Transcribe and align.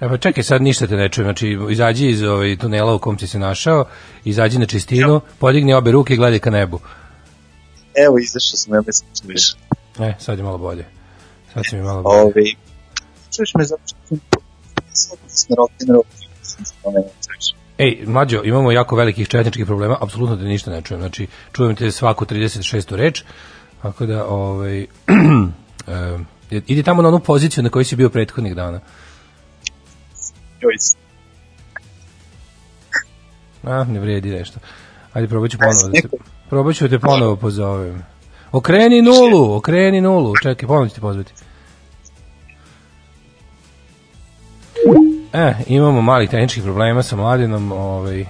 Evo 0.00 0.16
čekaj, 0.16 0.44
sad 0.44 0.62
ništa 0.62 0.86
te 0.86 0.96
ne 0.96 1.08
čujem. 1.08 1.26
Znači, 1.26 1.58
izađi 1.70 2.08
iz 2.10 2.22
ovaj, 2.22 2.56
tunela 2.56 2.94
u 2.94 2.98
kom 2.98 3.18
si 3.18 3.26
se 3.26 3.38
našao, 3.38 3.84
izađi 4.24 4.58
na 4.58 4.66
čistinu, 4.66 5.20
podigni 5.38 5.74
obe 5.74 5.90
ruke 5.90 6.14
i 6.14 6.16
gledaj 6.16 6.38
ka 6.38 6.50
nebu. 6.50 6.80
Evo, 7.94 8.18
izašao 8.18 8.56
sam, 8.56 8.74
ja 8.74 8.82
mislim 8.86 9.10
čuješ. 9.22 9.56
E, 9.98 10.14
sad 10.18 10.38
je 10.38 10.44
malo 10.44 10.58
bolje. 10.58 10.84
Sad 11.54 11.64
će 11.64 11.76
mi 11.76 11.82
malo 11.82 12.02
bolje. 12.02 12.20
Ove, 12.20 12.44
čuješ 13.36 13.54
me 13.54 13.64
zato 13.64 13.82
što 13.86 14.16
sam 14.92 15.18
sam 15.28 15.56
rock 15.56 15.72
and 15.80 15.90
roll. 15.90 16.04
Sam 16.42 16.64
spomenuo, 16.64 17.10
čuješ. 17.26 17.59
Ej, 17.80 18.02
mlađo, 18.06 18.42
imamo 18.44 18.72
jako 18.72 18.96
velikih 18.96 19.28
četničkih 19.28 19.66
problema, 19.66 19.96
apsolutno 20.00 20.36
te 20.36 20.42
ništa 20.42 20.70
ne 20.70 20.82
čujem. 20.82 21.00
Znači, 21.00 21.26
čujem 21.52 21.76
te 21.76 21.90
svaku 21.90 22.24
36. 22.24 22.96
reč, 22.96 23.22
tako 23.82 24.06
da, 24.06 24.26
ovaj, 24.26 24.80
e, 24.82 24.86
idi 26.50 26.82
tamo 26.82 27.02
na 27.02 27.08
onu 27.08 27.20
poziciju 27.20 27.64
na 27.64 27.70
kojoj 27.70 27.84
si 27.84 27.96
bio 27.96 28.10
prethodnih 28.10 28.54
dana. 28.54 28.80
Joj, 30.60 30.74
A, 33.62 33.84
ne 33.84 34.00
vredi 34.00 34.30
nešto. 34.30 34.58
Ajde, 35.12 35.28
probat 35.28 35.50
ću 35.50 35.58
ponovo 35.58 35.88
da 35.88 36.00
te, 36.00 36.08
probat 36.48 36.74
ću 36.76 36.88
da 36.88 36.90
te 36.90 36.98
ponovo 36.98 37.36
pozovem. 37.36 38.02
Okreni 38.52 39.02
nulu, 39.02 39.56
okreni 39.56 40.00
nulu. 40.00 40.34
Čekaj, 40.42 40.66
ponovo 40.66 40.88
ću 40.88 40.94
te 40.94 41.00
pozvati. 41.00 41.32
E, 45.32 45.54
imamo 45.66 46.02
malih 46.02 46.30
tehničkih 46.30 46.62
problema 46.62 47.02
sa 47.02 47.16
mladinom, 47.16 47.72
ovaj, 47.72 48.24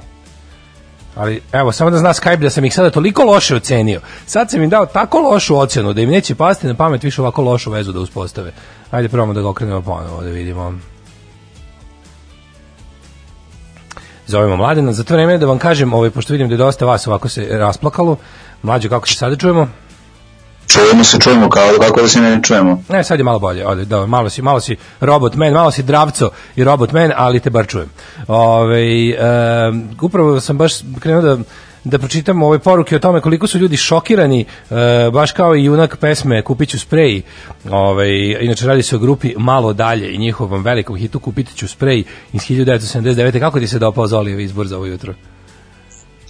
ali 1.14 1.42
evo, 1.52 1.72
samo 1.72 1.90
da 1.90 1.98
zna 1.98 2.12
Skype 2.12 2.36
da 2.36 2.50
sam 2.50 2.64
ih 2.64 2.74
sada 2.74 2.90
toliko 2.90 3.24
loše 3.24 3.56
ocenio. 3.56 4.00
Sad 4.26 4.50
sam 4.50 4.62
im 4.62 4.70
dao 4.70 4.86
tako 4.86 5.18
lošu 5.20 5.56
ocenu 5.56 5.92
da 5.92 6.00
im 6.00 6.10
neće 6.10 6.34
pasti 6.34 6.66
na 6.66 6.74
pamet 6.74 7.02
više 7.02 7.22
ovako 7.22 7.42
lošu 7.42 7.70
vezu 7.70 7.92
da 7.92 8.00
uspostave. 8.00 8.52
Ajde, 8.90 9.08
probamo 9.08 9.32
da 9.32 9.42
ga 9.42 9.48
okrenemo 9.48 9.82
ponovo, 9.82 10.22
da 10.22 10.30
vidimo. 10.30 10.74
Zovemo 14.26 14.56
Mladena, 14.56 14.92
za 14.92 15.04
to 15.04 15.14
vreme 15.14 15.38
da 15.38 15.46
vam 15.46 15.58
kažem, 15.58 15.92
ovaj, 15.92 16.10
pošto 16.10 16.32
vidim 16.32 16.48
da 16.48 16.54
je 16.54 16.58
dosta 16.58 16.86
vas 16.86 17.06
ovako 17.06 17.28
se 17.28 17.48
rasplakalo, 17.50 18.16
mlađo, 18.62 18.88
kako 18.88 19.08
se 19.08 19.14
sada 19.14 19.36
čujemo? 19.36 19.68
Čujemo 20.72 21.04
se, 21.04 21.18
čujemo, 21.18 21.48
kao, 21.48 21.68
kako 21.80 22.00
da 22.00 22.08
se 22.08 22.20
ne 22.20 22.40
čujemo. 22.42 22.82
Ne, 22.88 23.04
sad 23.04 23.18
je 23.18 23.24
malo 23.24 23.38
bolje. 23.38 23.66
Ode, 23.66 23.84
da, 23.84 24.06
malo 24.06 24.30
si, 24.30 24.42
malo 24.42 24.60
si 24.60 24.76
robot 25.00 25.34
man, 25.34 25.52
malo 25.52 25.70
si 25.70 25.82
dravco 25.82 26.30
i 26.56 26.64
robot 26.64 26.92
man, 26.92 27.12
ali 27.16 27.40
te 27.40 27.50
bar 27.50 27.66
čujem. 27.66 27.88
Ove, 28.28 29.08
e, 29.08 29.16
upravo 30.02 30.40
sam 30.40 30.58
baš 30.58 30.72
krenuo 31.00 31.22
da 31.22 31.38
da 31.84 31.98
pročitam 31.98 32.42
ove 32.42 32.58
poruke 32.58 32.96
o 32.96 32.98
tome 32.98 33.20
koliko 33.20 33.46
su 33.46 33.58
ljudi 33.58 33.76
šokirani, 33.76 34.40
e, 34.40 34.74
baš 35.12 35.32
kao 35.32 35.56
i 35.56 35.64
junak 35.64 35.96
pesme 35.96 36.42
Kupiću 36.42 36.78
sprej, 36.78 37.22
ovaj, 37.70 38.10
inače 38.40 38.66
radi 38.66 38.82
se 38.82 38.96
o 38.96 38.98
grupi 38.98 39.34
Malo 39.38 39.72
dalje 39.72 40.14
i 40.14 40.18
njihovom 40.18 40.62
velikom 40.62 40.96
hitu 40.96 41.20
Kupiću 41.20 41.68
sprej 41.68 42.04
iz 42.32 42.42
1979. 42.42 43.40
Kako 43.40 43.60
ti 43.60 43.66
se 43.66 43.78
dopao 43.78 44.06
Zolijev 44.06 44.40
izbor 44.40 44.66
za 44.66 44.76
ovo 44.76 44.86
jutro? 44.86 45.14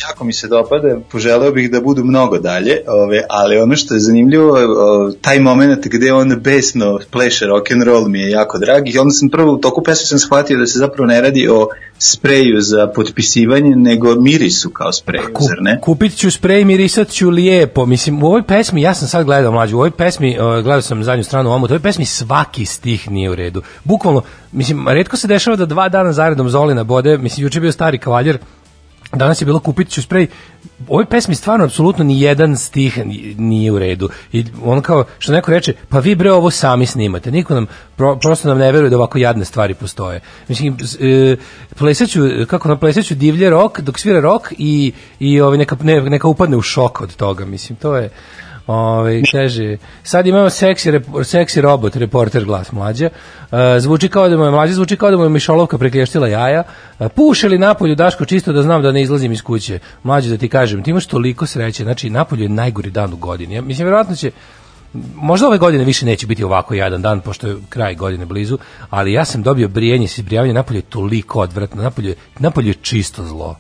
Jako 0.09 0.25
mi 0.25 0.33
se 0.33 0.49
dopada, 0.49 0.97
poželeo 1.13 1.53
bih 1.53 1.71
da 1.71 1.81
budu 1.81 2.05
mnogo 2.05 2.39
dalje, 2.39 2.79
ove, 2.87 3.23
ali 3.29 3.59
ono 3.59 3.77
što 3.77 3.95
je 3.95 4.01
zanimljivo, 4.01 4.53
o, 4.53 5.13
taj 5.21 5.41
moment 5.41 5.87
gde 5.87 6.13
on 6.13 6.41
besno 6.41 6.99
pleše 7.11 7.47
rock 7.47 7.71
and 7.71 7.83
roll 7.83 8.09
mi 8.09 8.21
je 8.21 8.31
jako 8.31 8.59
drag 8.59 8.89
i 8.89 8.99
onda 8.99 9.11
sam 9.11 9.29
prvo 9.29 9.53
u 9.53 9.59
toku 9.59 9.83
pesme 9.83 10.07
sam 10.07 10.19
shvatio 10.19 10.59
da 10.59 10.67
se 10.67 10.79
zapravo 10.79 11.07
ne 11.07 11.21
radi 11.21 11.49
o 11.49 11.69
spreju 11.99 12.61
za 12.61 12.87
potpisivanje, 12.95 13.77
nego 13.77 14.15
mirisu 14.15 14.71
kao 14.71 14.93
spreju, 14.93 15.25
Ku- 15.35 15.45
zar 15.45 15.59
ne? 15.61 15.81
Kupit 15.81 16.17
ću 16.17 16.31
sprej, 16.31 16.65
mirisat 16.65 17.09
ću 17.09 17.31
lijepo. 17.31 17.87
Mislim, 17.87 18.23
u 18.23 18.27
ovoj 18.27 18.43
pesmi, 18.43 18.83
ja 18.83 18.95
sam 18.95 19.09
sad 19.09 19.25
gledao 19.25 19.53
mlađu, 19.53 19.77
u 19.77 19.79
ovoj 19.79 19.91
pesmi, 19.91 20.39
uh, 20.39 20.45
gledao 20.45 20.83
sam 20.83 21.05
zadnju 21.05 21.25
stranu 21.25 21.51
omu, 21.51 21.65
u 21.65 21.69
ovoj 21.69 21.79
pesmi 21.79 22.05
svaki 22.05 22.65
stih 22.67 23.11
nije 23.11 23.31
u 23.31 23.35
redu. 23.35 23.63
Bukvalno, 23.85 24.23
mislim, 24.53 24.89
redko 24.89 25.17
se 25.17 25.29
dešava 25.29 25.57
da 25.57 25.67
dva 25.67 25.89
dana 25.89 26.13
zaredom 26.13 26.49
Zolina 26.49 26.85
bode, 26.85 27.19
mislim, 27.19 27.45
juče 27.45 27.61
bio 27.61 27.73
stari 27.73 27.99
kavaljer, 27.99 28.39
Danas 29.13 29.43
je 29.43 29.47
bilo 29.47 29.59
kupit 29.59 29.89
ću 29.89 30.03
sprej. 30.03 30.27
Ovoj 30.89 31.05
pesmi 31.07 31.35
stvarno 31.35 31.65
apsolutno 31.65 32.05
ni 32.05 32.21
jedan 32.21 32.57
stih 32.57 32.99
ni- 32.99 33.35
nije 33.39 33.73
u 33.73 33.79
redu. 33.79 34.09
I 34.33 34.45
on 34.65 34.83
kao 34.83 35.05
što 35.19 35.33
neko 35.33 35.51
reče, 35.51 35.75
pa 35.89 35.99
vi 35.99 36.15
bre 36.15 36.33
ovo 36.33 36.51
sami 36.51 36.87
snimate. 36.87 37.31
Niko 37.31 37.55
nam 37.55 37.67
pro, 37.97 38.17
prosto 38.17 38.49
nam 38.49 38.59
ne 38.59 38.73
veruje 38.73 38.91
da 38.91 38.97
ovako 38.97 39.19
jadne 39.19 39.45
stvari 39.45 39.75
postoje. 39.75 40.21
Mislim 40.49 40.77
e, 41.01 41.37
plesaću 41.77 42.21
kako 42.47 42.69
na 42.69 42.77
plesaću 42.77 43.15
divlje 43.15 43.51
rok 43.51 43.81
dok 43.81 43.99
svira 43.99 44.21
rok 44.21 44.53
i 44.59 44.93
i 45.19 45.41
ovaj 45.41 45.59
neka 45.59 45.77
ne, 45.83 46.01
neka 46.01 46.29
upadne 46.29 46.57
u 46.57 46.63
šok 46.63 47.01
od 47.01 47.17
toga. 47.17 47.45
Mislim 47.45 47.77
to 47.77 47.97
je 47.97 48.11
Ovaj 48.71 49.23
kaže, 49.33 49.77
sad 50.03 50.27
imamo 50.27 50.51
seksi, 50.51 50.91
rep- 50.91 51.25
seksi 51.25 51.61
robot, 51.61 51.97
reporter 51.97 52.45
glas 52.45 52.73
mlađa. 52.73 53.09
Uh, 53.51 53.59
zvuči 53.79 54.09
kao 54.09 54.29
da 54.29 54.37
mu 54.37 54.45
je 54.45 54.51
mlađa, 54.51 54.73
zvuči 54.73 54.97
kao 54.97 55.11
da 55.11 55.17
mu 55.17 55.23
je 55.23 55.29
mišolovka 55.29 55.79
preklještila 55.79 56.29
jaja. 56.29 56.63
Uh, 56.99 57.07
puše 57.17 57.49
li 57.49 57.59
napolju 57.59 57.95
Daško 57.95 58.25
čisto 58.25 58.53
da 58.53 58.63
znam 58.63 58.83
da 58.83 58.93
ne 58.93 59.03
izlazim 59.03 59.33
iz 59.33 59.43
kuće. 59.43 59.79
Mlađe 60.03 60.31
da 60.31 60.37
ti 60.37 60.49
kažem, 60.49 60.83
ti 60.83 60.91
imaš 60.91 61.07
toliko 61.07 61.47
sreće, 61.47 61.83
znači 61.83 62.11
napolju 62.11 62.43
je 62.43 62.49
najgori 62.49 62.91
dan 62.91 63.13
u 63.13 63.17
godini. 63.17 63.55
Ja, 63.55 63.63
mislim, 63.63 63.87
vjerojatno 63.87 64.17
će, 64.17 64.31
možda 65.15 65.47
ove 65.47 65.59
godine 65.59 65.85
više 65.85 66.07
neće 66.07 66.27
biti 66.27 66.45
ovako 66.45 66.75
jadan 66.75 67.03
dan, 67.03 67.21
pošto 67.21 67.47
je 67.47 67.57
kraj 67.69 67.95
godine 67.95 68.27
blizu, 68.27 68.59
ali 68.91 69.13
ja 69.13 69.25
sam 69.25 69.43
dobio 69.43 69.69
brijenje, 69.69 70.09
sibrijavanje, 70.09 70.55
napolje 70.55 70.79
je 70.79 70.83
toliko 70.83 71.41
odvratno, 71.41 71.83
napolje, 71.83 72.15
napolje 72.39 72.69
je 72.69 72.75
čisto 72.83 73.25
zlo. 73.25 73.57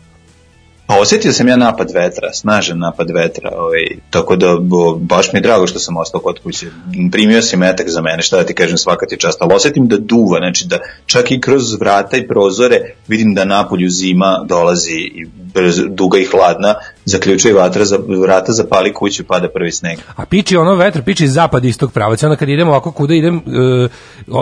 Pa 0.90 1.00
osjetio 1.00 1.32
sam 1.32 1.48
ja 1.48 1.56
napad 1.56 1.90
vetra, 1.94 2.32
snažan 2.32 2.78
napad 2.78 3.10
vetra, 3.10 3.50
ovaj, 3.56 3.86
tako 4.10 4.36
da 4.36 4.56
bo, 4.60 4.94
baš 4.94 5.32
mi 5.32 5.38
je 5.38 5.42
drago 5.42 5.66
što 5.66 5.78
sam 5.78 5.96
ostao 5.96 6.20
kod 6.20 6.38
kuće. 6.42 6.66
Primio 7.12 7.42
si 7.42 7.56
metak 7.56 7.88
za 7.88 8.00
mene, 8.00 8.22
šta 8.22 8.36
da 8.36 8.44
ti 8.44 8.54
kažem, 8.54 8.78
svaka 8.78 9.06
ti 9.06 9.16
čast, 9.16 9.42
ali 9.42 9.54
osjetim 9.54 9.88
da 9.88 9.96
duva, 9.96 10.38
znači 10.38 10.66
da 10.66 10.78
čak 11.06 11.30
i 11.30 11.40
kroz 11.40 11.74
vrata 11.80 12.16
i 12.16 12.28
prozore 12.28 12.80
vidim 13.08 13.34
da 13.34 13.44
napolju 13.44 13.90
zima 13.90 14.44
dolazi 14.48 14.96
i 14.96 15.26
brz, 15.54 15.80
duga 15.88 16.18
i 16.18 16.24
hladna, 16.24 16.74
zaključuje 17.04 17.54
vatra, 17.54 17.84
za, 17.84 17.98
vrata 18.22 18.52
zapali 18.52 18.92
kuću, 18.94 19.24
pada 19.24 19.48
prvi 19.48 19.72
sneg. 19.72 19.98
A 20.16 20.26
piči 20.26 20.56
ono 20.56 20.74
vetar, 20.74 21.02
piči 21.02 21.24
iz 21.24 21.32
zapad 21.32 21.64
istog 21.64 21.92
pravaca. 21.92 22.26
Onda 22.26 22.36
kad 22.36 22.48
idem 22.48 22.68
ovako 22.68 22.92
kuda 22.92 23.14
idem, 23.14 23.36
e, 23.36 23.88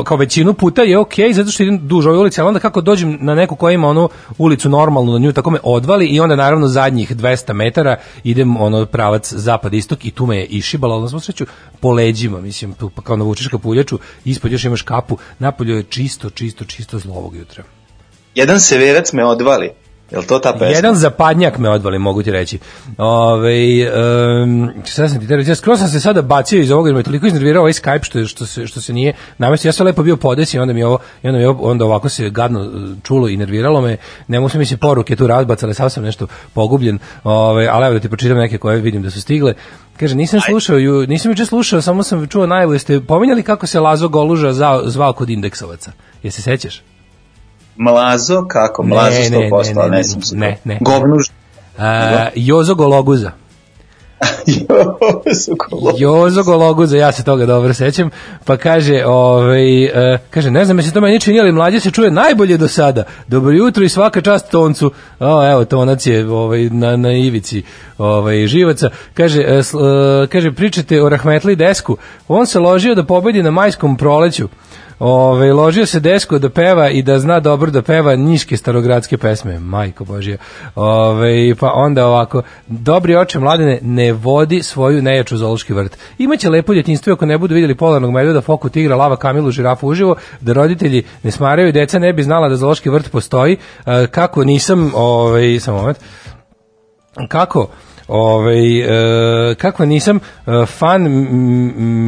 kao 0.04 0.16
većinu 0.16 0.54
puta 0.54 0.82
je 0.82 0.98
okej, 0.98 1.32
zato 1.32 1.50
što 1.50 1.62
idem 1.62 1.88
duž 1.88 2.06
ove 2.06 2.18
ulice, 2.18 2.40
ali 2.40 2.48
onda 2.48 2.60
kako 2.60 2.80
dođem 2.80 3.18
na 3.20 3.34
neku 3.34 3.56
koja 3.56 3.72
ima 3.72 3.88
onu 3.88 4.08
ulicu 4.38 4.68
normalnu 4.68 5.12
na 5.12 5.18
nju, 5.18 5.32
tako 5.32 5.50
me 5.50 5.58
odvali 5.62 6.06
i 6.06 6.20
onda 6.20 6.36
naravno 6.36 6.68
zadnjih 6.68 7.16
200 7.16 7.52
metara 7.52 7.96
idem 8.24 8.56
ono 8.56 8.86
pravac 8.86 9.32
zapad 9.32 9.74
istok 9.74 10.04
i 10.04 10.10
tu 10.10 10.26
me 10.26 10.36
je 10.36 10.44
išibalo, 10.44 10.94
ali 10.94 11.02
na 11.02 11.08
svu 11.08 11.20
sreću 11.20 11.46
po 11.80 11.92
leđima, 11.92 12.40
mislim, 12.40 12.72
tu 12.72 12.90
pa 12.90 13.02
kao 13.02 13.16
navučeš 13.16 13.48
kapuljaču, 13.48 13.98
ispod 14.24 14.52
još 14.52 14.64
imaš 14.64 14.82
kapu, 14.82 15.18
napolju 15.38 15.76
je 15.76 15.82
čisto, 15.82 16.30
čisto, 16.30 16.64
čisto 16.64 16.98
zlo 16.98 17.14
ovog 17.14 17.36
jutra. 17.36 17.64
Jedan 18.34 18.60
severac 18.60 19.12
me 19.12 19.24
odvali, 19.24 19.70
je 20.10 20.18
li 20.18 20.26
to 20.26 20.38
ta 20.38 20.52
pesma? 20.52 20.66
Jedan 20.66 20.94
zapadnjak 20.94 21.58
me 21.58 21.70
odvali, 21.70 21.98
mogu 21.98 22.22
ti 22.22 22.30
reći. 22.30 22.58
Ove, 22.98 23.52
um, 24.42 24.70
šta 24.84 25.08
sam 25.08 25.20
ti 25.20 25.28
te 25.28 25.36
reći? 25.36 25.54
Skoro 25.54 25.76
sam 25.76 25.88
se 25.88 26.00
sada 26.00 26.22
bacio 26.22 26.60
iz 26.60 26.70
ovoga, 26.70 26.88
jer 26.88 26.96
me 26.96 27.02
toliko 27.02 27.26
iznervirao 27.26 27.60
ovaj 27.60 27.72
Skype 27.72 28.04
što, 28.04 28.24
što, 28.26 28.46
se, 28.46 28.66
što 28.66 28.80
se 28.80 28.92
nije 28.92 29.12
namestio. 29.38 29.68
Ja 29.68 29.72
sam 29.72 29.86
lepo 29.86 30.02
bio 30.02 30.16
podesi 30.16 30.56
i 30.56 30.60
onda 30.60 30.74
mi 30.74 30.82
ovo, 30.82 30.98
i 31.22 31.28
onda, 31.28 31.38
mi 31.38 31.44
ovo- 31.44 31.70
onda 31.70 31.84
ovako 31.84 32.08
se 32.08 32.30
gadno 32.30 32.60
uh, 32.60 32.68
čulo 33.02 33.28
i 33.28 33.36
nerviralo 33.36 33.80
me. 33.80 33.96
Ne 34.28 34.40
mogu 34.40 34.58
mi 34.58 34.66
se 34.66 34.76
poruke 34.76 35.16
tu 35.16 35.26
razbacale, 35.26 35.74
sad 35.74 35.92
sam 35.92 36.04
nešto 36.04 36.26
pogubljen. 36.52 36.98
Ove, 37.24 37.66
ali 37.66 37.86
evo 37.86 37.94
da 37.94 38.00
ti 38.00 38.08
pročitam 38.08 38.36
neke 38.36 38.58
koje 38.58 38.80
vidim 38.80 39.02
da 39.02 39.10
su 39.10 39.20
stigle. 39.20 39.54
Kaže, 40.00 40.14
nisam 40.14 40.40
slušao, 40.40 40.76
ju, 40.78 41.06
nisam 41.06 41.30
juče 41.30 41.46
slušao, 41.46 41.80
samo 41.80 42.02
sam 42.02 42.26
čuo 42.26 42.46
najavu, 42.46 42.72
jeste 42.72 43.00
pominjali 43.00 43.42
kako 43.42 43.66
se 43.66 43.80
Lazo 43.80 44.08
Goluža 44.08 44.52
zvao, 44.52 44.82
zvao 44.88 45.12
kod 45.12 45.30
indeksovaca. 45.30 45.92
Je 46.22 46.30
se 46.30 46.42
sećaš? 46.42 46.82
Mlazo, 47.78 48.44
kako? 48.48 48.82
Mlazo 48.82 49.10
Ne, 49.10 49.30
ne, 49.30 49.50
100%, 49.50 49.74
ne, 49.74 49.82
ali 49.82 49.90
ne, 49.90 49.96
ne, 49.96 50.04
sam 50.04 50.22
se 50.22 50.36
ne, 50.36 50.58
ne. 50.64 50.78
Govnuž. 50.80 51.28
A, 51.78 52.28
Jozo 52.34 52.74
Gologuza. 52.74 53.30
Jozo 54.46 55.54
Gologuza. 55.54 55.96
Jozo 55.98 56.42
Gologuza, 56.42 56.96
ja 56.96 57.12
se 57.12 57.24
toga 57.24 57.46
dobro 57.46 57.74
sećam, 57.74 58.10
pa 58.44 58.56
kaže, 58.56 59.04
ovaj, 59.06 59.84
e, 59.84 60.18
kaže, 60.30 60.50
ne 60.50 60.64
znam, 60.64 60.82
se 60.82 60.92
to 60.92 61.00
meni 61.00 61.20
čini, 61.20 61.40
ali 61.40 61.52
mlađe 61.52 61.80
se 61.80 61.90
čuje 61.90 62.10
najbolje 62.10 62.56
do 62.56 62.68
sada. 62.68 63.04
Dobro 63.28 63.52
jutro 63.52 63.84
i 63.84 63.88
svaka 63.88 64.20
čast 64.20 64.50
toncu. 64.50 64.92
O, 65.20 65.50
evo, 65.50 65.64
tonac 65.64 66.06
je 66.06 66.30
ovaj, 66.30 66.64
na, 66.64 66.96
na 66.96 67.12
ivici 67.12 67.62
ovaj, 67.98 68.46
živaca. 68.46 68.90
Kaže, 69.14 69.40
e, 69.40 69.62
kaže, 70.28 70.52
pričate 70.52 71.02
o 71.02 71.08
Rahmetli 71.08 71.56
Desku. 71.56 71.96
On 72.28 72.46
se 72.46 72.58
ložio 72.58 72.94
da 72.94 73.04
pobedi 73.04 73.42
na 73.42 73.50
majskom 73.50 73.96
proleću. 73.96 74.48
Ove, 74.98 75.52
ložio 75.52 75.86
se 75.86 76.00
desko 76.00 76.38
da 76.38 76.50
peva 76.50 76.90
i 76.90 77.02
da 77.02 77.18
zna 77.18 77.40
dobro 77.40 77.70
da 77.70 77.82
peva 77.82 78.16
niške 78.16 78.56
starogradske 78.56 79.18
pesme. 79.18 79.58
Majko 79.58 80.04
Božija. 80.04 80.36
Ove, 80.74 81.54
pa 81.60 81.72
onda 81.74 82.06
ovako, 82.06 82.42
dobri 82.66 83.16
oče 83.16 83.38
mladene, 83.38 83.78
ne 83.82 84.12
vodi 84.12 84.62
svoju 84.62 85.02
nejaču 85.02 85.36
zoološki 85.36 85.72
vrt. 85.72 85.98
Imaće 86.18 86.50
lepo 86.50 86.72
djetinjstvo 86.72 87.12
ako 87.12 87.26
ne 87.26 87.38
budu 87.38 87.54
vidjeli 87.54 87.74
polarnog 87.74 88.12
medveda, 88.12 88.40
foku 88.40 88.68
tigra, 88.68 88.96
lava, 88.96 89.16
kamilu, 89.16 89.50
žirafu 89.50 89.88
uživo, 89.88 90.16
da 90.40 90.52
roditelji 90.52 91.02
ne 91.22 91.30
smaraju 91.30 91.68
i 91.68 91.72
deca 91.72 91.98
ne 91.98 92.12
bi 92.12 92.22
znala 92.22 92.48
da 92.48 92.56
zoološki 92.56 92.90
vrt 92.90 93.10
postoji. 93.10 93.56
E, 93.86 94.06
kako 94.06 94.44
nisam, 94.44 94.92
ovaj, 94.94 95.60
samo 95.60 95.78
moment, 95.78 95.98
kako 97.28 97.68
Ovaj 98.08 98.80
e, 98.80 99.54
kako 99.54 99.84
nisam 99.84 100.16
e, 100.16 100.66
fan 100.66 101.02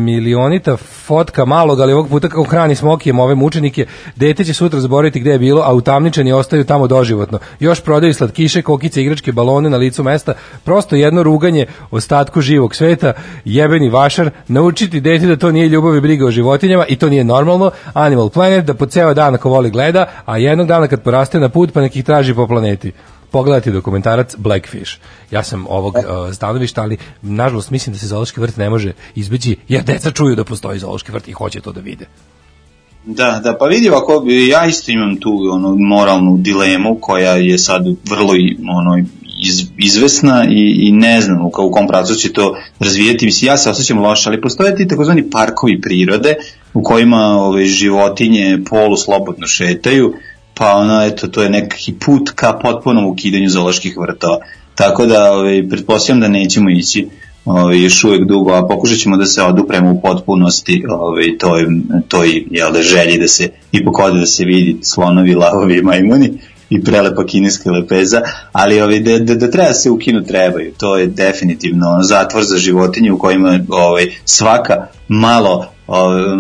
milionita 0.05 0.77
fotka 0.77 1.45
malog, 1.45 1.81
ali 1.81 1.93
ovog 1.93 2.09
puta 2.09 2.29
kako 2.29 2.45
hrani 2.45 2.75
smokijem 2.75 3.19
ove 3.19 3.35
mučenike, 3.35 3.87
dete 4.17 4.45
će 4.45 4.55
sutra 4.55 4.81
zaboraviti 4.81 5.21
gde 5.21 5.31
je 5.31 5.39
bilo, 5.39 5.63
a 5.63 5.75
utamničeni 5.75 6.33
ostaju 6.33 6.65
tamo 6.65 6.87
doživotno. 6.87 7.39
Još 7.61 7.81
prodaju 7.81 8.15
slatkiše, 8.15 8.63
kokice, 8.63 9.03
igračke, 9.03 9.33
balone 9.33 9.71
na 9.71 9.77
licu 9.77 10.03
mesta, 10.03 10.35
prosto 10.65 10.97
jedno 10.97 11.23
ruganje 11.23 11.67
ostatku 11.91 12.41
živog 12.41 12.75
sveta, 12.75 13.13
jebeni 13.45 13.91
vašar, 13.91 14.31
naučiti 14.49 15.01
dete 15.01 15.27
da 15.27 15.37
to 15.37 15.53
nije 15.53 15.69
ljubav 15.69 15.97
i 15.97 16.01
briga 16.01 16.27
o 16.27 16.31
životinjama 16.31 16.87
i 16.87 16.97
to 16.97 17.09
nije 17.09 17.25
normalno, 17.25 17.71
Animal 17.93 18.29
Planet 18.29 18.65
da 18.65 18.75
po 18.75 18.87
ceo 18.87 19.15
dan 19.15 19.35
ako 19.35 19.51
voli 19.51 19.71
gleda, 19.71 20.07
a 20.25 20.39
jednog 20.39 20.67
dana 20.67 20.87
kad 20.87 21.03
poraste 21.03 21.41
na 21.41 21.49
put 21.49 21.73
pa 21.73 21.81
nekih 21.81 22.05
traži 22.05 22.35
po 22.35 22.47
planeti 22.47 22.93
pogledati 23.31 23.71
dokumentarac 23.71 24.37
Blackfish. 24.37 24.93
Ja 25.31 25.43
sam 25.43 25.67
ovog 25.69 25.95
uh, 25.95 26.35
stanovišta, 26.35 26.83
ali 26.83 26.97
nažalost 27.23 27.71
mislim 27.71 27.93
da 27.93 27.99
se 27.99 28.07
zoološki 28.07 28.41
vrt 28.41 28.57
ne 28.57 28.71
može 28.71 28.93
izbeći, 29.15 29.57
jer 29.69 29.85
deca 29.85 30.11
čuju 30.11 30.37
da 30.37 30.45
postoji 30.45 30.79
zoološki 30.79 31.13
vrt 31.13 31.29
i 31.29 31.33
hoće 31.33 31.61
to 31.61 31.73
da 31.73 31.81
vide. 31.81 32.07
Da, 33.05 33.41
da, 33.45 33.57
pa 33.59 33.67
vidi 33.67 33.89
ovako, 33.89 34.25
ja 34.49 34.67
isto 34.67 34.93
imam 34.93 35.17
tu 35.17 35.39
ono, 35.53 35.75
moralnu 35.79 36.37
dilemu 36.37 36.99
koja 37.01 37.33
je 37.35 37.59
sad 37.59 37.85
vrlo 38.11 38.37
i, 38.37 38.57
ono, 38.69 39.05
iz, 39.43 39.71
izvesna 39.79 40.47
i, 40.51 40.89
i 40.89 40.93
ne 40.93 41.21
znam 41.21 41.45
u, 41.45 41.51
u 41.59 41.71
kom 41.73 41.87
pravcu 41.87 42.15
će 42.15 42.33
to 42.33 42.57
razvijeti. 42.81 43.27
Mislim, 43.27 43.49
ja 43.49 43.57
se 43.57 43.71
osjećam 43.71 43.99
loše, 43.99 44.29
ali 44.29 44.41
postoje 44.41 44.77
ti 44.77 44.89
takozvani 44.89 45.31
parkovi 45.31 45.81
prirode 45.81 46.35
u 46.75 46.83
kojima 46.83 47.19
ove, 47.19 47.67
životinje 47.67 48.59
polu 48.71 48.97
slobodno 48.97 49.47
šetaju, 49.47 50.15
pa 50.61 50.75
ono, 50.77 51.05
eto, 51.05 51.29
to 51.29 51.43
je 51.43 51.51
neki 51.51 51.95
put 52.05 52.31
ka 52.35 52.53
potpunom 52.63 53.07
ukidanju 53.07 53.49
zooloških 53.49 53.99
vrtova. 53.99 54.39
Tako 54.75 55.07
da, 55.07 55.33
ove, 55.33 55.69
pretpostavljam 55.69 56.21
da 56.21 56.29
nećemo 56.29 56.71
ići 56.71 57.09
ove, 57.45 57.81
još 57.81 58.05
uvek 58.05 58.29
dugo, 58.29 58.53
a 58.53 58.67
pokušat 58.69 58.99
ćemo 58.99 59.17
da 59.17 59.27
se 59.27 59.43
odupremo 59.43 59.91
u 59.91 60.01
potpunosti 60.01 60.85
ove, 60.91 61.39
toj, 61.39 61.67
toj 62.09 62.45
jel, 62.51 62.73
da, 62.73 62.83
želji 62.83 63.19
da 63.19 63.29
se 63.29 63.49
ipak 63.73 63.99
ode 63.99 64.21
da 64.21 64.27
se 64.27 64.45
vidi 64.45 64.79
slonovi, 64.83 65.35
lavovi 65.35 65.79
i 65.79 65.83
majmuni 65.83 66.33
i 66.71 66.85
prelepa 66.85 67.27
kineska 67.27 67.71
lepeza, 67.71 68.21
ali 68.53 68.81
ovi, 68.81 69.01
da, 69.01 69.19
da, 69.19 69.35
da 69.35 69.51
treba 69.51 69.73
se 69.73 69.91
ukinu 69.91 70.25
trebaju. 70.25 70.73
To 70.79 70.97
je 70.97 71.07
definitivno 71.07 71.89
ono, 71.89 72.03
zatvor 72.03 72.45
za 72.45 72.59
životinje 72.59 73.13
u 73.13 73.19
kojima 73.19 73.61
ovaj, 73.69 74.11
svaka 74.25 74.87
malo 75.09 75.67
ovaj, 75.87 76.37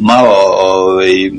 malo 0.00 0.34
ovaj, 0.64 1.30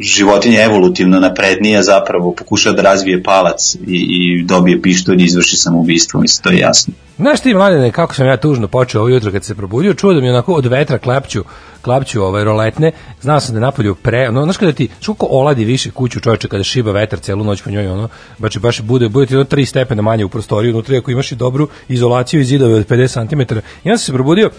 životinja 0.00 0.62
evolutivno 0.62 1.20
naprednija 1.20 1.82
zapravo 1.82 2.34
pokušava 2.34 2.76
da 2.76 2.82
razvije 2.82 3.22
palac 3.22 3.74
i, 3.74 3.78
i 3.86 4.42
dobije 4.42 4.82
pištolj 4.82 5.22
i 5.22 5.24
izvrši 5.24 5.56
samoubistvo, 5.56 6.20
mislim, 6.20 6.42
to 6.42 6.50
je 6.50 6.58
jasno. 6.58 6.94
Znaš 7.20 7.40
ti, 7.40 7.54
mladene, 7.54 7.92
kako 7.92 8.14
sam 8.14 8.26
ja 8.26 8.36
tužno 8.36 8.68
počeo 8.68 9.00
ovo 9.00 9.08
jutro 9.08 9.32
kad 9.32 9.44
se 9.44 9.54
probudio, 9.54 9.94
čuo 9.94 10.14
da 10.14 10.20
mi 10.20 10.30
onako 10.30 10.52
od 10.52 10.66
vetra 10.66 10.98
klepću, 10.98 11.44
klapću 11.82 12.22
ovaj 12.22 12.44
roletne, 12.44 12.92
znao 13.20 13.40
sam 13.40 13.54
da 13.54 13.60
napolju 13.60 13.94
pre, 13.94 14.32
no, 14.32 14.44
znaš 14.44 14.56
kada 14.56 14.72
ti, 14.72 14.88
šuko 15.00 15.26
oladi 15.30 15.64
više 15.64 15.90
kuću 15.90 16.20
čoveče 16.20 16.48
kada 16.48 16.64
šiba 16.64 16.92
vetar 16.92 17.18
celu 17.18 17.44
noć 17.44 17.62
po 17.62 17.70
njoj, 17.70 17.86
ono, 17.86 18.08
baš, 18.38 18.58
baš 18.58 18.80
bude, 18.80 19.08
bude 19.08 19.26
ti 19.26 19.36
ono 19.36 19.44
3 19.44 19.64
stepena 19.64 20.02
manje 20.02 20.24
u 20.24 20.28
prostoriji, 20.28 20.72
unutra 20.72 20.98
ako 20.98 21.10
imaš 21.10 21.32
i 21.32 21.36
dobru 21.36 21.68
izolaciju 21.88 22.40
i 22.40 22.44
zidove 22.44 22.74
od 22.74 22.86
50 22.86 23.28
cm. 23.28 23.54
Ja 23.84 23.98
sam 23.98 24.04
se 24.04 24.12
probudio, 24.12 24.50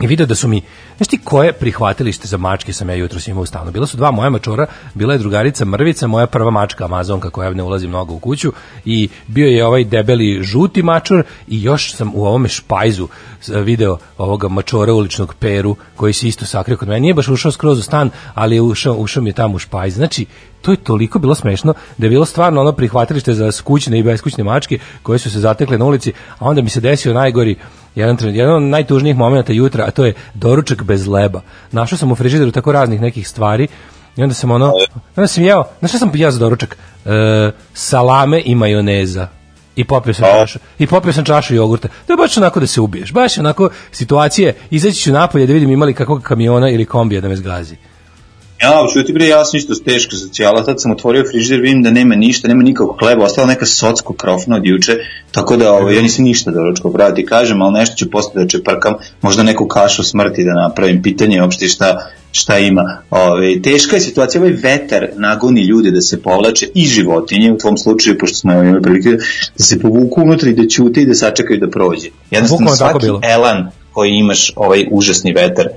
i 0.00 0.06
video 0.06 0.26
da 0.26 0.34
su 0.34 0.48
mi, 0.48 0.62
znaš 0.96 1.08
ti 1.08 1.18
koje 1.24 1.52
prihvatilište 1.52 2.28
za 2.28 2.36
mačke 2.36 2.72
sam 2.72 2.88
ja 2.88 2.94
jutro 2.94 3.20
imao 3.26 3.42
u 3.42 3.46
stanu. 3.46 3.70
Bila 3.70 3.86
su 3.86 3.96
dva 3.96 4.10
moja 4.10 4.30
mačora, 4.30 4.66
bila 4.94 5.12
je 5.12 5.18
drugarica 5.18 5.64
Mrvica, 5.64 6.06
moja 6.06 6.26
prva 6.26 6.50
mačka 6.50 6.84
Amazonka 6.84 7.30
koja 7.30 7.50
ne 7.50 7.62
ulazi 7.62 7.88
mnogo 7.88 8.14
u 8.14 8.18
kuću 8.18 8.52
i 8.84 9.08
bio 9.26 9.46
je 9.46 9.66
ovaj 9.66 9.84
debeli 9.84 10.42
žuti 10.42 10.82
mačor 10.82 11.22
i 11.48 11.62
još 11.62 11.94
sam 11.94 12.12
u 12.14 12.24
ovome 12.24 12.48
špajzu 12.48 13.08
video 13.48 13.98
ovoga 14.18 14.48
mačora 14.48 14.92
uličnog 14.92 15.34
Peru 15.34 15.76
koji 15.96 16.12
se 16.12 16.28
isto 16.28 16.46
sakrio 16.46 16.76
kod 16.76 16.88
mene. 16.88 17.00
Nije 17.00 17.14
baš 17.14 17.28
ušao 17.28 17.52
skroz 17.52 17.78
u 17.78 17.82
stan, 17.82 18.10
ali 18.34 18.54
je 18.54 18.62
ušao, 18.62 18.94
ušao 18.94 19.22
mi 19.22 19.30
je 19.30 19.34
tamo 19.34 19.54
u 19.54 19.58
špajz. 19.58 19.94
Znači, 19.94 20.26
to 20.62 20.70
je 20.70 20.76
toliko 20.76 21.18
bilo 21.18 21.34
smešno 21.34 21.74
da 21.98 22.06
je 22.06 22.10
bilo 22.10 22.24
stvarno 22.24 22.60
ono 22.60 22.72
prihvatilište 22.72 23.34
za 23.34 23.52
skućne 23.52 23.98
i 23.98 24.02
beskućne 24.02 24.44
mačke 24.44 24.78
koje 25.02 25.18
su 25.18 25.30
se 25.30 25.40
zatekle 25.40 25.78
na 25.78 25.84
ulici, 25.84 26.12
a 26.38 26.48
onda 26.48 26.62
mi 26.62 26.70
se 26.70 26.80
desio 26.80 27.14
najgori 27.14 27.56
jedan, 27.94 28.16
jedan 28.22 28.54
od 28.54 28.62
najtužnijih 28.62 29.16
momenta 29.16 29.52
jutra, 29.52 29.84
a 29.84 29.90
to 29.90 30.04
je 30.04 30.14
doručak 30.34 30.83
bez 30.84 31.06
leba. 31.06 31.40
Našao 31.72 31.98
sam 31.98 32.12
u 32.12 32.14
frižideru 32.14 32.50
tako 32.50 32.72
raznih 32.72 33.00
nekih 33.00 33.28
stvari 33.28 33.68
i 34.16 34.22
onda 34.22 34.34
sam 34.34 34.50
ono, 34.50 34.72
onda 35.16 35.26
sam 35.28 35.44
jeo, 35.44 35.64
znaš 35.78 35.90
šta 35.90 35.98
sam 35.98 36.10
jeo 36.14 36.30
za 36.30 36.38
doručak? 36.38 36.76
E, 37.04 37.50
salame 37.74 38.42
i 38.44 38.54
majoneza. 38.54 39.28
I 39.76 39.84
popio 39.84 40.14
sam 40.14 40.24
čašu, 40.24 40.58
i 40.78 40.86
popio 40.86 41.12
sam 41.12 41.24
čašu 41.24 41.54
jogurta. 41.54 41.88
To 42.06 42.12
je 42.12 42.16
baš 42.16 42.36
onako 42.36 42.60
da 42.60 42.66
se 42.66 42.80
ubiješ. 42.80 43.12
Baš 43.12 43.38
onako 43.38 43.70
situacije, 43.92 44.54
izaći 44.70 44.96
ću 44.96 45.12
napolje 45.12 45.46
da 45.46 45.52
vidim 45.52 45.70
imali 45.70 45.94
kakvog 45.94 46.22
kamiona 46.22 46.70
ili 46.70 46.84
kombija 46.84 47.20
da 47.20 47.28
me 47.28 47.36
zgazi. 47.36 47.76
Ja, 48.62 48.86
čuti 48.92 49.12
bre, 49.12 49.26
ja 49.26 49.44
sam 49.44 49.58
isto 49.58 49.74
teško 49.74 50.16
socijala, 50.16 50.64
sad 50.64 50.80
sam 50.80 50.90
otvorio 50.90 51.24
frižider, 51.30 51.60
vidim 51.60 51.82
da 51.82 51.90
nema 51.90 52.14
ništa, 52.14 52.48
nema 52.48 52.62
nikakvog 52.62 52.96
hleba, 53.00 53.24
ostala 53.24 53.46
neka 53.46 53.66
socko 53.66 54.12
krofna 54.12 54.56
od 54.56 54.66
juče, 54.66 54.96
tako 55.30 55.56
da 55.56 55.72
ovaj, 55.72 55.96
ja 55.96 56.02
nisam 56.02 56.24
ništa 56.24 56.50
doručkao, 56.50 56.90
brati, 56.90 57.22
ti 57.22 57.26
kažem, 57.26 57.62
ali 57.62 57.72
nešto 57.72 57.96
ću 57.96 58.10
posle 58.10 58.42
da 58.42 58.48
čeprkam, 58.48 58.94
možda 59.22 59.42
neku 59.42 59.68
kašu 59.68 60.02
smrti 60.02 60.44
da 60.44 60.54
napravim, 60.54 61.02
pitanje 61.02 61.36
je 61.36 61.42
uopšte 61.42 61.68
šta, 61.68 62.10
šta 62.32 62.58
ima. 62.58 63.02
Ove, 63.10 63.62
teška 63.62 63.96
je 63.96 64.00
situacija, 64.00 64.40
ovaj 64.40 64.54
vetar 64.62 65.08
nagoni 65.16 65.64
ljude 65.66 65.90
da 65.90 66.00
se 66.00 66.22
povlače 66.22 66.66
i 66.74 66.86
životinje, 66.86 67.52
u 67.52 67.58
tvom 67.58 67.78
slučaju, 67.78 68.18
pošto 68.18 68.36
smo 68.36 68.52
imali 68.52 68.82
prilike, 68.82 69.10
da 69.58 69.64
se 69.64 69.80
povuku 69.80 70.22
unutra 70.22 70.50
i 70.50 70.54
da 70.54 70.68
ćute 70.68 71.02
i 71.02 71.06
da 71.06 71.14
sačekaju 71.14 71.60
da 71.60 71.70
prođe. 71.70 72.08
Jednostavno, 72.30 72.76
svaki 72.76 73.06
elan 73.22 73.70
koji 73.92 74.10
imaš, 74.10 74.52
ovaj 74.56 74.86
užasni 74.90 75.32
vetar, 75.32 75.68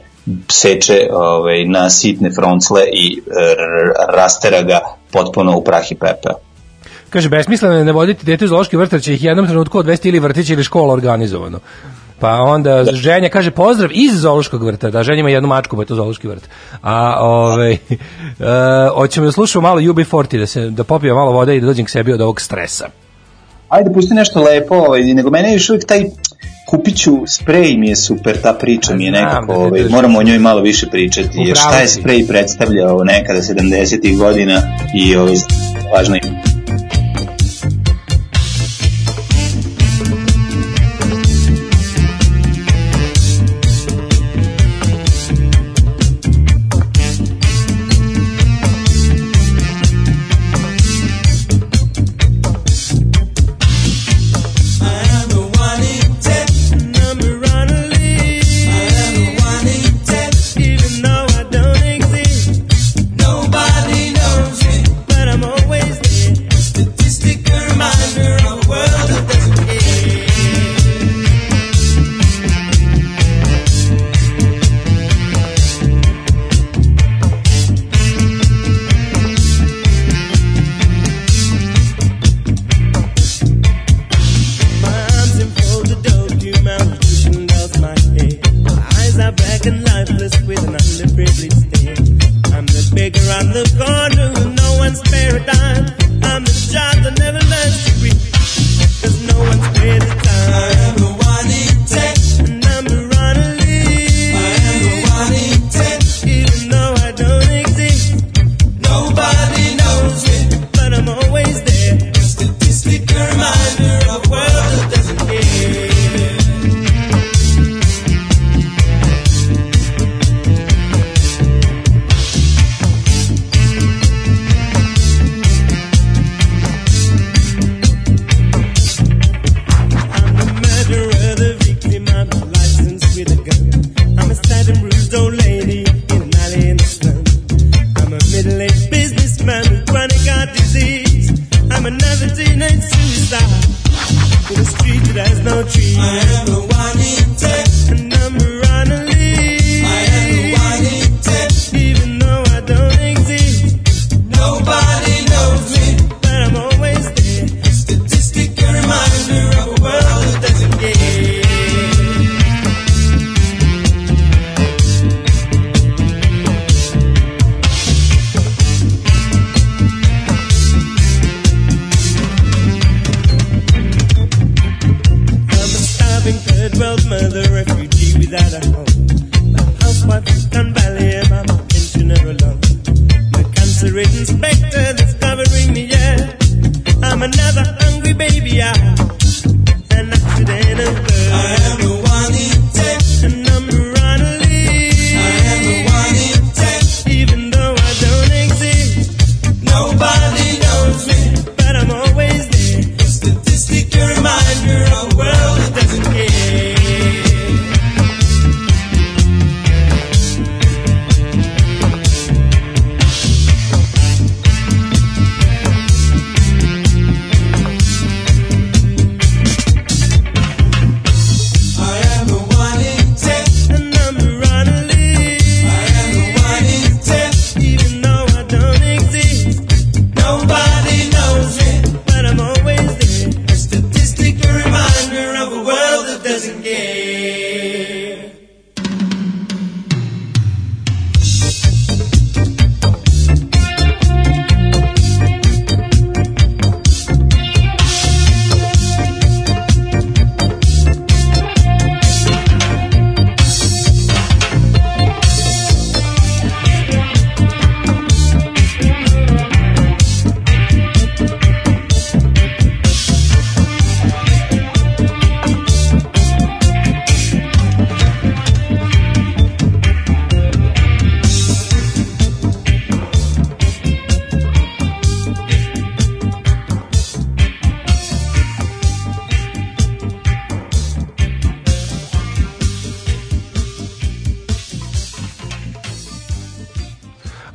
seče 0.52 1.08
ovaj, 1.12 1.66
na 1.66 1.90
sitne 1.90 2.32
froncle 2.32 2.82
i 2.94 3.22
r- 3.22 4.16
rastera 4.18 4.62
ga 4.62 4.80
potpuno 5.12 5.58
u 5.58 5.64
prah 5.64 5.92
i 5.92 5.96
pepeo. 5.96 6.34
Kaže, 7.10 7.30
besmisleno 7.30 7.76
je 7.76 7.86
ne 7.86 7.92
voditi 7.92 8.26
dete 8.26 8.46
u 8.46 8.48
zoološki 8.48 8.78
vrt, 8.78 8.94
jer 8.94 9.02
će 9.02 9.14
ih 9.14 9.24
jednom 9.24 9.48
trenutku 9.48 9.80
odvesti 9.80 10.10
ili 10.10 10.20
vrtić 10.20 10.50
ili 10.50 10.64
škola 10.64 10.94
organizovano. 10.94 11.60
Pa 12.20 12.30
onda 12.30 12.84
da. 12.84 12.92
ženja 12.92 13.30
kaže 13.30 13.52
pozdrav 13.52 13.90
iz 13.94 14.22
zoološkog 14.22 14.64
vrta, 14.64 14.90
da 14.90 15.04
ženja 15.04 15.20
ima 15.20 15.30
jednu 15.30 15.50
mačku, 15.50 15.76
pa 15.76 15.82
je 15.82 15.86
to 15.86 15.96
zoološki 15.96 16.28
vrt. 16.28 16.50
A 16.82 17.18
ovaj 17.20 17.72
e, 17.74 17.78
hoćemo 18.94 19.26
da 19.26 19.32
slušamo 19.32 19.68
malo 19.68 19.82
UB40 19.82 20.40
da 20.40 20.48
se 20.48 20.70
da 20.70 20.84
popije 20.84 21.14
malo 21.14 21.32
vode 21.32 21.56
i 21.56 21.62
da 21.62 21.68
dođem 21.68 21.86
k 21.86 21.90
sebi 21.90 22.14
od 22.14 22.22
ovog 22.22 22.42
stresa. 22.42 22.88
Ajde, 23.70 23.94
pusti 23.94 24.14
nešto 24.14 24.44
lepo, 24.44 24.76
ovaj, 24.76 25.02
nego 25.02 25.30
mene 25.30 25.54
još 25.54 25.70
uvijek 25.70 25.86
taj 25.86 26.04
kupiću 26.68 27.12
sprej 27.28 27.78
mi 27.78 27.90
je 27.90 27.96
super, 27.96 28.42
ta 28.42 28.54
priča 28.54 28.96
mi 28.96 29.06
je 29.06 29.12
nekako, 29.12 29.54
da 29.54 29.60
ovaj, 29.60 29.82
drži. 29.82 29.94
moramo 29.94 30.20
o 30.20 30.24
njoj 30.24 30.40
malo 30.40 30.62
više 30.62 30.88
pričati, 30.88 31.38
jer 31.38 31.58
šta 31.58 31.80
je 31.80 31.88
sprej 31.88 32.28
predstavljao 32.28 33.04
nekada 33.04 33.40
70. 33.42 34.18
godina 34.18 34.62
i 34.94 35.16
ovaj, 35.16 35.36
važno 35.94 36.16
je. 36.16 36.57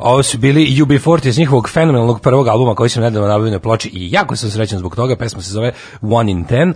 Ovo 0.05 0.23
su 0.23 0.39
bili 0.39 0.67
UB40 0.67 1.29
iz 1.29 1.39
njihovog 1.39 1.71
fenomenalnog 1.71 2.21
prvog 2.21 2.49
albuma 2.49 2.75
koji 2.75 2.91
sam 2.91 3.03
nedavno 3.03 3.29
nabavio 3.29 3.53
na 3.53 3.59
ploči 3.59 3.89
i 3.89 4.13
jako 4.13 4.37
sam 4.37 4.51
srećan 4.51 4.79
zbog 4.79 4.97
toga. 4.97 5.17
Pesma 5.17 5.43
se 5.43 5.51
zove 5.51 5.73
One 6.01 6.33
in 6.33 6.45
Ten. 6.45 6.69
Uh, 6.69 6.75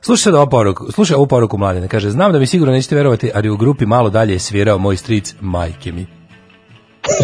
slušaj 0.00 0.32
ovu 0.32 0.50
poruku, 0.50 0.92
slušaj 0.92 1.16
ovu 1.16 1.26
poruku 1.26 1.58
mladine. 1.58 1.88
Kaže, 1.88 2.10
znam 2.10 2.32
da 2.32 2.38
mi 2.38 2.46
sigurno 2.46 2.74
nećete 2.74 2.96
verovati, 2.96 3.30
ali 3.34 3.50
u 3.50 3.56
grupi 3.56 3.86
malo 3.86 4.10
dalje 4.10 4.32
je 4.32 4.38
svirao 4.38 4.78
moj 4.78 4.96
stric 4.96 5.34
majke 5.40 5.92
mi. 5.92 6.06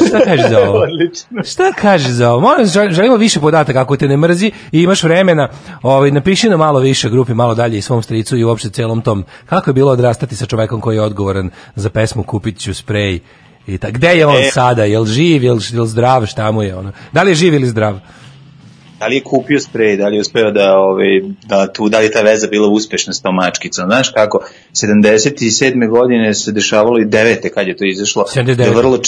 Šta 0.08 0.20
kažeš 0.24 0.50
za 0.50 0.58
ovo? 0.68 0.80
Šta 1.52 1.72
kažeš 1.72 2.10
za 2.10 2.30
ovo? 2.30 2.40
Molim, 2.40 2.66
žel- 2.66 2.92
želimo 2.92 3.16
više 3.16 3.40
podataka 3.40 3.80
ako 3.80 3.96
te 3.96 4.08
ne 4.08 4.16
mrzi 4.16 4.52
i 4.72 4.82
imaš 4.82 5.02
vremena, 5.02 5.48
ovaj, 5.82 6.10
napiši 6.10 6.48
na 6.48 6.56
malo 6.56 6.80
više 6.80 7.10
grupi, 7.10 7.34
malo 7.34 7.54
dalje 7.54 7.78
i 7.78 7.82
svom 7.82 8.02
stricu 8.02 8.36
i 8.36 8.44
uopšte 8.44 8.70
celom 8.70 9.02
tom. 9.02 9.24
Kako 9.46 9.70
je 9.70 9.74
bilo 9.74 9.92
odrastati 9.92 10.36
sa 10.36 10.46
čovekom 10.46 10.80
koji 10.80 10.96
je 10.96 11.02
odgovoran 11.02 11.50
za 11.74 11.90
pesmu 11.90 12.22
Kupit 12.22 12.58
ću 12.58 12.74
sprej 12.74 13.20
i 13.68 13.78
tak. 13.78 13.92
Gde 13.92 14.08
je 14.08 14.26
on 14.26 14.42
E. 14.42 14.50
sada? 14.50 14.84
Jel 14.84 15.04
živ, 15.06 15.44
jel, 15.44 15.58
jel 15.72 15.86
zdrav, 15.86 16.26
šta 16.26 16.50
mu 16.50 16.62
je 16.62 16.76
ono? 16.76 16.92
Da 17.12 17.22
li 17.22 17.30
je 17.30 17.34
živ 17.34 17.54
ili 17.54 17.66
zdrav? 17.66 17.98
Da 18.98 19.06
li 19.06 19.14
je 19.14 19.22
kupio 19.22 19.60
sprej, 19.60 19.96
da 19.96 20.08
li 20.08 20.16
je 20.16 20.20
uspeo 20.20 20.50
da, 20.50 20.78
ovaj, 20.78 21.20
da 21.46 21.72
tu, 21.72 21.88
da 21.88 21.98
li 21.98 22.04
je 22.04 22.12
ta 22.12 22.20
veza 22.20 22.46
bila 22.46 22.68
uspešna 22.68 23.12
s 23.12 23.22
tom 23.22 23.34
mačkicom. 23.34 23.86
Znaš 23.86 24.08
kako, 24.08 24.38
77. 24.72 25.90
godine 25.90 26.34
se 26.34 26.52
dešavalo 26.52 26.98
i 26.98 27.04
9. 27.04 27.50
kad 27.54 27.68
je 27.68 27.76
to 27.76 27.84
izašlo. 27.84 28.24
79.. 28.34 28.56
Da 28.56 28.70
vrlo, 28.70 28.98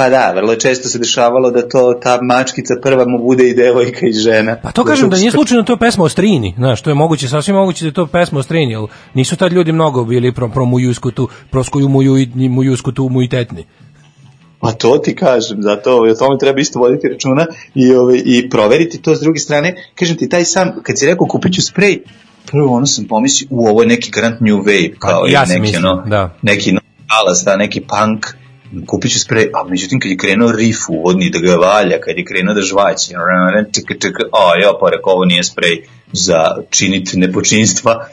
pa 0.00 0.08
da, 0.08 0.32
vrlo 0.36 0.56
često 0.56 0.88
se 0.88 0.98
dešavalo 0.98 1.50
da 1.50 1.68
to 1.68 1.94
ta 2.02 2.18
mačkica 2.22 2.74
prva 2.82 3.04
mu 3.06 3.18
bude 3.18 3.48
i 3.48 3.54
devojka 3.54 4.06
i 4.06 4.12
žena. 4.12 4.56
Pa 4.62 4.72
to 4.72 4.84
kažem 4.84 5.10
da 5.10 5.16
nije 5.16 5.30
slučajno 5.30 5.62
to 5.62 5.72
je 5.72 5.78
pesma 5.78 6.04
o 6.04 6.08
Strini, 6.08 6.54
znaš, 6.56 6.82
to 6.82 6.90
je 6.90 6.94
moguće, 6.94 7.28
sasvim 7.28 7.56
moguće 7.56 7.84
da 7.84 7.88
je 7.88 7.94
to 7.94 8.06
pesma 8.06 8.38
o 8.38 8.42
Strini, 8.42 8.72
jel 8.72 8.86
nisu 9.14 9.36
tad 9.36 9.52
ljudi 9.52 9.72
mnogo 9.72 10.04
bili 10.04 10.34
pro, 10.34 10.48
pro 10.48 10.64
mujusku 10.64 11.10
tu, 11.10 11.28
proskoju 11.50 11.88
muju, 11.88 12.14
mujusku 12.34 12.92
tu 12.92 13.08
mujitetni. 13.08 13.64
Pa 14.60 14.72
to 14.72 14.98
ti 14.98 15.16
kažem, 15.16 15.62
zato 15.62 15.96
ovaj, 15.96 16.10
o 16.10 16.14
tome 16.14 16.38
treba 16.38 16.60
isto 16.60 16.78
voditi 16.78 17.08
računa 17.08 17.46
i, 17.74 17.94
ovaj, 17.94 18.22
i 18.24 18.50
proveriti 18.50 19.02
to 19.02 19.14
s 19.14 19.20
druge 19.20 19.38
strane. 19.38 19.74
Kažem 19.94 20.16
ti, 20.16 20.28
taj 20.28 20.44
sam, 20.44 20.72
kad 20.82 20.98
si 20.98 21.06
rekao 21.06 21.26
kupit 21.26 21.54
ću 21.54 21.62
sprej, 21.62 22.02
prvo 22.50 22.76
ono 22.76 22.86
sam 22.86 23.04
pomislio, 23.04 23.48
u 23.50 23.66
ovo 23.68 23.82
je 23.82 23.88
neki 23.88 24.10
Grand 24.10 24.36
New 24.40 24.56
Wave, 24.56 24.98
kao 24.98 25.26
ja 25.26 25.44
neki, 25.44 25.60
mislio, 25.60 25.90
ono, 25.90 26.02
da. 26.06 26.34
neki 26.42 26.72
no, 26.72 26.80
alas, 27.08 27.42
da, 27.44 27.56
neki 27.56 27.80
punk, 27.80 28.39
kupit 28.86 29.12
ću 29.12 29.20
sprej, 29.20 29.50
a 29.54 29.64
međutim 29.64 30.00
kad 30.00 30.10
je 30.10 30.16
krenuo 30.16 30.52
riff 30.52 30.78
uvodni 30.88 31.30
da 31.30 31.38
ga 31.38 31.54
valja, 31.54 32.00
kad 32.00 32.16
je 32.16 32.24
krenuo 32.24 32.54
da 32.54 32.60
žvaći, 32.60 33.12
čeka, 33.72 33.94
čeka, 34.00 34.24
a 34.32 34.58
ja 34.60 34.72
pa 34.80 34.90
rekao, 34.90 35.12
ovo 35.12 35.24
nije 35.24 35.44
sprej 35.44 35.82
za 36.12 36.56
činiti 36.70 37.18
nepočinstva 37.18 38.06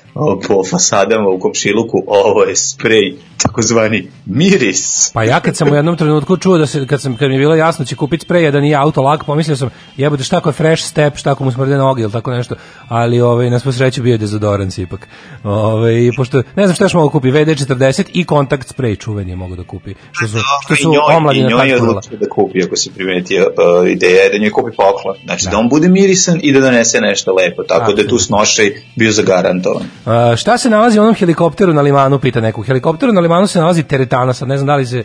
po 0.47 0.63
fasadama 0.69 1.29
u 1.29 1.39
komšiluku, 1.39 2.03
ovo 2.07 2.43
je 2.43 2.55
sprej, 2.55 3.15
takozvani 3.38 4.07
miris. 4.25 5.12
Pa 5.13 5.23
ja 5.23 5.39
kad 5.39 5.57
sam 5.57 5.71
u 5.71 5.75
jednom 5.75 5.97
trenutku 5.97 6.38
čuo 6.38 6.57
da 6.57 6.65
se 6.65 6.88
kad 6.88 7.01
sam 7.01 7.17
kad 7.17 7.29
mi 7.29 7.36
je 7.36 7.39
bilo 7.39 7.55
jasno 7.55 7.83
da 7.83 7.88
će 7.88 7.95
kupiti 7.95 8.25
sprej 8.25 8.51
da 8.51 8.60
nije 8.60 8.75
auto 8.75 9.01
lak, 9.01 9.23
pomislio 9.25 9.55
sam 9.55 9.69
jebote 9.97 10.23
šta 10.23 10.38
ako 10.38 10.49
je 10.49 10.53
fresh 10.53 10.83
step, 10.83 11.17
šta 11.17 11.31
ako 11.31 11.43
mu 11.43 11.51
smrde 11.51 11.77
noge 11.77 12.01
ili 12.01 12.12
tako 12.12 12.31
nešto. 12.31 12.55
Ali 12.88 13.21
ovaj 13.21 13.49
na 13.49 13.60
svu 13.60 13.71
sreću 13.71 14.03
bio 14.03 14.12
je 14.12 14.17
dezodorans 14.17 14.77
ipak. 14.77 15.07
Ovaj 15.43 16.12
pošto 16.17 16.38
ne 16.55 16.65
znam 16.65 16.75
šta 16.75 16.86
još 16.86 16.93
mogu 16.93 17.10
kupi 17.10 17.31
VD40 17.31 18.03
i 18.13 18.23
kontakt 18.23 18.67
sprej 18.67 18.95
čuveni 18.95 19.31
je 19.31 19.36
mogu 19.36 19.55
da 19.55 19.63
kupi. 19.63 19.93
Što 20.12 20.27
su 20.27 20.38
što 20.63 20.73
I 20.73 20.77
su 20.77 20.91
njoj, 20.91 21.15
omladina 21.15 21.47
i 21.47 21.51
njoj 21.51 21.69
je 21.69 21.77
tako 21.77 21.89
odlučio 21.89 22.17
da 22.17 22.29
kupi, 22.29 22.63
ako 22.63 22.75
si 22.75 22.91
primetio, 22.93 23.47
uh, 23.81 23.89
ideja 23.89 24.29
da 24.31 24.38
njoj 24.38 24.51
kupi 24.51 24.71
poklon. 24.75 25.15
Znači 25.25 25.45
da. 25.51 25.57
on 25.57 25.69
bude 25.69 25.89
mirisan 25.89 26.39
i 26.43 26.53
da 26.53 26.60
donese 26.60 27.01
nešto 27.01 27.33
lepo, 27.33 27.63
tako 27.63 27.87
da 27.93 28.02
je 28.02 28.08
tu 28.08 28.17
snošaj 28.17 28.71
bio 28.95 29.12
zagarantovan. 29.12 29.84
A, 30.06 30.36
šta 30.36 30.58
se 30.58 30.69
nalazi 30.69 31.00
u 31.00 31.04
onom 31.04 31.15
helikopteru 31.15 31.73
na 31.73 31.82
limanu, 31.82 32.19
pita 32.19 32.41
neko. 32.41 32.62
U 32.62 32.63
helikopteru 32.63 33.13
na 33.13 33.21
limanu 33.21 33.47
se 33.47 33.60
nalazi 33.60 33.84
teretana, 33.84 34.34
sad 34.34 34.47
ne 34.47 34.58
znam 34.58 34.67
da 34.67 34.76
li 34.76 34.86
se 34.86 35.04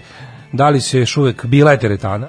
da 0.53 0.69
li 0.69 0.81
se 0.81 0.99
još 0.99 1.17
uvek 1.17 1.47
bila 1.47 1.71
je 1.71 1.79
teretana. 1.79 2.29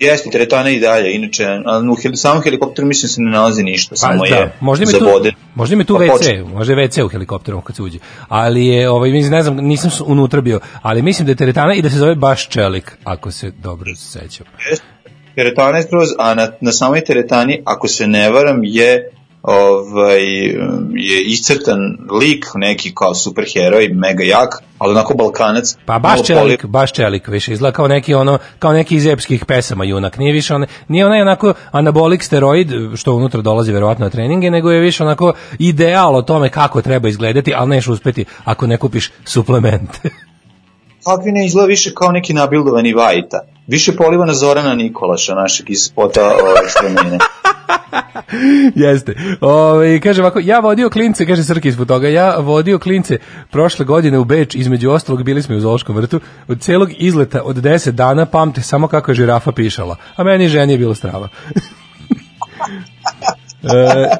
Jeste, 0.00 0.30
teretana 0.30 0.70
i 0.70 0.80
dalje, 0.80 1.14
inače, 1.14 1.46
u 1.92 2.02
heli, 2.02 2.16
samom 2.16 2.42
helikopteru 2.42 2.88
mislim 2.88 3.08
se 3.08 3.20
ne 3.20 3.30
nalazi 3.30 3.62
ništa, 3.62 3.96
samo 3.96 4.24
je 4.24 4.30
Pa 4.30 4.64
možda 4.64 4.82
ima 4.82 4.92
tu, 4.92 5.04
zaboden. 5.04 5.32
možda 5.54 5.74
ima 5.74 5.84
tu 5.84 5.94
Pa 5.94 6.04
WC, 6.04 6.10
počne. 6.10 6.44
možda 6.44 6.72
je 6.72 6.88
WC 6.88 7.02
u 7.02 7.08
helikopteru 7.08 7.60
kad 7.60 7.76
se 7.76 7.82
uđe. 7.82 7.98
Ali 8.28 8.66
je, 8.66 8.90
ovaj, 8.90 9.10
mislim, 9.10 9.32
ne 9.32 9.42
znam, 9.42 9.56
nisam 9.56 9.90
unutra 10.06 10.40
bio, 10.40 10.60
ali 10.82 11.02
mislim 11.02 11.26
da 11.26 11.32
je 11.32 11.36
teretana 11.36 11.74
i 11.74 11.82
da 11.82 11.90
se 11.90 11.96
zove 11.96 12.14
baš 12.14 12.48
čelik, 12.48 12.98
ako 13.04 13.30
se 13.30 13.50
dobro 13.50 13.94
sećam. 13.96 14.46
Jeste, 14.70 14.84
Teretana 15.34 15.78
je 15.78 15.82
skroz, 15.82 16.08
a 16.18 16.34
na, 16.34 16.48
na 16.60 16.72
samoj 16.72 17.04
teretani, 17.04 17.62
ako 17.64 17.88
se 17.88 18.06
ne 18.06 18.30
varam, 18.30 18.60
je 18.62 19.10
ovaj, 19.42 20.22
je 20.94 21.24
iscrtan 21.26 21.78
lik, 22.20 22.46
neki 22.54 22.94
kao 22.94 23.14
superheroj, 23.14 23.88
mega 23.88 24.24
jak, 24.24 24.62
ali 24.78 24.90
onako 24.90 25.14
balkanac. 25.14 25.76
Pa 25.84 25.98
baš 25.98 26.26
čelik, 26.26 26.66
baš 26.66 26.92
čelik, 26.92 27.28
više 27.28 27.52
izgleda 27.52 27.76
kao 27.76 27.88
neki 27.88 28.14
ono, 28.14 28.38
kao 28.58 28.72
neki 28.72 28.96
iz 28.96 29.06
epskih 29.06 29.44
pesama 29.44 29.84
junak. 29.84 30.18
Nije 30.18 30.32
više 30.32 30.54
on, 30.54 30.66
nije 30.88 31.06
onaj 31.06 31.22
onako 31.22 31.54
anabolik 31.70 32.22
steroid 32.22 32.68
što 32.96 33.14
unutra 33.14 33.40
dolazi 33.40 33.72
verovatno 33.72 34.04
na 34.04 34.10
treninge, 34.10 34.50
nego 34.50 34.70
je 34.70 34.80
više 34.80 35.02
onako 35.02 35.32
ideal 35.58 36.16
o 36.16 36.22
tome 36.22 36.48
kako 36.48 36.82
treba 36.82 37.08
izgledati, 37.08 37.54
ali 37.56 37.70
neš 37.70 37.88
uspeti 37.88 38.24
ako 38.44 38.66
ne 38.66 38.76
kupiš 38.76 39.10
suplemente. 39.24 39.98
Kakvi 41.06 41.32
ne 41.32 41.46
izgleda 41.46 41.66
više 41.66 41.94
kao 41.94 42.12
neki 42.12 42.32
nabildovani 42.32 42.92
vajta. 42.92 43.40
Više 43.70 43.96
poliva 43.96 44.26
na 44.26 44.34
Zorana 44.34 44.74
Nikolaša, 44.74 45.34
našeg 45.34 45.70
iz 45.70 45.78
spota 45.78 46.20
ovaj, 46.20 46.68
stremene. 46.68 47.18
Jeste. 48.84 49.14
Ove, 49.40 50.00
kaže 50.00 50.22
ovako, 50.22 50.40
ja 50.42 50.58
vodio 50.58 50.90
klince, 50.90 51.26
kaže 51.26 51.44
Srki 51.44 51.68
ispod 51.68 51.88
toga, 51.88 52.08
ja 52.08 52.36
vodio 52.38 52.78
klince 52.78 53.18
prošle 53.50 53.84
godine 53.84 54.18
u 54.18 54.24
Beč, 54.24 54.54
između 54.54 54.90
ostalog 54.90 55.22
bili 55.22 55.42
smo 55.42 55.56
u 55.56 55.60
Zološkom 55.60 55.96
vrtu, 55.96 56.20
od 56.48 56.60
celog 56.60 56.90
izleta 56.98 57.42
od 57.42 57.56
10 57.56 57.90
dana 57.90 58.26
pamte 58.26 58.62
samo 58.62 58.88
kako 58.88 59.10
je 59.10 59.14
žirafa 59.14 59.52
pišala, 59.52 59.96
a 60.16 60.24
meni 60.24 60.48
ženi 60.48 60.72
je 60.72 60.78
bilo 60.78 60.94
strava. 60.94 61.28
e, 63.62 64.10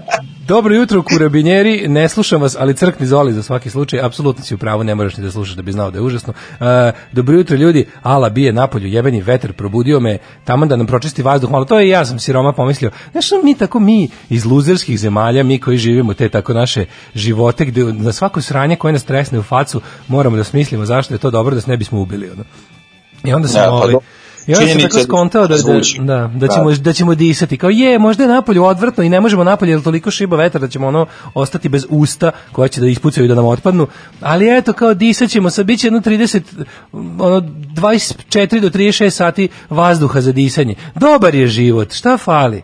dobro 0.49 0.75
jutro, 0.75 1.03
kurabinjeri, 1.03 1.89
ne 1.89 2.09
slušam 2.09 2.43
vas, 2.43 2.57
ali 2.59 2.75
crkni 2.77 3.07
zoli 3.07 3.33
za 3.33 3.43
svaki 3.43 3.71
slučaj, 3.71 4.01
apsolutno 4.01 4.45
si 4.45 4.55
u 4.55 4.59
pravu, 4.59 4.85
ne 4.85 4.95
moraš 4.95 5.17
ni 5.17 5.25
da 5.25 5.31
slušaš 5.31 5.55
da 5.55 5.63
bi 5.63 5.73
znao 5.73 5.91
da 5.91 5.99
je 5.99 6.03
užasno. 6.03 6.33
E, 6.61 6.93
dobro 7.13 7.37
jutro, 7.37 7.57
ljudi, 7.57 7.87
ala 8.03 8.29
bije 8.29 8.53
napolju, 8.53 8.87
jebeni 8.87 9.21
vetar, 9.21 9.53
probudio 9.53 10.01
me, 10.01 10.19
tamo 10.45 10.67
da 10.67 10.77
nam 10.77 10.87
pročisti 10.87 11.23
vazduh, 11.23 11.51
malo 11.51 11.65
to 11.65 11.81
je 11.81 11.89
ja 11.89 12.05
sam 12.05 12.19
siroma 12.19 12.53
pomislio, 12.53 12.91
znaš 13.13 13.27
što 13.27 13.43
mi 13.43 13.55
tako, 13.55 13.81
mi 13.81 14.09
iz 14.29 14.45
luzerskih 14.45 14.99
zemalja, 14.99 15.43
mi 15.43 15.59
koji 15.59 15.79
živimo 15.79 16.15
te 16.15 16.29
tako 16.29 16.53
naše 16.53 16.85
živote, 17.15 17.65
gde 17.65 17.85
na 17.85 18.13
svako 18.13 18.41
sranje 18.41 18.77
koje 18.77 18.93
nas 18.93 19.05
tresne 19.05 19.39
u 19.39 19.43
facu, 19.43 19.81
moramo 20.09 20.37
da 20.37 20.45
smislimo 20.45 20.85
zašto 20.85 21.15
je 21.15 21.19
to 21.19 21.31
dobro 21.31 21.55
da 21.55 21.61
se 21.61 21.71
ne 21.71 21.77
bismo 21.77 22.01
ubili. 22.01 22.31
Ono. 22.31 22.45
I 23.25 23.33
onda 23.33 23.49
sam 23.49 23.61
Da, 23.61 23.67
pa 23.67 23.73
ovaj, 23.73 23.93
do- 23.93 24.01
I 24.51 24.55
onda 24.55 24.69
sam 24.69 24.81
tako 24.81 24.97
da 24.97 25.03
skontao 25.03 25.43
da, 25.43 25.49
da, 25.49 25.59
zvuči. 25.59 26.01
da, 26.01 26.31
da, 26.35 26.49
ćemo, 26.49 26.73
da 26.73 26.93
ćemo 26.93 27.15
disati. 27.15 27.57
Kao 27.57 27.71
je, 27.71 27.99
možda 27.99 28.25
je 28.25 28.29
napolju 28.29 28.65
odvrtno 28.65 29.05
i 29.05 29.09
ne 29.09 29.21
možemo 29.21 29.45
napolje 29.45 29.71
jer 29.71 29.83
toliko 29.83 30.11
šiba 30.11 30.37
vetar 30.37 30.61
da 30.61 30.69
ćemo 30.69 30.87
ono 30.87 31.07
ostati 31.35 31.69
bez 31.69 31.87
usta 31.89 32.31
koja 32.53 32.69
će 32.69 32.81
da 32.81 32.87
ispucaju 32.87 33.25
i 33.25 33.29
da 33.29 33.35
nam 33.35 33.47
otpadnu. 33.47 33.87
Ali 34.21 34.59
eto, 34.59 34.73
kao 34.73 34.95
disat 34.95 35.31
ćemo, 35.31 35.51
sad 35.51 35.67
bit 35.67 35.81
će 35.81 35.87
jedno 35.87 36.01
30, 36.01 36.41
ono 37.19 37.41
24 37.41 38.61
do 38.61 38.69
36 38.69 39.11
sati 39.11 39.49
vazduha 39.71 40.21
za 40.21 40.33
disanje. 40.33 40.75
Dobar 40.95 41.35
je 41.35 41.47
život, 41.47 41.93
šta 41.93 42.17
fali? 42.17 42.63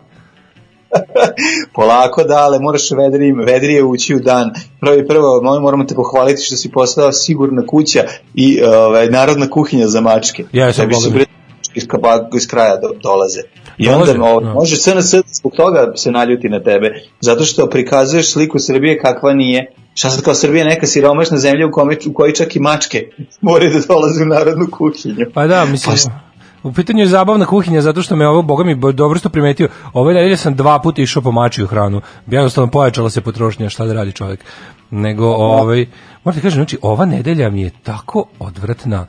Polako 1.75 2.23
dale, 2.23 2.59
moraš 2.59 2.91
vedrije, 2.91 3.33
vedrije 3.45 3.83
ući 3.83 4.15
u 4.15 4.19
dan. 4.19 4.51
Prvo 4.79 4.95
i 4.95 5.07
prvo, 5.07 5.41
moramo 5.61 5.83
te 5.83 5.95
pohvaliti 5.95 6.41
što 6.41 6.55
si 6.55 6.71
postala 6.71 7.11
sigurna 7.11 7.65
kuća 7.65 8.03
i 8.33 8.63
ovaj, 8.63 9.07
narodna 9.07 9.49
kuhinja 9.49 9.87
za 9.87 10.01
mačke. 10.01 10.43
Jesam, 10.51 10.83
da 10.83 10.87
bi 10.87 10.93
boga 10.93 11.03
se 11.03 11.09
mi. 11.09 11.15
bre 11.15 11.36
iz, 11.77 11.87
kaba- 11.87 12.27
iz 12.37 12.47
kraja 12.47 12.77
do, 12.77 12.89
dolaze. 13.03 13.41
I 13.77 13.89
onda 13.89 14.23
o, 14.23 14.41
da. 14.41 14.53
može 14.53 14.75
SNS 14.75 15.13
zbog 15.31 15.51
toga 15.55 15.91
se 15.95 16.11
naljuti 16.11 16.49
na 16.49 16.63
tebe, 16.63 16.91
zato 17.19 17.43
što 17.43 17.69
prikazuješ 17.69 18.33
sliku 18.33 18.59
Srbije 18.59 18.99
kakva 18.99 19.33
nije. 19.33 19.71
Šta 19.93 20.09
sad 20.09 20.23
kao 20.23 20.33
Srbija 20.33 20.65
neka 20.65 20.87
siromašna 20.87 21.37
zemlja 21.37 21.67
u, 21.67 21.71
kome, 21.71 21.97
u 22.09 22.13
kojoj 22.13 22.33
čak 22.33 22.55
i 22.55 22.59
mačke 22.59 23.07
moraju 23.41 23.73
da 23.73 23.79
dolaze 23.87 24.23
u 24.23 24.27
narodnu 24.27 24.67
kuhinju. 24.71 25.25
Pa 25.33 25.47
da, 25.47 25.65
mislim, 25.65 25.95
u 26.63 26.73
pitanju 26.73 26.99
je 26.99 27.07
zabavna 27.07 27.45
kuhinja 27.45 27.81
zato 27.81 28.01
što 28.01 28.15
me 28.15 28.27
ovo, 28.27 28.41
boga 28.41 28.63
mi, 28.63 28.93
dobro 28.93 29.19
što 29.19 29.29
primetio, 29.29 29.69
ove 29.93 30.13
nedelje 30.13 30.37
sam 30.37 30.55
dva 30.55 30.79
puta 30.79 31.01
išao 31.01 31.21
po 31.21 31.31
mačiju 31.31 31.67
hranu. 31.67 32.01
Jednostavno 32.27 32.71
pojačala 32.71 33.09
se 33.09 33.21
potrošnja, 33.21 33.69
šta 33.69 33.85
da 33.85 33.93
radi 33.93 34.11
čovjek. 34.11 34.45
Nego, 34.91 35.25
ovaj, 35.27 35.85
morate 36.23 36.41
kažem, 36.41 36.57
znači, 36.57 36.77
ova 36.81 37.05
nedelja 37.05 37.49
mi 37.49 37.61
je 37.61 37.71
tako 37.83 38.25
odvratna, 38.39 39.05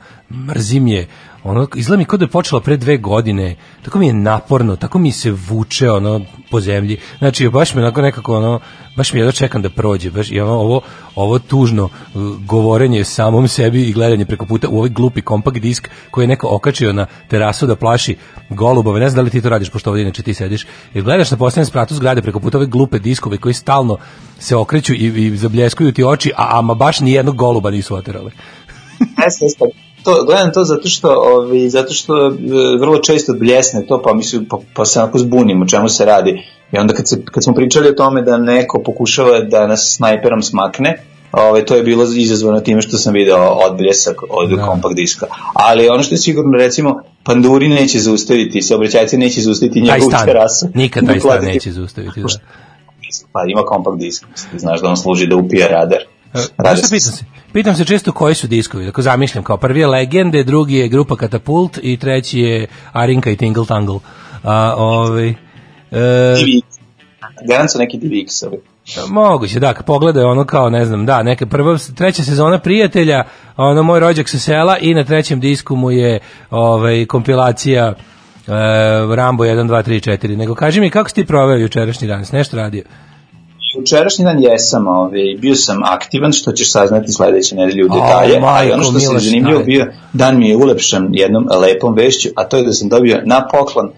mrzim 0.47 0.87
je, 0.87 1.07
ono, 1.43 1.67
izgleda 1.75 1.97
mi 1.97 2.05
kao 2.05 2.17
da 2.17 2.25
je 2.25 2.29
počela 2.29 2.61
pre 2.61 2.77
dve 2.77 2.97
godine, 2.97 3.55
tako 3.81 3.99
mi 3.99 4.07
je 4.07 4.13
naporno, 4.13 4.75
tako 4.75 4.99
mi 4.99 5.11
se 5.11 5.31
vuče, 5.31 5.91
ono, 5.91 6.21
po 6.51 6.61
zemlji, 6.61 6.97
znači, 7.19 7.49
baš 7.49 7.73
mi 7.73 7.81
onako 7.81 8.01
nekako, 8.01 8.37
ono, 8.37 8.59
baš 8.95 9.13
mi 9.13 9.19
jedno 9.19 9.31
čekam 9.31 9.61
da 9.61 9.69
prođe, 9.69 10.11
baš, 10.11 10.31
i 10.31 10.39
ono, 10.39 10.53
ovo, 10.53 10.81
ovo 11.15 11.39
tužno 11.39 11.83
uh, 11.83 12.21
govorenje 12.45 13.03
samom 13.03 13.47
sebi 13.47 13.83
i 13.83 13.93
gledanje 13.93 14.25
preko 14.25 14.45
puta 14.45 14.67
u 14.69 14.77
ovaj 14.77 14.89
glupi 14.89 15.21
kompakt 15.21 15.59
disk 15.59 15.89
koji 16.11 16.23
je 16.23 16.27
neko 16.27 16.47
okačio 16.51 16.93
na 16.93 17.05
terasu 17.27 17.67
da 17.67 17.75
plaši 17.75 18.17
golubove, 18.49 18.99
ne 18.99 19.09
znam 19.09 19.15
da 19.15 19.25
li 19.25 19.29
ti 19.29 19.41
to 19.41 19.49
radiš, 19.49 19.69
pošto 19.69 19.89
ovdje 19.89 20.03
inače 20.03 20.23
ti 20.23 20.33
sediš, 20.33 20.67
jer 20.93 21.03
gledaš 21.03 21.31
na 21.31 21.37
posljednjem 21.37 21.65
spratu 21.65 21.95
zgrade 21.95 22.21
preko 22.21 22.39
puta 22.39 22.57
ove 22.57 22.67
glupe 22.67 22.99
diskove 22.99 23.37
koji 23.37 23.53
stalno 23.53 23.97
se 24.39 24.55
okreću 24.55 24.93
i, 24.93 25.25
i 25.25 25.37
zabljeskuju 25.37 25.91
ti 25.91 26.03
oči, 26.03 26.31
a 26.37 26.59
ama 26.59 26.73
baš 26.73 26.99
ni 26.99 27.11
jednog 27.11 27.35
goluba 27.35 27.71
nisu 27.71 27.95
oterali. 27.95 28.31
To, 30.03 30.23
gledam 30.25 30.53
to 30.53 30.63
zato 30.63 30.89
što, 30.89 31.09
ovi, 31.09 31.69
zato 31.69 31.93
što 31.93 32.27
e, 32.27 32.31
vrlo 32.79 32.97
često 32.97 33.33
bljesne 33.33 33.85
to, 33.87 34.01
pa, 34.01 34.13
mislim, 34.13 34.45
pa, 34.49 34.57
pa 34.75 34.85
se 34.85 34.99
onako 34.99 35.17
zbunim 35.17 35.61
o 35.61 35.67
čemu 35.67 35.89
se 35.89 36.05
radi. 36.05 36.43
I 36.71 36.77
onda 36.77 36.93
kad, 36.93 37.07
se, 37.07 37.21
kad 37.25 37.43
smo 37.43 37.53
pričali 37.53 37.89
o 37.89 37.93
tome 37.93 38.21
da 38.21 38.37
neko 38.37 38.81
pokušava 38.85 39.39
da 39.39 39.67
nas 39.67 39.95
snajperom 39.97 40.41
smakne, 40.41 41.03
Ove, 41.31 41.65
to 41.65 41.75
je 41.75 41.83
bilo 41.83 42.03
izazvano 42.15 42.59
time 42.59 42.81
što 42.81 42.97
sam 42.97 43.13
video 43.13 43.47
odbljesak 43.47 44.17
od 44.29 44.49
Da. 44.49 44.65
kompakt 44.65 44.95
diska. 44.95 45.25
Ali 45.53 45.89
ono 45.89 46.03
što 46.03 46.13
je 46.13 46.19
sigurno, 46.19 46.57
recimo, 46.57 47.01
panduri 47.23 47.67
neće 47.67 47.99
zaustaviti, 47.99 48.61
saobraćajci 48.61 49.17
neće 49.17 49.41
zaustaviti 49.41 49.81
njegovu 49.81 50.11
terasu. 50.25 50.67
nikad 50.73 51.05
taj 51.05 51.19
stan 51.19 51.45
neće 51.45 51.71
zaustaviti. 51.71 52.21
Da. 52.21 52.27
Pa 53.31 53.39
ima 53.47 53.61
kompakt 53.61 53.97
disk, 53.99 54.25
znaš 54.57 54.81
da 54.81 54.87
on 54.87 54.97
služi 54.97 55.27
da 55.27 55.35
upija 55.35 55.67
radar. 55.67 55.99
E, 56.33 56.39
Znaš 56.59 56.79
šta 56.79 56.87
pitam 56.91 56.99
se? 56.99 57.25
Pitam 57.53 57.75
se 57.75 57.85
često 57.85 58.11
koji 58.11 58.35
su 58.35 58.47
diskovi, 58.47 58.85
tako 58.85 59.01
zamišljam 59.01 59.43
kao 59.43 59.57
prvi 59.57 59.79
je 59.79 59.87
Legende, 59.87 60.43
drugi 60.43 60.75
je 60.75 60.87
grupa 60.87 61.15
Katapult 61.15 61.79
i 61.81 61.97
treći 61.97 62.39
je 62.39 62.67
Arinka 62.91 63.29
i 63.31 63.35
Tingle 63.35 63.65
Tangle. 63.65 63.99
A, 64.43 64.73
ovaj, 64.77 65.29
e, 65.29 65.35
garant 67.47 67.71
su 67.71 67.79
neki 67.79 67.97
DivX-ovi. 67.97 68.57
moguće, 69.09 69.59
da, 69.59 69.73
pogledaj 69.85 70.23
ono 70.23 70.45
kao, 70.45 70.69
ne 70.69 70.85
znam, 70.85 71.05
da, 71.05 71.23
neka 71.23 71.45
prva, 71.45 71.77
treća 71.95 72.23
sezona 72.23 72.59
prijatelja, 72.59 73.23
ono, 73.57 73.83
moj 73.83 73.99
rođak 73.99 74.29
sa 74.29 74.39
sela 74.39 74.77
i 74.77 74.93
na 74.93 75.03
trećem 75.03 75.39
disku 75.39 75.75
mu 75.75 75.91
je 75.91 76.19
ovaj, 76.49 77.05
kompilacija 77.05 77.85
e, 77.87 77.95
Rambo 79.15 79.43
1, 79.43 79.67
2, 79.67 79.83
3, 79.83 80.09
4. 80.25 80.37
Nego 80.37 80.55
kaži 80.55 80.81
mi, 80.81 80.89
kako 80.89 81.09
si 81.09 81.15
ti 81.15 81.25
proveo 81.25 81.57
jučerašnji 81.57 82.07
dan? 82.07 82.25
Nešto 82.31 82.57
radio? 82.57 82.83
Jučerašnji 83.75 84.25
dan 84.25 84.43
jesam, 84.43 84.87
ovaj, 84.87 85.35
bio 85.37 85.55
sam 85.55 85.83
aktivan, 85.83 86.31
što 86.31 86.51
ćeš 86.51 86.71
saznati 86.71 87.11
sledeće 87.11 87.55
nedelje 87.55 87.85
u 87.85 87.87
detalje, 87.87 88.33
O, 88.33 88.45
ali 88.45 88.71
ono 88.71 88.81
majko 88.81 88.83
što 88.83 88.99
se 88.99 89.07
mila, 89.07 89.19
zanimljivo 89.19 89.63
bio, 89.63 89.87
dan 90.13 90.37
mi 90.37 90.49
je 90.49 90.55
ulepšan 90.55 91.09
jednom 91.11 91.47
lepom 91.61 91.95
vešću, 91.95 92.29
a 92.35 92.43
to 92.43 92.57
je 92.57 92.63
da 92.63 92.73
sam 92.73 92.89
dobio 92.89 93.21
na 93.25 93.47
poklon 93.51 93.89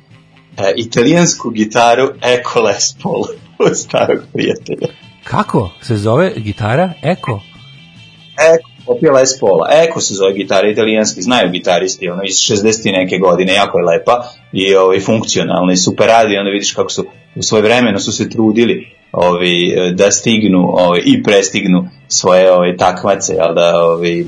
e, 0.57 0.73
italijansku 0.77 1.49
gitaru 1.49 2.09
Eko 2.21 2.61
Les 2.61 2.95
Paul 3.03 3.23
od 3.59 3.77
starog 3.77 4.19
prijatelja. 4.33 4.87
Kako 5.23 5.69
se 5.81 5.95
zove 5.95 6.33
gitara? 6.37 6.93
Eko? 7.03 7.41
Eko, 8.55 8.69
kopija 8.85 9.13
Les 9.13 9.39
Paula. 9.39 9.67
Eko 9.71 10.01
se 10.01 10.13
zove 10.13 10.33
gitara 10.33 10.69
italijanski, 10.69 11.21
znaju 11.21 11.49
gitaristi, 11.51 12.09
ono 12.09 12.21
iz 12.23 12.35
60. 12.35 12.89
i 12.89 12.91
neke 12.91 13.17
godine, 13.17 13.53
jako 13.53 13.79
je 13.79 13.85
lepa 13.85 14.23
i 14.53 14.75
ovaj, 14.75 14.99
funkcionalna 14.99 15.73
i 15.73 15.77
super 15.77 16.07
radi, 16.07 16.37
onda 16.37 16.51
vidiš 16.51 16.73
kako 16.73 16.89
su 16.89 17.05
u 17.35 17.43
svoje 17.43 17.61
vremeno 17.61 17.99
su 17.99 18.11
se 18.11 18.29
trudili 18.29 19.00
ovaj, 19.11 19.91
da 19.93 20.11
stignu 20.11 20.69
ovaj, 20.73 21.01
i 21.05 21.23
prestignu 21.23 21.87
svoje 22.07 22.51
ovaj, 22.51 22.77
takmace 22.77 23.33
jel 23.33 23.53
da, 23.55 23.83
ovaj, 23.83 24.19
em, 24.19 24.27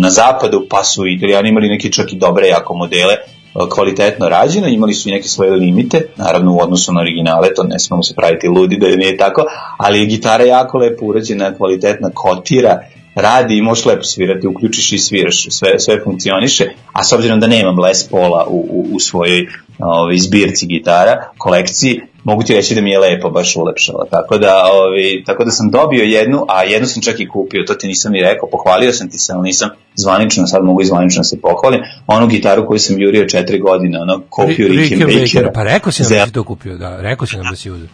na 0.00 0.10
zapadu, 0.10 0.66
pa 0.70 0.84
su 0.84 1.06
italijani 1.06 1.48
imali 1.48 1.68
neke 1.68 1.90
čak 1.90 2.12
i 2.12 2.16
dobre 2.16 2.48
jako 2.48 2.74
modele 2.74 3.12
eh, 3.14 3.58
kvalitetno 3.74 4.28
rađene, 4.28 4.74
imali 4.74 4.94
su 4.94 5.08
i 5.08 5.12
neke 5.12 5.28
svoje 5.28 5.50
limite, 5.50 6.06
naravno 6.16 6.54
u 6.54 6.60
odnosu 6.62 6.92
na 6.92 7.00
originale, 7.00 7.54
to 7.54 7.62
ne 7.62 7.78
smemo 7.78 8.02
se 8.02 8.14
praviti 8.14 8.48
ludi 8.48 8.76
da 8.76 8.86
nije 8.86 9.16
tako, 9.16 9.42
ali 9.78 9.98
je 9.98 10.06
gitara 10.06 10.44
jako 10.44 10.78
lepo 10.78 11.06
urađena, 11.06 11.54
kvalitetna, 11.56 12.10
kotira, 12.14 12.80
radi 13.14 13.56
i 13.56 13.62
možeš 13.62 13.84
lepo 13.84 14.02
svirati, 14.02 14.46
uključiš 14.46 14.92
i 14.92 14.98
sviraš, 14.98 15.46
sve, 15.50 15.78
sve 15.78 16.00
funkcioniše, 16.04 16.64
a 16.92 17.04
s 17.04 17.12
obzirom 17.12 17.40
da 17.40 17.46
nemam 17.46 17.78
Les 17.78 18.08
Paula 18.08 18.46
u, 18.48 18.66
u, 18.70 18.86
u 18.92 19.00
svojoj 19.00 19.46
ovaj, 19.78 20.18
zbirci 20.18 20.66
gitara, 20.66 21.30
kolekciji, 21.38 22.00
mogu 22.24 22.42
ti 22.42 22.54
reći 22.54 22.74
da 22.74 22.80
mi 22.80 22.90
je 22.90 22.98
lepo 22.98 23.30
baš 23.30 23.56
ulepšala. 23.56 24.06
Tako 24.10 24.38
da, 24.38 24.64
ovaj, 24.72 25.24
tako 25.26 25.44
da 25.44 25.50
sam 25.50 25.70
dobio 25.70 26.02
jednu, 26.02 26.44
a 26.48 26.62
jednu 26.62 26.88
sam 26.88 27.02
čak 27.02 27.20
i 27.20 27.28
kupio, 27.28 27.64
to 27.66 27.74
ti 27.74 27.86
nisam 27.86 28.12
ni 28.12 28.22
rekao, 28.22 28.48
pohvalio 28.48 28.92
sam 28.92 29.10
ti 29.10 29.18
se, 29.18 29.32
ali 29.32 29.42
nisam 29.42 29.68
zvanično, 29.94 30.46
sad 30.46 30.64
mogu 30.64 30.82
i 30.82 30.84
zvanično 30.84 31.20
da 31.20 31.24
se 31.24 31.40
pohvalim, 31.40 31.80
onu 32.06 32.26
gitaru 32.26 32.66
koju 32.66 32.78
sam 32.78 33.00
jurio 33.00 33.28
četiri 33.28 33.58
godine, 33.58 34.00
ono, 34.00 34.22
kopiju 34.28 34.68
Rickenbackera. 34.68 35.52
Pa 35.52 35.62
rekao 35.62 35.92
si 35.92 36.02
nam 36.02 36.12
da 36.12 36.26
si 36.26 36.32
to 36.32 36.44
kupio, 36.44 36.76
da, 36.76 37.00
rekao 37.00 37.26
si 37.26 37.36
nam 37.36 37.46
da 37.50 37.56
si 37.56 37.70
uzeo. 37.70 37.88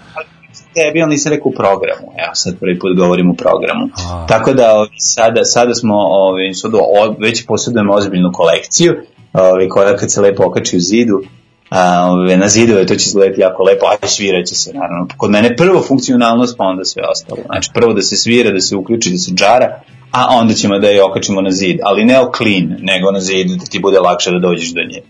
Tebi, 0.75 1.03
ali 1.03 1.11
nisam 1.11 1.33
rekao 1.33 1.49
u 1.49 1.55
programu. 1.55 2.07
Evo, 2.25 2.35
sad 2.35 2.59
prvi 2.61 2.79
put 2.79 2.97
govorim 2.97 3.31
u 3.31 3.35
programu. 3.35 3.89
A. 4.11 4.27
Tako 4.27 4.53
da 4.53 4.75
ovi, 4.75 4.97
sada, 4.99 5.45
sada 5.45 5.75
smo, 5.75 5.95
ovi, 5.97 6.55
sad, 6.55 6.73
već 7.19 7.47
posjedujemo 7.47 7.95
ozbiljnu 7.95 8.31
kolekciju, 8.33 8.95
ovi, 9.33 9.69
koja 9.69 9.97
kad 9.97 10.13
se 10.13 10.21
lepo 10.21 10.45
okači 10.47 10.77
u 10.77 10.81
zidu, 10.81 11.23
a, 11.71 12.11
ove, 12.11 12.37
na 12.37 12.49
zidove, 12.49 12.87
to 12.87 12.95
će 12.95 13.07
izgledati 13.07 13.41
jako 13.41 13.63
lepo, 13.63 13.87
a 13.87 14.07
sviraće 14.07 14.55
se 14.55 14.73
naravno. 14.73 15.09
Kod 15.17 15.31
mene 15.31 15.57
prvo 15.57 15.83
funkcionalnost, 15.83 16.57
pa 16.59 16.65
onda 16.65 16.85
sve 16.85 17.03
ostalo. 17.13 17.43
Znači 17.47 17.71
prvo 17.75 17.93
da 17.93 18.03
se 18.03 18.17
svira, 18.17 18.51
da 18.51 18.61
se 18.61 18.77
uključi, 18.77 19.11
da 19.11 19.19
se 19.19 19.33
džara, 19.33 19.81
a 20.11 20.27
onda 20.31 20.55
ćemo 20.55 20.79
da 20.79 20.89
je 20.89 21.05
okačimo 21.05 21.41
na 21.41 21.51
zid, 21.51 21.79
ali 21.83 22.05
ne 22.05 22.21
o 22.21 22.33
clean, 22.37 22.77
nego 22.81 23.11
na 23.11 23.21
zid 23.21 23.47
da 23.47 23.65
ti 23.65 23.79
bude 23.79 23.99
lakše 23.99 24.31
da 24.31 24.39
dođeš 24.39 24.73
do 24.75 24.81
nje. 24.83 25.03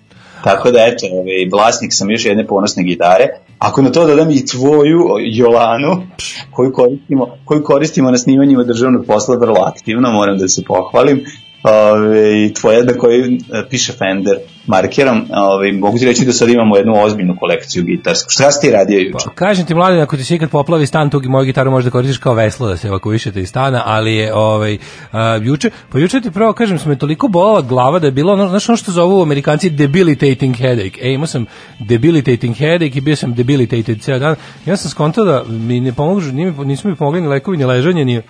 Tako 0.44 0.70
da, 0.70 0.78
eto, 0.78 1.06
ovaj, 1.12 1.48
vlasnik 1.52 1.92
sam 1.94 2.10
još 2.10 2.24
jedne 2.24 2.46
ponosne 2.46 2.82
gitare. 2.82 3.26
Ako 3.58 3.82
na 3.82 3.92
to 3.92 4.06
dodam 4.06 4.30
i 4.30 4.46
tvoju, 4.46 5.00
Jolanu, 5.20 6.02
koju 6.50 6.72
koristimo, 6.72 7.26
koju 7.44 7.64
koristimo 7.64 8.10
na 8.10 8.18
snimanjima 8.18 8.64
državnog 8.64 9.06
posla 9.06 9.36
vrlo 9.36 9.60
aktivno, 9.60 10.10
moram 10.10 10.38
da 10.38 10.48
se 10.48 10.62
pohvalim, 10.66 11.24
ove, 11.62 12.52
tvoja 12.54 12.82
da 12.82 12.98
koji 12.98 13.22
e, 13.22 13.38
piše 13.70 13.92
Fender 13.92 14.36
markerom, 14.66 15.26
ove, 15.34 15.72
mogu 15.72 15.98
ti 15.98 16.04
reći 16.04 16.24
da 16.24 16.32
sad 16.32 16.48
imamo 16.48 16.76
jednu 16.76 16.92
ozbiljnu 17.02 17.36
kolekciju 17.40 17.84
gitarsku. 17.84 18.30
Šta 18.30 18.50
si 18.50 18.60
ti 18.60 18.70
radio 18.72 18.98
juče? 18.98 19.24
Pa, 19.24 19.34
kažem 19.34 19.66
ti 19.66 19.74
mladen, 19.74 20.00
ako 20.00 20.16
ti 20.16 20.24
se 20.24 20.34
ikad 20.34 20.50
poplavi 20.50 20.86
stan, 20.86 21.10
tu 21.10 21.22
moju 21.24 21.44
gitaru 21.44 21.70
možda 21.70 21.90
koristiš 21.90 22.18
kao 22.18 22.34
veslo 22.34 22.68
da 22.68 22.76
se 22.76 22.88
evakuišete 22.88 23.40
iz 23.40 23.48
stana, 23.48 23.82
ali 23.86 24.14
je 24.14 24.34
ovaj, 24.34 24.78
a, 25.12 25.38
juče, 25.42 25.70
pa 25.92 25.98
juče 25.98 26.20
ti 26.20 26.30
pravo 26.30 26.52
kažem, 26.52 26.78
smo 26.78 26.92
je 26.92 26.98
toliko 26.98 27.28
bolala 27.28 27.60
glava 27.60 27.98
da 27.98 28.06
je 28.06 28.12
bilo 28.12 28.32
ono, 28.32 28.48
znaš 28.48 28.68
ono 28.68 28.76
što 28.76 28.92
zovu 28.92 29.22
amerikanci 29.22 29.70
debilitating 29.70 30.56
headache. 30.56 31.00
E, 31.02 31.12
imao 31.12 31.26
sam 31.26 31.46
debilitating 31.78 32.56
headache 32.56 32.98
i 32.98 33.00
bio 33.00 33.16
sam 33.16 33.34
debilitated 33.34 34.00
ceo 34.00 34.18
dan. 34.18 34.34
Ja 34.66 34.76
sam 34.76 34.90
skontao 34.90 35.24
da 35.24 35.44
mi 35.48 35.80
ne 35.80 35.92
pomogu, 35.92 36.20
nisu 36.64 36.88
mi 36.88 36.96
pomogli 36.96 37.20
ni 37.20 37.28
lekovi, 37.28 37.56
ni 37.56 37.64
ležanje, 37.64 38.04
ni 38.04 38.22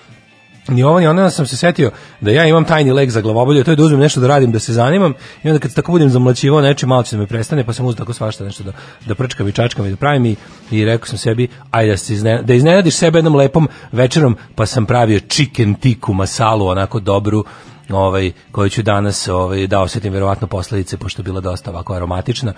ni 0.70 0.82
ovo 0.82 1.00
ni 1.00 1.06
ono 1.06 1.30
sam 1.30 1.46
se 1.46 1.56
setio 1.56 1.90
da 2.20 2.30
ja 2.30 2.46
imam 2.46 2.64
tajni 2.64 2.92
lek 2.92 3.10
za 3.10 3.20
glavobolje, 3.20 3.64
to 3.64 3.70
je 3.70 3.76
da 3.76 3.82
uzmem 3.82 4.00
nešto 4.00 4.20
da 4.20 4.26
radim, 4.26 4.52
da 4.52 4.58
se 4.58 4.72
zanimam 4.72 5.14
i 5.44 5.48
onda 5.48 5.58
kad 5.58 5.74
tako 5.74 5.92
budem 5.92 6.10
zamlaćivao 6.10 6.60
nečim 6.60 6.88
malo 6.88 7.02
će 7.02 7.16
da 7.16 7.20
me 7.20 7.26
prestane, 7.26 7.64
pa 7.64 7.72
sam 7.72 7.86
uzeo 7.86 7.98
tako 7.98 8.12
svašta 8.12 8.44
nešto 8.44 8.64
da, 8.64 8.72
da 9.06 9.14
prčkam 9.14 9.48
i 9.48 9.52
čačkam 9.52 9.86
i 9.86 9.90
da 9.90 9.96
pravim 9.96 10.26
i, 10.26 10.36
i 10.70 10.84
rekao 10.84 11.06
sam 11.06 11.18
sebi, 11.18 11.48
ajde 11.70 11.90
da, 11.90 11.96
se 11.96 12.14
izne, 12.14 12.42
da 12.42 12.54
iznenadiš 12.54 12.94
sebe 12.94 13.18
jednom 13.18 13.34
lepom 13.34 13.68
večerom, 13.92 14.36
pa 14.54 14.66
sam 14.66 14.86
pravio 14.86 15.20
chicken 15.20 15.74
tiku 15.74 16.12
masalu, 16.12 16.66
onako 16.66 17.00
dobru, 17.00 17.44
ovaj 17.92 18.32
koju 18.52 18.70
ću 18.70 18.82
danas 18.82 19.28
ovaj 19.28 19.66
da 19.66 19.80
osetim 19.80 20.12
verovatno 20.12 20.46
posledice 20.46 20.96
pošto 20.96 21.20
je 21.20 21.24
bila 21.24 21.40
dosta 21.40 21.70
ovako 21.70 21.94
aromatična. 21.94 22.52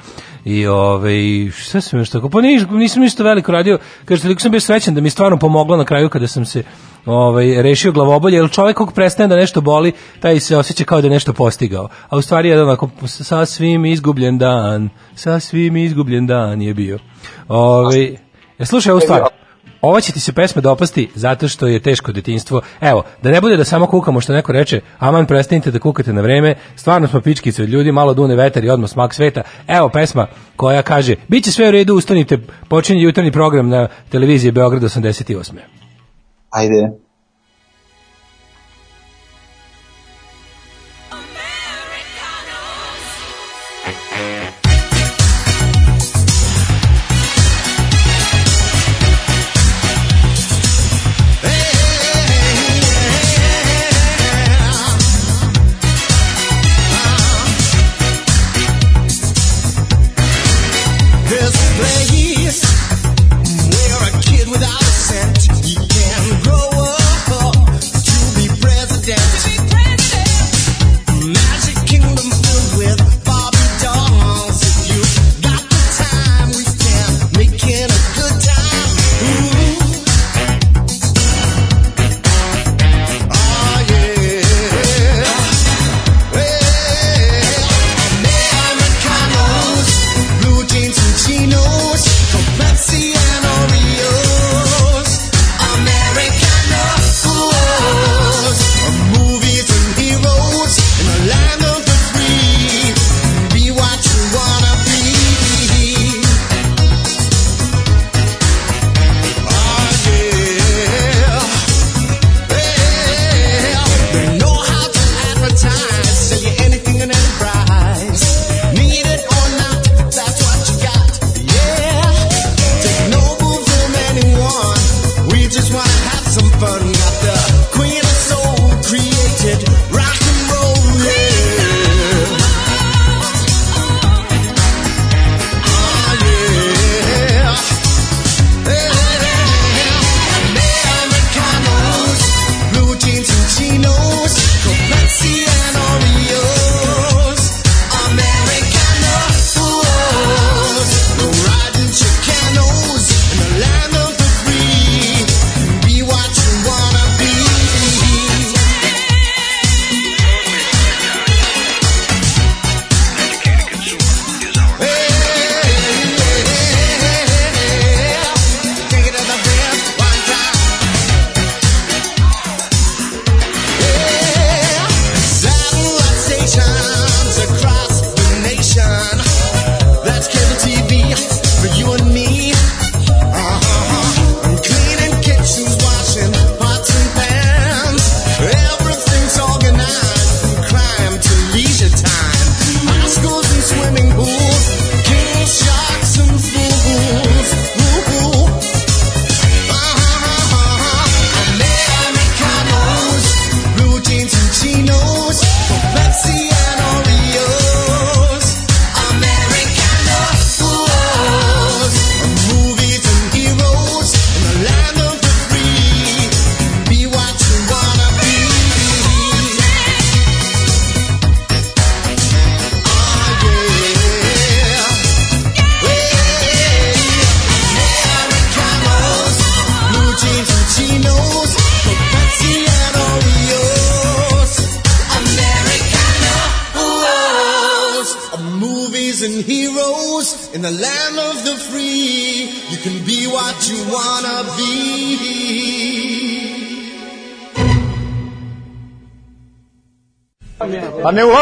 I 0.44 0.66
ovaj 0.66 1.50
šta 1.56 1.80
sam 1.80 1.98
još 1.98 2.10
tako? 2.10 2.28
Pa 2.28 2.40
nisam, 2.40 2.76
nisam 2.76 3.02
ništa 3.02 3.22
veliko 3.22 3.52
radio. 3.52 3.78
Kaže 4.04 4.22
toliko 4.22 4.40
sam 4.40 4.50
bio 4.50 4.60
srećan 4.60 4.94
da 4.94 5.00
mi 5.00 5.10
stvarno 5.10 5.38
pomoglo 5.38 5.76
na 5.76 5.84
kraju 5.84 6.08
kada 6.08 6.26
sam 6.26 6.44
se 6.44 6.62
ovaj 7.06 7.62
rešio 7.62 7.92
glavobolje 7.92 8.36
jer 8.36 8.50
čovjek 8.50 8.76
kog 8.76 8.92
prestane 8.92 9.28
da 9.28 9.36
nešto 9.36 9.60
boli 9.60 9.92
taj 10.20 10.40
se 10.40 10.56
osjeća 10.56 10.84
kao 10.84 11.00
da 11.00 11.06
je 11.06 11.10
nešto 11.10 11.32
postigao. 11.32 11.88
A 12.08 12.16
u 12.16 12.22
stvari 12.22 12.48
je 12.48 12.62
onako 12.62 12.90
sasvim 13.06 13.84
izgubljen 13.84 14.38
dan 14.38 14.88
sasvim 15.14 15.76
izgubljen 15.76 16.26
dan 16.26 16.62
je 16.62 16.74
bio. 16.74 16.98
Ovaj 17.48 18.16
ja 18.58 18.66
slušaj 18.66 18.92
ovu 18.92 19.00
stvar 19.00 19.41
ova 19.82 20.00
će 20.00 20.12
ti 20.12 20.20
se 20.20 20.32
pesma 20.32 20.62
dopasti 20.62 21.10
zato 21.14 21.48
što 21.48 21.66
je 21.66 21.80
teško 21.80 22.12
detinjstvo. 22.12 22.60
Evo, 22.80 23.02
da 23.22 23.30
ne 23.30 23.40
bude 23.40 23.56
da 23.56 23.64
samo 23.64 23.86
kukamo 23.86 24.20
što 24.20 24.32
neko 24.32 24.52
reče, 24.52 24.80
aman 24.98 25.26
prestanite 25.26 25.70
da 25.70 25.78
kukate 25.78 26.12
na 26.12 26.20
vreme, 26.20 26.54
stvarno 26.76 27.08
smo 27.08 27.20
pičkice 27.20 27.62
od 27.62 27.68
ljudi, 27.68 27.92
malo 27.92 28.14
dune 28.14 28.36
vetar 28.36 28.64
i 28.64 28.70
odmah 28.70 28.90
smak 28.90 29.14
sveta. 29.14 29.42
Evo 29.68 29.88
pesma 29.88 30.26
koja 30.56 30.82
kaže, 30.82 31.16
bit 31.28 31.44
će 31.44 31.52
sve 31.52 31.68
u 31.68 31.70
redu, 31.70 31.94
ustanite, 31.94 32.38
počinje 32.68 33.02
jutarnji 33.02 33.32
program 33.32 33.68
na 33.68 33.88
televiziji 34.10 34.52
Beograd 34.52 34.82
88. 34.82 35.52
Ajde. 36.50 37.11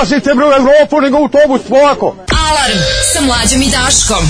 Pa 0.00 0.34
bre 0.34 0.46
u 0.46 0.52
Evropu, 0.52 1.00
nego 1.00 1.16
autobus, 1.16 1.60
polako. 1.68 2.14
Alarm 2.48 2.78
sa 3.12 3.20
mlađom 3.20 3.62
i 3.62 3.70
Daškom. 3.70 4.24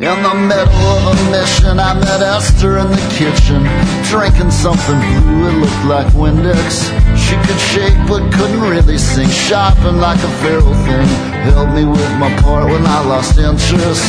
In 0.00 0.22
the 0.22 0.34
middle 0.34 0.86
of 0.96 1.06
a 1.06 1.30
mission, 1.30 1.80
I 1.80 1.94
met 1.94 2.22
Esther 2.36 2.78
in 2.78 2.88
the 2.90 3.08
kitchen, 3.18 3.62
drinking 4.10 4.50
something 4.50 5.00
blue, 5.00 5.48
it 5.48 5.54
looked 5.60 5.84
like 5.84 6.08
Windex. 6.14 6.95
She 7.16 7.34
could 7.46 7.60
shake 7.72 7.96
but 8.06 8.22
couldn't 8.32 8.60
really 8.60 8.98
sing, 8.98 9.28
shopping 9.28 9.98
like 9.98 10.20
a 10.22 10.32
feral 10.40 10.74
thing. 10.84 11.08
Helped 11.48 11.72
me 11.72 11.84
with 11.84 12.12
my 12.18 12.30
part 12.42 12.64
when 12.70 12.84
I 12.86 13.00
lost 13.04 13.38
interest. 13.38 14.04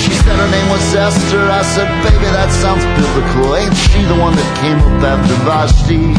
She 0.00 0.12
said 0.12 0.36
her 0.38 0.50
name 0.50 0.68
was 0.70 0.94
Esther. 0.94 1.44
I 1.50 1.62
said, 1.62 1.88
baby, 2.02 2.24
that 2.32 2.50
sounds 2.50 2.84
biblical. 2.96 3.56
Ain't 3.56 3.76
she 3.76 4.02
the 4.06 4.16
one 4.16 4.34
that 4.34 4.50
came 4.62 4.78
up 4.78 5.02
after 5.02 5.36
Vashti? 5.44 6.14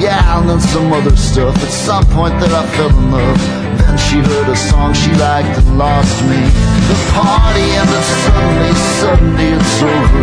Yeah, 0.00 0.38
and 0.38 0.48
then 0.48 0.60
some 0.60 0.92
other 0.92 1.16
stuff. 1.16 1.56
At 1.56 1.70
some 1.70 2.04
point 2.16 2.38
that 2.40 2.52
I 2.52 2.66
fell 2.76 2.88
in 2.88 3.10
love. 3.10 3.59
Then 3.90 3.98
she 3.98 4.18
heard 4.18 4.48
a 4.48 4.54
song 4.54 4.94
she 4.94 5.10
liked 5.18 5.58
and 5.58 5.76
lost 5.76 6.22
me. 6.30 6.38
The 6.86 6.94
party 7.10 7.66
ended 7.74 8.06
suddenly, 8.22 8.72
suddenly 9.02 9.48
it's 9.58 9.82
over. 9.82 10.22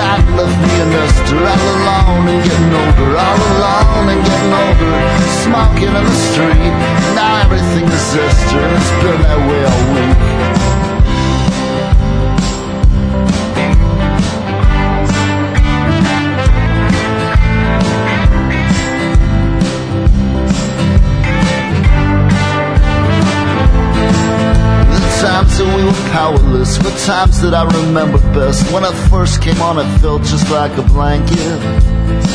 That 0.00 0.24
left 0.32 0.56
me 0.56 0.72
and 0.80 0.94
Esther 0.96 1.44
all 1.44 1.60
alone 1.76 2.24
and 2.32 2.40
getting 2.40 2.72
older. 2.72 3.12
All 3.12 3.40
alone 3.52 4.16
and 4.16 4.22
getting 4.24 4.54
older. 4.64 4.96
Smoking 5.44 5.92
in 5.92 6.04
the 6.08 6.18
street. 6.32 6.72
Now 7.12 7.44
everything 7.44 7.84
is 7.84 8.16
and 8.16 8.72
It's 8.80 8.90
been 9.04 9.20
that 9.28 9.40
way 9.44 9.60
all 9.68 9.84
week. 9.92 10.31
Powerless 26.12 26.76
were 26.84 26.92
times 27.08 27.40
that 27.40 27.54
I 27.56 27.64
remember 27.64 28.18
best. 28.36 28.70
When 28.70 28.84
I 28.84 28.92
first 29.08 29.40
came 29.40 29.60
on, 29.64 29.80
it 29.80 29.88
felt 29.98 30.22
just 30.22 30.50
like 30.50 30.76
a 30.76 30.84
blanket. 30.84 31.58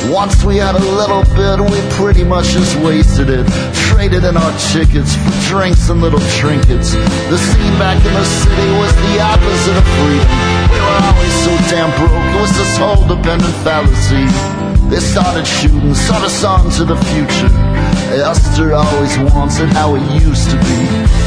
Once 0.09 0.43
we 0.43 0.57
had 0.57 0.73
a 0.73 0.81
little 0.97 1.21
bit, 1.37 1.61
we 1.61 1.77
pretty 1.93 2.25
much 2.25 2.57
just 2.57 2.73
wasted 2.81 3.29
it. 3.29 3.45
Traded 3.93 4.25
in 4.25 4.35
our 4.35 4.53
tickets 4.73 5.13
for 5.13 5.33
drinks 5.45 5.89
and 5.89 6.01
little 6.01 6.23
trinkets. 6.41 6.97
The 7.29 7.37
scene 7.37 7.77
back 7.77 8.01
in 8.01 8.13
the 8.17 8.25
city 8.25 8.69
was 8.81 8.93
the 9.05 9.21
opposite 9.21 9.77
of 9.77 9.85
freedom. 10.01 10.29
We 10.73 10.79
were 10.81 11.01
always 11.05 11.35
so 11.45 11.53
damn 11.69 11.93
broke, 12.01 12.17
it 12.17 12.41
was 12.41 12.53
this 12.57 12.73
whole 12.81 13.05
dependent 13.05 13.53
fallacy. 13.61 14.25
They 14.89 14.99
started 14.99 15.45
shooting, 15.45 15.93
sort 15.93 16.23
us 16.25 16.43
on 16.43 16.71
to 16.81 16.83
the 16.85 16.97
future. 17.13 17.51
Esther 18.09 18.73
always 18.73 19.13
wants 19.31 19.59
it 19.59 19.69
how 19.69 19.95
it 19.95 20.05
used 20.17 20.49
to 20.49 20.57
be. 20.65 21.26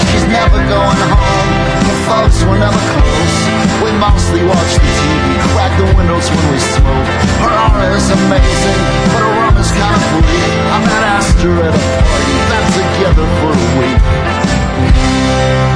She's 0.11 0.27
never 0.27 0.59
going 0.67 0.99
home, 1.07 1.51
her 1.87 1.99
folks 2.03 2.43
were 2.43 2.59
never 2.59 2.75
close. 2.75 3.35
We 3.79 3.95
mostly 3.95 4.43
watch 4.43 4.75
the 4.75 4.91
TV, 4.99 5.39
crack 5.55 5.71
the 5.79 5.87
windows 5.95 6.27
when 6.27 6.45
we 6.51 6.59
smoke. 6.59 7.07
Her 7.39 7.47
aura 7.47 7.95
is 7.95 8.11
amazing, 8.11 8.81
but 9.15 9.23
her 9.23 9.31
rum 9.39 9.55
is 9.55 9.71
kind 9.71 9.95
of 9.95 10.03
bleak. 10.19 10.51
I 10.67 10.77
met 10.83 11.03
Esther 11.15 11.55
at 11.63 11.71
a 11.71 11.83
party, 11.95 12.35
been 12.51 12.67
together 12.75 13.27
for 13.39 13.55
a 13.55 13.67
week. 13.79 15.70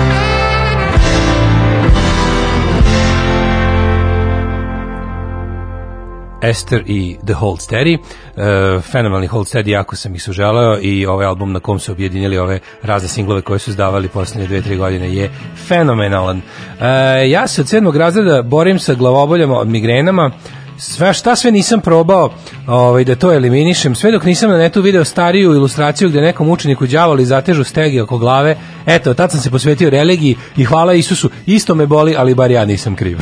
Esther 6.49 6.83
i 6.85 7.17
The 7.25 7.33
Hold 7.33 7.59
Steady. 7.59 7.97
Uh, 7.97 8.83
fenomenalni 8.83 9.27
Hold 9.27 9.47
Steady, 9.47 9.69
jako 9.69 9.95
sam 9.95 10.15
ih 10.15 10.23
suželeo 10.23 10.79
i 10.81 11.05
ovaj 11.05 11.25
album 11.25 11.51
na 11.51 11.59
kom 11.59 11.79
su 11.79 11.91
objedinjeli 11.91 12.37
ove 12.37 12.59
razne 12.83 13.07
singlove 13.07 13.41
koje 13.41 13.59
su 13.59 13.69
izdavali 13.69 14.07
poslednje 14.07 14.47
dve, 14.47 14.61
tri 14.61 14.77
godine 14.77 15.13
je 15.13 15.31
fenomenalan. 15.67 16.37
Uh, 16.37 16.83
ja 17.29 17.47
se 17.47 17.61
od 17.61 17.67
sedmog 17.67 17.95
razreda 17.95 18.41
borim 18.41 18.79
sa 18.79 18.93
glavoboljama 18.93 19.59
od 19.59 19.67
migrenama, 19.67 20.31
sve 20.77 21.13
šta 21.13 21.35
sve 21.35 21.51
nisam 21.51 21.81
probao 21.81 22.33
ovaj, 22.67 23.03
da 23.03 23.15
to 23.15 23.33
eliminišem, 23.33 23.95
sve 23.95 24.11
dok 24.11 24.23
nisam 24.23 24.49
na 24.49 24.57
netu 24.57 24.81
video 24.81 25.05
stariju 25.05 25.53
ilustraciju 25.53 26.09
gde 26.09 26.21
nekom 26.21 26.49
učeniku 26.49 26.87
đavoli 26.87 27.25
zatežu 27.25 27.63
stegi 27.63 27.99
oko 27.99 28.17
glave, 28.17 28.57
eto, 28.85 29.13
tad 29.13 29.31
sam 29.31 29.39
se 29.39 29.51
posvetio 29.51 29.89
religiji 29.89 30.35
i 30.57 30.65
hvala 30.65 30.93
Isusu, 30.93 31.29
isto 31.45 31.75
me 31.75 31.85
boli, 31.85 32.15
ali 32.17 32.35
bar 32.35 32.51
ja 32.51 32.65
nisam 32.65 32.95
kriv. 32.95 33.17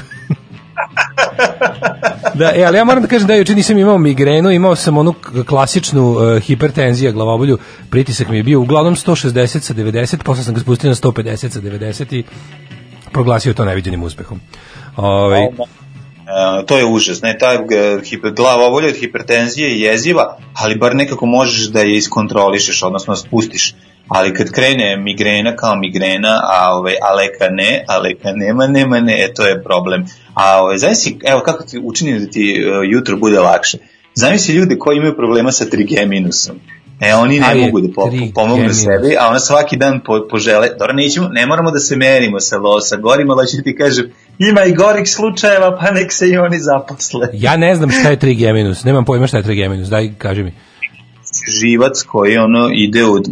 Da, 2.34 2.52
e, 2.56 2.64
ali 2.64 2.78
ja 2.78 2.84
moram 2.84 3.02
da 3.02 3.08
kažem 3.08 3.28
da 3.28 3.36
juče 3.36 3.56
nisam 3.56 3.78
imao 3.78 3.98
migrenu, 3.98 4.52
imao 4.52 4.76
sam 4.76 4.98
onu 4.98 5.14
klasičnu 5.48 6.10
uh, 6.10 6.40
hipertenzija 6.40 7.12
glavobolju, 7.12 7.58
pritisak 7.90 8.30
mi 8.30 8.38
je 8.38 8.44
bio 8.44 8.62
uglavnom 8.62 8.96
160 8.96 9.60
sa 9.60 9.74
90, 9.74 10.24
posle 10.24 10.44
sam 10.44 10.54
ga 10.54 10.62
spustio 10.62 10.90
na 10.90 10.96
150 10.96 11.50
sa 11.50 11.62
90 11.62 12.16
i 12.16 12.24
proglasio 13.12 13.54
to 13.54 13.66
neviđenim 13.66 14.04
uspehom. 14.04 14.40
Ovaj 14.96 15.48
E, 16.28 16.66
to 16.66 16.78
je 16.78 16.86
užas, 16.86 17.22
ne, 17.22 17.38
ta 17.38 17.54
e, 17.54 17.60
hiper, 18.04 18.32
glava 18.32 18.68
obolja 18.68 18.88
od 18.88 19.00
hipertenzije 19.00 19.70
je 19.70 19.80
jeziva, 19.80 20.38
ali 20.54 20.76
bar 20.76 20.96
nekako 20.96 21.26
možeš 21.26 21.68
da 21.68 21.80
je 21.80 21.98
iskontrolišeš, 21.98 22.84
odnosno 22.84 23.16
spustiš 23.16 23.76
ali 24.08 24.34
kad 24.34 24.52
krene 24.52 24.98
migrena 24.98 25.56
kao 25.56 25.76
migrena, 25.76 26.40
a, 26.44 26.76
ovaj, 26.76 26.94
a 27.02 27.14
leka 27.16 27.48
ne, 27.52 27.86
a 27.88 27.98
leka 27.98 28.32
nema, 28.36 28.68
nema 28.68 29.00
ne, 29.00 29.24
e, 29.24 29.34
to 29.34 29.46
je 29.46 29.64
problem. 29.64 30.06
A 30.34 30.62
ovaj, 30.62 30.78
zamisli, 30.78 31.20
evo 31.24 31.40
kako 31.40 31.64
ti 31.64 31.82
učini 31.84 32.20
da 32.20 32.26
ti 32.26 32.66
uh, 32.66 32.92
jutro 32.92 33.18
bude 33.18 33.40
lakše. 33.40 33.78
Zamisli 34.16 34.56
ljude 34.56 34.78
koji 34.78 34.98
imaju 34.98 35.16
problema 35.16 35.52
sa 35.52 35.66
trigeminusom. 35.66 36.56
E, 37.02 37.16
oni 37.16 37.40
ne 37.40 37.56
mogu 37.56 37.82
da 37.82 37.94
po, 37.96 38.12
pomognu 38.36 38.74
sebi, 38.74 39.16
a 39.20 39.28
ona 39.30 39.40
svaki 39.40 39.78
dan 39.78 40.02
po, 40.06 40.28
požele, 40.30 40.70
dobro, 40.80 40.94
nećemo, 40.94 41.28
ne 41.28 41.46
moramo 41.46 41.72
da 41.72 41.80
se 41.80 41.96
merimo 41.96 42.40
sa, 42.40 42.58
lo, 42.58 42.82
sa 42.82 42.98
gorima, 42.98 43.34
ali 43.34 43.48
ću 43.48 43.64
ti 43.64 43.76
kažem, 43.76 44.06
ima 44.40 44.64
i 44.64 44.74
gorih 44.74 45.10
slučajeva, 45.10 45.78
pa 45.82 45.92
nek 45.92 46.14
se 46.14 46.30
i 46.30 46.38
oni 46.38 46.60
zaposle. 46.60 47.28
Ja 47.34 47.58
ne 47.58 47.76
znam 47.76 47.92
šta 47.92 48.10
je 48.10 48.20
trigeminus, 48.20 48.84
nemam 48.84 49.06
pojma 49.06 49.28
šta 49.28 49.38
je 49.38 49.44
trigeminus, 49.44 49.88
daj 49.88 50.14
kaži 50.18 50.44
mi. 50.44 50.54
živac 51.62 52.02
koji 52.02 52.38
ono 52.38 52.70
ide 52.74 53.06
od 53.06 53.28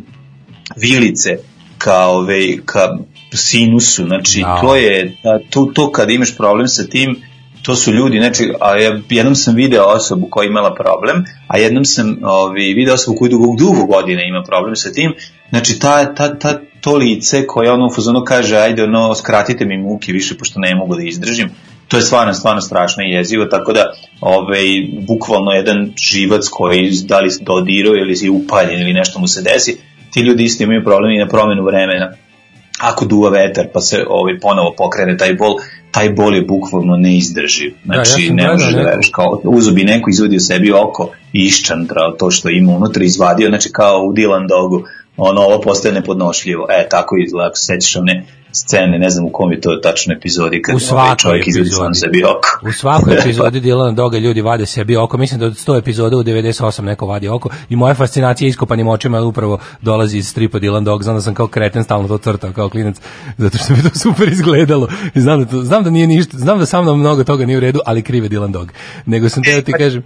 vilice 0.75 1.37
ka, 1.77 2.05
ove, 2.07 2.57
ka 2.65 2.97
sinusu, 3.33 4.05
znači 4.05 4.41
Da. 4.41 4.59
to 4.61 4.75
je, 4.75 5.17
to, 5.49 5.71
to 5.73 5.91
kad 5.91 6.09
imaš 6.09 6.37
problem 6.37 6.67
sa 6.67 6.83
tim, 6.83 7.15
to 7.61 7.75
su 7.75 7.91
ljudi, 7.91 8.19
znači, 8.19 8.53
a 8.61 8.77
ja, 8.77 8.99
jednom 9.09 9.35
sam 9.35 9.55
video 9.55 9.85
osobu 9.85 10.27
koja 10.29 10.43
je 10.43 10.49
imala 10.49 10.75
problem, 10.75 11.23
a 11.47 11.57
jednom 11.57 11.85
sam 11.85 12.17
ovi, 12.23 12.73
video 12.73 12.93
osobu 12.93 13.17
koja 13.17 13.29
dugo, 13.29 13.55
dugo 13.57 13.85
godina 13.85 14.21
ima 14.21 14.43
problem 14.47 14.75
sa 14.75 14.91
tim, 14.91 15.13
znači 15.49 15.79
ta, 15.79 16.15
ta, 16.15 16.39
ta, 16.39 16.59
to 16.81 16.95
lice 16.95 17.47
koje 17.47 17.71
ono 17.71 17.85
u 17.85 17.93
fazonu 17.93 18.23
kaže, 18.23 18.57
ajde, 18.57 18.83
ono, 18.83 19.15
skratite 19.15 19.65
mi 19.65 19.77
muke 19.77 20.11
više, 20.11 20.37
pošto 20.37 20.59
ne 20.59 20.75
mogu 20.75 20.95
da 20.95 21.03
izdržim, 21.03 21.49
to 21.87 21.97
je 21.97 22.03
stvarno, 22.03 22.33
stvarno 22.33 22.61
strašno 22.61 23.03
i 23.03 23.11
jezivo, 23.11 23.45
tako 23.45 23.73
da, 23.73 23.93
ovaj, 24.21 24.63
bukvalno 25.07 25.51
jedan 25.51 25.93
živac 25.97 26.47
koji 26.47 26.91
da 27.03 27.19
li 27.19 27.31
se 27.31 27.43
dodirao 27.43 27.95
ili 27.95 28.15
si 28.15 28.29
upaljen 28.29 28.81
ili 28.81 28.93
nešto 28.93 29.19
mu 29.19 29.27
se 29.27 29.41
desi, 29.41 29.77
ti 30.11 30.21
ljudi 30.21 30.43
isto 30.43 30.63
imaju 30.63 30.83
problem 30.83 31.11
i 31.11 31.19
na 31.19 31.27
promenu 31.27 31.63
vremena. 31.63 32.11
Ako 32.81 33.05
duva 33.05 33.29
vetar 33.29 33.65
pa 33.73 33.81
se 33.81 34.05
ovaj, 34.07 34.39
ponovo 34.39 34.73
pokrene 34.77 35.17
taj 35.17 35.33
bol, 35.33 35.55
taj 35.91 36.09
bol 36.09 36.35
je 36.35 36.41
bukvalno 36.41 36.97
neizdrživ. 36.97 37.73
Znači, 37.85 38.21
ja 38.21 38.27
sam 38.27 38.35
ne 38.35 38.47
možeš 38.51 38.73
da 38.73 38.81
veruješ, 38.81 39.09
kao 39.13 39.41
uzo 39.43 39.71
bi 39.71 39.83
neko 39.83 40.09
izvadio 40.09 40.39
sebi 40.39 40.71
oko 40.71 41.11
i 41.33 41.45
iščantrao 41.45 42.11
to 42.11 42.31
što 42.31 42.49
ima 42.49 42.73
unutra, 42.73 43.03
izvadio, 43.03 43.49
znači 43.49 43.69
kao 43.71 44.03
u 44.03 44.13
Dylan 44.13 44.47
Dogu, 44.47 44.83
ono, 45.17 45.41
ovo 45.41 45.61
postaje 45.61 45.93
nepodnošljivo. 45.93 46.67
E, 46.69 46.89
tako 46.89 47.17
izgleda, 47.17 47.47
ako 47.47 47.57
se 47.57 47.65
sećaš 47.65 47.95
one 47.95 48.25
scene, 48.53 48.99
ne 48.99 49.09
znam 49.09 49.25
u 49.25 49.29
kom 49.29 49.51
je 49.51 49.61
to 49.61 49.75
tačno 49.75 50.13
epizodi, 50.13 50.61
kad 50.61 50.75
U 50.75 50.79
ovaj 50.91 51.15
čovjek 51.17 51.43
epizodi. 51.43 51.69
sam 51.69 51.93
sebi 51.95 52.23
oko. 52.23 52.67
U 52.69 52.71
svakoj 52.71 53.13
epizodi 53.19 53.59
Dilana 53.59 53.91
Doga 53.91 54.17
ljudi 54.17 54.41
vade 54.41 54.65
sebi 54.65 54.95
oko. 54.95 55.17
Mislim 55.17 55.39
da 55.39 55.45
od 55.45 55.53
100 55.53 55.77
epizoda 55.77 56.17
u 56.17 56.23
98 56.23 56.81
neko 56.81 57.05
vadi 57.05 57.27
oko. 57.27 57.49
I 57.69 57.75
moja 57.75 57.93
fascinacija 57.93 58.47
iskopanim 58.47 58.87
očima 58.87 59.21
upravo 59.21 59.59
dolazi 59.81 60.17
iz 60.17 60.27
stripa 60.27 60.59
Dylan 60.59 60.83
Dog. 60.83 61.03
Znam 61.03 61.15
da 61.15 61.21
sam 61.21 61.33
kao 61.33 61.47
kreten 61.47 61.83
stalno 61.83 62.07
to 62.07 62.17
crtao 62.17 62.51
kao 62.53 62.69
klinac, 62.69 62.95
zato 63.37 63.57
što 63.57 63.73
mi 63.73 63.83
to 63.83 63.99
super 63.99 64.27
izgledalo. 64.27 64.87
I 65.15 65.21
znam 65.21 65.39
da, 65.39 65.45
to, 65.45 65.63
znam 65.63 65.83
da 65.83 65.89
nije 65.89 66.07
ništa, 66.07 66.37
znam 66.37 66.59
da 66.59 66.65
sa 66.65 66.81
mnom 66.81 66.99
mnogo 66.99 67.23
toga 67.23 67.45
nije 67.45 67.57
u 67.57 67.61
redu, 67.61 67.79
ali 67.85 68.01
krive 68.01 68.29
Dylan 68.29 68.51
Dog. 68.51 68.71
Nego 69.05 69.29
sam 69.29 69.43
teo 69.43 69.61
ti 69.61 69.71
kažem, 69.71 70.03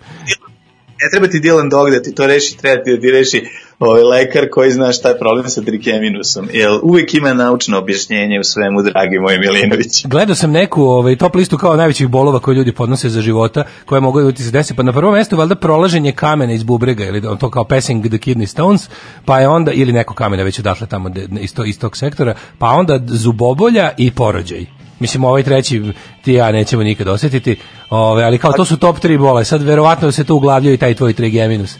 Ne 1.01 1.09
treba 1.11 1.27
ti 1.27 1.39
Dylan 1.39 1.69
Dog 1.69 1.89
da 1.89 2.01
ti 2.01 2.15
to 2.15 2.27
reši, 2.27 2.57
treba 2.57 2.83
ti 2.83 2.95
da 2.95 3.01
ti 3.01 3.11
reši 3.11 3.45
ovaj 3.79 4.03
lekar 4.03 4.49
koji 4.51 4.71
zna 4.71 4.91
šta 4.91 5.09
je 5.09 5.19
problem 5.19 5.49
sa 5.49 5.61
trikeminusom. 5.61 6.49
Jer 6.53 6.69
uvijek 6.83 7.13
ima 7.13 7.33
naučno 7.33 7.77
objašnjenje 7.77 8.39
u 8.39 8.43
svemu, 8.43 8.81
dragi 8.81 9.19
moj 9.19 9.37
Milinović. 9.37 10.05
Gledao 10.05 10.35
sam 10.35 10.51
neku 10.51 10.83
ovaj, 10.83 11.15
top 11.15 11.35
listu 11.35 11.57
kao 11.57 11.75
najvećih 11.75 12.07
bolova 12.07 12.39
koje 12.39 12.55
ljudi 12.55 12.71
podnose 12.71 13.09
za 13.09 13.21
života, 13.21 13.63
koje 13.85 14.01
mogu 14.01 14.21
da 14.21 14.31
ti 14.31 14.43
se 14.43 14.51
desi. 14.51 14.75
Pa 14.75 14.83
na 14.83 14.93
prvom 14.93 15.13
mestu 15.13 15.37
valjda 15.37 15.55
prolaženje 15.55 16.11
kamena 16.11 16.53
iz 16.53 16.63
bubrega, 16.63 17.05
ili 17.05 17.21
to 17.39 17.49
kao 17.49 17.63
passing 17.63 18.07
the 18.07 18.17
kidney 18.17 18.45
stones, 18.45 18.89
pa 19.25 19.39
je 19.39 19.47
onda, 19.47 19.71
ili 19.71 19.93
neko 19.93 20.13
kamena 20.13 20.43
već 20.43 20.59
odatle 20.59 20.87
tamo 20.87 21.09
de, 21.09 21.27
iz, 21.41 21.53
to, 21.53 21.65
iz 21.65 21.79
tog 21.79 21.97
sektora, 21.97 22.35
pa 22.59 22.67
onda 22.67 22.99
zubobolja 23.07 23.91
i 23.97 24.11
porođaj. 24.11 24.74
Mislim, 24.99 25.23
ovaj 25.23 25.43
treći 25.43 25.83
ti 26.21 26.33
ja 26.33 26.51
nećemo 26.51 26.83
nikad 26.83 27.07
osetiti, 27.07 27.57
ove, 27.89 28.23
ali 28.23 28.37
kao 28.37 28.51
to 28.51 28.65
su 28.65 28.77
top 28.77 28.99
3 28.99 29.17
bole. 29.17 29.45
Sad 29.45 29.61
verovatno 29.61 30.11
se 30.11 30.23
tu 30.23 30.35
uglavljaju 30.35 30.73
i 30.73 30.77
taj 30.77 30.93
tvoj 30.93 31.13
trigeminus. 31.13 31.77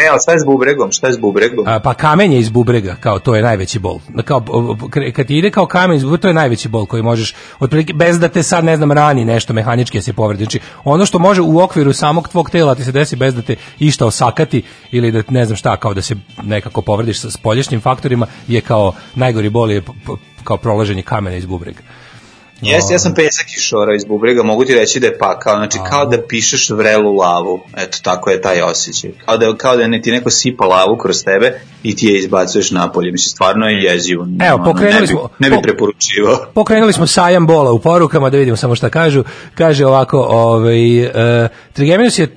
E, 0.00 0.08
ali 0.10 0.20
šta 0.22 0.32
je 0.32 0.40
s 0.40 0.44
bubregom? 0.44 0.92
Šta 0.92 1.06
je 1.06 1.12
s 1.12 1.18
bubregom? 1.18 1.68
A, 1.68 1.80
pa 1.80 1.94
kamenje 1.94 2.38
iz 2.38 2.50
bubrega, 2.50 2.96
kao 3.00 3.18
to 3.18 3.34
je 3.36 3.42
najveći 3.42 3.78
bol. 3.78 3.98
Kao, 4.24 4.44
kad 5.12 5.26
ti 5.26 5.38
ide 5.38 5.50
kao 5.50 5.66
kamen 5.66 5.96
iz 5.96 6.02
bubrega, 6.02 6.22
to 6.22 6.28
je 6.28 6.34
najveći 6.34 6.68
bol 6.68 6.86
koji 6.86 7.02
možeš, 7.02 7.34
otprilike, 7.58 7.92
bez 7.92 8.18
da 8.18 8.28
te 8.28 8.42
sad, 8.42 8.64
ne 8.64 8.76
znam, 8.76 8.92
rani 8.92 9.24
nešto 9.24 9.52
mehanički 9.52 9.98
da 9.98 10.02
se 10.02 10.12
povredi. 10.12 10.44
Znači, 10.44 10.60
ono 10.84 11.06
što 11.06 11.18
može 11.18 11.42
u 11.42 11.60
okviru 11.60 11.92
samog 11.92 12.28
tvog 12.28 12.50
tela 12.50 12.74
ti 12.74 12.84
se 12.84 12.92
desi 12.92 13.16
bez 13.16 13.34
da 13.34 13.42
te 13.42 13.56
išta 13.78 14.06
osakati 14.06 14.62
ili 14.90 15.12
da 15.12 15.22
ne 15.28 15.44
znam 15.44 15.56
šta, 15.56 15.76
kao 15.76 15.94
da 15.94 16.02
se 16.02 16.14
nekako 16.42 16.82
povrediš 16.82 17.20
sa 17.20 17.30
spoljašnjim 17.30 17.80
faktorima, 17.80 18.26
je 18.48 18.60
kao 18.60 18.92
najgori 19.14 19.48
bol 19.48 19.70
je 19.70 19.82
kao 20.44 20.56
prolaženje 20.56 21.02
kamena 21.02 21.36
iz 21.36 21.46
bubrega. 21.46 21.80
Jeste, 22.62 22.94
ja 22.94 22.98
sam 22.98 23.14
pesak 23.14 23.46
iz 23.48 23.62
šora 23.62 23.94
iz 23.94 24.04
bubrega, 24.04 24.42
mogu 24.42 24.64
ti 24.64 24.74
reći 24.74 25.00
da 25.00 25.06
je 25.06 25.18
pakao, 25.18 25.56
znači 25.56 25.78
kao 25.90 26.06
da 26.06 26.22
pišeš 26.22 26.70
vrelu 26.70 27.12
lavu, 27.12 27.60
eto 27.76 27.98
tako 28.02 28.30
je 28.30 28.40
taj 28.40 28.62
osjećaj. 28.62 29.10
Kao 29.26 29.36
da, 29.36 29.56
kao 29.56 29.76
da 29.76 29.86
ne 29.86 30.02
ti 30.02 30.10
neko 30.10 30.30
sipa 30.30 30.64
lavu 30.66 30.96
kroz 30.96 31.24
tebe 31.24 31.52
i 31.82 31.96
ti 31.96 32.06
je 32.06 32.18
izbacuješ 32.18 32.70
napolje, 32.70 33.12
mislim, 33.12 33.30
stvarno 33.30 33.66
je 33.66 33.82
jezivo. 33.82 34.26
Evo, 34.40 34.58
pokrenuli 34.64 34.94
ne 34.94 35.00
bi, 35.00 35.06
smo- 35.06 35.28
Ne 35.38 35.50
bi 35.50 35.56
po- 35.56 35.62
preporučivao. 35.62 36.38
Pokrenuli 36.54 36.92
smo 36.92 37.06
sajam 37.06 37.46
bola 37.46 37.72
u 37.72 37.78
porukama, 37.78 38.30
da 38.30 38.36
vidimo 38.36 38.56
samo 38.56 38.74
šta 38.74 38.90
kažu. 38.90 39.24
Kaže 39.54 39.86
ovako, 39.86 40.18
ovaj, 40.20 41.04
uh, 41.04 41.10
trigeminus 41.72 42.18
je 42.18 42.36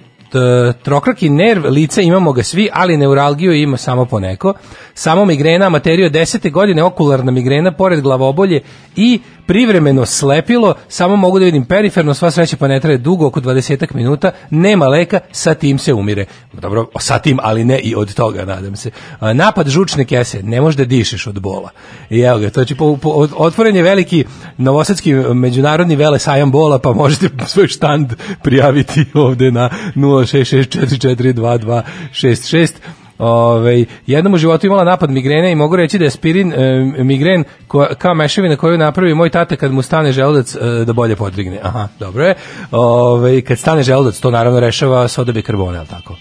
trokraki 0.83 1.29
nerv 1.29 1.65
lica, 1.65 2.01
imamo 2.01 2.31
ga 2.31 2.43
svi, 2.43 2.69
ali 2.73 2.97
neuralgiju 2.97 3.53
ima 3.53 3.77
samo 3.77 4.05
poneko. 4.05 4.53
Samo 4.93 5.25
migrena, 5.25 5.69
materiju 5.69 6.09
10. 6.09 6.51
godine, 6.51 6.83
okularna 6.83 7.31
migrena, 7.31 7.71
pored 7.71 8.01
glavobolje 8.01 8.61
i 8.95 9.19
privremeno 9.45 10.05
slepilo, 10.05 10.75
samo 10.87 11.15
mogu 11.15 11.39
da 11.39 11.45
vidim 11.45 11.65
periferno, 11.65 12.13
sva 12.13 12.31
sreća 12.31 12.57
pa 12.57 12.67
ne 12.67 12.79
traje 12.79 12.97
dugo, 12.97 13.27
oko 13.27 13.41
20 13.41 13.95
minuta, 13.95 14.31
nema 14.49 14.87
leka, 14.87 15.19
sa 15.31 15.53
tim 15.53 15.77
se 15.77 15.93
umire. 15.93 16.25
Dobro, 16.53 16.87
sa 16.99 17.19
tim, 17.19 17.39
ali 17.41 17.65
ne 17.65 17.79
i 17.79 17.95
od 17.95 18.13
toga, 18.13 18.45
nadam 18.45 18.75
se. 18.75 18.91
Napad 19.33 19.67
žučne 19.67 20.05
kese, 20.05 20.43
ne 20.43 20.61
možeš 20.61 20.77
da 20.77 20.85
dišeš 20.85 21.27
od 21.27 21.39
bola. 21.39 21.69
I 22.09 22.19
evo 22.19 22.39
ga, 22.39 22.49
to 22.49 22.61
je 22.61 22.65
po, 22.77 22.97
po, 22.97 23.27
otvoren 23.37 23.75
je 23.75 23.83
veliki 23.83 24.25
novosadski 24.57 25.13
međunarodni 25.13 25.95
vele 25.95 26.19
sajam 26.19 26.51
bola, 26.51 26.79
pa 26.79 26.93
možete 26.93 27.29
svoj 27.47 27.67
štand 27.67 28.13
prijaviti 28.43 29.05
ovde 29.13 29.51
na 29.51 29.69
0664422266. 29.95 32.71
Ove, 33.17 33.85
jednom 34.07 34.33
u 34.33 34.37
životu 34.37 34.67
imala 34.67 34.83
napad 34.83 35.09
migrene 35.09 35.51
i 35.51 35.55
mogu 35.55 35.75
reći 35.75 35.97
da 35.97 36.03
je 36.03 36.07
aspirin 36.07 36.53
e, 36.53 36.85
migren 37.03 37.43
ko, 37.67 37.87
kao 37.97 38.13
mešavina 38.13 38.55
koju 38.55 38.77
napravi 38.77 39.13
moj 39.13 39.29
tata 39.29 39.55
kad 39.55 39.71
mu 39.71 39.81
stane 39.81 40.11
želudac 40.11 40.55
e, 40.55 40.59
da 40.85 40.93
bolje 40.93 41.15
podrigne. 41.15 41.59
Aha, 41.63 41.87
dobro 41.99 42.25
je. 42.25 42.35
Ove, 42.71 43.41
kad 43.41 43.59
stane 43.59 43.83
želudac, 43.83 44.19
to 44.19 44.31
naravno 44.31 44.59
rešava 44.59 45.07
soda 45.07 45.31
bikarbona, 45.31 45.79
je 45.79 45.85
tako? 45.85 46.15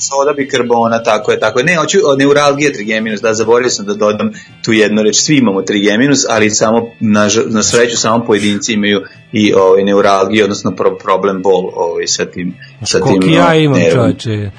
Soda 0.00 0.32
bikarbona, 0.36 1.02
tako 1.02 1.32
je, 1.32 1.40
tako 1.40 1.58
je. 1.58 1.64
Ne, 1.64 1.76
hoću 1.76 1.98
o 2.04 2.16
neuralgija 2.16 2.72
trigeminus, 2.72 3.20
da, 3.20 3.34
zaboravio 3.34 3.70
sam 3.70 3.86
da 3.86 3.94
dodam 3.94 4.30
tu 4.64 4.72
jednu 4.72 5.02
reč. 5.02 5.16
Svi 5.16 5.36
imamo 5.36 5.62
trigeminus, 5.62 6.24
ali 6.28 6.50
samo, 6.50 6.90
na, 7.00 7.28
na 7.46 7.62
sreću, 7.62 7.96
samo 7.96 8.24
pojedinci 8.24 8.72
imaju 8.72 9.00
i 9.32 9.54
ovaj, 9.54 9.84
neuralgiju, 9.84 10.44
odnosno 10.44 10.70
pro, 10.70 10.98
problem 10.98 11.42
bol 11.42 11.70
ovaj, 11.74 12.06
sa 12.06 12.24
tim, 12.24 12.54
sa 12.84 12.98
tim 12.98 13.06
Koliko 13.06 13.26
ja 13.26 13.54
imam, 13.54 13.78
nervom. 13.78 14.14
čoveče. 14.22 14.50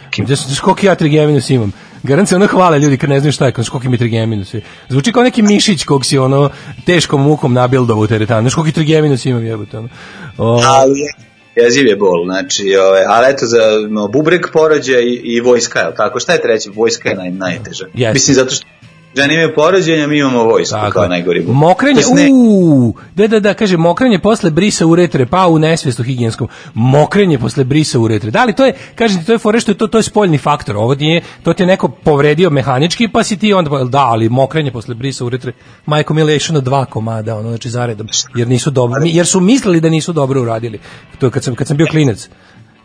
Koliko 0.61 0.85
ja 0.85 0.95
trigeminus 0.95 1.49
imam? 1.49 1.71
Garant 2.03 2.29
se 2.29 2.35
ono 2.35 2.47
hvale 2.47 2.79
ljudi 2.79 2.97
kad 2.97 3.09
ne 3.09 3.19
znaju 3.19 3.31
šta 3.31 3.45
je, 3.45 3.51
znaš 3.55 3.69
koliko 3.69 3.89
mi 3.89 3.97
trigeminus 3.97 4.53
je. 4.53 4.61
Zvuči 4.89 5.11
kao 5.11 5.23
neki 5.23 5.41
mišić 5.41 5.83
kog 5.83 6.05
si 6.05 6.17
ono 6.17 6.49
teškom 6.85 7.21
mukom 7.21 7.53
nabildovo 7.53 8.01
u 8.01 8.07
teretanu. 8.07 8.41
Znaš 8.41 8.55
koliko 8.55 8.75
trigeminus 8.75 9.25
imam 9.25 9.45
jebote. 9.45 9.77
Ono. 9.77 9.89
O, 10.37 10.61
Ali 10.65 11.30
jeziv 11.55 11.87
je 11.87 11.95
bol, 11.95 12.25
znači, 12.25 12.75
ovaj, 12.75 13.03
ali 13.07 13.27
eto 13.29 13.45
za 13.45 13.87
no, 13.89 14.07
bubreg 14.07 14.41
porođaj 14.53 15.03
i, 15.03 15.21
i 15.23 15.39
vojska, 15.39 15.79
je 15.79 15.95
tako? 15.95 16.19
Šta 16.19 16.33
je 16.33 16.41
treće? 16.41 16.69
Vojska 16.73 17.09
je 17.09 17.15
naj, 17.15 17.31
najteža. 17.31 17.85
Jeste. 17.93 18.13
Mislim, 18.13 18.35
zato 18.35 18.51
što 18.51 18.67
imaju 19.15 19.55
porođenja, 19.55 20.07
mi 20.07 20.17
imamo 20.17 20.43
vojsku 20.43 20.75
Tako 20.75 20.91
kao 20.91 21.07
najgori 21.07 21.41
bol. 21.41 21.53
Mokrenje, 21.55 22.01
ne- 22.13 22.29
uuu, 22.31 22.93
da, 23.15 23.27
da, 23.27 23.39
da, 23.39 23.53
kaže, 23.53 23.77
mokrenje 23.77 24.19
posle 24.19 24.49
brisa 24.49 24.85
uretre, 24.85 25.25
pa 25.25 25.47
u 25.47 25.59
nesvjestu 25.59 26.03
higijenskom, 26.03 26.47
mokrenje 26.73 27.39
posle 27.39 27.63
brisa 27.63 27.99
uretre. 27.99 28.31
Da 28.31 28.45
li 28.45 28.53
to 28.53 28.65
je, 28.65 28.73
kažem 28.95 29.19
ti, 29.19 29.25
to 29.25 29.31
je 29.31 29.37
fore 29.37 29.59
što 29.59 29.71
je 29.71 29.77
to, 29.77 29.87
to 29.87 29.97
je 29.97 30.03
spoljni 30.03 30.37
faktor, 30.37 30.77
ovo 30.77 30.95
nije, 30.95 31.21
to 31.43 31.53
ti 31.53 31.63
je 31.63 31.67
neko 31.67 31.87
povredio 31.87 32.49
mehanički, 32.49 33.07
pa 33.07 33.23
si 33.23 33.37
ti 33.37 33.53
onda, 33.53 33.83
da, 33.83 34.05
ali 34.05 34.29
mokrenje 34.29 34.71
posle 34.71 34.95
brisa 34.95 35.25
uretre, 35.25 35.53
majko 35.85 36.13
mila 36.13 36.31
je 36.31 36.39
na 36.49 36.59
dva 36.59 36.85
komada, 36.85 37.35
ono, 37.35 37.49
znači 37.49 37.69
zaredom, 37.69 38.07
jer 38.35 38.47
nisu 38.47 38.71
dobro, 38.71 39.01
jer 39.05 39.27
su 39.27 39.39
mislili 39.39 39.81
da 39.81 39.89
nisu 39.89 40.13
dobro 40.13 40.41
uradili. 40.41 40.79
To 41.19 41.25
je 41.25 41.31
kad 41.31 41.43
sam, 41.43 41.55
kad 41.55 41.67
sam 41.67 41.77
bio 41.77 41.87
klinac. 41.91 42.29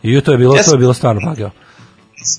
I 0.02 0.20
to 0.20 0.32
je 0.32 0.38
bilo, 0.38 0.54
to 0.64 0.72
je 0.72 0.78
bilo 0.78 0.94
stvarno 0.94 1.20
pagao. 1.24 1.50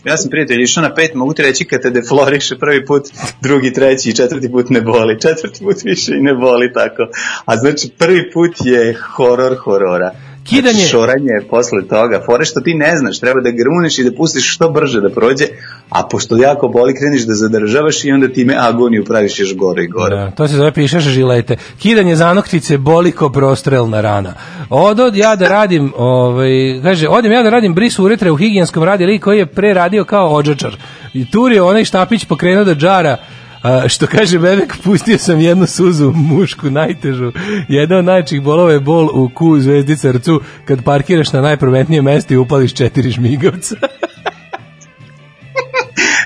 Ja 0.04 0.18
sam 0.18 0.30
prijatelj 0.30 0.62
išao 0.62 0.84
na 0.84 0.94
pet, 0.94 1.14
mogu 1.14 1.34
ti 1.34 1.42
reći 1.42 1.66
kad 1.66 1.82
te 1.82 1.90
defloriše 1.90 2.58
prvi 2.58 2.86
put, 2.86 3.04
drugi, 3.42 3.74
treći 3.74 4.10
i 4.10 4.14
četvrti 4.14 4.52
put 4.52 4.70
ne 4.70 4.82
boli. 4.82 5.20
Četvrti 5.22 5.64
put 5.64 5.78
više 5.84 6.12
i 6.12 6.22
ne 6.22 6.34
boli 6.34 6.74
tako. 6.74 7.08
A 7.46 7.58
znači 7.58 7.90
prvi 7.98 8.32
put 8.32 8.52
je 8.60 8.94
horor 8.94 9.56
horora. 9.56 10.12
Kidanje- 10.50 10.74
Znači, 10.74 10.90
šoranje 10.90 11.32
je 11.42 11.48
posle 11.50 11.88
toga. 11.88 12.22
Fore 12.26 12.46
što 12.46 12.60
ti 12.62 12.74
ne 12.74 12.98
znaš, 12.98 13.20
treba 13.20 13.42
da 13.42 13.52
gruneš 13.52 14.00
i 14.00 14.04
da 14.04 14.12
pustiš 14.18 14.54
što 14.54 14.70
brže 14.70 15.02
da 15.02 15.10
prođe, 15.10 15.46
a 15.90 16.04
pošto 16.04 16.38
jako 16.38 16.68
boli 16.68 16.94
kreneš 16.96 17.22
da 17.22 17.34
zadržavaš 17.34 18.06
i 18.06 18.12
onda 18.12 18.28
time 18.28 18.56
agoniju 18.60 19.06
praviš 19.06 19.40
još 19.40 19.56
gore 19.56 19.84
i 19.84 19.88
gore. 19.88 20.16
Da, 20.16 20.32
to 20.32 20.48
se 20.48 20.56
zove 20.56 20.72
pišeš 20.72 21.04
žilete. 21.04 21.56
Kidanje 21.80 22.16
zanoktice 22.16 22.78
boli 22.78 23.12
ko 23.12 23.30
prostrelna 23.30 24.02
rana. 24.02 24.34
Od 24.70 25.16
ja 25.16 25.36
da 25.36 25.48
radim, 25.48 25.94
ovaj, 25.98 26.50
kaže, 26.84 27.08
odem 27.08 27.32
ja 27.32 27.44
da 27.44 27.50
radim 27.50 27.74
bris 27.74 28.00
uretre 28.00 28.32
u 28.32 28.36
higijenskom 28.36 28.84
radi 28.84 29.20
koji 29.20 29.38
je 29.38 29.46
pre 29.46 29.74
radio 29.74 30.04
kao 30.04 30.30
odžačar. 30.30 30.76
I 31.14 31.32
turio 31.32 31.68
onaj 31.68 31.86
štapić 31.86 32.26
pokrenuo 32.26 32.64
da 32.64 32.76
džara 32.76 33.18
A, 33.62 33.90
što 33.90 34.08
kaže 34.08 34.40
Bebek, 34.40 34.74
pustio 34.84 35.18
sam 35.18 35.40
jednu 35.40 35.68
suzu 35.68 36.12
mušku, 36.16 36.70
najtežu. 36.70 37.32
Jedna 37.68 37.98
od 37.98 38.06
najčih 38.06 38.42
bolova 38.42 38.72
je 38.72 38.80
bol 38.80 39.10
u 39.14 39.30
ku 39.36 39.60
zvezdi 39.60 39.98
srcu 39.98 40.42
kad 40.66 40.84
parkiraš 40.84 41.34
na 41.34 41.42
najprometnije 41.42 42.02
mesto 42.02 42.34
i 42.34 42.38
upališ 42.38 42.74
četiri 42.74 43.10
žmigavca. 43.12 43.76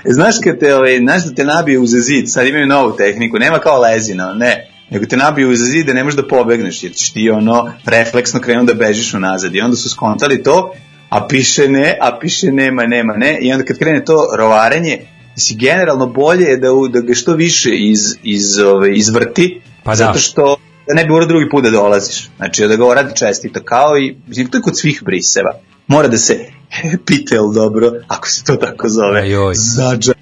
Znaš 0.04 0.34
kad 0.44 0.58
te, 0.58 0.74
ovaj, 0.74 0.98
znaš 0.98 1.24
da 1.24 1.34
te 1.34 1.44
nabije 1.44 1.78
uz 1.78 1.90
zid, 1.90 2.30
sad 2.30 2.46
imaju 2.46 2.66
novu 2.66 2.96
tehniku, 2.96 3.38
nema 3.38 3.58
kao 3.58 3.80
lezina, 3.80 4.32
ne, 4.34 4.68
nego 4.90 5.06
te 5.06 5.16
nabije 5.16 5.46
uz 5.46 5.58
zid 5.58 5.86
da 5.86 5.92
ne 5.92 6.04
možeš 6.04 6.16
da 6.16 6.28
pobegneš, 6.28 6.82
jer 6.82 6.92
ćeš 6.92 7.12
ti 7.12 7.30
ono 7.30 7.72
refleksno 7.86 8.40
krenu 8.40 8.64
da 8.64 8.74
bežiš 8.74 9.14
unazad 9.14 9.54
i 9.54 9.60
onda 9.60 9.76
su 9.76 9.88
skontali 9.88 10.42
to, 10.42 10.74
a 11.08 11.26
piše 11.28 11.68
ne, 11.68 11.98
a 12.00 12.18
piše 12.20 12.52
nema, 12.52 12.86
nema, 12.86 13.12
ne, 13.16 13.38
i 13.40 13.52
onda 13.52 13.64
kad 13.64 13.78
krene 13.78 14.04
to 14.04 14.16
rovarenje, 14.38 14.98
Mislim, 15.34 15.58
generalno 15.58 16.06
bolje 16.06 16.44
je 16.44 16.56
da, 16.56 16.72
u- 16.72 16.88
da 16.88 17.00
ga 17.00 17.14
što 17.14 17.34
više 17.34 17.70
iz, 17.72 18.00
iz, 18.22 18.58
ove, 18.58 18.96
izvrti, 18.96 19.60
Pa 19.84 19.90
da. 19.90 19.96
zato 19.96 20.18
što 20.18 20.56
da 20.88 20.94
ne 20.94 21.04
bi 21.04 21.10
morao 21.10 21.28
drugi 21.28 21.50
put 21.50 21.64
da 21.64 21.70
dolaziš. 21.70 22.30
Znači, 22.36 22.66
da 22.66 22.76
ga 22.76 22.84
uradi 22.86 23.16
čestito, 23.16 23.60
kao 23.62 23.98
i, 23.98 24.16
mislim, 24.26 24.46
to 24.46 24.58
je 24.58 24.62
kod 24.62 24.78
svih 24.78 25.02
briseva. 25.04 25.50
Mora 25.86 26.08
da 26.08 26.18
se 26.18 26.38
pita 27.06 27.34
jel 27.34 27.52
dobro, 27.52 27.92
ako 28.08 28.28
se 28.28 28.44
to 28.44 28.56
tako 28.56 28.88
zove, 28.88 29.20
Ajoj. 29.20 29.54
zađa, 29.54 30.12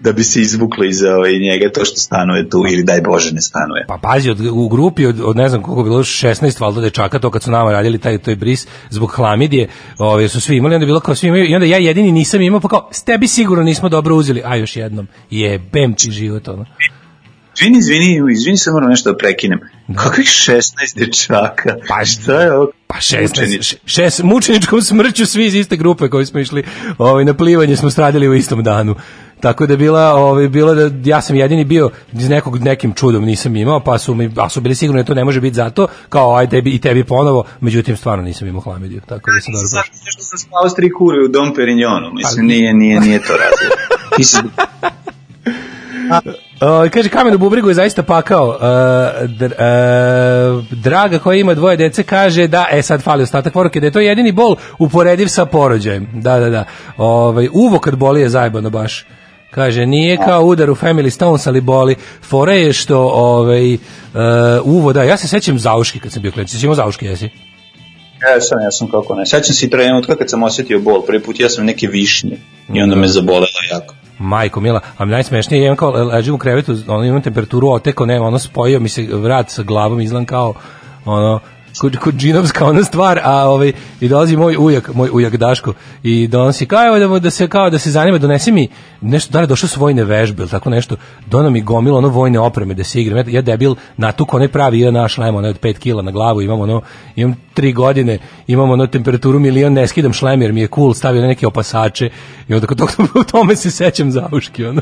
da 0.00 0.12
bi 0.12 0.22
se 0.24 0.40
izvuklo 0.40 0.84
iz 0.84 1.02
ovaj, 1.02 1.38
njega 1.38 1.70
to 1.74 1.84
što 1.84 1.96
stanuje 1.96 2.48
tu, 2.48 2.64
ili 2.72 2.82
daj 2.82 3.00
Bože 3.00 3.34
ne 3.34 3.40
stanuje. 3.40 3.84
Pa 3.88 3.98
pazi, 4.02 4.30
od, 4.30 4.40
u 4.52 4.68
grupi 4.68 5.06
od, 5.06 5.20
od 5.24 5.36
ne 5.36 5.48
znam 5.48 5.62
koliko 5.62 5.82
bilo, 5.82 5.98
16 5.98 6.60
valjda 6.60 6.80
dečaka, 6.80 7.18
to 7.18 7.30
kad 7.30 7.42
su 7.42 7.50
nama 7.50 7.72
radili 7.72 7.98
taj, 7.98 8.18
taj 8.18 8.36
bris 8.36 8.66
zbog 8.90 9.10
hlamidije, 9.10 9.68
ove, 9.98 10.28
su 10.28 10.40
svi 10.40 10.56
imali, 10.56 10.74
onda 10.74 10.86
bilo 10.86 11.00
kao 11.00 11.14
svi 11.14 11.28
imaju, 11.28 11.44
i 11.50 11.54
onda 11.54 11.66
ja 11.66 11.78
jedini 11.78 12.12
nisam 12.12 12.42
imao, 12.42 12.60
pa 12.60 12.68
kao, 12.68 12.88
s 12.92 13.02
tebi 13.02 13.28
sigurno 13.28 13.64
nismo 13.64 13.88
dobro 13.88 14.14
uzeli, 14.16 14.42
a 14.44 14.56
još 14.56 14.76
jednom, 14.76 15.08
jebem 15.30 15.94
ti 15.94 16.10
život, 16.10 16.48
ono. 16.48 16.66
Izvini, 17.60 17.78
izvini, 17.78 18.32
izvini 18.32 18.56
se 18.56 18.70
moram 18.70 18.90
nešto 18.90 19.12
da 19.12 19.16
prekinem. 19.18 19.60
Kakvih 19.96 20.26
16 20.26 20.60
dečaka? 20.96 21.76
Pa 21.88 22.04
šta 22.12 22.42
je 22.42 22.52
ovo? 22.52 22.70
Pa 22.86 22.96
16, 22.96 23.30
Učenici. 23.30 23.62
š- 23.62 23.76
šest, 23.84 24.22
mučeničkom 24.22 24.82
smrću 24.82 25.26
svi 25.26 25.46
iz 25.46 25.54
iste 25.54 25.76
grupe 25.76 26.08
koji 26.08 26.26
smo 26.26 26.40
išli 26.40 26.64
ovaj, 26.98 27.24
na 27.24 27.34
plivanje 27.34 27.76
smo 27.76 27.90
stradili 27.90 28.28
u 28.28 28.34
istom 28.34 28.62
danu. 28.62 28.94
Tako 29.40 29.66
da 29.66 29.72
je 29.72 29.76
bila, 29.76 30.14
ovaj, 30.14 30.48
bilo 30.48 30.74
da 30.74 31.10
ja 31.10 31.20
sam 31.20 31.36
jedini 31.36 31.64
bio 31.64 31.90
iz 32.12 32.28
nekog 32.28 32.58
nekim 32.58 32.94
čudom 32.94 33.24
nisam 33.24 33.56
imao, 33.56 33.80
pa 33.80 33.98
su 33.98 34.14
mi, 34.14 34.30
a 34.36 34.48
su 34.48 34.60
bili 34.60 34.74
sigurni 34.74 35.02
da 35.02 35.06
to 35.06 35.14
ne 35.14 35.24
može 35.24 35.40
biti 35.40 35.54
zato, 35.54 35.86
kao 36.08 36.36
aj 36.36 36.48
tebi 36.48 36.70
i 36.70 36.80
tebi 36.80 37.04
ponovo, 37.04 37.44
međutim 37.60 37.96
stvarno 37.96 38.24
nisam 38.24 38.48
imao 38.48 38.60
hlamidiju, 38.60 39.00
tako 39.06 39.30
da 39.34 39.40
sam 39.40 39.54
dobro 39.54 39.68
prošao. 39.70 40.10
što 40.10 40.22
sam 40.22 40.38
spao 40.38 40.68
s 40.68 40.74
tri 40.74 40.90
kure 40.92 41.24
u 41.24 41.28
Dom 41.28 41.54
Perignonu, 41.54 42.12
mislim, 42.12 42.46
nije, 42.46 42.74
nije, 42.74 43.00
nije 43.00 43.18
to 43.18 43.32
razlog. 43.32 43.72
Uh, 46.10 46.90
kaže 46.90 47.08
kamen 47.08 47.34
u 47.34 47.38
bubrigu 47.38 47.68
je 47.68 47.74
zaista 47.74 48.02
pakao. 48.02 48.48
Uh, 48.48 48.56
dr, 49.30 49.44
uh, 49.44 50.64
draga 50.70 51.18
koja 51.18 51.36
ima 51.36 51.54
dvoje 51.54 51.76
dece 51.76 52.02
kaže 52.02 52.46
da, 52.46 52.66
e 52.70 52.82
sad 52.82 53.02
fali 53.02 53.22
ostatak 53.22 53.52
poruke, 53.52 53.80
da 53.80 53.86
je 53.86 53.92
to 53.92 54.00
jedini 54.00 54.32
bol 54.32 54.56
uporediv 54.78 55.26
sa 55.26 55.46
porođajem. 55.46 56.08
Da, 56.14 56.38
da, 56.38 56.50
da. 56.50 56.64
Ovaj, 56.96 57.48
uvo 57.52 57.78
kad 57.78 57.96
boli 57.96 58.20
je 58.20 58.28
zajebano 58.28 58.70
baš. 58.70 59.06
Kaže, 59.50 59.86
nije 59.86 60.16
kao 60.16 60.42
udar 60.42 60.70
u 60.70 60.74
Family 60.74 61.10
Stones, 61.10 61.46
ali 61.46 61.60
boli. 61.60 61.96
Fora 62.22 62.52
je 62.52 62.72
što 62.72 62.98
ovaj, 62.98 63.74
uh, 63.74 63.80
uvo, 64.64 64.92
da, 64.92 65.02
ja 65.02 65.16
se 65.16 65.28
sećam 65.28 65.58
zauški 65.58 66.00
kad 66.00 66.12
sam 66.12 66.22
bio 66.22 66.32
klinic. 66.32 66.54
Jesi 66.54 66.66
imao 66.66 66.74
zauški, 66.74 67.06
jesi? 67.06 67.24
Ja 67.24 68.40
sam, 68.40 68.60
ja 68.62 68.70
sam 68.70 68.90
kako 68.90 69.14
ne. 69.14 69.26
Sećam 69.26 69.54
se 69.54 69.66
i 69.66 69.70
trenutka 69.70 70.16
kad 70.16 70.30
sam 70.30 70.42
osjetio 70.42 70.80
bol. 70.80 71.02
Prvi 71.06 71.22
put 71.22 71.40
ja 71.40 71.48
sam 71.48 71.64
neke 71.64 71.86
višnje 71.86 72.36
i 72.74 72.82
onda 72.82 72.96
me 72.96 73.08
zabolela 73.08 73.46
jako. 73.72 73.94
Majko 74.18 74.60
Mila, 74.60 74.80
a 74.96 75.04
mi 75.04 75.10
najsmešnije 75.10 75.60
je 75.60 75.66
imam 75.66 75.76
kao 75.76 75.90
ležim 75.90 76.34
u 76.34 76.38
krevetu, 76.38 76.76
ono 76.88 77.04
imam 77.04 77.22
temperaturu 77.22 77.68
oteko, 77.68 78.06
ne, 78.06 78.20
ono 78.20 78.38
spojio 78.38 78.80
mi 78.80 78.88
se 78.88 79.02
vrat 79.12 79.50
sa 79.50 79.62
glavom, 79.62 80.00
izgledam 80.00 80.26
kao 80.26 80.54
ono 81.04 81.40
kod, 81.80 81.96
kod 81.96 82.14
džinovska 82.14 82.66
ona 82.66 82.84
stvar, 82.84 83.20
a 83.22 83.48
ovaj, 83.48 83.72
i 84.00 84.08
dolazi 84.08 84.36
moj 84.36 84.56
ujak, 84.58 84.94
moj 84.94 85.08
ujak 85.12 85.36
Daško, 85.36 85.72
i 86.02 86.28
donosi, 86.28 86.66
kao 86.66 86.86
evo 86.86 86.98
da, 86.98 87.18
da 87.18 87.30
se, 87.30 87.48
kao 87.48 87.70
da 87.70 87.78
se 87.78 87.90
zanima, 87.90 88.18
donesi 88.18 88.52
mi 88.52 88.68
nešto, 89.00 89.32
da 89.32 89.38
li 89.38 89.42
je 89.42 89.46
došlo 89.46 89.68
su 89.68 89.80
vojne 89.80 90.04
vežbe, 90.04 90.42
ili 90.42 90.50
tako 90.50 90.70
nešto, 90.70 90.96
dono 91.26 91.50
mi 91.50 91.60
gomilo 91.60 91.98
ono 91.98 92.08
vojne 92.08 92.38
opreme 92.38 92.74
da 92.74 92.84
se 92.84 93.00
igram, 93.00 93.18
ja, 93.18 93.24
ja 93.28 93.42
debil, 93.42 93.74
natuk 93.96 94.34
onaj 94.34 94.48
pravi, 94.48 94.80
ja 94.80 94.90
naš 94.90 95.14
šlem, 95.14 95.34
od 95.34 95.60
5 95.60 95.78
kila 95.78 96.02
na 96.02 96.10
glavu, 96.10 96.42
imam 96.42 96.60
ono, 96.60 96.82
imam 97.16 97.36
3 97.56 97.74
godine, 97.74 98.18
imam 98.46 98.70
ono 98.70 98.86
temperaturu 98.86 99.38
milion, 99.38 99.72
ne 99.72 99.86
skidam 99.86 100.12
šlem 100.12 100.42
jer 100.42 100.52
mi 100.52 100.60
je 100.60 100.68
cool, 100.74 100.94
stavio 100.94 101.22
neke 101.22 101.46
opasače, 101.46 102.10
i 102.48 102.54
onda 102.54 102.66
kod 102.66 102.82
tome 103.32 103.56
se 103.56 103.70
sećam 103.70 104.10
zauški, 104.10 104.64
ono. 104.64 104.80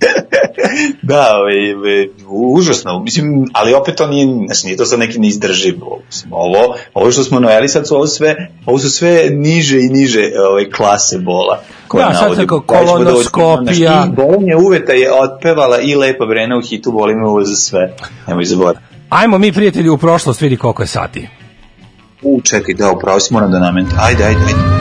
Da, 1.02 1.36
ovaj, 1.36 1.74
ovaj, 1.74 2.08
užasno, 2.28 3.02
mislim, 3.02 3.44
ali 3.52 3.74
opet 3.74 3.94
to 3.94 4.06
nije, 4.06 4.26
znači, 4.46 4.66
nije 4.66 4.76
to 4.76 4.84
sad 4.84 4.98
neki 4.98 5.18
neizdrživ 5.18 5.78
bol. 5.78 5.98
Mislim, 6.06 6.32
ovo, 6.32 6.74
ovo 6.94 7.12
što 7.12 7.24
smo 7.24 7.40
nojeli 7.40 7.68
sad 7.68 7.88
su 7.88 7.94
ovo 7.94 8.06
sve, 8.06 8.48
ovo 8.66 8.78
su 8.78 8.90
sve 8.90 9.30
niže 9.30 9.80
i 9.80 9.88
niže 9.88 10.30
ovaj, 10.50 10.70
klase 10.70 11.18
bola. 11.18 11.60
koje 11.88 12.04
Da, 12.04 12.14
sad 12.14 12.46
kao 12.46 12.60
Pa 12.66 12.74
doći, 12.74 12.86
kolonoskopija. 12.86 14.06
I 14.06 14.14
Bolonje 14.16 14.56
uveta 14.56 14.92
je 14.92 15.12
otpevala 15.12 15.80
i 15.80 15.94
Lepa 15.94 16.26
Brena 16.26 16.56
u 16.58 16.60
hitu 16.60 16.92
Boli 16.92 17.14
me 17.14 17.28
uvo 17.28 17.44
za 17.44 17.56
sve. 17.56 17.96
Nemoj 18.26 18.44
zaboraviti. 18.44 18.84
Ajmo 19.08 19.38
mi 19.38 19.52
prijatelji 19.52 19.88
u 19.88 19.98
prošlost, 19.98 20.40
vidi 20.40 20.56
koliko 20.56 20.82
je 20.82 20.86
sati. 20.86 21.28
U, 22.22 22.40
čekaj, 22.40 22.74
da, 22.74 22.90
upravo 22.90 23.20
si 23.20 23.32
moram 23.32 23.50
da 23.50 23.58
namenim. 23.58 23.90
Ajde, 24.00 24.24
ajde, 24.24 24.40
ajde. 24.46 24.79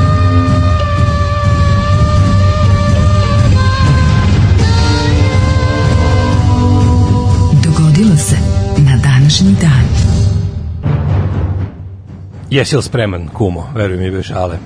Jesi 12.50 12.76
li 12.76 12.84
spreman, 12.84 13.28
kumo? 13.28 13.70
Veruj 13.76 13.98
mi, 13.98 14.12
bez 14.12 14.26
šale. 14.26 14.58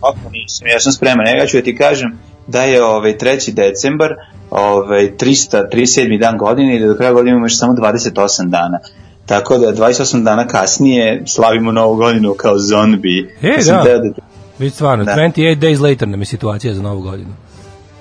Ako 0.00 0.30
nisam, 0.32 0.66
ja 0.66 0.80
sam 0.80 0.92
spreman. 0.92 1.26
Ja 1.26 1.46
ću 1.46 1.56
da 1.56 1.62
ti 1.62 1.76
kažem 1.76 2.18
da 2.46 2.62
je 2.62 2.84
ovaj 2.84 3.12
3. 3.12 3.54
decembar 3.54 4.10
ovaj 4.50 5.10
337. 5.10 6.20
dan 6.20 6.38
godine 6.38 6.76
i 6.76 6.80
da 6.80 6.86
do 6.86 6.94
kraja 6.94 7.12
godine 7.12 7.30
imamo 7.30 7.46
još 7.46 7.58
samo 7.58 7.72
28 7.72 8.48
dana. 8.48 8.78
Tako 9.26 9.58
da 9.58 9.66
28 9.66 10.24
dana 10.24 10.46
kasnije 10.46 11.22
slavimo 11.26 11.72
novu 11.72 11.96
godinu 11.96 12.34
kao 12.34 12.58
zombi. 12.58 13.36
E, 13.42 13.56
da. 13.66 13.82
teo 13.84 13.98
da 13.98 14.12
te- 14.14 14.20
Vidi 14.58 14.70
stvarno, 14.70 15.04
Da. 15.04 15.12
28 15.12 15.56
days 15.56 15.80
later 15.80 16.08
nam 16.08 16.20
je 16.20 16.26
situacija 16.26 16.74
za 16.74 16.82
novu 16.82 17.00
godinu. 17.02 17.30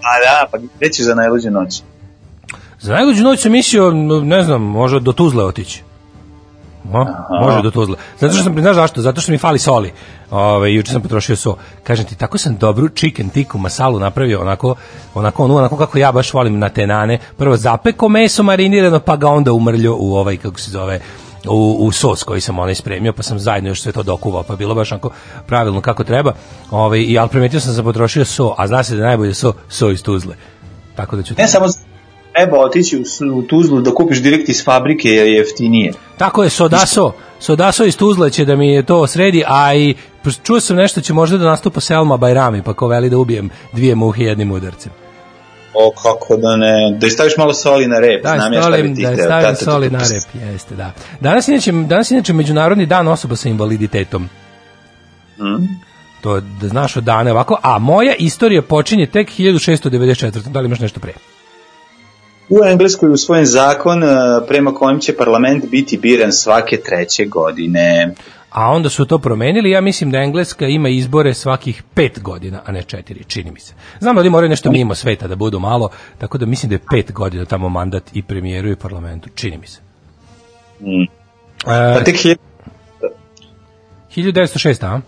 A 0.02 0.12
da, 0.24 0.48
pa 0.52 0.58
gde 0.78 0.90
ćeš 0.90 1.06
za 1.06 1.16
najluđe 1.16 1.52
noć? 1.52 1.82
Za 2.80 2.94
najluđu 2.94 3.24
noć 3.24 3.40
sam 3.42 3.52
mislio, 3.52 3.92
ne 4.24 4.44
znam, 4.44 4.62
može 4.62 5.00
do 5.00 5.12
Tuzle 5.12 5.44
otići. 5.44 5.84
O, 6.94 7.06
može 7.46 7.62
do 7.62 7.72
Tuzle. 7.72 7.96
Zato 8.20 8.34
što 8.34 8.44
sam, 8.44 8.60
znaš 8.62 8.76
zašto? 8.76 9.02
Zato 9.02 9.22
što 9.22 9.32
mi 9.32 9.38
fali 9.38 9.60
soli. 9.60 9.92
Ove, 10.32 10.74
juče 10.74 10.92
sam 10.92 11.02
potrošio 11.02 11.36
so. 11.36 11.56
Kažem 11.84 12.06
ti, 12.06 12.16
tako 12.16 12.38
sam 12.38 12.58
dobru 12.58 12.90
chicken 12.90 13.30
tikku 13.30 13.58
masalu 13.58 14.00
napravio, 14.00 14.42
onako, 14.42 14.76
onako, 15.14 15.44
ono, 15.44 15.56
onako 15.56 15.78
kako 15.78 15.98
ja 15.98 16.12
baš 16.12 16.34
volim 16.34 16.60
na 16.60 16.70
tenane. 16.70 17.20
Prvo 17.38 17.58
zapeko 17.58 18.10
meso 18.10 18.44
marinirano, 18.44 19.00
pa 19.00 19.16
ga 19.16 19.28
onda 19.28 19.54
umrljo 19.54 19.96
u 20.00 20.16
ovaj, 20.16 20.38
kako 20.38 20.60
se 20.60 20.72
zove, 20.72 21.00
u, 21.48 21.78
u 21.80 21.92
sos 21.92 22.24
koji 22.24 22.42
sam 22.42 22.60
onaj 22.60 22.76
spremio, 22.76 23.14
pa 23.14 23.24
sam 23.24 23.40
zajedno 23.40 23.70
još 23.70 23.82
sve 23.82 23.92
to 23.92 24.04
dokuvao, 24.04 24.44
pa 24.44 24.56
bilo 24.56 24.76
baš 24.76 24.92
onako 24.92 25.10
pravilno 25.48 25.82
kako 25.82 26.04
treba. 26.04 26.34
Ove, 26.72 27.04
i, 27.04 27.18
ali 27.18 27.30
primetio 27.30 27.60
sam 27.60 27.72
da 27.72 27.76
sam 27.76 27.86
potrošio 27.86 28.26
so, 28.26 28.56
a 28.58 28.68
zna 28.68 28.84
se 28.84 28.96
da 28.96 29.02
je 29.02 29.08
najbolje 29.08 29.34
so, 29.34 29.54
so 29.70 29.92
iz 29.92 30.04
Tuzle. 30.04 30.36
Tako 30.96 31.16
da 31.16 31.24
ću... 31.24 31.34
Ne 31.38 31.48
samo 31.48 31.66
treba 32.34 32.60
otići 32.60 32.98
u, 32.98 33.38
u 33.38 33.42
Tuzlu 33.42 33.82
da 33.82 33.94
kupiš 33.94 34.22
direkt 34.22 34.50
iz 34.50 34.64
fabrike 34.66 35.10
jer 35.10 35.28
je 35.28 35.34
jeftinije. 35.34 35.94
Tako 36.18 36.44
je, 36.44 36.50
Sodaso. 36.50 37.12
Sodaso 37.40 37.86
iz 37.86 37.98
Tuzle 37.98 38.30
će 38.30 38.46
da 38.46 38.56
mi 38.56 38.86
to 38.86 39.08
sredi, 39.08 39.44
a 39.48 39.76
i 39.76 39.96
čuo 40.44 40.60
sam 40.60 40.76
nešto 40.76 41.02
će 41.02 41.14
možda 41.14 41.38
da 41.38 41.46
nastupa 41.46 41.80
Selma 41.80 42.18
Bajrami, 42.18 42.64
pa 42.64 42.74
ko 42.74 42.88
veli 42.88 43.10
da 43.10 43.18
ubijem 43.18 43.50
dvije 43.74 43.96
muhe 43.96 44.24
jednim 44.24 44.52
udarcem. 44.52 44.92
O, 45.74 45.92
kako 46.04 46.38
da 46.38 46.56
ne, 46.56 46.98
da 47.00 47.10
staviš 47.10 47.38
malo 47.38 47.54
soli 47.54 47.88
na 47.88 48.00
rep. 48.00 48.24
Da, 48.24 48.36
znam 48.36 48.54
ja 48.54 48.62
šta 48.62 48.72
bi 48.72 48.96
ti 48.96 49.02
da 49.02 49.16
stavim 49.16 49.30
Ta, 49.30 49.42
ta, 49.42 49.54
ta, 49.54 49.72
soli 49.72 49.90
na 49.90 50.00
rep, 50.00 50.52
jeste, 50.52 50.76
da. 50.76 50.92
Danas 51.20 51.48
je 51.48 51.54
inače, 51.54 51.72
danas 51.72 52.12
je 52.12 52.16
inače 52.16 52.34
Međunarodni 52.34 52.86
dan 52.86 53.08
osoba 53.08 53.36
sa 53.36 53.50
invaliditetom. 53.50 54.30
Mm. 55.40 55.66
To 56.22 56.40
da 56.40 56.68
znaš 56.68 56.98
od 56.98 57.04
dane 57.04 57.32
ovako, 57.32 57.58
a 57.62 57.80
moja 57.80 58.16
istorija 58.20 58.62
počinje 58.62 59.06
tek 59.06 59.30
1694. 59.30 60.50
Da 60.50 60.60
li 60.60 60.66
imaš 60.66 60.80
nešto 60.80 61.00
pre? 61.00 61.14
U 62.52 62.66
Engleskoj 62.66 63.10
je 63.10 63.14
usvojen 63.14 63.46
zakon 63.46 64.04
eh, 64.04 64.08
prema 64.48 64.74
kojem 64.74 65.00
će 65.00 65.16
parlament 65.16 65.66
biti 65.70 65.98
biran 65.98 66.32
svake 66.32 66.78
treće 66.78 67.26
godine. 67.26 68.14
a 68.50 68.72
onda 68.72 68.90
su 68.90 69.06
to 69.06 69.18
promenili. 69.18 69.72
Ja 69.72 69.82
mislim 69.82 70.12
da 70.12 70.18
Engleska 70.18 70.66
ima 70.66 70.90
izbore 70.90 71.34
svakih 71.34 71.84
pet 71.94 72.20
godina, 72.22 72.62
a 72.66 72.72
ne 72.72 72.84
četiri, 72.84 73.24
čini 73.24 73.52
mi 73.52 73.60
se. 73.60 73.74
Znam 74.00 74.16
da 74.16 74.22
oni 74.22 74.30
moraju 74.30 74.50
nešto 74.50 74.72
mimo 74.72 74.96
sveta 74.96 75.28
da 75.28 75.36
budu 75.36 75.60
malo, 75.60 75.90
tako 76.18 76.38
da 76.38 76.46
mislim 76.46 76.70
da 76.70 76.76
je 76.76 76.80
pet 76.92 77.12
godina 77.12 77.46
tamo 77.46 77.70
mandat 77.70 78.04
i 78.14 78.24
premijeru 78.24 78.72
i 78.72 78.76
parlamentu, 78.76 79.30
čini 79.36 79.58
mi 79.58 79.68
se. 79.68 79.80
Mm. 80.80 81.04
E, 81.04 81.08
Pa 81.98 82.04
tek 82.04 82.26
je 82.26 82.36
1906. 84.16 84.86
a? 84.86 85.02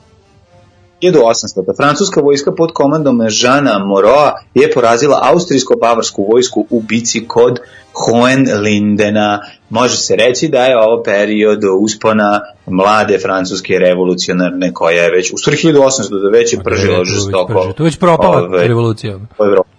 1800. 1.04 1.66
Da 1.66 1.74
francuska 1.78 2.22
vojska 2.22 2.52
pod 2.52 2.72
komandom 2.74 3.30
Žana 3.30 3.80
Moroa 3.80 4.34
je 4.54 4.72
porazila 4.72 5.20
austrijsko-bavarsku 5.24 6.26
vojsku 6.32 6.66
u 6.70 6.82
bici 6.82 7.28
kod 7.28 7.60
Hohenlindena. 7.94 9.40
Može 9.70 9.98
se 9.98 10.16
reći 10.16 10.48
da 10.48 10.66
je 10.66 10.78
ovo 10.78 11.04
period 11.04 11.60
uspona 11.80 12.42
mlade 12.68 13.20
francuske 13.20 13.80
revolucionarne 13.80 14.74
koja 14.74 15.04
je 15.04 15.12
već, 15.12 15.34
u 15.34 15.38
stvari 15.38 15.58
1800 15.58 15.82
da 16.22 16.30
već 16.30 16.54
je 16.54 16.60
pržila 16.60 17.06
žestoko. 17.06 17.54
prži- 17.54 17.74
Tu 17.74 17.84
već 17.84 17.98
propala 17.98 18.38
ovaj, 18.38 18.68
revolucija. 18.68 19.16
u 19.40 19.46
Evropi. 19.46 19.70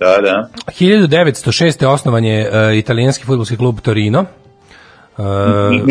Da, 0.00 0.18
da. 0.18 0.48
1906. 0.68 1.86
osnovan 1.86 2.24
je 2.24 2.48
uh, 2.70 2.78
italijanski 2.78 3.24
fudbalski 3.24 3.56
klub 3.56 3.80
Torino. 3.80 4.20
Uh, 5.18 5.24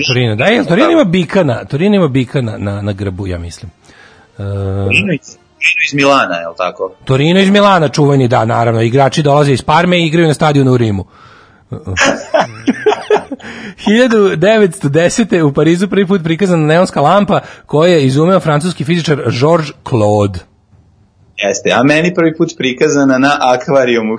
Torino, 0.08 0.36
da, 0.36 0.46
je, 0.46 0.66
Torino 0.66 0.92
ima 0.92 1.04
bika 1.04 1.44
na, 1.44 1.66
Torino 1.66 1.96
ima 1.96 2.08
bika 2.08 2.42
na, 2.42 2.58
na, 2.58 2.82
na 2.82 2.94
grbu, 2.94 3.28
ja 3.28 3.38
mislim. 3.38 3.72
Torino 4.86 5.14
iz, 5.14 5.38
Torino 5.38 5.82
iz 5.88 5.94
Milana, 5.94 6.36
je 6.36 6.48
li 6.48 6.54
tako? 6.58 6.96
Torino 7.06 7.40
iz 7.40 7.50
Milana, 7.50 7.90
čuveni, 7.90 8.28
da, 8.28 8.46
naravno. 8.46 8.82
Igrači 8.82 9.24
dolaze 9.24 9.54
iz 9.54 9.62
Parme 9.62 10.00
i 10.00 10.08
igraju 10.08 10.28
na 10.28 10.34
stadionu 10.34 10.72
u 10.72 10.78
Rimu. 10.78 11.06
1910. 13.88 15.42
u 15.42 15.54
Parizu 15.54 15.88
prvi 15.88 16.08
put 16.08 16.24
prikazana 16.24 16.66
neonska 16.66 17.02
lampa 17.02 17.40
koju 17.66 17.92
je 17.92 18.06
izumeo 18.06 18.40
francuski 18.40 18.84
fizičar 18.84 19.18
Georges 19.40 19.72
Claude. 19.90 20.40
Jeste, 21.38 21.72
a 21.74 21.84
meni 21.84 22.14
prvi 22.14 22.38
put 22.38 22.54
prikazana 22.58 23.18
na 23.18 23.38
akvarijumu 23.42 24.18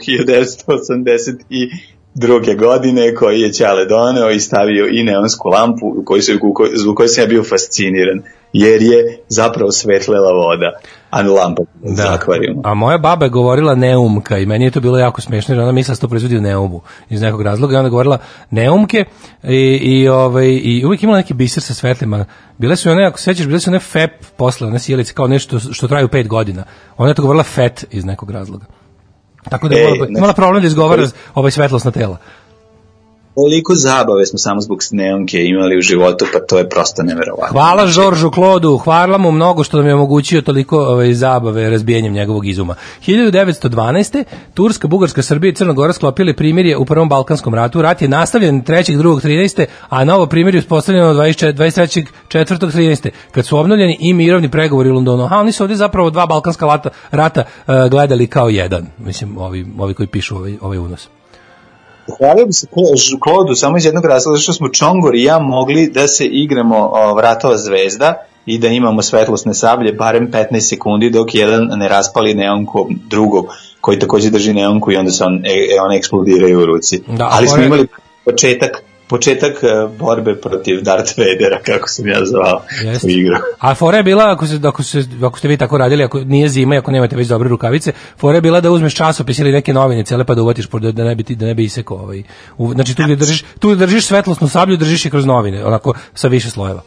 1982. 2.14 2.58
godine 2.58 3.14
koji 3.14 3.40
je 3.40 3.52
Ćale 3.52 3.84
doneo 3.84 4.30
i 4.30 4.40
stavio 4.40 4.86
i 4.92 5.02
neonsku 5.02 5.48
lampu 5.48 5.86
u 5.86 6.04
kojoj 6.04 6.22
su, 6.22 6.32
zbog 6.74 6.96
koje 6.96 7.08
sam 7.08 7.24
ja 7.24 7.28
bio 7.28 7.42
fasciniran 7.44 8.22
jer 8.52 8.82
je 8.82 9.18
zapravo 9.28 9.72
svetlela 9.72 10.32
voda 10.32 10.80
a 11.10 11.22
ne 11.22 11.28
lampa 11.28 11.62
za 11.82 12.12
akvarijum. 12.12 12.60
A 12.64 12.74
moja 12.74 12.98
baba 12.98 13.26
je 13.26 13.30
govorila 13.30 13.74
neumka 13.74 14.38
i 14.38 14.46
meni 14.46 14.64
je 14.64 14.70
to 14.70 14.80
bilo 14.80 14.98
jako 14.98 15.20
smešno 15.20 15.54
jer 15.54 15.62
ona 15.62 15.72
mislila 15.72 15.94
da 15.94 16.00
to 16.00 16.08
proizvodi 16.08 16.38
u 16.38 16.40
neumu 16.40 16.80
iz 17.10 17.20
nekog 17.20 17.42
razloga 17.42 17.74
i 17.74 17.78
ona 17.78 17.88
govorila 17.88 18.18
neumke 18.50 19.04
i, 19.42 19.78
i, 19.82 20.08
ovaj, 20.08 20.48
i 20.62 20.84
uvijek 20.84 21.02
imala 21.02 21.18
neki 21.18 21.34
biser 21.34 21.62
sa 21.62 21.74
svetlima. 21.74 22.24
Bile 22.58 22.76
su 22.76 22.90
one, 22.90 23.06
ako 23.06 23.18
se 23.18 23.24
sećaš, 23.24 23.46
bile 23.46 23.60
su 23.60 23.70
one 23.70 23.78
FEP 23.78 24.10
posle, 24.36 24.66
one 24.66 24.78
sjelice 24.78 25.14
kao 25.14 25.26
nešto 25.26 25.58
što 25.58 25.88
traju 25.88 26.08
pet 26.08 26.28
godina. 26.28 26.64
Ona 26.96 27.10
je 27.10 27.14
to 27.14 27.22
govorila 27.22 27.44
FET 27.44 27.84
iz 27.90 28.04
nekog 28.04 28.30
razloga. 28.30 28.81
Tako 29.50 29.68
da 29.68 29.74
je 29.74 29.80
Ej, 29.80 29.86
imala, 29.86 29.96
znači- 29.96 30.18
imala 30.18 30.32
problem 30.32 30.62
da 30.62 30.66
izgovara 30.66 31.06
ovaj 31.34 31.50
svetlosna 31.50 31.90
tela. 31.90 32.16
Koliko 33.34 33.74
zabave 33.74 34.26
smo 34.26 34.38
samo 34.38 34.60
zbog 34.60 34.78
neonke 34.90 35.44
imali 35.44 35.78
u 35.78 35.80
životu, 35.80 36.26
pa 36.32 36.38
to 36.38 36.58
je 36.58 36.68
prosto 36.68 37.02
neverovatno. 37.02 37.52
Hvala 37.52 37.86
Žoržu 37.86 38.30
Klodu, 38.30 38.76
hvala 38.76 39.18
mu 39.18 39.30
mnogo 39.30 39.64
što 39.64 39.76
nam 39.76 39.86
je 39.86 39.94
omogućio 39.94 40.42
toliko 40.42 40.78
ovaj, 40.78 41.14
zabave 41.14 41.70
razbijanjem 41.70 42.12
njegovog 42.12 42.46
izuma. 42.46 42.74
1912. 43.06 44.24
Turska, 44.54 44.88
Bugarska, 44.88 45.22
Srbija 45.22 45.50
i 45.50 45.54
Crna 45.54 45.72
Gora 45.72 45.92
sklopili 45.92 46.36
primirje 46.36 46.76
u 46.76 46.84
Prvom 46.84 47.08
Balkanskom 47.08 47.54
ratu. 47.54 47.82
Rat 47.82 48.02
je 48.02 48.08
nastavljen 48.08 48.62
3. 48.62 48.96
2. 48.96 49.26
13. 49.26 49.66
a 49.88 50.04
novo 50.04 50.26
primirje 50.26 50.58
uspostavljeno 50.58 51.14
24. 51.14 51.52
23. 51.52 52.06
4. 52.28 52.58
13. 52.58 53.10
kad 53.30 53.46
su 53.46 53.58
obnovljeni 53.58 53.96
i 54.00 54.14
mirovni 54.14 54.50
pregovori 54.50 54.90
u 54.90 54.94
Londonu. 54.94 55.28
A 55.30 55.38
oni 55.38 55.52
su 55.52 55.64
ovdje 55.64 55.76
zapravo 55.76 56.10
dva 56.10 56.26
balkanska 56.26 56.66
rata, 56.66 56.90
rata 57.10 57.40
eh, 57.40 57.88
gledali 57.90 58.26
kao 58.26 58.48
jedan, 58.48 58.86
mislim, 58.98 59.38
ovi, 59.38 59.66
ovi 59.78 59.94
koji 59.94 60.06
pišu 60.06 60.36
ovaj, 60.36 60.58
ovaj 60.60 60.78
unos. 60.78 61.08
Hvalio 62.18 62.46
bi 62.46 62.52
se 62.52 62.66
Klo- 62.66 63.18
Klodu 63.20 63.54
samo 63.54 63.76
iz 63.76 63.84
jednog 63.84 64.04
razloga 64.04 64.38
što 64.38 64.52
smo 64.52 64.68
Čongor 64.68 65.14
i 65.14 65.22
ja 65.22 65.38
mogli 65.38 65.90
da 65.90 66.08
se 66.08 66.26
igramo 66.26 66.90
o, 66.92 67.14
vratova 67.14 67.56
zvezda 67.56 68.14
i 68.46 68.58
da 68.58 68.68
imamo 68.68 69.02
svetlosne 69.02 69.54
sablje 69.54 69.92
barem 69.92 70.30
15 70.30 70.60
sekundi 70.60 71.10
dok 71.10 71.34
jedan 71.34 71.68
ne 71.76 71.88
raspali 71.88 72.34
neonku 72.34 72.88
drugog 73.08 73.46
koji 73.80 73.98
takođe 73.98 74.30
drži 74.30 74.52
neonku 74.52 74.92
i 74.92 74.96
onda 74.96 75.10
se 75.10 75.24
on, 75.24 75.46
e, 75.46 75.48
e, 75.48 75.80
one 75.80 75.96
eksplodiraju 75.96 76.60
u 76.60 76.66
ruci. 76.66 77.02
Da, 77.08 77.28
Ali 77.32 77.48
smo 77.48 77.62
imali 77.62 77.86
početak 78.24 78.82
početak 79.12 79.62
e, 79.62 79.66
borbe 79.98 80.40
protiv 80.40 80.82
Darth 80.82 81.12
Vadera, 81.18 81.58
kako 81.66 81.88
sam 81.88 82.08
ja 82.08 82.24
zvao 82.24 82.62
Jeste. 82.84 83.06
u 83.06 83.10
igru. 83.10 83.36
A 83.58 83.74
fora 83.74 83.96
je 83.96 84.02
bila, 84.02 84.32
ako, 84.32 84.46
se, 84.46 84.60
ako, 84.64 84.82
se, 84.82 85.04
ako 85.22 85.38
ste 85.38 85.48
vi 85.48 85.56
tako 85.56 85.78
radili, 85.78 86.04
ako 86.04 86.20
nije 86.20 86.48
zima 86.48 86.74
i 86.74 86.78
ako 86.78 86.90
nemate 86.90 87.16
već 87.16 87.28
dobre 87.28 87.48
rukavice, 87.48 87.92
fora 88.18 88.34
je 88.34 88.40
bila 88.40 88.60
da 88.60 88.70
uzmeš 88.70 88.94
časopis 88.94 89.38
ili 89.38 89.52
neke 89.52 89.72
novine 89.72 90.04
cele 90.04 90.24
pa 90.24 90.34
da 90.34 90.42
uvatiš 90.42 90.68
da, 90.68 90.92
da 90.92 91.04
ne 91.04 91.14
bi 91.14 91.22
ti 91.22 91.34
da 91.34 91.46
ne 91.46 91.54
bi 91.54 91.64
isekao 91.64 91.96
ovaj. 91.96 92.22
U, 92.58 92.72
znači 92.72 92.96
tu 92.96 93.02
gde 93.02 93.16
držiš, 93.16 93.44
tu 93.58 93.68
gde 93.68 93.86
držiš 93.86 94.06
svetlosnu 94.06 94.48
sablju, 94.48 94.76
držiš 94.76 95.04
je 95.04 95.10
kroz 95.10 95.26
novine, 95.26 95.64
onako 95.64 95.94
sa 96.14 96.28
više 96.28 96.50
slojeva. 96.50 96.82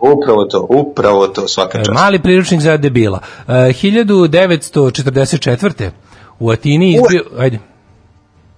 Upravo 0.00 0.44
to, 0.44 0.66
upravo 0.70 1.28
to, 1.28 1.48
svaka 1.48 1.78
čast. 1.78 1.90
Mali 1.90 2.22
priručnik 2.22 2.60
za 2.60 2.76
debila. 2.76 3.18
Uh, 3.18 3.24
1944. 3.54 5.90
u 6.38 6.50
Atini 6.50 6.94
izbio, 6.94 7.24
ajde. 7.38 7.58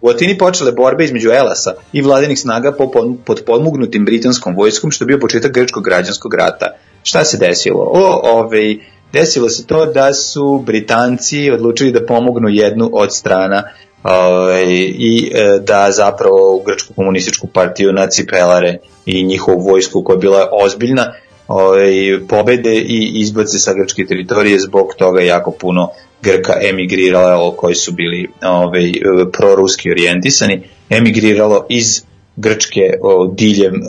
U 0.01 0.09
Atini 0.09 0.39
počele 0.39 0.73
borbe 0.73 1.05
između 1.05 1.31
Elasa 1.31 1.75
i 1.93 2.03
vladinih 2.03 2.39
snaga 2.39 2.73
po, 2.73 2.91
pod- 2.91 3.17
pod 3.25 3.43
podmugnutim 3.47 4.05
britanskom 4.05 4.57
vojskom, 4.57 4.91
što 4.91 5.05
je 5.05 5.07
bio 5.07 5.19
početak 5.19 5.53
grčkog 5.53 5.85
građanskog 5.85 6.35
rata. 6.35 6.67
Šta 7.03 7.25
se 7.25 7.37
desilo? 7.37 7.91
O, 7.93 8.21
ovaj, 8.23 8.77
desilo 9.13 9.49
se 9.49 9.67
to 9.67 9.87
da 9.87 10.15
su 10.15 10.63
Britanci 10.67 11.51
odlučili 11.51 11.93
da 11.93 12.07
pomognu 12.07 12.49
jednu 12.49 12.91
od 12.93 13.15
strana 13.15 13.63
ovaj, 14.03 14.65
i 14.99 15.31
e, 15.35 15.59
da 15.59 15.91
zapravo 15.91 16.57
u 16.57 16.63
grčku 16.63 16.95
komunističku 16.95 17.47
partiju 17.47 17.93
nacipelare 17.93 18.77
i 19.07 19.25
njihovu 19.25 19.61
vojsku 19.61 20.05
koja 20.05 20.15
je 20.15 20.19
bila 20.19 20.49
ozbiljna 20.53 21.13
ovaj, 21.49 21.93
pobede 22.29 22.75
i 22.75 23.11
izbace 23.15 23.59
sa 23.59 23.73
grčke 23.75 24.07
teritorije 24.07 24.61
zbog 24.61 24.95
toga 24.99 25.21
jako 25.21 25.51
puno 25.51 25.89
Grka 26.23 26.55
emigriralo 26.63 27.53
koji 27.53 27.75
su 27.75 27.93
bili 27.93 28.29
ovaj, 28.43 28.93
proruski 29.33 29.91
orijentisani 29.91 30.63
emigriralo 30.91 31.67
iz 31.69 32.03
Grčke 32.37 32.99
o, 33.03 33.27
diljem 33.27 33.75
um, 33.75 33.83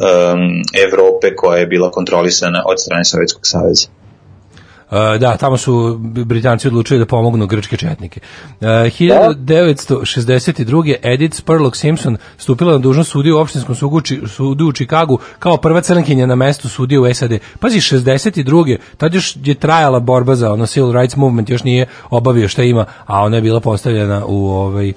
Evrope 0.84 1.36
koja 1.36 1.60
je 1.60 1.66
bila 1.66 1.92
kontrolisana 1.92 2.64
od 2.66 2.82
strane 2.82 3.06
Sovjetskog 3.06 3.42
saveza. 3.44 3.88
Uh, 4.92 4.98
da, 5.20 5.38
tamo 5.38 5.58
su 5.58 5.98
Britanci 6.00 6.68
odlučili 6.68 7.00
da 7.00 7.06
pomognu 7.06 7.48
grčke 7.48 7.78
četnike. 7.78 8.20
Uh, 8.62 8.68
1962. 8.68 10.96
Edith 11.04 11.38
Spurlock 11.38 11.76
Simpson 11.76 12.18
stupila 12.38 12.72
na 12.72 12.78
dužnost 12.78 13.12
sudije 13.12 13.34
u 13.34 13.38
opštinskom 13.38 13.76
sudu, 14.28 14.66
u 14.66 14.72
Čikagu 14.72 15.20
kao 15.40 15.58
prva 15.58 15.82
crnkinja 15.82 16.26
na 16.26 16.36
mestu 16.36 16.70
sudije 16.70 17.00
u 17.00 17.14
SAD. 17.14 17.32
Pazi, 17.60 17.80
62. 17.80 18.78
Tad 18.98 19.14
još 19.14 19.38
je 19.44 19.56
trajala 19.56 20.00
borba 20.00 20.36
za 20.36 20.54
ono 20.54 20.66
civil 20.66 20.92
rights 20.92 21.16
movement, 21.16 21.50
još 21.50 21.64
nije 21.64 21.86
obavio 22.10 22.48
šta 22.48 22.64
ima, 22.64 22.86
a 23.06 23.24
ona 23.24 23.36
je 23.36 23.42
bila 23.42 23.60
postavljena 23.60 24.26
u 24.26 24.50
ovaj 24.50 24.94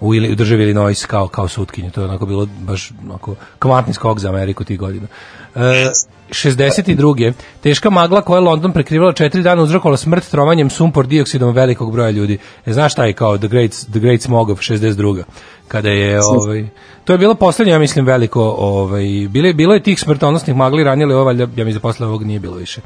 u, 0.00 0.14
ili, 0.14 0.32
u 0.32 0.34
državi 0.34 0.62
Illinois 0.62 1.06
kao, 1.06 1.28
kao 1.28 1.48
sutkinje. 1.48 1.90
To 1.90 2.00
je 2.00 2.08
onako 2.08 2.26
bilo 2.26 2.48
baš 2.60 2.90
onako 3.04 3.34
kvantni 3.58 3.94
skok 3.94 4.18
za 4.18 4.28
Ameriku 4.28 4.64
tih 4.64 4.78
godina. 4.78 5.06
E, 5.54 5.90
62. 6.30 7.32
Teška 7.60 7.90
magla 7.90 8.22
koja 8.22 8.36
je 8.36 8.40
London 8.40 8.72
prekrivala 8.72 9.12
četiri 9.12 9.42
dana 9.42 9.62
uzrokovala 9.62 9.96
smrt 9.96 10.30
trovanjem 10.30 10.70
sumpor 10.70 11.06
dioksidom 11.06 11.54
velikog 11.54 11.92
broja 11.92 12.10
ljudi. 12.10 12.38
E, 12.66 12.72
znaš 12.72 12.92
šta 12.92 13.04
je 13.04 13.12
kao 13.12 13.38
The 13.38 13.48
Great, 13.48 13.70
the 13.90 14.00
great 14.00 14.20
Smog 14.20 14.50
of 14.50 14.58
62. 14.58 15.22
Kada 15.68 15.90
je, 15.90 16.20
ovaj, 16.24 16.66
to 17.04 17.12
je 17.12 17.18
bilo 17.18 17.34
poslednje, 17.34 17.72
ja 17.72 17.78
mislim, 17.78 18.06
veliko, 18.06 18.42
ovaj, 18.58 19.04
bile, 19.30 19.52
bilo 19.52 19.74
je 19.74 19.82
tih 19.82 20.00
smrtonosnih 20.00 20.56
magli 20.56 20.84
ovo, 21.14 21.24
valjda, 21.24 21.42
ja 21.42 21.64
mislim 21.64 21.74
da 21.74 21.80
posle 21.80 22.06
ovog 22.06 22.24
nije 22.24 22.40
bilo 22.40 22.56
više. 22.56 22.80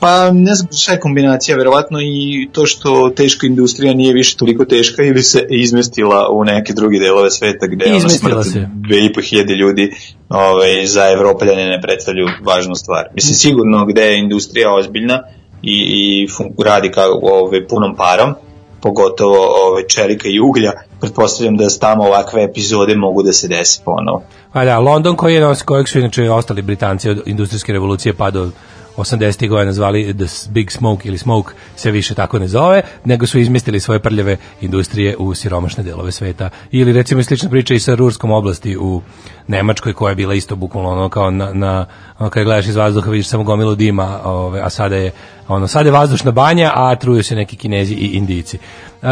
Pa 0.00 0.30
ne 0.30 0.54
znam 0.54 0.68
šta 0.72 0.92
je 0.92 1.00
kombinacija, 1.00 1.56
verovatno 1.56 1.98
i 2.00 2.48
to 2.52 2.66
što 2.66 3.10
teška 3.16 3.46
industrija 3.46 3.94
nije 3.94 4.12
više 4.12 4.36
toliko 4.36 4.64
teška 4.64 5.02
ili 5.02 5.22
se 5.22 5.46
izmestila 5.50 6.28
u 6.32 6.44
neke 6.44 6.72
druge 6.72 6.98
delove 6.98 7.30
sveta 7.30 7.66
gde 7.66 7.96
Izmestila 7.96 8.42
smrt 8.42 8.52
se. 8.52 8.68
dve 8.74 9.04
i 9.04 9.12
po 9.12 9.20
hiljade 9.20 9.54
ljudi 9.54 9.92
ovaj, 10.28 10.86
za 10.86 11.08
evropljane 11.12 11.68
ne 11.68 11.80
predstavljaju 11.80 12.28
važnu 12.44 12.74
stvar. 12.74 13.04
Mislim, 13.14 13.34
sigurno 13.34 13.86
gde 13.86 14.02
je 14.02 14.18
industrija 14.18 14.74
ozbiljna 14.74 15.22
i, 15.62 15.76
i 15.88 16.28
fun- 16.28 16.64
radi 16.64 16.90
kao 16.90 17.20
ovaj, 17.22 17.66
punom 17.66 17.96
parom, 17.96 18.34
pogotovo 18.82 19.38
ovaj, 19.66 19.82
čelika 19.88 20.28
i 20.28 20.40
uglja, 20.40 20.72
pretpostavljam 21.00 21.56
da 21.56 21.68
tamo 21.80 22.04
ovakve 22.04 22.42
epizode 22.42 22.96
mogu 22.96 23.22
da 23.22 23.32
se 23.32 23.48
desi 23.48 23.80
ponovo. 23.84 24.22
A 24.52 24.64
da, 24.64 24.78
London 24.78 25.16
koji 25.16 25.34
je 25.34 25.54
kojeg 25.64 25.88
su 25.88 25.98
inače 25.98 26.30
ostali 26.30 26.62
Britanci 26.62 27.10
od 27.10 27.22
industrijske 27.26 27.72
revolucije 27.72 28.14
pa 28.14 28.30
do 28.30 28.50
80. 28.96 29.48
godina 29.48 29.72
zvali 29.72 30.14
The 30.18 30.50
Big 30.50 30.70
Smoke 30.70 31.08
ili 31.08 31.18
Smoke 31.18 31.52
se 31.76 31.90
više 31.90 32.14
tako 32.14 32.38
ne 32.38 32.48
zove, 32.48 32.82
nego 33.04 33.26
su 33.26 33.38
izmestili 33.38 33.80
svoje 33.80 34.00
prljave 34.00 34.36
industrije 34.60 35.16
u 35.16 35.34
siromašne 35.34 35.82
delove 35.84 36.12
sveta. 36.12 36.50
Ili 36.70 36.92
recimo 36.92 37.22
slična 37.22 37.50
priča 37.50 37.74
i 37.74 37.78
sa 37.78 37.94
Rurskom 37.94 38.30
oblasti 38.30 38.76
u 38.76 39.02
Nemačkoj 39.48 39.92
koja 39.92 40.10
je 40.10 40.16
bila 40.16 40.34
isto 40.34 40.56
bukvalno 40.56 40.90
ono 40.90 41.08
kao 41.08 41.30
na, 41.30 41.52
na 41.52 41.86
ono 42.18 42.30
kad 42.30 42.44
gledaš 42.44 42.66
iz 42.66 42.76
vazduha 42.76 43.10
vidiš 43.10 43.28
samo 43.28 43.44
gomilu 43.44 43.74
dima, 43.74 44.20
ove, 44.24 44.60
a 44.60 44.70
sada 44.70 44.96
je 44.96 45.10
ono 45.48 45.68
sada 45.68 45.88
je 45.88 45.92
vazdušna 45.92 46.30
banja, 46.30 46.72
a 46.74 46.96
truju 46.96 47.22
se 47.22 47.34
neki 47.34 47.56
Kinezi 47.56 47.94
i 47.94 48.06
Indijci. 48.06 48.58
Uh, 49.06 49.10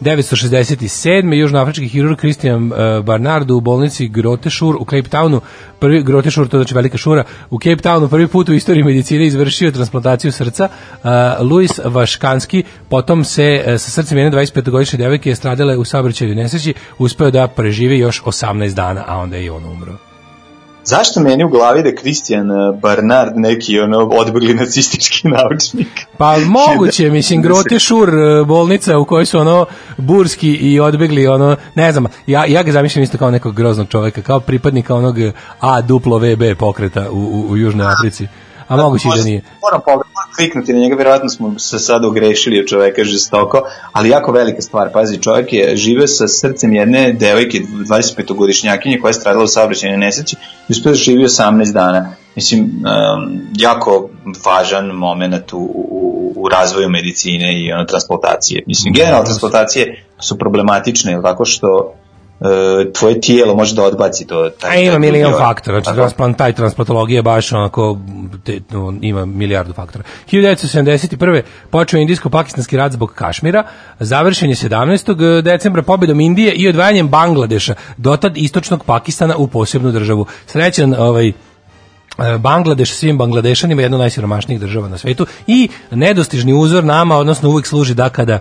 1967. 0.00 1.34
južnoafrički 1.34 1.88
hirurg 1.88 2.18
Christian 2.18 2.72
uh, 2.72 2.78
Barnard 3.04 3.50
u 3.50 3.60
bolnici 3.60 4.08
Grotešur 4.08 4.76
u 4.76 4.84
Cape 4.84 5.08
Townu, 5.08 5.40
prvi 5.78 6.02
Grotešur, 6.02 6.48
to 6.48 6.56
znači 6.56 6.74
velika 6.74 6.98
šura, 6.98 7.24
u 7.50 7.58
Cape 7.58 7.76
Townu 7.76 8.08
prvi 8.08 8.26
put 8.26 8.48
u 8.48 8.52
istoriji 8.54 8.84
medicine 8.84 9.26
izvršio 9.26 9.70
transplantaciju 9.70 10.32
srca. 10.32 10.68
Uh, 10.68 11.10
Luis 11.50 11.80
Vaškanski 11.84 12.62
potom 12.88 13.24
se 13.24 13.64
sa 13.66 13.90
srcem 13.90 14.18
jedne 14.18 14.38
25-godišnje 14.38 14.96
devojke 14.98 15.34
stradale 15.34 15.76
u 15.76 15.84
saobraćaju 15.84 16.34
nesreći, 16.34 16.74
uspeo 16.98 17.30
da 17.30 17.48
preživi 17.48 17.98
još 17.98 18.22
18 18.22 18.74
dana, 18.74 19.04
a 19.06 19.18
onda 19.18 19.36
je 19.36 19.44
i 19.44 19.50
on 19.50 19.64
umro. 19.64 20.11
Zašto 20.84 21.20
meni 21.20 21.44
u 21.44 21.48
glavi 21.48 21.82
da 21.82 21.88
je 21.88 21.96
Christian 21.96 22.48
Barnard 22.80 23.32
neki 23.36 23.80
ono 23.80 23.98
odbegli 23.98 24.54
nacistički 24.54 25.28
naučnik? 25.36 25.88
Pa 26.18 26.36
moguće, 26.38 27.10
mislim, 27.10 27.42
Grotešur 27.42 28.10
bolnica 28.46 28.98
u 28.98 29.04
kojoj 29.04 29.26
su 29.26 29.38
ono 29.38 29.66
burski 29.96 30.52
i 30.52 30.80
odbegli 30.80 31.26
ono, 31.26 31.56
ne 31.74 31.92
znam, 31.92 32.06
ja, 32.26 32.44
ja 32.44 32.62
ga 32.62 32.72
zamišljam 32.72 33.02
isto 33.02 33.18
kao 33.18 33.30
nekog 33.30 33.54
groznog 33.54 33.88
čoveka, 33.88 34.22
kao 34.22 34.40
pripadnika 34.40 34.94
onog 34.94 35.16
A 35.60 35.80
duplo 35.80 36.18
VB 36.18 36.42
pokreta 36.58 37.10
u, 37.10 37.18
u, 37.18 37.46
u 37.50 37.56
Južnoj 37.56 37.86
Africi. 37.86 38.28
A 38.68 38.76
moguće 38.76 39.08
da 39.16 39.24
nije. 39.24 39.42
Moram 39.62 39.80
pogledati, 39.84 40.12
kliknuti 40.36 40.72
na 40.72 40.80
njega, 40.80 40.96
verovatno 40.96 41.28
smo 41.28 41.58
se 41.58 41.78
sad 41.78 42.04
ogrešili 42.04 42.60
od 42.60 42.66
čoveka 42.66 43.04
žestoko, 43.04 43.62
ali 43.92 44.08
jako 44.08 44.32
velika 44.32 44.62
stvar. 44.62 44.92
Pazi, 44.92 45.22
čovjek 45.22 45.52
je 45.52 45.76
žive 45.76 46.08
sa 46.08 46.28
srcem 46.28 46.72
jedne 46.72 47.12
devojke, 47.12 47.58
25-godišnjakinje 47.60 49.00
koja 49.00 49.10
je 49.10 49.14
stradala 49.14 49.44
u 49.44 49.48
saobraćajnoj 49.48 49.98
nesreći 49.98 50.36
i 50.68 50.72
uspio 50.72 50.92
da 50.92 50.96
živi 50.96 51.24
18 51.24 51.72
dana. 51.72 52.14
Mislim, 52.36 52.60
um, 52.60 53.40
jako 53.56 54.10
važan 54.44 54.86
moment 54.86 55.52
u, 55.52 55.58
u, 55.58 56.32
u 56.36 56.48
razvoju 56.48 56.88
medicine 56.88 57.62
i 57.62 57.72
ono, 57.72 57.84
transplantacije. 57.84 58.62
Mislim, 58.66 58.94
generalno 58.94 59.24
transplantacije 59.24 60.04
su 60.20 60.38
problematične, 60.38 61.12
jel 61.12 61.22
tako 61.22 61.44
što 61.44 61.94
tvoje 62.94 63.20
tijelo 63.20 63.54
može 63.54 63.74
da 63.74 63.82
odbaci 63.82 64.26
to. 64.26 64.50
Taj, 64.50 64.70
A 64.70 64.80
ima 64.80 64.90
taj 64.90 64.98
milion 64.98 65.30
drugi 65.30 65.44
faktora, 65.44 65.80
znači 65.80 65.96
transplant, 65.96 66.36
taj 66.36 66.52
transplantologija 66.52 67.22
baš 67.22 67.52
onako, 67.52 67.98
te, 68.44 68.60
no, 68.70 68.94
ima 69.00 69.24
milijardu 69.26 69.72
faktora. 69.72 70.04
1971. 70.32 71.42
počeo 71.70 72.00
indijsko-pakistanski 72.00 72.76
rat 72.76 72.92
zbog 72.92 73.12
Kašmira, 73.14 73.64
završen 74.00 74.48
je 74.50 74.56
17. 74.56 75.42
decembra 75.42 75.82
pobedom 75.82 76.20
Indije 76.20 76.52
i 76.52 76.68
odvajanjem 76.68 77.08
Bangladeša, 77.08 77.74
dotad 77.96 78.36
istočnog 78.36 78.84
Pakistana 78.84 79.36
u 79.36 79.46
posebnu 79.46 79.92
državu. 79.92 80.26
Srećan 80.46 80.94
ovaj, 80.98 81.28
e, 81.28 81.32
Bangladeš 82.38 82.92
svim 82.92 83.18
Bangladešanima 83.18 83.82
jedna 83.82 83.96
od 83.96 84.00
najsiromašnijih 84.00 84.60
država 84.60 84.88
na 84.88 84.98
svetu 84.98 85.26
i 85.46 85.68
nedostižni 85.90 86.52
uzor 86.52 86.84
nama, 86.84 87.16
odnosno 87.16 87.48
uvijek 87.48 87.66
služi 87.66 87.94
da 87.94 88.08
kada 88.08 88.38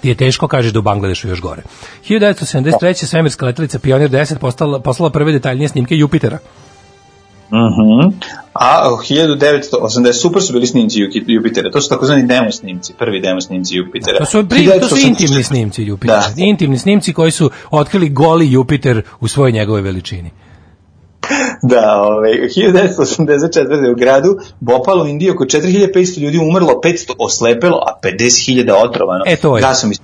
ti 0.00 0.08
je 0.08 0.14
teško, 0.14 0.48
kažeš 0.48 0.72
da 0.72 0.78
u 0.78 0.82
Bangladešu 0.82 1.28
još 1.28 1.40
gore. 1.40 1.62
1973. 2.08 3.06
svemirska 3.06 3.46
letelica 3.46 3.78
Pionir 3.78 4.10
10 4.10 4.38
postala, 4.38 4.80
poslala 4.80 5.10
prve 5.10 5.32
detaljnije 5.32 5.68
snimke 5.68 5.96
Jupitera. 5.96 6.38
Mhm. 7.52 8.16
A 8.52 8.88
1980 9.08 10.12
super 10.12 10.42
su 10.42 10.52
bili 10.52 10.66
snimci 10.66 11.00
Ju- 11.00 11.10
Jupitera. 11.26 11.70
To 11.70 11.80
su 11.80 11.88
takozvani 11.88 12.26
demo 12.26 12.52
snimci, 12.52 12.92
prvi 12.98 13.20
demo 13.20 13.40
snimci 13.40 13.76
Jupitera. 13.76 14.18
To 14.18 14.24
su, 14.24 14.48
pri, 14.48 14.66
to 14.80 14.88
su 14.88 14.94
1980 14.96 15.06
intimni 15.08 15.42
snimci 15.42 15.82
Jupitera. 15.82 16.18
Da. 16.36 16.42
Intimni 16.42 16.78
snimci 16.78 17.12
koji 17.12 17.30
su 17.30 17.50
otkrili 17.70 18.08
goli 18.08 18.52
Jupiter 18.52 19.02
u 19.20 19.28
svojoj 19.28 19.52
njegove 19.52 19.82
veličini. 19.82 20.30
Da, 21.62 22.02
ovaj, 22.02 22.32
1984. 22.32 23.92
u 23.92 23.96
gradu 23.96 24.28
Bhopal 24.60 25.02
u 25.02 25.06
Indiji 25.06 25.30
oko 25.30 25.44
4500 25.44 26.20
ljudi 26.20 26.38
umrlo, 26.38 26.80
500 26.84 27.12
oslepelo, 27.18 27.76
a 27.76 27.98
50.000 28.02 28.72
otrovano. 28.84 29.24
E, 29.26 29.36
to 29.36 29.56
je. 29.56 29.60
Gasom 29.60 29.90
iz 29.92 29.98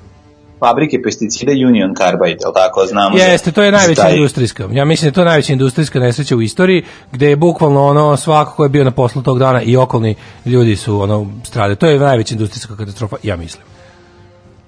fabrike 0.61 1.03
pesticida 1.03 1.53
Union 1.53 1.95
Carbide, 1.95 2.37
jel 2.41 2.53
tako, 2.55 2.87
znamo. 2.87 3.19
Jeste, 3.19 3.53
to 3.53 3.63
je 3.63 3.73
najveća 3.73 4.03
taj- 4.03 4.15
industrijska. 4.15 4.69
Ja 4.73 4.85
mislim 4.85 5.05
da 5.05 5.09
je 5.11 5.15
to 5.15 5.25
najveća 5.25 5.53
industrijska 5.53 5.99
nesreća 6.01 6.37
u 6.37 6.43
istoriji, 6.43 6.83
gde 7.13 7.29
je 7.29 7.37
bukvalno 7.37 7.87
ono 7.87 8.17
svako 8.17 8.55
ko 8.57 8.63
je 8.63 8.69
bio 8.69 8.85
na 8.85 8.91
poslu 8.91 9.23
tog 9.23 9.39
dana 9.39 9.63
i 9.63 9.77
okolni 9.77 10.15
ljudi 10.47 10.77
su 10.77 11.01
ono 11.01 11.27
strade. 11.45 11.75
To 11.75 11.87
je 11.87 11.99
najveća 11.99 12.35
industrijska 12.35 12.77
katastrofa, 12.77 13.17
ja 13.23 13.37
mislim. 13.37 13.65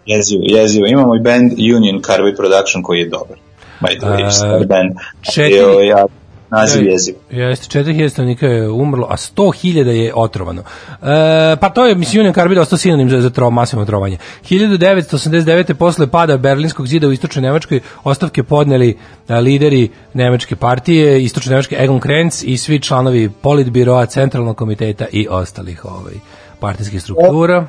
Jezivo, 0.06 0.42
jezivo. 0.44 0.86
Imamo 0.86 1.16
i 1.16 1.20
band 1.20 1.52
Union 1.76 2.02
Carbide 2.02 2.36
Production 2.36 2.82
koji 2.82 2.98
je 2.98 3.08
dobar. 3.08 3.36
By 3.80 3.98
the 3.98 4.06
way, 4.06 4.30
star 4.30 4.66
band. 4.66 4.90
četiri- 5.22 5.86
ja, 5.86 6.04
naziv 6.50 6.86
jezivo. 6.86 7.18
Jeste, 7.30 7.78
4000 7.78 8.08
stanovnika 8.08 8.46
je 8.46 8.70
umrlo, 8.70 9.06
a 9.10 9.16
100.000 9.16 9.86
je 9.86 10.12
otrovano. 10.14 10.62
E, 10.62 11.56
pa 11.60 11.70
to 11.74 11.86
je, 11.86 11.94
mislim, 11.94 12.20
Union 12.20 12.34
Carbide 12.34 12.60
ostao 12.60 12.78
sinonim 12.78 13.10
za, 13.10 13.20
za 13.20 13.30
tro, 13.30 13.50
masivno 13.50 13.84
trovanje. 13.84 14.18
1989. 14.50 15.74
posle 15.74 16.06
pada 16.06 16.36
Berlinskog 16.36 16.86
zida 16.86 17.08
u 17.08 17.12
istočnoj 17.12 17.42
Nemačkoj 17.42 17.80
ostavke 18.04 18.42
podneli 18.42 18.98
a, 19.28 19.38
lideri 19.38 19.88
Nemačke 20.14 20.56
partije, 20.56 21.22
istočne 21.22 21.50
Nemačke 21.50 21.76
Egon 21.78 22.00
Krenz 22.00 22.44
i 22.44 22.56
svi 22.56 22.80
članovi 22.80 23.30
Politbiroa, 23.42 24.06
Centralnog 24.06 24.56
komiteta 24.56 25.06
i 25.12 25.26
ostalih 25.30 25.84
ovaj, 25.84 26.14
partijskih 26.60 27.02
struktura. 27.02 27.66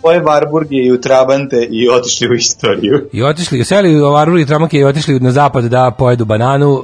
Tvoje 0.00 0.20
Varburg 0.20 0.72
je 0.72 0.86
i 0.86 0.92
u 0.92 1.00
Trabante 1.00 1.68
i 1.70 1.88
otišli 1.88 2.28
u 2.28 2.34
istoriju. 2.34 3.08
I 3.12 3.22
otišli, 3.22 3.64
seli 3.64 4.00
u 4.00 4.10
Varburg 4.10 4.42
i 4.42 4.46
Tramak 4.46 4.74
i 4.74 4.84
otišli 4.84 5.20
na 5.20 5.30
zapad 5.30 5.64
da 5.64 5.90
pojedu 5.98 6.24
bananu, 6.24 6.82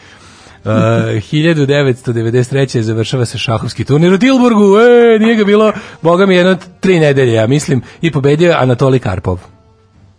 Uh, 0.66 0.72
1993. 0.72 2.82
završava 2.82 3.26
se 3.26 3.38
šahovski 3.38 3.84
turnir 3.84 4.14
u 4.14 4.18
Tilburgu, 4.18 4.80
e, 4.80 5.20
nije 5.20 5.36
ga 5.36 5.44
bilo, 5.44 5.74
boga 6.02 6.26
mi, 6.26 6.36
jedno 6.36 6.58
tri 6.80 7.00
nedelje, 7.00 7.34
ja 7.34 7.48
mislim, 7.48 7.82
i 8.02 8.12
pobedio 8.12 8.50
je 8.50 8.56
Anatoli 8.56 9.00
Karpov. 9.00 9.40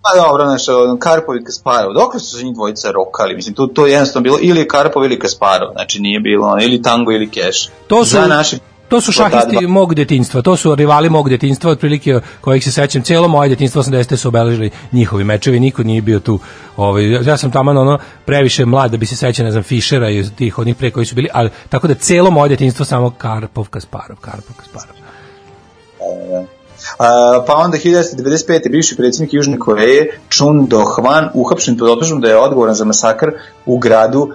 Pa 0.03 0.11
dobro, 0.23 0.45
znaš, 0.45 0.63
Karpov 1.01 1.37
i 1.37 1.45
Kasparov, 1.45 1.93
dok 1.93 2.13
su 2.21 2.39
se 2.39 2.45
njih 2.45 2.55
dvojica 2.55 2.91
rokali, 2.91 3.35
mislim, 3.35 3.55
to, 3.55 3.67
to 3.67 3.87
je 3.87 3.93
jednostavno 3.93 4.23
bilo 4.23 4.39
ili 4.41 4.61
je 4.61 4.69
Karpov 4.69 5.05
ili 5.05 5.19
Kasparov, 5.19 5.73
znači 5.73 6.01
nije 6.01 6.21
bilo 6.21 6.57
ili 6.61 6.83
tango 6.83 7.13
ili 7.13 7.31
keš. 7.31 7.69
To 7.87 8.05
su, 8.05 8.11
Za 8.11 8.27
naši, 8.27 8.59
to 8.95 9.01
su 9.01 9.13
šahisti 9.13 9.67
mog 9.67 9.95
detinjstva, 9.95 10.43
to 10.43 10.57
su 10.57 10.75
rivali 10.75 11.11
mog 11.11 11.29
detinjstva, 11.29 11.71
otprilike 11.71 12.21
kojih 12.41 12.65
se 12.65 12.73
sećam, 12.73 13.03
cijelo 13.03 13.29
moje 13.29 13.49
detinjstvo 13.49 13.83
80. 13.83 14.17
su 14.17 14.29
obeležili 14.29 14.71
njihovi 14.93 15.25
mečevi, 15.25 15.61
niko 15.61 15.83
nije 15.83 16.03
bio 16.03 16.21
tu. 16.21 16.39
Ovaj, 16.77 17.11
ja 17.11 17.37
sam 17.37 17.51
tamo 17.51 17.71
ono 17.71 17.99
previše 18.25 18.65
mlad 18.65 18.91
da 18.91 18.97
bi 18.97 19.07
se 19.07 19.17
sećao, 19.17 19.45
ne 19.45 19.51
znam, 19.51 19.63
Fišera 19.63 20.11
i 20.11 20.31
tih 20.31 20.59
onih 20.59 20.77
pre 20.77 20.91
koji 20.91 21.07
su 21.07 21.15
bili, 21.15 21.29
ali 21.33 21.51
tako 21.69 21.89
da 21.89 21.95
cijelo 21.95 22.31
moje 22.31 22.49
detinjstvo 22.49 22.85
samo 22.85 23.11
Karpov, 23.11 23.69
Kasparov, 23.69 24.17
Karpov, 24.21 24.57
Kasparov. 24.57 24.97
A, 26.01 26.45
pa 27.47 27.55
onda 27.57 27.79
1995. 27.79 28.71
bivši 28.71 28.97
predsjednik 28.97 29.35
Južne 29.35 29.59
Koreje 29.59 30.19
Chun 30.31 30.69
Do-hwan 30.69 31.29
uhapšen 31.35 31.79
pod 31.79 31.89
optužbom 31.89 32.21
da 32.21 32.29
je 32.29 32.37
odgovoran 32.37 32.75
za 32.75 32.85
masakr 32.85 33.27
u 33.67 33.79
gradu 33.79 34.21
uh, 34.21 34.31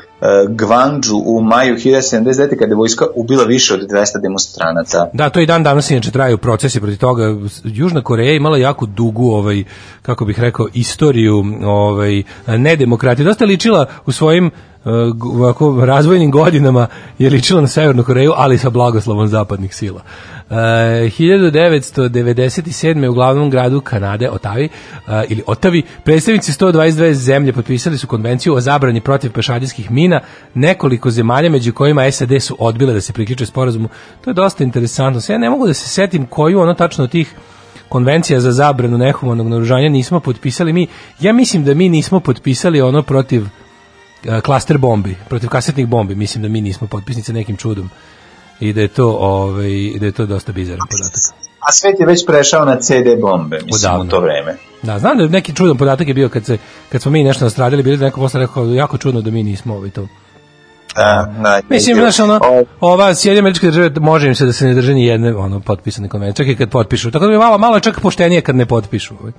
Gwangju 0.49 1.18
u 1.26 1.41
maju 1.41 1.76
1979. 1.76 2.57
kada 2.60 2.72
je 2.72 2.76
vojska 2.76 3.05
ubila 3.16 3.43
više 3.43 3.74
od 3.74 3.80
200 3.80 4.22
demonstranata. 4.22 5.10
Da, 5.14 5.30
to 5.30 5.39
i 5.39 5.45
dan 5.45 5.64
danas 5.64 5.91
inače 5.91 6.12
traju 6.12 6.38
procesi 6.38 6.80
protiv 6.80 6.97
toga. 6.97 7.24
Južna 7.64 8.01
Koreja 8.01 8.34
imala 8.34 8.57
jako 8.57 8.86
dugu 8.86 9.32
ovaj 9.32 9.64
kako 10.01 10.26
bih 10.26 10.39
rekao 10.39 10.68
istoriju 10.74 11.43
ovaj 11.66 12.24
nedemokratije. 12.47 13.26
Dosta 13.26 13.45
ličila 13.45 13.86
u 14.05 14.12
svojim 14.12 14.51
ovako 15.22 15.86
razvojnim 15.86 16.32
godinama 16.32 16.88
je 17.20 17.30
ličila 17.30 17.62
na 17.62 17.68
Severnu 17.68 18.04
Koreju, 18.04 18.34
ali 18.36 18.58
sa 18.58 18.70
blagoslovom 18.70 19.28
zapadnih 19.28 19.76
sila. 19.76 20.02
Uh, 20.50 20.56
1997. 20.56 23.08
u 23.08 23.14
glavnom 23.14 23.50
gradu 23.50 23.82
Kanade, 23.82 24.30
Otavi, 24.30 24.70
uh, 25.08 25.14
ili 25.30 25.44
Otavi, 25.48 25.84
predstavnici 26.04 26.52
122 26.52 27.14
zemlje 27.14 27.54
potpisali 27.54 27.98
su 27.98 28.08
konvenciju 28.08 28.56
o 28.56 28.62
zabrani 28.62 29.02
protiv 29.02 29.32
pešadijskih 29.32 29.92
mina. 29.92 30.22
Nekoliko 30.54 31.10
zemalja, 31.10 31.50
među 31.50 31.74
kojima 31.74 32.12
SAD 32.12 32.42
su 32.42 32.56
odbile 32.60 32.94
da 32.94 33.02
se 33.02 33.14
priključe 33.14 33.46
sporazumu. 33.46 33.90
To 34.22 34.30
je 34.30 34.34
dosta 34.34 34.64
interesantno. 34.64 35.22
Sve 35.22 35.36
ja 35.36 35.40
ne 35.40 35.50
mogu 35.50 35.68
da 35.68 35.74
se 35.74 35.90
setim 35.90 36.26
koju 36.26 36.60
ono 36.60 36.74
tačno 36.74 37.04
od 37.04 37.12
tih 37.12 37.36
konvencija 37.90 38.40
za 38.40 38.52
zabranu 38.52 38.98
nehumanog 38.98 39.48
naoružanja 39.48 39.90
nismo 39.90 40.20
potpisali 40.20 40.74
mi. 40.74 40.88
Ja 41.20 41.34
mislim 41.34 41.64
da 41.64 41.74
mi 41.74 41.90
nismo 41.90 42.20
potpisali 42.20 42.82
ono 42.82 43.04
protiv 43.04 43.46
e, 43.46 43.50
klaster 44.43 44.78
bombi, 44.78 45.15
protiv 45.30 45.49
kasetnih 45.49 45.88
bombi. 45.88 46.15
Mislim 46.15 46.41
da 46.41 46.49
mi 46.49 46.61
nismo 46.61 46.88
potpisnice 46.88 47.34
nekim 47.34 47.57
čudom. 47.57 47.89
I 48.59 48.74
da 48.74 48.82
je 48.82 48.88
to 48.88 49.07
ovaj 49.11 49.70
da 49.99 50.05
je 50.05 50.11
to 50.11 50.26
dosta 50.26 50.51
bizaran 50.51 50.88
podatak. 50.91 51.22
A 51.59 51.72
svet 51.72 51.99
je 51.99 52.05
već 52.05 52.26
prešao 52.26 52.65
na 52.65 52.76
CD 52.76 53.22
bombe, 53.22 53.59
mislim, 53.65 53.91
Odavno. 53.91 54.05
u 54.05 54.07
to 54.07 54.22
vreme. 54.22 54.57
Da, 54.82 54.99
znam 54.99 55.17
da 55.17 55.28
neki 55.28 55.55
čudan 55.55 55.78
podatak 55.78 56.07
je 56.07 56.13
bio 56.13 56.30
kad 56.30 56.45
se 56.45 56.57
kad 56.91 57.01
smo 57.01 57.11
mi 57.11 57.24
nešto 57.24 57.45
nastradili, 57.45 57.84
bili 57.84 57.97
da 57.97 58.05
neko 58.05 58.22
posle 58.22 58.39
rekao 58.39 58.65
jako 58.65 58.97
čudno 58.97 59.22
da 59.22 59.32
mi 59.32 59.43
nismo 59.43 59.76
ovaj 59.76 59.89
to. 59.89 60.07
A, 60.95 61.26
na, 61.38 61.61
Mislim, 61.70 61.97
znaš, 61.97 62.20
ono, 62.20 62.39
ova 62.80 63.15
Sjedinjene 63.15 63.39
američke 63.39 63.67
države 63.67 63.91
može 63.99 64.28
im 64.28 64.36
se 64.36 64.45
da 64.45 64.53
se 64.53 64.65
ne 64.65 64.74
drže 64.74 64.93
ni 64.93 65.05
jedne 65.05 65.36
ono, 65.36 65.59
potpisane 65.59 66.09
konvencije, 66.09 66.45
čak 66.45 66.53
i 66.53 66.57
kad 66.57 66.70
potpišu. 66.70 67.11
Tako 67.11 67.26
da 67.26 67.32
je 67.32 67.38
malo, 67.38 67.57
malo 67.57 67.80
čak 67.80 68.01
poštenije 68.01 68.41
kad 68.41 68.55
ne 68.55 68.65
potpišu. 68.65 69.13
Ovaj. 69.22 69.32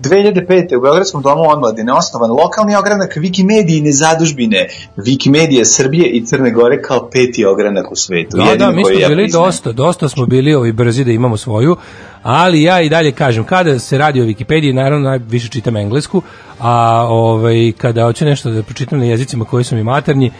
2005. 0.00 0.76
u 0.76 0.80
Beogradskom 0.80 1.22
domu 1.22 1.42
omladine 1.50 1.92
osnovan 1.92 2.30
lokalni 2.30 2.76
ogranak 2.76 3.16
Wikimedije 3.16 3.78
i 3.78 3.80
nezadužbine 3.80 4.68
Wikimedije 4.96 5.64
Srbije 5.64 6.10
i 6.10 6.26
Crne 6.26 6.50
Gore 6.50 6.82
kao 6.82 7.10
peti 7.10 7.44
ogranak 7.44 7.92
u 7.92 7.96
svetu. 7.96 8.36
Da, 8.36 8.42
Jedini 8.42 8.58
da, 8.58 8.70
mi 8.70 8.84
smo 8.84 8.98
ja 8.98 9.08
bili 9.08 9.22
priznajem. 9.22 9.46
dosta, 9.46 9.72
dosta 9.72 10.08
smo 10.08 10.26
bili 10.26 10.54
ovi 10.54 10.72
brzi 10.72 11.04
da 11.04 11.10
imamo 11.12 11.36
svoju, 11.36 11.76
ali 12.22 12.62
ja 12.62 12.80
i 12.80 12.88
dalje 12.88 13.12
kažem, 13.12 13.44
kada 13.44 13.78
se 13.78 13.98
radi 13.98 14.20
o 14.20 14.24
Wikipediji, 14.24 14.72
naravno 14.72 15.08
najviše 15.08 15.48
čitam 15.48 15.76
englesku, 15.76 16.22
a 16.60 17.06
ovaj, 17.08 17.72
kada 17.78 18.04
hoću 18.04 18.24
nešto 18.24 18.50
da 18.50 18.62
pročitam 18.62 18.98
na 18.98 19.04
jezicima 19.04 19.44
koji 19.44 19.64
su 19.64 19.76
mi 19.76 19.82
maternji, 19.82 20.32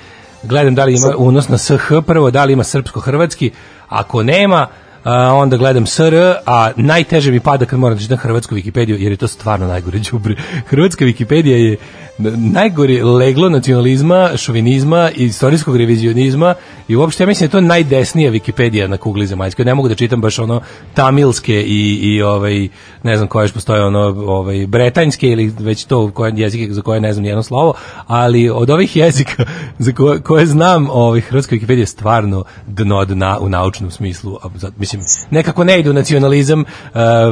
gledam 0.43 0.75
da 0.75 0.85
li 0.85 0.95
ima 0.95 1.13
unos 1.17 1.49
na 1.49 1.59
SH 1.59 1.73
prvo, 2.07 2.31
da 2.31 2.45
li 2.45 2.53
ima 2.53 2.65
srpsko-hrvatski, 2.65 3.51
ako 3.89 4.23
nema, 4.23 4.67
a, 5.07 5.35
onda 5.35 5.57
gledam 5.57 5.87
SR, 5.87 6.15
a 6.47 6.71
najteže 6.77 7.31
mi 7.31 7.41
pada 7.41 7.67
kad 7.67 7.79
moram 7.79 7.97
da 7.97 8.03
čitam 8.03 8.19
hrvatsku 8.19 8.55
Wikipediju, 8.55 8.97
jer 8.99 9.13
je 9.13 9.17
to 9.17 9.29
stvarno 9.29 9.67
najgore 9.67 9.99
đubre. 9.99 10.35
Hrvatska 10.71 11.05
Wikipedija 11.05 11.57
je 11.57 11.77
najgore 12.19 13.05
leglo 13.05 13.49
nacionalizma, 13.49 14.31
šovinizma 14.37 15.11
i 15.17 15.25
istorijskog 15.25 15.77
revizionizma 15.77 16.55
i 16.89 16.97
uopšte 16.97 17.23
ja 17.23 17.27
mislim 17.27 17.49
da 17.49 17.59
je 17.59 17.63
to 17.63 17.67
najdesnija 17.69 18.33
Wikipedija 18.33 18.87
na 18.87 18.97
kugli 18.97 19.27
zemaljskoj. 19.27 19.65
Ne 19.65 19.75
mogu 19.75 19.89
da 19.89 19.95
čitam 19.95 20.21
baš 20.21 20.39
ono 20.39 20.61
tamilske 20.95 21.63
i, 21.63 21.99
i 22.03 22.23
ovaj, 22.23 22.69
ne 23.03 23.17
znam 23.17 23.29
koje 23.29 23.45
još 23.45 23.53
postoje 23.53 23.85
ono 23.85 24.01
ovaj, 24.27 24.67
bretanjske 24.67 25.29
ili 25.29 25.53
već 25.59 25.85
to 25.85 26.11
koje, 26.11 26.33
jezike 26.37 26.73
za 26.73 26.83
koje 26.83 27.01
ne 27.01 27.13
znam 27.13 27.23
nijedno 27.23 27.43
slovo, 27.43 27.75
ali 28.07 28.51
od 28.51 28.71
ovih 28.71 28.97
jezika 28.97 29.45
za 29.79 29.93
koje, 29.93 30.21
koje 30.21 30.47
znam, 30.47 30.91
ovaj, 30.91 31.21
hrvatska 31.21 31.57
Wikipedija 31.57 31.79
je 31.79 31.87
stvarno 31.87 32.45
dno 32.67 33.05
dna 33.05 33.39
u 33.41 33.49
naučnom 33.49 33.91
smislu. 33.91 34.39
Mislim, 34.77 35.03
nekako 35.31 35.65
ne 35.65 35.81
idu 35.81 35.93
nacionalizam, 35.93 36.61
uh, 36.61 36.67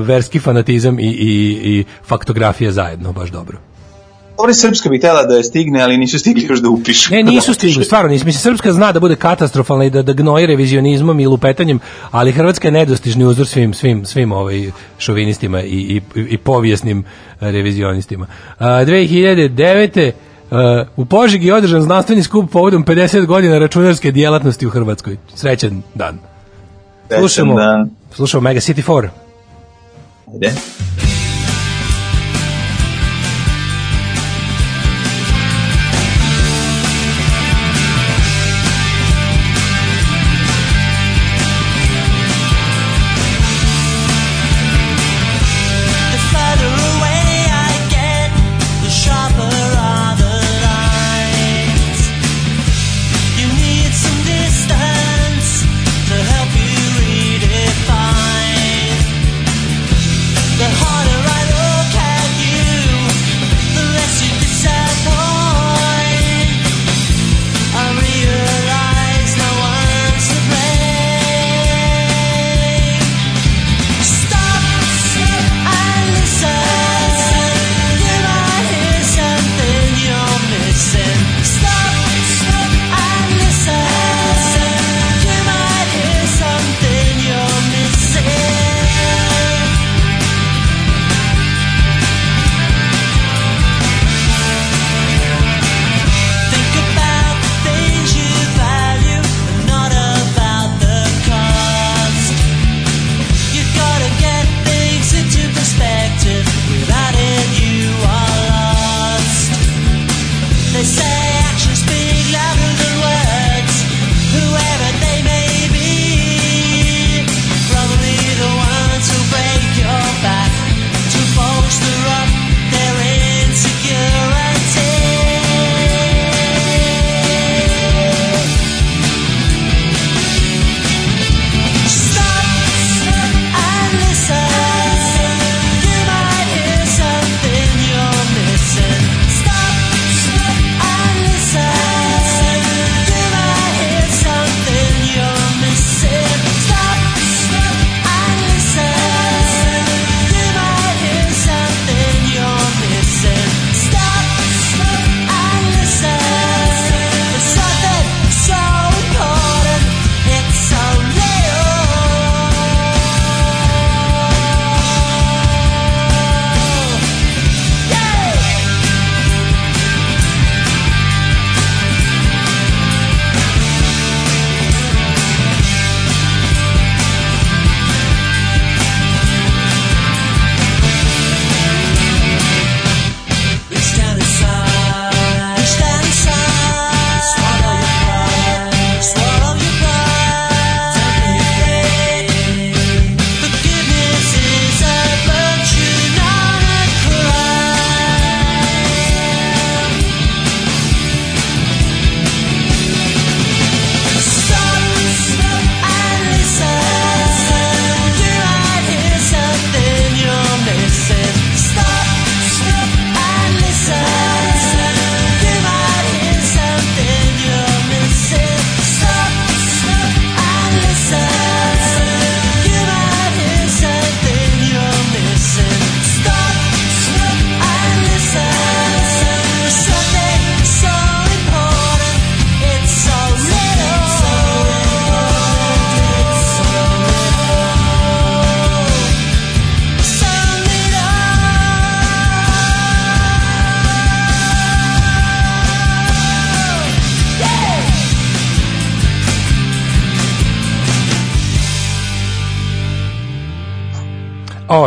verski 0.07 0.39
fanatizam 0.39 0.99
i, 0.99 1.03
i, 1.03 1.61
i 1.64 1.85
faktografija 2.07 2.72
zajedno, 2.72 3.12
baš 3.12 3.30
dobro. 3.30 3.74
Dobro, 4.37 4.55
Srpska 4.55 4.89
bi 4.89 4.99
htjela 4.99 5.22
da 5.22 5.35
je 5.35 5.45
stigne, 5.45 5.82
ali 5.82 5.97
nisu 5.97 6.18
stigli 6.18 6.47
još 6.49 6.59
da 6.59 6.68
upišu. 6.68 7.14
Ne, 7.14 7.22
nisu 7.22 7.55
stigli, 7.59 7.85
stvarno 7.85 8.11
nisu. 8.11 8.26
Mislim, 8.26 8.41
Srpska 8.41 8.72
zna 8.72 8.93
da 8.93 9.01
bude 9.01 9.16
katastrofalna 9.16 9.85
i 9.85 9.91
da, 9.91 10.03
da 10.03 10.12
gnoji 10.12 10.47
revizionizmom 10.47 11.20
i 11.20 11.26
lupetanjem, 11.26 11.80
ali 12.11 12.32
Hrvatska 12.32 12.68
je 12.68 12.72
nedostižni 12.72 13.24
uzor 13.24 13.47
svim, 13.47 13.74
svim, 13.74 14.05
svim 14.05 14.32
ovaj 14.32 14.70
šovinistima 14.99 15.62
i, 15.62 16.03
i, 16.14 16.20
i 16.28 16.39
povijesnim 16.39 17.05
eh, 17.41 17.51
revizionistima. 17.51 18.26
A, 18.59 18.66
2009. 18.66 20.12
Uh, 20.51 20.61
u 20.97 21.05
Požegi 21.05 21.47
je 21.47 21.55
održan 21.55 21.82
znanstveni 21.82 22.22
skup 22.22 22.51
povodom 22.51 22.85
50 22.85 23.26
godina 23.26 23.59
računarske 23.59 24.11
djelatnosti 24.11 24.66
u 24.66 24.70
Hrvatskoj. 24.70 25.16
Srećan 25.35 25.82
dan. 25.95 26.18
Srećan 27.09 27.20
Slušamo, 27.20 27.55
dan. 27.55 27.91
slušamo 28.12 28.41
Mega 28.41 28.61
City 28.61 28.82
4. 28.87 29.09
Ajde. 30.32 30.53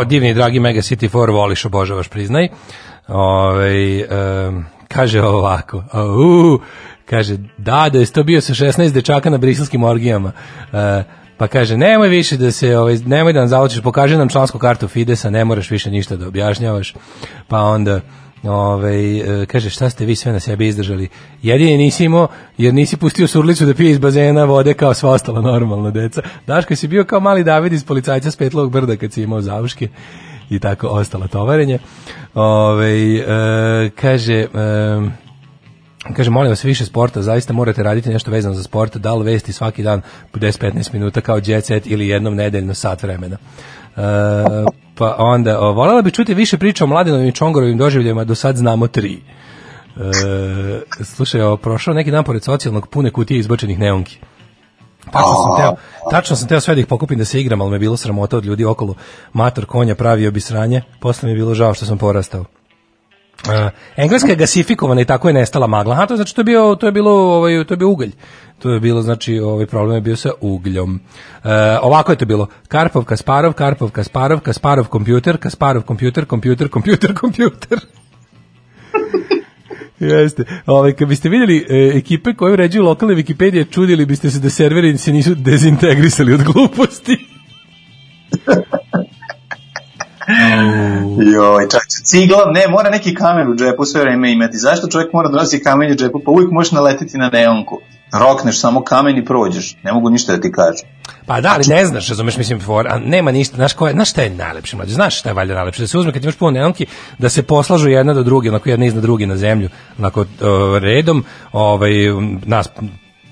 Divni, 0.08 0.34
dragi 0.34 0.60
Mega 0.60 0.80
City 0.80 1.08
4, 1.08 1.32
voliš, 1.32 1.64
obožavaš, 1.64 2.08
priznaj. 2.08 2.48
Ove, 3.08 4.04
kaže 4.88 5.22
ovako, 5.22 5.84
au, 5.92 6.58
kaže, 7.06 7.36
da, 7.56 7.88
da 7.92 7.98
je 7.98 8.06
to 8.06 8.22
bio 8.22 8.40
sa 8.40 8.54
16 8.54 8.92
dečaka 8.92 9.30
na 9.30 9.38
briselskim 9.38 9.84
orgijama. 9.84 10.32
E, 10.72 11.02
pa 11.36 11.48
kaže, 11.48 11.76
nemoj 11.76 12.08
više 12.08 12.36
da 12.36 12.50
se, 12.50 12.78
ovaj, 12.78 12.96
nemoj 13.06 13.32
da 13.32 13.38
nam 13.40 13.48
zavočiš, 13.48 13.82
pokaži 13.82 14.16
nam 14.16 14.28
člansku 14.28 14.58
kartu 14.58 14.88
Fidesa, 14.88 15.30
ne 15.30 15.44
moraš 15.44 15.70
više 15.70 15.90
ništa 15.90 16.16
da 16.16 16.28
objašnjavaš. 16.28 16.94
Pa 17.48 17.60
onda, 17.60 18.00
Ove, 18.42 19.18
e, 19.18 19.46
kaže 19.46 19.70
šta 19.70 19.90
ste 19.90 20.04
vi 20.04 20.16
sve 20.16 20.32
na 20.32 20.40
sebi 20.40 20.66
izdržali? 20.66 21.08
Jedini 21.42 21.76
nisi 21.76 22.04
imao 22.04 22.28
jer 22.58 22.74
nisi 22.74 22.96
pustio 22.96 23.26
surlicu 23.26 23.66
da 23.66 23.74
pije 23.74 23.90
iz 23.90 23.98
bazena 23.98 24.44
vode 24.44 24.74
kao 24.74 24.94
sva 24.94 25.10
ostala 25.10 25.40
normalna 25.40 25.90
deca. 25.90 26.22
Daško 26.46 26.76
si 26.76 26.88
bio 26.88 27.04
kao 27.04 27.20
mali 27.20 27.44
David 27.44 27.72
iz 27.72 27.84
policajca 27.84 28.30
s 28.30 28.36
Petlovog 28.36 28.72
brda 28.72 28.96
kad 28.96 29.12
si 29.12 29.22
imao 29.22 29.40
zavuške 29.40 29.88
i 30.50 30.58
tako 30.58 30.86
ostala 30.86 31.26
tovarenje 31.26 31.78
Ove, 32.34 33.16
e, 33.16 33.90
kaže 33.90 34.34
e, 34.34 34.48
Kaže, 36.16 36.30
molim 36.30 36.50
vas 36.50 36.64
više 36.64 36.84
sporta, 36.84 37.22
zaista 37.22 37.52
morate 37.52 37.82
raditi 37.82 38.10
nešto 38.10 38.30
vezano 38.30 38.54
za 38.54 38.62
sport, 38.62 38.96
da 38.96 39.14
li 39.14 39.24
vesti 39.24 39.52
svaki 39.52 39.82
dan 39.82 40.02
po 40.32 40.38
10-15 40.38 40.92
minuta 40.92 41.20
kao 41.20 41.40
jet 41.44 41.64
set 41.64 41.86
ili 41.86 42.08
jednom 42.08 42.34
nedeljno 42.34 42.74
sat 42.74 43.02
vremena. 43.02 43.36
E, 43.96 44.00
pa 44.98 45.16
onda, 45.18 45.60
o, 45.60 45.72
voljela 45.72 46.02
bi 46.02 46.10
čuti 46.10 46.34
više 46.34 46.58
priča 46.58 46.84
o 46.84 46.86
Mladinovim 46.86 47.28
i 47.28 47.32
Čongorovim 47.32 47.78
doživljajima, 47.78 48.24
do 48.24 48.34
sad 48.34 48.56
znamo 48.56 48.86
tri. 48.86 49.20
E, 49.96 51.04
slušaj, 51.04 51.40
o, 51.40 51.56
prošao 51.56 51.94
neki 51.94 52.10
dan 52.10 52.24
pored 52.24 52.44
socijalnog 52.44 52.86
pune 52.86 53.10
kutije 53.10 53.38
izbačenih 53.38 53.78
neonki. 53.78 54.18
Tačno 55.12 55.34
sam 55.34 55.56
teo, 55.56 55.76
tačno 56.10 56.36
sam 56.36 56.48
teo 56.48 56.60
sve 56.60 56.74
da 56.74 56.80
ih 56.80 56.86
pokupim 56.86 57.18
da 57.18 57.24
se 57.24 57.40
igram, 57.40 57.60
ali 57.60 57.70
me 57.70 57.78
bilo 57.78 57.96
sramota 57.96 58.36
od 58.36 58.44
ljudi 58.44 58.64
okolo. 58.64 58.94
Mator 59.32 59.66
konja 59.66 59.94
pravio 59.94 60.30
bi 60.30 60.40
sranje, 60.40 60.82
posle 61.00 61.26
mi 61.26 61.32
je 61.32 61.36
bilo 61.36 61.54
žao 61.54 61.74
što 61.74 61.86
sam 61.86 61.98
porastao. 61.98 62.44
Uh, 63.44 63.70
engleska 63.96 64.28
je 64.28 64.36
gasifikovana 64.36 65.00
i 65.00 65.04
tako 65.04 65.28
je 65.28 65.34
nestala 65.34 65.66
magla. 65.66 65.94
Aha, 65.94 66.06
to 66.06 66.16
znači 66.16 66.34
to 66.34 66.40
je 66.40 66.44
bio 66.44 66.74
to 66.74 66.86
je 66.86 66.92
bilo 66.92 67.12
ovaj 67.12 67.64
to 67.64 67.74
je 67.74 67.78
bio 67.78 67.88
ugalj. 67.88 68.12
To 68.58 68.70
je 68.70 68.80
bilo 68.80 69.02
znači 69.02 69.38
ovaj 69.38 69.66
problem 69.66 69.94
je 69.94 70.00
bio 70.00 70.16
sa 70.16 70.30
ugljom. 70.40 70.94
Uh, 70.94 71.50
ovako 71.82 72.12
je 72.12 72.18
to 72.18 72.26
bilo. 72.26 72.46
Karpov 72.68 73.04
Kasparov, 73.04 73.52
Karpov 73.52 73.90
Kasparov, 73.90 74.40
Kasparov 74.40 74.84
kompjuter, 74.84 75.36
Kasparov 75.36 75.82
kompjuter, 75.82 76.24
kompjuter, 76.24 76.68
kompjuter, 76.68 77.14
kompjuter. 77.14 77.78
Jeste. 79.98 80.44
Ovaj 80.66 80.92
kad 80.92 81.08
biste 81.08 81.28
vidjeli 81.28 81.66
e, 81.70 81.98
ekipe 81.98 82.34
koje 82.34 82.52
uređuju 82.52 82.84
lokalne 82.84 83.14
Wikipedije, 83.14 83.70
čudili 83.70 84.06
biste 84.06 84.30
se 84.30 84.38
da 84.38 84.50
serveri 84.50 84.98
se 84.98 85.12
nisu 85.12 85.34
dezintegrisali 85.34 86.34
od 86.34 86.42
gluposti. 86.42 87.16
Joj, 91.34 91.68
čak, 91.70 91.82
ciglom, 92.04 92.52
ne, 92.54 92.68
mora 92.68 92.90
neki 92.90 93.14
kamen 93.14 93.48
u 93.48 93.54
džepu 93.54 93.84
sve 93.84 94.00
vreme 94.00 94.32
imati. 94.32 94.56
Zašto 94.56 94.88
čovjek 94.88 95.12
mora 95.12 95.28
da 95.28 95.36
nosi 95.36 95.62
kamen 95.62 95.92
u 95.92 95.94
džepu? 95.94 96.20
Pa 96.24 96.30
uvijek 96.30 96.50
možeš 96.50 96.72
naletiti 96.72 97.18
na 97.18 97.30
neonku. 97.32 97.80
Rokneš 98.12 98.60
samo 98.60 98.84
kamen 98.84 99.18
i 99.18 99.24
prođeš. 99.24 99.76
Ne 99.82 99.92
mogu 99.92 100.10
ništa 100.10 100.36
da 100.36 100.40
ti 100.40 100.52
kažem. 100.52 100.88
Pa 101.26 101.40
da, 101.40 101.52
ali 101.54 101.64
ne 101.68 101.86
znaš, 101.86 102.08
razumeš, 102.08 102.36
mislim, 102.36 102.60
for, 102.60 102.88
a 102.88 102.98
nema 102.98 103.32
ništa, 103.32 103.56
znaš, 103.56 103.72
ko 103.72 103.86
je, 103.86 103.92
znaš 103.92 104.10
šta 104.10 104.22
je 104.22 104.30
najlepše, 104.30 104.76
mlađe, 104.76 104.92
znaš 104.94 105.18
šta 105.18 105.28
je 105.28 105.34
valjda 105.34 105.54
najlepše, 105.54 105.82
da 105.82 105.86
se 105.86 105.98
uzme 105.98 106.12
kad 106.12 106.22
imaš 106.22 106.36
puno 106.36 106.50
neonki, 106.50 106.86
da 107.18 107.28
se 107.28 107.42
poslažu 107.42 107.88
jedna 107.88 108.14
do 108.14 108.22
druge, 108.22 108.48
onako 108.48 108.68
jedna 108.68 108.86
iznad 108.86 109.02
druge 109.02 109.26
na 109.26 109.36
zemlju, 109.36 109.68
onako 109.98 110.20
uh, 110.20 110.26
redom, 110.80 111.24
ovaj, 111.52 111.90
nas 112.44 112.68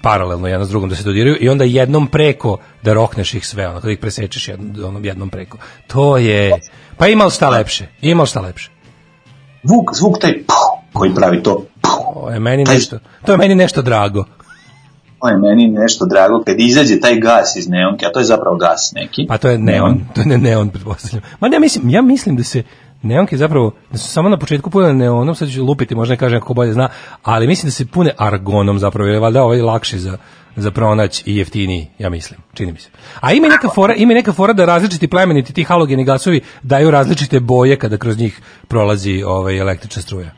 paralelno 0.02 0.48
jedna 0.48 0.64
s 0.64 0.68
drugom 0.68 0.88
da 0.88 0.96
se 0.96 1.02
dodiraju 1.02 1.36
i 1.40 1.48
onda 1.48 1.64
jednom 1.64 2.06
preko 2.06 2.58
da 2.82 2.92
rokneš 2.92 3.34
ih 3.34 3.46
sve, 3.46 3.68
onako 3.68 3.86
da 3.86 3.92
ih 3.92 3.98
presečeš 3.98 4.48
jednom, 4.48 4.84
onom 4.84 5.04
jednom 5.04 5.30
preko. 5.30 5.58
To 5.86 6.16
je, 6.16 6.60
pa 6.96 7.06
ima 7.06 7.24
li 7.24 7.30
šta 7.30 7.48
lepše, 7.48 7.86
ima 8.00 8.22
li 8.22 8.28
šta 8.28 8.40
lepše. 8.40 8.70
Zvuk, 9.62 9.90
zvuk 9.94 10.18
taj 10.20 10.32
puh, 10.32 10.82
koji 10.92 11.14
pravi 11.14 11.42
to. 11.42 11.64
Puh, 11.80 12.06
To 12.26 12.30
je 12.30 12.40
meni 12.40 12.64
nešto, 12.64 12.98
to 13.26 13.32
je 13.32 13.38
meni 13.38 13.54
nešto 13.54 13.82
drago. 13.82 14.24
To 15.26 15.30
je 15.30 15.38
meni 15.38 15.68
nešto 15.68 16.06
drago. 16.06 16.42
Kad 16.46 16.60
izađe 16.60 17.00
taj 17.00 17.20
gas 17.20 17.56
iz 17.56 17.68
neonke, 17.68 18.06
a 18.06 18.12
to 18.12 18.18
je 18.18 18.24
zapravo 18.24 18.56
gas 18.56 18.92
neki. 18.94 19.26
Pa 19.28 19.38
to 19.38 19.48
je 19.48 19.58
neon, 19.58 20.00
to 20.14 20.20
je 20.20 20.26
ne 20.26 20.38
neon 20.38 20.68
pretpostavljam. 20.68 21.22
Ma 21.40 21.48
ne, 21.48 21.60
mislim, 21.60 21.90
ja 21.90 22.02
mislim 22.02 22.36
da 22.36 22.42
se 22.42 22.62
neonke 23.02 23.36
zapravo, 23.36 23.72
da 23.92 23.98
su 23.98 24.08
samo 24.08 24.28
na 24.28 24.38
početku 24.38 24.70
pune 24.70 24.94
neonom, 24.94 25.34
sad 25.34 25.48
ću 25.48 25.64
lupiti, 25.64 25.94
možda 25.94 26.12
ne 26.12 26.18
kažem 26.18 26.40
kako 26.40 26.54
bolje 26.54 26.72
zna, 26.72 26.88
ali 27.22 27.46
mislim 27.46 27.66
da 27.68 27.72
se 27.72 27.86
pune 27.86 28.10
argonom 28.18 28.78
zapravo, 28.78 29.06
jer 29.06 29.14
je 29.14 29.20
valjda 29.20 29.42
ovaj 29.42 29.60
lakši 29.60 29.98
za 29.98 30.16
za 30.58 30.70
pronaći 30.70 31.22
i 31.26 31.36
jeftiniji, 31.36 31.86
ja 31.98 32.10
mislim, 32.10 32.40
čini 32.54 32.72
mi 32.72 32.78
se. 32.78 32.88
A 33.20 33.32
ima 33.32 33.48
neka 33.48 33.68
fora, 33.74 33.94
ima 33.94 34.14
neka 34.14 34.32
fora 34.32 34.52
da 34.52 34.64
različiti 34.64 35.08
plemeniti 35.08 35.52
ti 35.52 35.64
halogeni 35.64 36.04
gasovi 36.04 36.40
daju 36.62 36.90
različite 36.90 37.40
boje 37.40 37.76
kada 37.76 37.96
kroz 37.96 38.18
njih 38.18 38.40
prolazi 38.68 39.22
ovaj 39.22 39.58
električna 39.58 40.02
struja. 40.02 40.30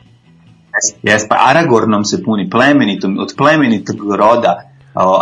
Jes, 1.03 1.27
pa 1.29 1.35
Aragornom 1.49 2.05
se 2.05 2.23
puni 2.23 2.49
plemenitom, 2.49 3.17
od 3.19 3.33
plemenitog 3.37 4.15
roda 4.15 4.68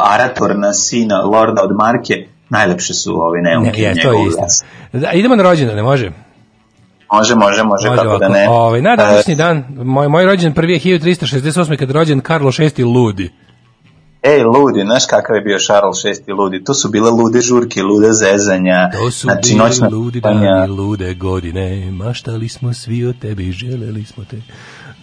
Aratorna, 0.04 0.74
sina 0.74 1.22
Lorda 1.22 1.64
od 1.64 1.72
Marke, 1.76 2.28
najlepše 2.50 2.94
su 2.94 3.22
ove 3.22 3.42
neonke. 3.42 3.82
Ne, 3.82 3.88
je, 3.88 4.02
to 4.02 4.12
je 4.12 4.30
glas. 4.38 4.64
Da, 4.94 5.12
idemo 5.12 5.36
na 5.36 5.44
rođendane, 5.44 5.84
može? 5.84 6.12
Može, 7.14 7.36
može, 7.36 7.64
može, 7.64 7.88
kako 7.90 8.02
ovako. 8.02 8.20
da 8.20 8.30
ne. 8.30 8.50
Ovaj, 8.50 8.82
na 8.82 8.96
današnji 8.96 9.34
E, 9.34 9.36
dan, 9.36 9.64
moj, 9.70 10.08
moj 10.08 10.26
rođen 10.26 10.54
prvi 10.54 10.74
je 10.74 10.80
1368. 10.80 11.78
kad 11.78 11.92
rođen 11.92 12.22
Karlo 12.22 12.52
VI 12.58 12.84
Ludi. 12.84 13.32
Ej, 14.24 14.44
ludi, 14.44 14.82
znaš 14.82 15.06
kakav 15.06 15.36
je 15.36 15.42
bio 15.42 15.58
Charles 15.60 16.04
VI 16.04 16.32
ludi? 16.32 16.64
To 16.64 16.74
su 16.74 16.90
bile 16.90 17.12
lude 17.12 17.42
žurke, 17.42 17.84
lude 17.84 18.08
zezanja, 18.12 18.90
To 18.92 19.12
su 19.12 19.28
znači 19.28 19.50
bili 19.50 19.60
noćna 19.60 19.88
ludi 19.88 20.22
dani, 20.22 20.68
lude 20.68 21.14
godine, 21.14 21.92
maštali 21.92 22.50
smo 22.50 22.74
svi 22.74 23.06
o 23.06 23.14
tebi, 23.14 23.52
želeli 23.52 24.06
smo 24.06 24.24
te. 24.30 24.38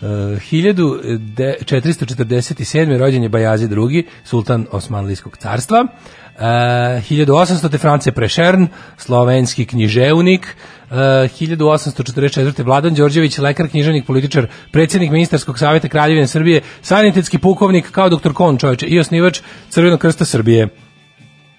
Uh, 0.03 0.09
1447. 0.09 2.99
rođen 2.99 3.23
je 3.23 3.29
Bajazi 3.29 3.65
II, 3.65 4.05
sultan 4.25 4.67
Osmanlijskog 4.73 5.37
carstva. 5.37 5.83
Uh, 5.83 5.89
1800. 6.41 7.79
France 7.79 8.13
Prešern, 8.13 8.67
slovenski 8.97 9.65
književnik. 9.65 10.57
Uh, 10.91 10.97
1844. 10.97 12.65
Vladan 12.65 12.95
Đorđević, 12.95 13.39
lekar, 13.39 13.69
književnik, 13.69 14.07
političar, 14.07 14.47
predsjednik 14.73 15.11
ministarskog 15.11 15.59
savjeta 15.59 15.89
Kraljevine 15.89 16.27
Srbije, 16.27 16.63
sanitetski 16.83 17.39
pukovnik 17.39 17.91
kao 17.91 18.09
doktor 18.09 18.33
Kon 18.33 18.59
čovječe 18.59 18.87
i 18.87 18.99
osnivač 18.99 19.41
Crvenog 19.71 20.01
krsta 20.01 20.25
Srbije. 20.25 20.69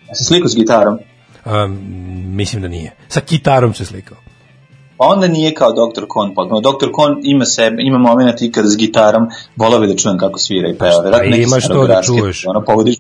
Ja 0.08 0.16
se 0.16 0.24
sliku 0.24 0.48
s 0.48 0.56
gitarom. 0.56 1.00
Um, 1.46 1.80
mislim 2.36 2.62
da 2.62 2.68
nije. 2.68 2.92
Sa 3.08 3.22
kitarom 3.22 3.74
se 3.74 3.86
slikao. 3.86 4.18
Pa 4.98 5.06
onda 5.06 5.28
nije 5.28 5.54
kao 5.54 5.72
Dr. 5.72 6.04
Kon 6.08 6.36
potpuno. 6.36 6.62
Dr. 6.62 6.92
Kon 6.92 7.20
ima 7.24 7.46
sebe, 7.46 7.76
ima 7.80 7.98
moment 7.98 8.42
i 8.42 8.52
kada 8.52 8.68
s 8.68 8.78
gitarom 8.78 9.28
volao 9.56 9.80
bi 9.80 9.88
da 9.88 9.96
čujem 9.96 10.18
kako 10.18 10.40
svira 10.40 10.70
i 10.70 10.78
peva. 10.78 11.20
Neki 11.24 11.42
imaš 11.42 11.68
to 11.68 11.88
da 11.88 12.02
čuješ. 12.02 12.46
Ono 12.48 12.62
povodiš. 12.62 12.96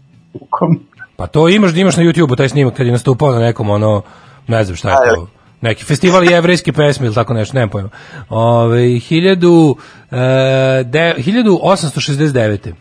Pa 1.15 1.27
to 1.27 1.49
imaš 1.49 1.71
da 1.71 1.79
imaš 1.79 1.97
na 1.97 2.03
YouTubeu 2.03 2.37
taj 2.37 2.49
snimak 2.49 2.73
kad 2.73 2.85
je 2.85 2.91
nastupao 2.91 3.31
na 3.31 3.39
nekom 3.39 3.69
ono 3.69 4.01
ne 4.47 4.63
znam 4.63 4.75
šta 4.75 4.89
je 4.89 5.15
to. 5.15 5.27
Neki 5.61 5.83
festival 5.83 6.23
jevrejske 6.23 6.73
pesme 6.73 7.05
ili 7.05 7.15
tako 7.15 7.33
nešto, 7.33 7.53
nemam 7.53 7.69
pojma. 7.69 7.89
Ove, 8.29 8.79
1000, 8.79 9.75
e, 10.11 10.83
de, 10.83 11.15
1869. 11.17 12.73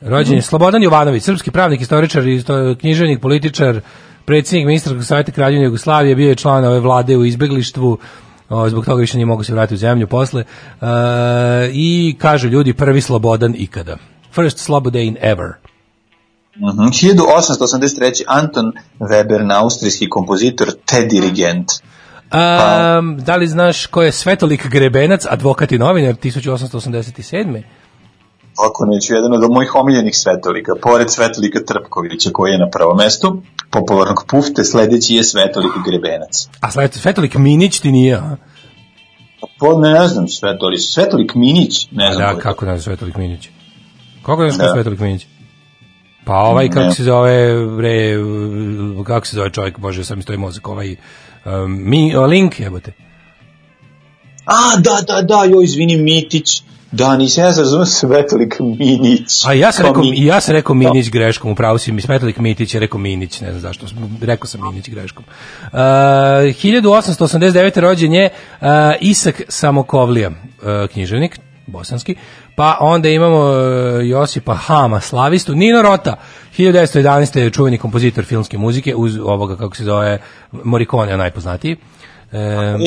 Rođen 0.00 0.34
je 0.34 0.42
Slobodan 0.42 0.82
Jovanović, 0.82 1.22
srpski 1.22 1.50
pravnik, 1.50 1.80
istoričar, 1.80 2.28
isto, 2.28 2.74
književnik, 2.80 3.20
političar, 3.20 3.80
predsjednik 4.24 4.66
ministarskog 4.66 5.04
savjeta 5.04 5.32
Kraljevine 5.32 5.64
Jugoslavije, 5.64 6.14
bio 6.14 6.28
je 6.28 6.34
član 6.34 6.64
ove 6.64 6.80
vlade 6.80 7.16
u 7.16 7.24
izbeglištvu, 7.24 7.98
o, 8.52 8.68
zbog 8.68 8.84
toga 8.84 9.00
više 9.00 9.16
nije 9.16 9.26
mogu 9.26 9.44
se 9.44 9.52
vratiti 9.52 9.74
u 9.74 9.78
zemlju 9.78 10.06
posle. 10.06 10.44
E, 10.80 10.86
I 11.72 12.16
kažu 12.18 12.48
ljudi, 12.48 12.72
prvi 12.72 13.00
Slobodan 13.00 13.54
ikada. 13.58 13.96
First 14.34 14.58
Slobodan 14.58 15.16
ever. 15.20 15.52
Mhm. 16.56 16.90
1883. 16.92 18.22
Anton 18.26 18.72
Weber, 19.00 19.52
austrijski 19.52 20.08
kompozitor 20.08 20.68
te 20.84 21.04
dirigent. 21.04 21.68
Um, 22.32 23.18
da 23.18 23.36
li 23.36 23.46
znaš 23.46 23.86
ko 23.86 24.02
je 24.02 24.12
Svetolik 24.12 24.68
Grebenac, 24.68 25.26
advokat 25.30 25.72
i 25.72 25.78
novinar 25.78 26.14
1887. 26.14 27.62
Ako 28.58 28.86
neću, 28.86 29.14
jedan 29.14 29.32
od 29.34 29.50
mojih 29.50 29.74
omiljenih 29.74 30.16
svetolika, 30.16 30.72
pored 30.82 31.10
Svetolika 31.10 31.60
Trpkovića 31.66 32.30
koji 32.32 32.52
je 32.52 32.58
na 32.58 32.70
prvom 32.70 32.96
mestu, 32.96 33.42
popularnog 33.70 34.24
pufte, 34.28 34.64
sledeći 34.64 35.14
je 35.14 35.24
Svetolik 35.24 35.72
Grebenac. 35.86 36.48
A 36.60 36.70
Svet, 36.70 36.94
Svetolik 36.94 37.34
Minić 37.34 37.80
ti 37.80 37.92
nije, 37.92 38.14
a? 38.16 38.36
Po, 39.58 39.78
ne, 39.78 39.90
ne 39.90 40.08
znam 40.08 40.28
Svetolik, 40.28 40.80
Svetolik 40.80 41.34
Minić, 41.34 41.88
ne 41.90 42.12
znam. 42.12 42.26
Da, 42.26 42.32
ko 42.32 42.38
je. 42.38 42.42
kako 42.42 42.64
ne 42.64 42.70
znam 42.70 42.82
Svetolik 42.82 43.16
Minić? 43.16 43.48
Kako 44.22 44.42
ne 44.42 44.50
znaš 44.50 44.58
ko 44.58 44.62
Da. 44.64 44.68
je 44.68 44.74
Svetolik 44.74 45.00
Minić? 45.00 45.26
Pa 46.24 46.34
ovaj, 46.34 46.68
kako 46.68 46.80
Ne. 46.86 46.94
se 46.94 47.04
zove, 47.04 47.66
bre, 47.66 48.14
kako 49.04 49.26
se 49.26 49.36
zove 49.36 49.50
čovjek, 49.50 49.78
bože, 49.78 50.04
sam 50.04 50.16
mi 50.16 50.22
stoji 50.22 50.38
mozak, 50.38 50.68
ovaj, 50.68 50.96
um, 51.44 51.90
mi, 51.90 52.16
Link, 52.16 52.60
jebote. 52.60 52.92
A, 54.44 54.76
da, 54.76 55.00
da, 55.06 55.22
da, 55.22 55.44
joj, 55.44 55.64
izvini, 55.64 55.96
Mitić. 55.96 56.62
Da, 56.92 57.16
nisam 57.16 57.44
ja 57.44 57.52
se 57.52 57.60
razumio 57.60 57.86
Svetlik 57.86 58.60
Minić. 58.60 59.46
A 59.46 59.52
ja 59.52 59.72
sam 59.72 59.82
Kao 59.82 59.92
rekao, 59.92 60.02
Minić. 60.02 60.26
ja 60.26 60.40
sam 60.40 60.54
rekao 60.54 60.74
Minić 60.74 61.10
greškom, 61.10 61.52
upravo 61.52 61.78
si 61.78 61.92
mi 61.92 62.00
Smetalik 62.00 62.38
Mitić 62.38 62.74
je 62.74 62.80
rekao 62.80 63.00
Minić, 63.00 63.40
ne 63.40 63.50
znam 63.50 63.60
zašto, 63.60 63.86
rekao 64.20 64.46
sam 64.46 64.60
Minić 64.62 64.88
greškom. 64.88 65.24
Uh, 65.62 65.68
1889. 65.70 67.80
rođen 67.80 68.12
je 68.12 68.30
uh, 68.60 68.66
Isak 69.00 69.42
Samokovlija, 69.48 70.30
uh, 70.30 70.36
književnik, 70.92 71.38
bosanski, 71.66 72.14
pa 72.56 72.76
onda 72.80 73.08
imamo 73.08 73.40
uh, 73.40 73.54
Josipa 74.08 74.54
Hama, 74.54 75.00
slavistu, 75.00 75.54
Nino 75.54 75.82
Rota, 75.82 76.16
1911. 76.58 77.38
je 77.38 77.50
čuveni 77.50 77.78
kompozitor 77.78 78.24
filmske 78.24 78.58
muzike, 78.58 78.94
uz 78.94 79.18
ovoga, 79.18 79.56
kako 79.56 79.76
se 79.76 79.84
zove, 79.84 80.18
Morricone, 80.52 81.16
najpoznatiji. 81.16 81.76
Um, 82.32 82.80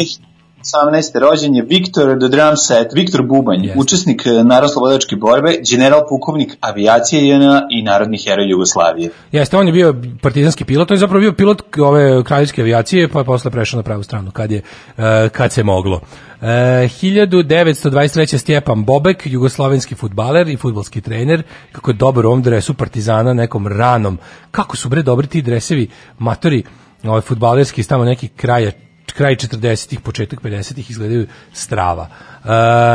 18. 0.66 1.20
rođen 1.20 1.55
je 1.55 1.66
Viktor 1.70 2.20
the 2.20 2.28
drum 2.28 2.57
set, 2.57 2.88
Viktor 2.93 3.22
Bubanj, 3.22 3.63
Jeste. 3.63 3.80
učesnik 3.80 4.26
e, 4.26 4.30
narodno-slobodačke 4.30 5.16
borbe, 5.16 5.57
general 5.72 6.01
pukovnik 6.09 6.57
avijacije 6.59 7.28
JNA 7.28 7.61
i 7.72 7.84
narodni 7.84 8.18
heroj 8.18 8.49
Jugoslavije. 8.49 9.09
Jeste, 9.32 9.57
on 9.57 9.68
je 9.68 9.74
bio 9.74 9.95
partizanski 10.22 10.66
pilot, 10.66 10.91
on 10.91 10.95
je 10.95 10.99
zapravo 10.99 11.20
bio 11.20 11.34
pilot 11.34 11.61
ove 11.78 12.24
kraljevske 12.24 12.61
avijacije, 12.61 13.09
pa 13.09 13.20
je 13.20 13.26
posle 13.26 13.51
prešao 13.51 13.78
na 13.78 13.84
pravu 13.84 14.03
stranu 14.03 14.32
kad 14.32 14.51
je 14.51 14.61
e, 14.97 15.30
kad 15.30 15.51
se 15.51 15.63
moglo. 15.63 16.01
E, 16.41 16.45
1923. 16.45 18.38
Stjepan 18.38 18.86
Bobek, 18.86 19.22
jugoslovenski 19.26 19.95
futbaler 19.95 20.47
i 20.47 20.57
futbolski 20.57 21.01
trener, 21.01 21.43
kako 21.72 21.91
je 21.91 21.95
dobar 21.95 22.26
u 22.26 22.30
ovom 22.30 22.41
dresu 22.41 22.74
partizana 22.74 23.34
nekom 23.34 23.68
ranom. 23.68 24.18
Kako 24.51 24.78
su 24.78 24.89
bre 24.89 25.01
dobri 25.01 25.28
ti 25.28 25.41
dresevi, 25.41 25.88
matori, 26.20 26.63
ovaj 27.03 27.22
futbalerski 27.22 27.82
iz 27.82 27.88
tamo 27.88 28.05
neki 28.05 28.28
kraja 28.28 28.72
kraj 29.18 29.36
40-ih, 29.36 29.99
početak 29.99 30.41
50-ih 30.41 30.91
izgledaju 30.91 31.28
strava. 31.53 32.07
E, 32.45 32.47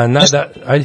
nada, 0.09 0.49
ajde. 0.67 0.85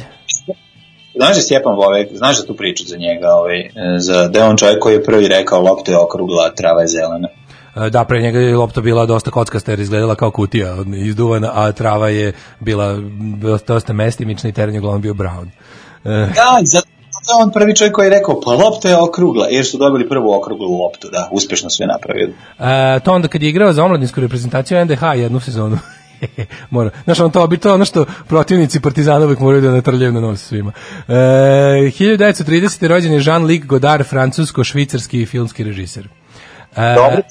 Znaš 1.16 1.30
da 1.30 1.36
je 1.36 1.42
Stjepan 1.42 1.76
Bovek, 1.76 2.08
znaš 2.12 2.38
da 2.40 2.46
tu 2.46 2.56
priču 2.56 2.84
za 2.86 2.96
njega, 2.96 3.28
ovaj, 3.28 3.60
e, 3.60 3.70
za, 3.98 4.28
da 4.28 4.38
je 4.38 4.44
on 4.44 4.56
čovjek 4.56 4.78
koji 4.78 4.94
je 4.94 5.04
prvi 5.04 5.28
rekao 5.28 5.60
lopta 5.60 5.92
je 5.92 5.98
okrugla, 5.98 6.50
trava 6.50 6.80
je 6.80 6.86
zelena. 6.86 7.28
E, 7.76 7.90
Da, 7.90 8.04
pre 8.04 8.20
njega 8.20 8.38
je 8.38 8.56
lopta 8.56 8.80
bila 8.80 9.06
dosta 9.06 9.30
kockasta 9.30 9.72
jer 9.72 9.80
izgledala 9.80 10.14
kao 10.14 10.30
kutija 10.30 10.76
izduvana, 10.96 11.50
a 11.54 11.72
trava 11.72 12.08
je 12.08 12.32
bila 12.60 12.96
dosta, 13.66 13.92
mestimična 13.92 14.50
i 14.50 14.52
teren 14.52 14.74
je 14.74 14.80
uglavnom 14.80 15.02
bio 15.02 15.14
brown. 15.14 15.48
Da, 16.04 16.58
i 16.62 16.66
je 17.32 17.42
on 17.42 17.50
prvi 17.50 17.76
čovjek 17.76 17.94
koji 17.94 18.06
je 18.06 18.10
rekao, 18.10 18.40
pa 18.40 18.50
lopta 18.50 18.88
je 18.88 18.96
okrugla, 18.96 19.46
jer 19.50 19.66
su 19.66 19.78
dobili 19.78 20.08
prvu 20.08 20.32
okruglu 20.32 20.78
loptu, 20.78 21.08
da, 21.12 21.28
uspešno 21.32 21.70
sve 21.70 21.86
napravili. 21.86 22.34
e, 22.58 23.00
to 23.00 23.12
onda 23.12 23.28
kad 23.28 23.42
je 23.42 23.48
igrao 23.48 23.72
za 23.72 23.84
omladinsku 23.84 24.20
reprezentaciju 24.20 24.84
NDH 24.84 25.02
jednu 25.16 25.40
sezonu. 25.40 25.78
Mora. 26.70 26.90
Znaš, 27.04 27.20
on 27.20 27.30
to 27.30 27.46
bi 27.46 27.56
to 27.56 27.74
ono 27.74 27.84
što 27.84 28.04
protivnici 28.28 28.80
Partizana 28.80 29.24
uvijek 29.24 29.40
moraju 29.40 29.62
da 29.62 29.70
natrljaju 29.70 30.12
na 30.12 30.20
nos 30.20 30.42
svima. 30.42 30.72
E, 31.08 31.12
1930. 31.12 32.86
rođen 32.86 33.12
je 33.12 33.20
Jean-Luc 33.20 33.66
Godard, 33.66 34.06
francusko-švicarski 34.06 35.26
filmski 35.26 35.64
režiser. 35.64 36.08
E, 36.76 36.94
Dobro, 36.94 37.22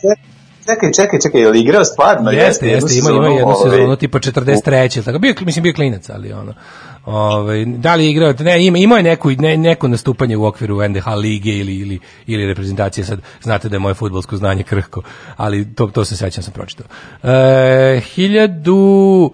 čekaj, 0.65 0.91
čekaj, 0.93 1.19
čekaj, 1.19 1.41
je 1.41 1.49
li 1.49 1.59
igrao 1.59 1.83
stvarno? 1.83 2.31
Jeste, 2.31 2.67
jeste, 2.67 2.99
ima, 2.99 3.09
ima 3.09 3.27
jednu 3.27 3.53
ovaj, 3.53 3.71
sezonu 3.71 3.95
tipa 3.95 4.19
43. 4.19 4.97
ili 4.97 5.05
Tako 5.05 5.19
bio 5.19 5.33
mislim 5.41 5.63
bio 5.63 5.73
klinac, 5.73 6.09
ali 6.09 6.33
ono. 6.33 6.53
Ovaj 7.05 7.65
da 7.65 7.95
li 7.95 8.05
je 8.05 8.11
igrao, 8.11 8.33
ne, 8.39 8.65
ima 8.65 8.77
imao 8.77 8.97
je 8.97 9.03
neku 9.03 9.31
ne, 9.31 9.57
neko 9.57 9.87
nastupanje 9.87 10.37
u 10.37 10.45
okviru 10.45 10.87
NDH 10.89 11.07
lige 11.07 11.51
ili 11.51 11.75
ili 11.75 11.99
ili 12.27 12.45
reprezentacije 12.45 13.05
sad 13.05 13.19
znate 13.41 13.69
da 13.69 13.75
je 13.75 13.79
moje 13.79 13.93
fudbalsko 13.93 14.37
znanje 14.37 14.63
krhko, 14.63 15.01
ali 15.37 15.75
to 15.75 15.87
to 15.87 16.05
se 16.05 16.17
sećam 16.17 16.43
sam 16.43 16.53
pročitao. 16.53 16.85
E, 17.23 17.27
1000 18.17 19.29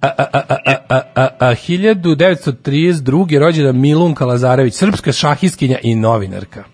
a, 0.00 0.06
a, 0.18 0.24
a, 0.32 0.40
a, 0.48 0.74
a, 0.88 1.00
a, 1.14 1.28
a, 1.38 1.54
1932. 1.54 3.38
rođena 3.38 3.72
Milunka 3.72 4.24
Lazarević, 4.26 4.74
srpska 4.74 5.12
šahistkinja 5.12 5.78
i 5.82 5.94
novinarka. 5.94 6.64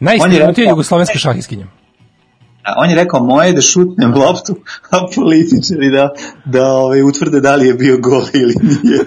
Najistaknutija 0.00 0.46
rekao- 0.46 0.70
jugoslovenska 0.70 1.18
šahistkinja. 1.18 1.66
A 2.62 2.74
on 2.76 2.90
je 2.90 2.96
rekao, 2.96 3.24
moje 3.24 3.46
je 3.48 3.52
da 3.52 3.60
šutnem 3.60 4.14
loptu, 4.14 4.56
a 4.90 5.06
političari 5.14 5.90
da, 5.90 6.10
da 6.44 6.66
ovaj, 6.66 7.02
utvrde 7.02 7.40
da 7.40 7.54
li 7.54 7.66
je 7.66 7.74
bio 7.74 7.98
gol 7.98 8.22
ili 8.34 8.54
nije. 8.62 8.98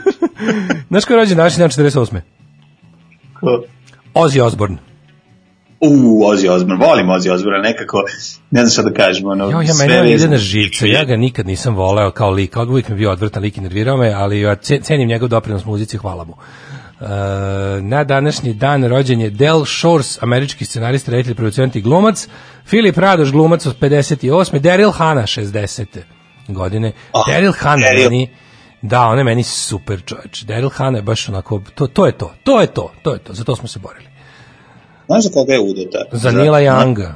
Znaš 0.90 1.06
ko 1.06 1.14
je 1.14 1.18
rođen 1.18 1.38
današnji 1.38 1.60
dan 1.60 1.70
48. 1.70 2.20
Ko? 3.40 3.64
Ozzy 4.14 4.42
Osbourne. 4.42 4.78
U, 5.80 6.24
Ozzy 6.26 6.50
Osbourne, 6.50 6.86
volim 6.86 7.08
Ozzy 7.08 7.32
Osbourne, 7.32 7.60
nekako, 7.62 7.98
ne 8.52 8.66
znam 8.66 8.72
šta 8.72 8.82
da 8.82 8.94
kažem, 8.94 9.28
ono, 9.28 9.50
Jo, 9.50 9.62
ja 9.62 9.74
sve 9.74 9.88
meni 9.88 10.14
ide 10.14 10.28
na 10.28 10.38
živce, 10.38 10.90
ja 10.90 11.04
ga 11.04 11.16
nikad 11.16 11.48
nisam 11.48 11.76
voleo 11.76 12.12
kao 12.12 12.30
lik, 12.32 12.56
uvijek 12.70 12.90
mi 12.90 12.96
je 12.96 12.98
bio 12.98 13.12
odvrtan 13.12 13.44
lik 13.44 13.58
i 13.58 13.62
nervirao 13.62 13.98
me, 13.98 14.14
ali 14.14 14.42
ja 14.42 14.56
ce- 14.56 14.82
cenim 14.82 15.08
njegov 15.08 15.30
doprinos 15.30 15.66
muzici, 15.66 15.98
hvala 15.98 16.24
mu. 16.24 16.34
E, 17.04 17.82
na 17.82 18.04
današnji 18.04 18.54
dan 18.54 18.84
rođen 18.84 19.22
je 19.22 19.30
Del 19.30 19.66
Shores, 19.66 20.24
američki 20.24 20.66
scenarist, 20.66 21.08
reditelj, 21.08 21.36
producent 21.36 21.76
i 21.76 21.82
glumac, 21.82 22.28
Filip 22.66 22.98
Radoš, 22.98 23.32
glumac 23.32 23.66
od 23.66 23.80
58. 23.80 24.60
Daryl 24.60 24.92
Hannah, 24.92 25.26
60. 25.26 25.86
godine. 26.48 26.92
Ah, 27.12 27.32
Daryl 27.32 27.54
Daryl. 27.64 28.04
meni, 28.04 28.30
da, 28.82 29.02
on 29.02 29.18
je 29.18 29.24
meni 29.24 29.44
super 29.44 30.02
čovječ. 30.06 30.44
Daryl 30.44 30.72
Hannah 30.74 31.00
je 31.00 31.04
baš 31.04 31.30
onako, 31.30 31.62
to, 31.76 31.88
to 31.88 32.06
je 32.06 32.12
to, 32.12 32.34
to 32.44 32.62
je 32.62 32.68
to, 32.68 32.92
to 33.02 33.14
je 33.14 33.20
to, 33.20 33.34
za 33.34 33.44
to 33.44 33.56
smo 33.56 33.68
se 33.68 33.80
borili. 33.80 34.08
Znaš 35.06 35.24
za 35.24 35.30
koga 35.30 35.54
je 35.54 35.60
udata? 35.60 36.06
Za 36.12 36.32
Nila 36.32 36.60
Younga. 36.60 37.12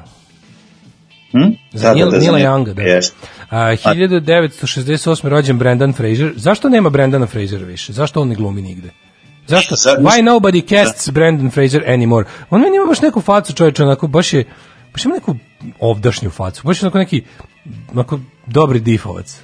Hm? 1.31 1.51
Za 1.73 1.93
Nila, 1.93 2.17
Nila 2.17 2.39
Younga, 2.39 2.73
da. 2.73 2.81
Jeste. 2.81 3.15
A, 3.49 3.57
1968. 3.57 5.27
rođen 5.27 5.57
Brendan 5.57 5.93
Fraser. 5.93 6.33
Zašto 6.35 6.69
nema 6.69 6.89
Brendana 6.89 7.27
Frasera 7.27 7.65
više? 7.65 7.93
Zašto 7.93 8.21
on 8.21 8.27
ne 8.27 8.35
glumi 8.35 8.61
nigde? 8.61 8.89
Zašto? 9.47 9.75
Sad- 9.75 9.99
Why 10.01 10.23
nobody 10.23 10.69
casts 10.69 11.09
Brendan 11.09 11.51
Fraser 11.51 11.83
anymore? 11.87 12.23
On 12.49 12.61
meni 12.61 12.75
ima 12.75 12.85
baš 12.85 13.01
neku 13.01 13.21
facu 13.21 13.53
čovječa, 13.53 13.83
onako, 13.83 14.07
baš 14.07 14.33
je, 14.33 14.45
baš 14.93 15.05
ima 15.05 15.15
neku 15.15 15.35
ovdašnju 15.79 16.29
facu, 16.29 16.61
baš 16.63 16.81
je 16.81 16.85
onako 16.85 16.97
neki, 16.97 17.23
onako, 17.93 18.19
dobri 18.47 18.79
difovac. 18.79 19.41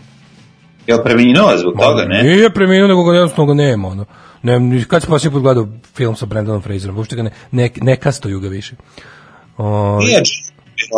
Je 0.87 0.95
li 0.95 1.01
preminuo 1.03 1.57
zbog 1.57 1.73
toga, 1.79 2.05
ne? 2.05 2.23
Nije 2.23 2.49
preminuo, 2.49 2.87
nego 2.87 3.03
ga 3.03 3.13
jednostavno 3.13 3.53
ga 3.53 3.63
nema, 3.63 3.87
ono. 3.87 4.05
Ne, 4.41 4.83
kad 4.87 5.01
si 5.01 5.07
posljednji 5.07 5.33
put 5.33 5.41
gledao 5.41 5.67
film 5.95 6.15
sa 6.15 6.25
Brendanom 6.25 6.61
Fraserom, 6.61 6.97
uopšte 6.97 7.15
ga 7.15 7.23
ne, 7.23 7.31
ne, 7.51 7.69
ne 7.81 7.95
kastuju 7.95 8.39
ga 8.39 8.47
više. 8.47 8.75
O, 9.57 9.97
Nije 9.99 10.13
je 10.13 10.23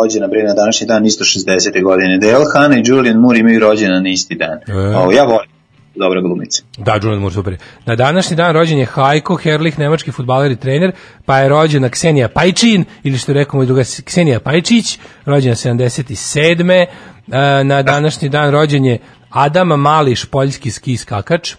rođena 0.02 0.26
bre 0.26 0.42
na 0.42 0.54
današnji 0.54 0.86
dan 0.86 1.06
isto 1.06 1.24
60. 1.24 1.82
godine. 1.82 2.18
Dale 2.18 2.44
Hanna 2.54 2.76
i 2.76 2.82
Julian 2.84 3.16
Moore 3.16 3.38
imaju 3.38 3.60
rođena 3.60 4.00
na 4.00 4.08
isti 4.08 4.34
dan. 4.34 4.58
E. 4.68 4.96
O, 4.96 5.12
ja 5.12 5.24
volim 5.24 5.55
dobra 5.96 6.20
glumica. 6.20 6.62
Da, 6.78 6.94
Julian 7.02 7.20
Moore, 7.20 7.34
super. 7.34 7.56
Na 7.86 7.96
današnji 7.96 8.36
dan 8.36 8.52
rođen 8.52 8.78
je 8.78 8.84
Hajko 8.86 9.36
Herlich, 9.36 9.78
nemački 9.78 10.12
futbaler 10.12 10.50
i 10.50 10.56
trener, 10.56 10.92
pa 11.24 11.38
je 11.38 11.48
rođena 11.48 11.88
Ksenija 11.88 12.28
Pajčin, 12.28 12.84
ili 13.02 13.18
što 13.18 13.32
rekao 13.32 13.58
moj 13.58 13.66
druga 13.66 13.82
Ksenija 14.04 14.40
Pajčić, 14.40 14.98
rođena 15.24 15.54
77. 15.54 16.86
E, 17.32 17.64
Na 17.64 17.82
današnji 17.82 18.28
dan 18.28 18.50
rođen 18.50 18.84
je 18.84 18.98
Adam 19.30 19.68
Mališ, 19.68 20.24
poljski 20.24 20.70
ski 20.70 20.96
skakač, 20.96 21.54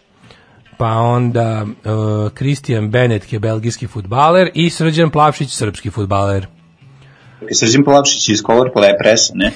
pa 0.78 0.88
onda 0.88 1.66
Kristijan 2.34 2.90
Benet, 2.90 3.34
je 3.34 3.40
belgijski 3.40 3.88
futbaler, 3.88 4.50
i 4.54 4.70
Srđan 4.70 5.10
Plavšić, 5.10 5.50
srpski 5.50 5.90
futbaler. 5.90 6.48
Srđan 7.52 7.84
Plavšić 7.84 8.30
iz 8.30 8.42
Color 8.42 8.70
Pressa, 9.00 9.34
ne? 9.36 9.52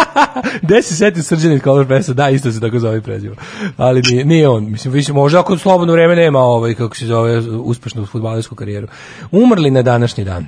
Gde 0.62 0.82
se 0.82 0.96
setio 0.96 1.22
Srđan 1.22 1.52
iz 1.52 1.62
Color 1.62 1.86
Pressa? 1.86 2.12
Da, 2.12 2.30
isto 2.30 2.52
se 2.52 2.60
tako 2.60 2.78
zove 2.78 3.00
prezimo. 3.00 3.34
Ali 3.76 4.02
nije, 4.02 4.24
nije 4.24 4.48
on. 4.48 4.70
Mislim, 4.70 4.94
više 4.94 5.12
možda 5.12 5.40
ako 5.40 5.58
slobodno 5.58 5.92
vreme 5.92 6.16
nema 6.16 6.38
ovaj, 6.38 6.74
kako 6.74 6.96
se 6.96 7.06
zove, 7.06 7.38
uspešnu 7.38 8.06
futbalersku 8.06 8.54
karijeru. 8.54 8.88
Umrli 9.30 9.70
na 9.70 9.82
današnji 9.82 10.24
dan. 10.24 10.46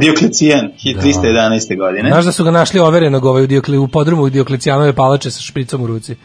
Dioklecijan, 0.00 0.70
311. 0.84 1.78
godine. 1.78 2.08
Znaš 2.08 2.24
da 2.24 2.32
su 2.32 2.44
ga 2.44 2.50
našli 2.50 2.80
overenog 2.80 3.24
ovaj, 3.24 3.42
u, 3.42 3.46
Diokli, 3.46 3.78
u 3.78 3.88
podrumu 3.88 4.28
Dioklecijanove 4.28 4.92
palače 4.92 5.30
sa 5.30 5.40
špricom 5.40 5.82
u 5.82 5.86
ruci. 5.86 6.16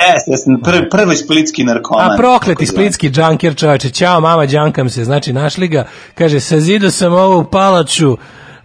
Jeste, 0.00 0.30
jeste, 0.30 0.50
pr, 0.64 0.88
prvi 0.90 1.16
splitski 1.16 1.64
narkoman. 1.64 2.12
A 2.12 2.16
prokleti 2.16 2.66
zvani. 2.66 2.76
splitski 2.76 3.10
džanker 3.10 3.56
čoveče, 3.56 3.90
ćao 3.90 4.20
mama, 4.20 4.46
džankam 4.46 4.90
se, 4.90 5.04
znači 5.04 5.32
našli 5.32 5.68
ga, 5.68 5.86
kaže, 6.14 6.40
sazido 6.40 6.90
sam 6.90 7.12
ovu 7.12 7.44
palaču, 7.44 8.16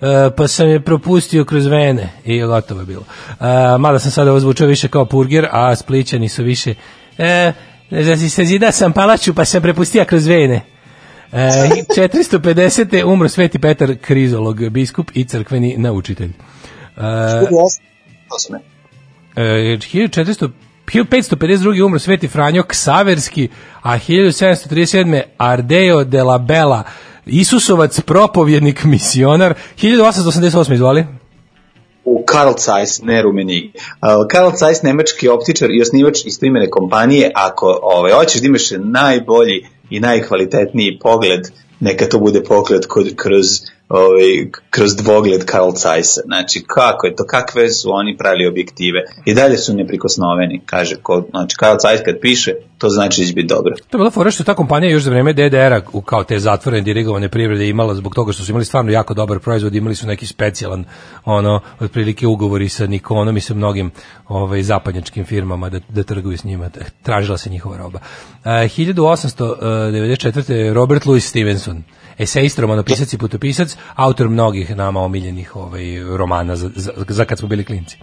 e, 0.02 0.30
pa 0.38 0.48
sam 0.48 0.70
je 0.70 0.80
propustio 0.80 1.46
kroz 1.46 1.66
vene 1.66 2.10
i 2.26 2.42
gotovo 2.42 2.80
je 2.80 2.86
bilo. 2.86 3.04
E, 3.40 3.78
mada 3.78 4.00
sam 4.00 4.12
sada 4.12 4.34
ovo 4.34 4.54
više 4.60 4.88
kao 4.88 5.06
purger, 5.06 5.48
a 5.52 5.76
splićani 5.76 6.30
su 6.30 6.44
više, 6.44 6.74
e, 7.18 7.52
znači, 7.90 8.30
sazida 8.30 8.72
sam 8.72 8.94
palaču, 8.94 9.34
pa 9.34 9.46
sam 9.46 9.62
prepustio 9.62 10.06
kroz 10.06 10.28
vene. 10.28 10.62
E, 11.32 11.38
450. 11.98 13.04
umro 13.04 13.30
Sveti 13.30 13.60
Petar 13.60 13.96
Krizolog, 14.02 14.70
biskup 14.70 15.12
i 15.14 15.26
crkveni 15.26 15.76
naučitelj. 15.78 16.32
E. 16.98 17.02
E, 19.36 19.42
1400 19.78 20.50
1552. 20.94 21.86
umro 21.86 22.00
Sveti 22.00 22.28
Franjo 22.28 22.64
Ksaverski, 22.64 23.50
a 23.82 23.98
1737. 23.98 25.22
Ardeo 25.38 26.04
de 26.04 26.24
la 26.24 26.38
Bella, 26.38 26.84
Isusovac, 27.26 28.02
propovjednik, 28.02 28.84
misionar. 28.84 29.54
1888. 29.76 30.74
izvoli. 30.74 31.06
u 32.06 32.26
Carl 32.32 32.54
Zeiss, 32.58 33.02
ne 33.02 33.22
Rumenigi. 33.22 33.72
Uh, 33.76 34.28
Carl 34.32 34.52
Zeiss, 34.56 34.84
nemački 34.84 35.28
optičar 35.28 35.70
i 35.72 35.82
osnivač 35.82 36.26
istoimene 36.26 36.70
kompanije, 36.70 37.32
ako 37.36 37.80
ovaj, 37.82 38.12
hoćeš 38.12 38.42
da 38.42 38.48
imaš 38.48 38.72
najbolji 38.78 39.68
i 39.90 40.00
najkvalitetniji 40.00 41.00
pogled, 41.02 41.42
neka 41.80 42.06
to 42.06 42.20
bude 42.20 42.44
pogled 42.44 42.88
kod, 42.88 43.16
kroz 43.16 43.46
ovaj, 43.90 44.52
kroz 44.70 44.96
dvogled 44.96 45.44
Carl 45.52 45.72
Zeissa. 45.72 46.22
Znači, 46.26 46.64
kako 46.68 47.08
je 47.08 47.16
to, 47.16 47.26
kakve 47.28 47.70
su 47.70 47.90
oni 47.92 48.18
pravili 48.18 48.48
objektive. 48.48 49.00
I 49.26 49.34
dalje 49.34 49.58
su 49.58 49.74
neprikosnoveni, 49.74 50.62
kaže. 50.66 50.96
Ko, 50.96 51.24
znači, 51.30 51.56
Carl 51.60 51.78
Zeiss 51.82 52.04
kad 52.06 52.20
piše, 52.22 52.54
to 52.80 52.90
znači 52.90 53.22
da 53.22 53.28
će 53.28 53.34
biti 53.34 53.48
dobro. 53.48 53.76
To 53.76 53.98
je 53.98 54.00
bila 54.00 54.12
fora 54.12 54.32
što 54.32 54.44
ta 54.44 54.54
kompanija 54.54 54.92
još 54.92 55.04
za 55.04 55.10
vreme 55.10 55.34
DDR-a 55.34 55.82
kao 56.06 56.24
te 56.24 56.40
zatvorene 56.40 56.84
dirigovane 56.84 57.30
privrede 57.30 57.70
imala 57.70 57.96
zbog 57.96 58.16
toga 58.16 58.32
što 58.32 58.44
su 58.44 58.52
imali 58.52 58.66
stvarno 58.66 58.92
jako 58.92 59.14
dobar 59.14 59.40
proizvod, 59.40 59.76
imali 59.76 59.96
su 59.96 60.08
neki 60.08 60.26
specijalan 60.26 60.86
ono 61.26 61.62
otprilike 61.80 62.28
ugovori 62.28 62.70
sa 62.70 62.88
Nikonom 62.88 63.38
i 63.38 63.42
sa 63.42 63.54
mnogim 63.54 63.92
ovaj 64.28 64.64
zapadnjačkim 64.64 65.26
firmama 65.26 65.70
da 65.70 65.80
da 65.90 66.04
trguju 66.04 66.38
s 66.38 66.44
njima. 66.44 66.70
Tražila 67.04 67.38
se 67.38 67.50
njihova 67.50 67.78
roba. 67.78 68.00
Uh, 68.00 68.46
1894. 68.46 70.74
Robert 70.74 71.06
Louis 71.06 71.30
Stevenson 71.30 71.84
esejist, 72.18 72.60
romanopisac 72.60 73.14
i 73.14 73.18
putopisac, 73.18 73.78
autor 73.96 74.30
mnogih 74.30 74.76
nama 74.76 75.00
omiljenih 75.00 75.56
ovaj, 75.56 75.84
romana 76.18 76.56
za, 76.56 76.70
za, 76.76 76.92
za 77.08 77.26
kad 77.26 77.40
smo 77.40 77.48
bili 77.48 77.66
klinci. 77.66 77.98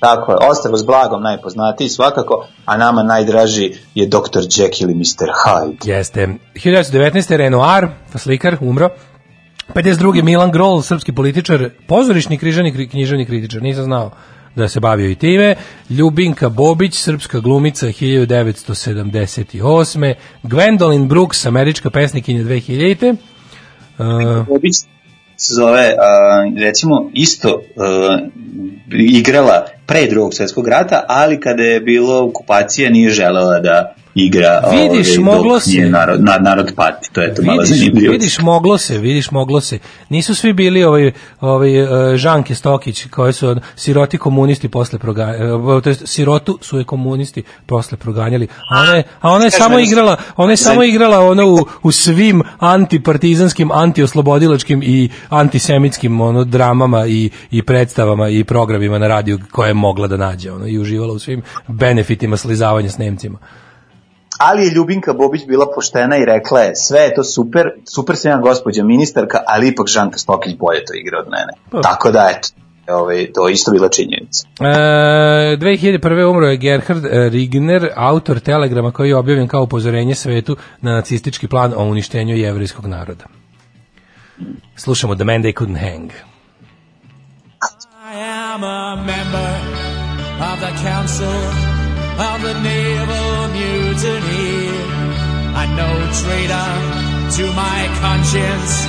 Tako 0.00 0.32
je, 0.32 0.38
Ostrvo 0.50 0.76
s 0.76 0.86
blagom 0.86 1.22
najpoznatiji 1.22 1.88
svakako, 1.88 2.46
a 2.64 2.76
nama 2.76 3.02
najdraži 3.02 3.72
je 3.94 4.06
Dr. 4.06 4.40
Jekyll 4.40 4.90
i 4.90 4.94
Mr. 4.94 5.28
Hyde. 5.44 5.76
Jeste. 5.84 6.28
1919. 6.54 7.36
Renoir, 7.36 7.88
slikar, 8.16 8.56
umro. 8.60 8.88
52. 9.74 10.22
Milan 10.22 10.50
Grol, 10.50 10.82
srpski 10.82 11.12
političar, 11.12 11.70
pozorišni 11.88 12.38
križani 12.38 12.88
književni 12.88 13.26
kritičar, 13.26 13.62
nisam 13.62 13.84
znao 13.84 14.10
da 14.56 14.68
se 14.68 14.80
bavio 14.80 15.10
i 15.10 15.14
time. 15.14 15.54
Ljubinka 15.90 16.48
Bobić, 16.48 16.94
srpska 16.94 17.40
glumica 17.40 17.86
1978. 17.86 20.14
Gwendolyn 20.42 21.08
Brooks, 21.08 21.46
američka 21.46 21.90
pesnikinja 21.90 22.44
2000. 22.44 23.16
Uh, 23.98 24.06
Bobić 24.46 24.74
se 25.36 25.54
zove, 25.54 25.94
a, 25.98 26.44
recimo, 26.66 27.10
isto 27.14 27.62
a, 27.76 28.18
igrala 28.92 29.66
pre 29.86 30.06
drugog 30.06 30.34
svjetskog 30.34 30.68
rata, 30.68 31.04
ali 31.08 31.40
kada 31.40 31.62
je 31.62 31.80
bilo 31.80 32.24
okupacija 32.24 32.90
nije 32.90 33.10
želela 33.10 33.60
da 33.60 33.94
igra 34.14 34.60
Vidiš, 34.70 35.18
ovaj, 35.18 35.24
moglo 35.24 35.54
dok 35.54 35.62
se. 35.62 35.80
narod, 35.80 36.24
na, 36.24 36.38
narod 36.38 36.72
pati. 36.76 37.08
To 37.12 37.20
je 37.20 37.34
to 37.34 37.42
malo 37.42 37.64
zanimljivo. 37.64 38.12
vidiš, 38.12 38.40
moglo 38.40 38.78
se, 38.78 38.98
vidiš, 38.98 39.30
moglo 39.30 39.60
se. 39.60 39.78
Nisu 40.08 40.34
svi 40.34 40.52
bili 40.52 40.84
ovaj, 40.84 41.12
ovaj 41.40 41.82
uh, 41.82 42.16
Žanke 42.16 42.54
Stokić, 42.54 43.06
koji 43.10 43.32
su 43.32 43.56
siroti 43.76 44.18
komunisti 44.18 44.68
posle 44.68 44.98
proganjali, 44.98 45.82
to 45.82 45.88
jest 45.88 46.02
sirotu 46.06 46.58
su 46.62 46.78
je 46.78 46.84
komunisti 46.84 47.42
posle 47.66 47.98
proganjali, 47.98 48.48
a 48.70 48.80
ona 48.80 48.94
je, 48.94 49.02
a 49.20 49.32
ona 49.32 49.44
je 49.44 49.50
Kaži 49.50 49.62
samo 49.62 49.78
igrala, 49.78 50.16
ona 50.36 50.52
je 50.52 50.56
samo 50.56 50.82
igrala 50.82 51.20
ono 51.20 51.46
u, 51.46 51.66
u 51.82 51.92
svim 51.92 52.42
antipartizanskim, 52.58 53.70
antioslobodilačkim 53.72 54.82
i 54.82 55.08
antisemitskim 55.28 56.20
ono 56.20 56.44
dramama 56.44 57.06
i 57.06 57.30
i 57.50 57.62
predstavama 57.62 58.28
i 58.28 58.44
programima 58.44 58.98
na 58.98 59.08
radiju 59.08 59.38
koje 59.52 59.68
je 59.68 59.74
mogla 59.74 60.06
da 60.06 60.16
nađe, 60.16 60.52
ono 60.52 60.66
i 60.66 60.78
uživala 60.78 61.12
u 61.12 61.18
svim 61.18 61.42
benefitima 61.68 62.36
slizavanja 62.36 62.90
s 62.90 62.98
Nemcima. 62.98 63.38
Ali 64.38 64.62
je 64.62 64.70
Ljubinka 64.70 65.12
Bobić 65.12 65.46
bila 65.46 65.66
poštena 65.74 66.16
i 66.16 66.24
rekla 66.24 66.60
je 66.60 66.76
sve 66.76 67.00
je 67.00 67.14
to 67.14 67.24
super, 67.24 67.70
super 67.94 68.16
sam 68.16 68.30
ja 68.30 68.38
gospođa 68.38 68.84
ministarka, 68.84 69.38
ali 69.46 69.68
ipak 69.68 69.86
Žanka 69.88 70.18
Stokić 70.18 70.56
bolje 70.58 70.84
to 70.84 70.94
igra 70.94 71.18
od 71.18 71.26
mene. 71.30 71.52
Pa. 71.70 71.80
Tako 71.80 72.10
da, 72.10 72.30
eto, 72.36 72.48
ovaj, 72.88 73.32
to 73.34 73.48
je 73.48 73.52
isto 73.52 73.70
bila 73.70 73.88
činjenica. 73.88 74.48
E, 74.60 74.64
2001. 75.56 76.30
umro 76.30 76.46
je 76.46 76.56
Gerhard 76.56 77.04
e, 77.04 77.28
Rigner, 77.28 77.90
autor 77.96 78.40
telegrama 78.40 78.92
koji 78.92 79.08
je 79.08 79.16
objavljen 79.16 79.48
kao 79.48 79.62
upozorenje 79.62 80.14
svetu 80.14 80.56
na 80.80 80.92
nacistički 80.92 81.48
plan 81.48 81.72
o 81.76 81.84
uništenju 81.84 82.36
jevrijskog 82.36 82.86
naroda. 82.86 83.24
Slušamo 84.76 85.14
The 85.14 85.24
Man 85.24 85.42
They 85.42 85.54
Couldn't 85.54 85.78
Hang. 85.78 86.10
I 88.14 88.16
am 88.16 88.64
a 88.64 88.96
member 88.96 89.50
of 90.40 90.60
the 90.60 90.72
council 90.90 91.36
of 92.18 92.42
the 92.42 92.54
naval 92.54 93.44
mutiny. 94.04 94.68
I 95.56 95.64
know 95.76 95.94
traitor 96.20 96.70
to 97.36 97.44
my 97.56 97.80
conscience, 98.00 98.84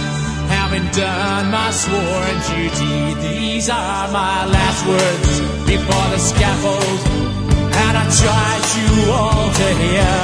having 0.51 0.85
done 0.91 1.51
my 1.51 1.71
sworn 1.71 2.35
duty. 2.51 3.15
These 3.27 3.69
are 3.69 4.11
my 4.11 4.45
last 4.45 4.85
words 4.85 5.39
before 5.65 6.07
the 6.13 6.19
scaffold, 6.19 6.99
and 7.83 7.93
I 7.97 8.05
charge 8.21 8.69
you 8.79 9.11
all 9.11 9.47
to 9.59 9.67
hear 9.83 10.19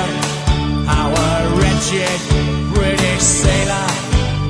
how 0.92 1.08
a 1.10 1.56
wretched 1.58 2.20
British 2.76 3.22
sailor 3.22 3.88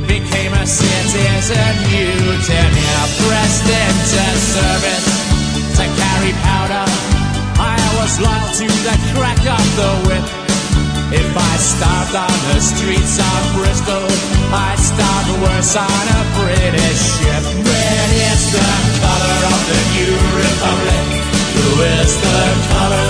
became 0.07 0.53
a 0.53 0.65
citizen 0.65 1.73
mutineer, 1.89 3.03
pressed 3.22 3.69
into 3.69 4.26
service 4.53 5.31
was 8.02 8.18
loyal 8.19 8.49
to 8.57 8.65
the 8.65 8.95
crack 9.14 9.38
of 9.45 9.65
the 9.78 9.91
whip. 10.10 10.26
If 11.14 11.30
I 11.38 11.53
starved 11.61 12.15
on 12.18 12.38
the 12.49 12.57
streets 12.57 13.22
of 13.22 13.40
Bristol, 13.53 14.06
I'd 14.49 14.82
starve 14.82 15.30
worse 15.38 15.76
on 15.78 16.06
a 16.18 16.22
British 16.41 17.02
ship. 17.14 17.44
Red 17.61 18.10
is 18.26 18.44
the 18.57 18.69
color 19.06 19.38
of 19.53 19.61
the 19.69 19.82
new 19.94 20.18
republic. 20.34 21.06
Blue 21.53 21.78
is 22.02 22.14
the 22.26 22.41
color 22.73 23.10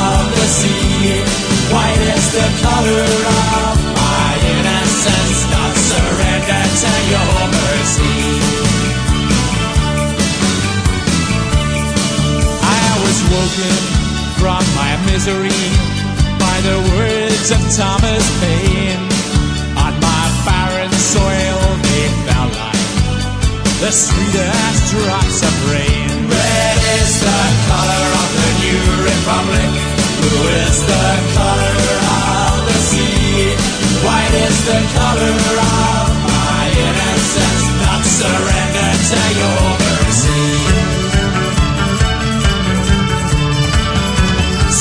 of 0.00 0.22
the 0.32 0.48
sea. 0.48 1.20
White 1.68 2.04
is 2.16 2.26
the 2.32 2.48
color 2.64 3.04
of 3.36 3.76
my 4.00 4.32
innocence. 4.48 5.38
Not 5.52 5.74
surrender 5.76 6.64
to 6.80 6.92
your 7.12 7.36
mercy. 7.52 8.16
I 12.64 14.01
from 14.42 14.66
my 14.74 14.98
misery 15.06 15.62
by 16.42 16.56
the 16.66 16.78
words 16.98 17.48
of 17.54 17.62
Thomas 17.78 18.26
Paine. 18.42 19.06
On 19.78 19.94
my 20.02 20.24
barren 20.42 20.90
soil 20.90 21.62
they 21.86 22.06
fell 22.26 22.50
like 22.50 22.90
the 23.78 23.92
sweetest 23.94 24.82
drops 24.90 25.38
of 25.46 25.54
rain. 25.70 26.10
Red 26.26 26.78
is 26.98 27.12
the 27.22 27.42
color 27.70 28.06
of 28.18 28.30
the 28.42 28.50
new 28.66 28.84
republic. 29.14 29.70
Blue 30.18 30.46
is 30.66 30.78
the 30.90 31.08
color 31.38 31.78
of 32.02 32.54
the 32.66 32.78
sea. 32.90 33.46
White 34.02 34.36
is 34.42 34.58
the 34.66 34.80
color 34.98 35.36
of 35.54 36.08
my 36.34 36.62
innocence. 36.82 37.64
Not 37.78 38.02
surrender 38.18 38.90
to 39.06 39.22
your 39.38 39.81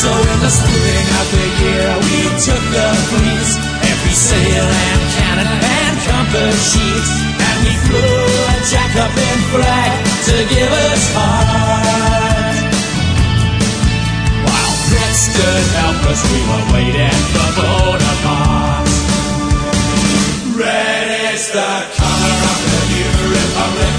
So 0.01 0.09
in 0.09 0.39
the 0.41 0.49
spring 0.49 1.07
of 1.21 1.27
the 1.29 1.47
year 1.61 1.93
we 2.09 2.25
took 2.41 2.63
the 2.73 2.89
fleece, 3.13 3.53
every 3.85 4.15
sail 4.17 4.65
and 4.65 5.01
cannon 5.13 5.45
and 5.45 5.95
compass 6.09 6.57
sheet, 6.73 7.05
and 7.37 7.57
we 7.61 7.73
flew 7.85 8.17
a 8.49 8.57
Jacobin 8.65 9.39
flag 9.53 9.93
to 10.25 10.35
give 10.49 10.73
us 10.89 11.03
heart. 11.13 12.57
While 14.41 14.73
Brits 14.89 15.21
stood 15.21 15.65
helpless, 15.77 16.21
we 16.33 16.39
were 16.49 16.65
waiting 16.73 17.21
for 17.29 17.49
Bonaparte. 17.61 18.89
Red 20.57 21.13
is 21.29 21.45
the 21.53 21.73
color 21.93 22.37
of 22.49 22.59
the 22.73 22.81
new 22.89 23.11
republic, 23.37 23.90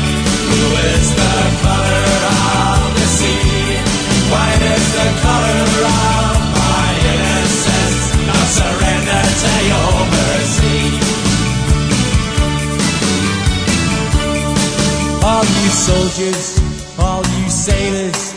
you 15.62 15.70
soldiers, 15.70 16.58
all 16.98 17.22
you 17.38 17.48
sailors, 17.48 18.34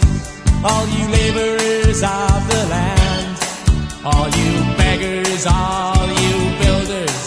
all 0.64 0.86
you 0.88 1.06
laborers 1.10 2.04
of 2.04 2.40
the 2.52 2.62
land, 2.70 3.38
all 4.06 4.28
you 4.30 4.52
beggars, 4.78 5.46
all 5.50 6.08
you 6.22 6.36
builders, 6.62 7.18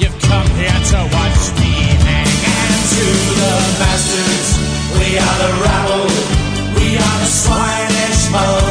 you've 0.00 0.18
come 0.22 0.48
here 0.58 0.80
to 0.90 0.98
watch 1.14 1.42
me 1.60 1.72
hang. 2.06 2.34
And 2.66 2.82
to 2.94 3.06
the 3.40 3.54
masters, 3.80 4.48
we 4.98 5.08
are 5.22 5.38
the 5.44 5.52
rabble, 5.66 6.10
we 6.74 6.86
are 6.98 7.18
the 7.22 7.30
swinish 7.30 8.22
multitude, 8.32 8.65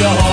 the 0.00 0.29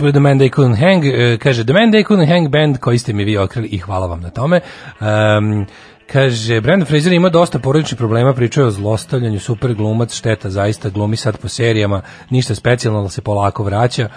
Bili 0.00 0.12
The 0.12 0.20
Man 0.20 0.38
They 0.38 0.50
Couldn't 0.50 0.80
Hang, 0.80 1.04
e, 1.04 1.38
kaže 1.38 1.64
The 1.64 1.72
Man 1.72 1.92
They 1.92 2.04
Couldn't 2.04 2.28
Hang 2.28 2.48
band 2.48 2.78
koji 2.78 2.98
ste 2.98 3.12
mi 3.12 3.24
vi 3.24 3.38
otkrili 3.38 3.68
i 3.68 3.78
hvala 3.78 4.06
vam 4.06 4.20
na 4.20 4.30
tome. 4.30 4.60
Um, 5.00 5.66
Kaže, 6.12 6.60
Brandon 6.60 6.86
Fraser 6.86 7.12
ima 7.12 7.28
dosta 7.28 7.58
porodičnih 7.58 7.98
problema, 7.98 8.34
pričao 8.34 8.62
je 8.62 8.66
o 8.66 8.70
zlostavljanju, 8.70 9.40
super 9.40 9.74
glumac, 9.74 10.14
šteta, 10.14 10.50
zaista 10.50 10.88
glumi 10.88 11.16
sad 11.16 11.36
po 11.38 11.48
serijama, 11.48 12.02
ništa 12.30 12.54
specijalno, 12.54 13.00
ali 13.00 13.10
se 13.10 13.22
polako 13.22 13.64
vraća. 13.64 14.08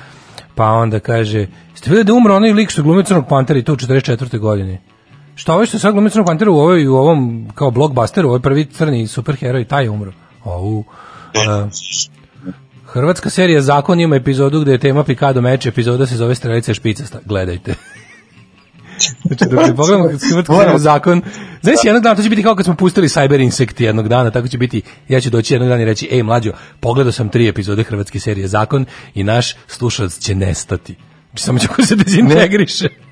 Pa 0.55 0.65
onda 0.65 0.99
kaže, 0.99 1.47
ste 1.75 1.89
vidjeli 1.89 2.03
da 2.03 2.13
umro 2.13 2.35
onaj 2.35 2.51
lik 2.51 2.69
što 2.69 2.83
glumi 2.83 3.03
Crnog 3.03 3.25
Pantera 3.29 3.59
i 3.59 3.63
to 3.63 3.73
u 3.73 3.75
44. 3.75 4.39
godini? 4.39 4.79
Šta 5.35 5.53
ovo 5.53 5.65
što 5.65 5.79
sad 5.79 5.93
glumi 5.93 6.09
Crnog 6.09 6.27
Pantera 6.27 6.51
u, 6.51 6.59
ovoj, 6.59 6.87
u 6.87 6.95
ovom 6.95 7.49
kao 7.55 7.71
blockbusteru, 7.71 8.29
ovaj 8.29 8.41
prvi 8.41 8.65
crni 8.65 9.07
superheroj, 9.07 9.65
taj 9.65 9.83
je 9.83 9.89
umro. 9.89 10.11
Ovu, 10.43 10.79
uh, 10.79 10.85
Hrvatska 12.97 13.29
serija 13.29 13.61
Zakon 13.61 13.99
ima 13.99 14.15
epizodu 14.15 14.61
gde 14.61 14.71
je 14.71 14.77
tema 14.77 15.03
Pikado 15.03 15.41
meč, 15.41 15.65
epizoda 15.65 16.05
se 16.05 16.15
zove 16.15 16.35
Strelica 16.35 16.73
špicasta. 16.73 17.19
Gledajte. 17.25 17.73
Znači, 19.25 19.45
dok 19.51 19.67
ne 19.67 19.75
pogledamo 19.75 20.03
Hrvatsku 20.07 20.55
seriju 20.55 20.77
Zakon, 20.77 21.21
znaš, 21.61 21.75
jednog 21.83 22.03
dana 22.03 22.15
to 22.15 22.23
će 22.23 22.29
biti 22.29 22.43
kao 22.43 22.55
kad 22.55 22.65
smo 22.65 22.75
pustili 22.75 23.07
Cyber 23.07 23.43
Insect 23.43 23.81
jednog 23.81 24.07
dana, 24.07 24.31
tako 24.31 24.47
će 24.47 24.57
biti, 24.57 24.81
ja 25.07 25.21
ću 25.21 25.29
doći 25.29 25.53
jednog 25.53 25.69
dana 25.69 25.81
i 25.81 25.85
reći, 25.85 26.07
ej 26.11 26.23
mlađo, 26.23 26.51
pogledao 26.79 27.11
sam 27.11 27.29
tri 27.29 27.47
epizode 27.47 27.83
Hrvatske 27.83 28.19
serije 28.19 28.47
Zakon 28.47 28.85
i 29.13 29.23
naš 29.23 29.55
slušalac 29.67 30.19
će 30.19 30.35
nestati. 30.35 30.95
Znači, 31.29 31.43
samo 31.43 31.59
će 31.59 31.67
ko 31.67 31.85
se 31.85 31.95
dezintegriše. 31.95 32.83
Ne, 32.83 33.06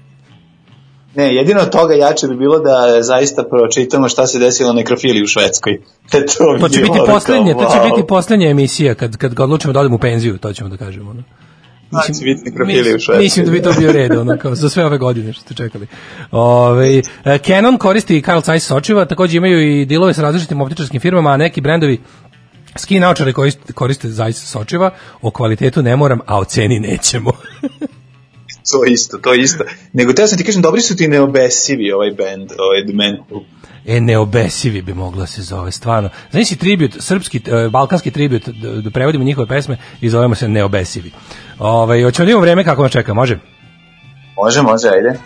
jedino 1.24 1.62
od 1.62 1.70
toga 1.70 1.94
jače 1.94 2.28
bi 2.28 2.36
bilo 2.36 2.60
da 2.60 3.02
zaista 3.02 3.44
pročitamo 3.44 4.10
šta 4.10 4.28
se 4.28 4.40
desilo 4.40 4.70
na 4.70 4.76
nekrofiliji 4.76 5.24
u 5.24 5.28
Švedskoj. 5.28 5.74
E, 5.74 6.26
to, 6.38 6.58
To 6.60 6.70
će 6.70 6.82
biti 6.82 7.00
poslednje, 7.08 7.54
kao, 7.54 7.64
to 7.64 7.70
će 7.70 7.90
biti 7.90 8.08
poslednja 8.08 8.50
emisija 8.50 8.96
kad 8.96 9.18
kad 9.18 9.34
ga 9.34 9.44
odlučimo 9.44 9.74
da 9.74 9.80
odemo 9.80 9.96
u 9.96 10.00
penziju, 10.00 10.38
to 10.38 10.54
ćemo 10.54 10.70
da 10.70 10.78
kažemo, 10.78 11.14
no. 11.14 11.24
Da 11.92 12.14
će 12.14 12.24
biti 12.24 12.42
nekrofilija 12.46 12.96
u 12.96 13.00
Švedskoj. 13.00 13.24
Mislim 13.24 13.46
da 13.46 13.52
bi 13.52 13.62
to 13.62 13.74
bio 13.80 13.92
red, 13.92 14.12
ono, 14.12 14.38
kao 14.38 14.56
za 14.56 14.70
sve 14.70 14.86
ove 14.86 14.98
godine 14.98 15.34
što 15.34 15.42
ste 15.42 15.54
čekali. 15.54 15.88
Ove, 16.32 17.02
e, 17.26 17.38
Canon 17.38 17.78
koristi 17.78 18.18
i 18.18 18.22
Carl 18.22 18.42
Zeiss 18.42 18.68
sočiva, 18.68 19.06
takođe 19.06 19.38
imaju 19.38 19.82
i 19.82 19.86
dilove 19.86 20.14
sa 20.14 20.22
različitim 20.22 20.62
optičarskim 20.62 21.02
firmama, 21.02 21.30
a 21.30 21.38
neki 21.38 21.62
brendovi 21.62 22.02
ski 22.76 23.00
naočare 23.00 23.34
koriste, 23.34 23.74
koriste 23.74 24.10
Zeiss 24.10 24.52
sočiva, 24.52 24.92
o 25.22 25.32
kvalitetu 25.32 25.82
ne 25.82 25.96
moram, 25.96 26.20
a 26.26 26.40
o 26.40 26.46
ceni 26.46 26.80
nećemo. 26.80 27.32
To 28.72 28.86
isto, 28.88 29.18
to 29.18 29.34
isto. 29.34 29.64
Nego 29.94 30.14
te 30.14 30.28
sam 30.28 30.38
ti 30.38 30.44
kažem, 30.44 30.62
dobri 30.62 30.82
su 30.82 30.96
ti 30.96 31.08
neobesivi 31.08 31.92
ovaj 31.92 32.12
band, 32.12 32.52
ovaj 32.60 33.10
Who. 33.30 33.44
E, 33.86 34.02
neobesivi 34.02 34.82
bi 34.82 34.94
mogla 34.94 35.26
se 35.26 35.42
zove, 35.42 35.72
stvarno. 35.72 36.10
Znaš 36.32 36.48
si 36.48 36.56
tribut, 36.56 36.92
srpski, 37.00 37.42
e, 37.46 37.70
balkanski 37.70 38.12
tribut, 38.12 38.50
da, 38.50 38.82
da 38.82 38.90
prevodimo 38.90 39.24
njihove 39.24 39.48
pesme 39.48 39.78
i 40.02 40.10
zovemo 40.10 40.36
se 40.36 40.48
neobesivi. 40.48 41.12
Ove, 41.60 42.04
hoćemo 42.04 42.26
da 42.26 42.32
imamo 42.32 42.42
vreme 42.42 42.64
kako 42.64 42.84
nas 42.84 42.92
čeka, 42.92 43.14
može? 43.14 43.40
Može, 44.38 44.62
može, 44.62 44.88
ajde. 44.88 45.20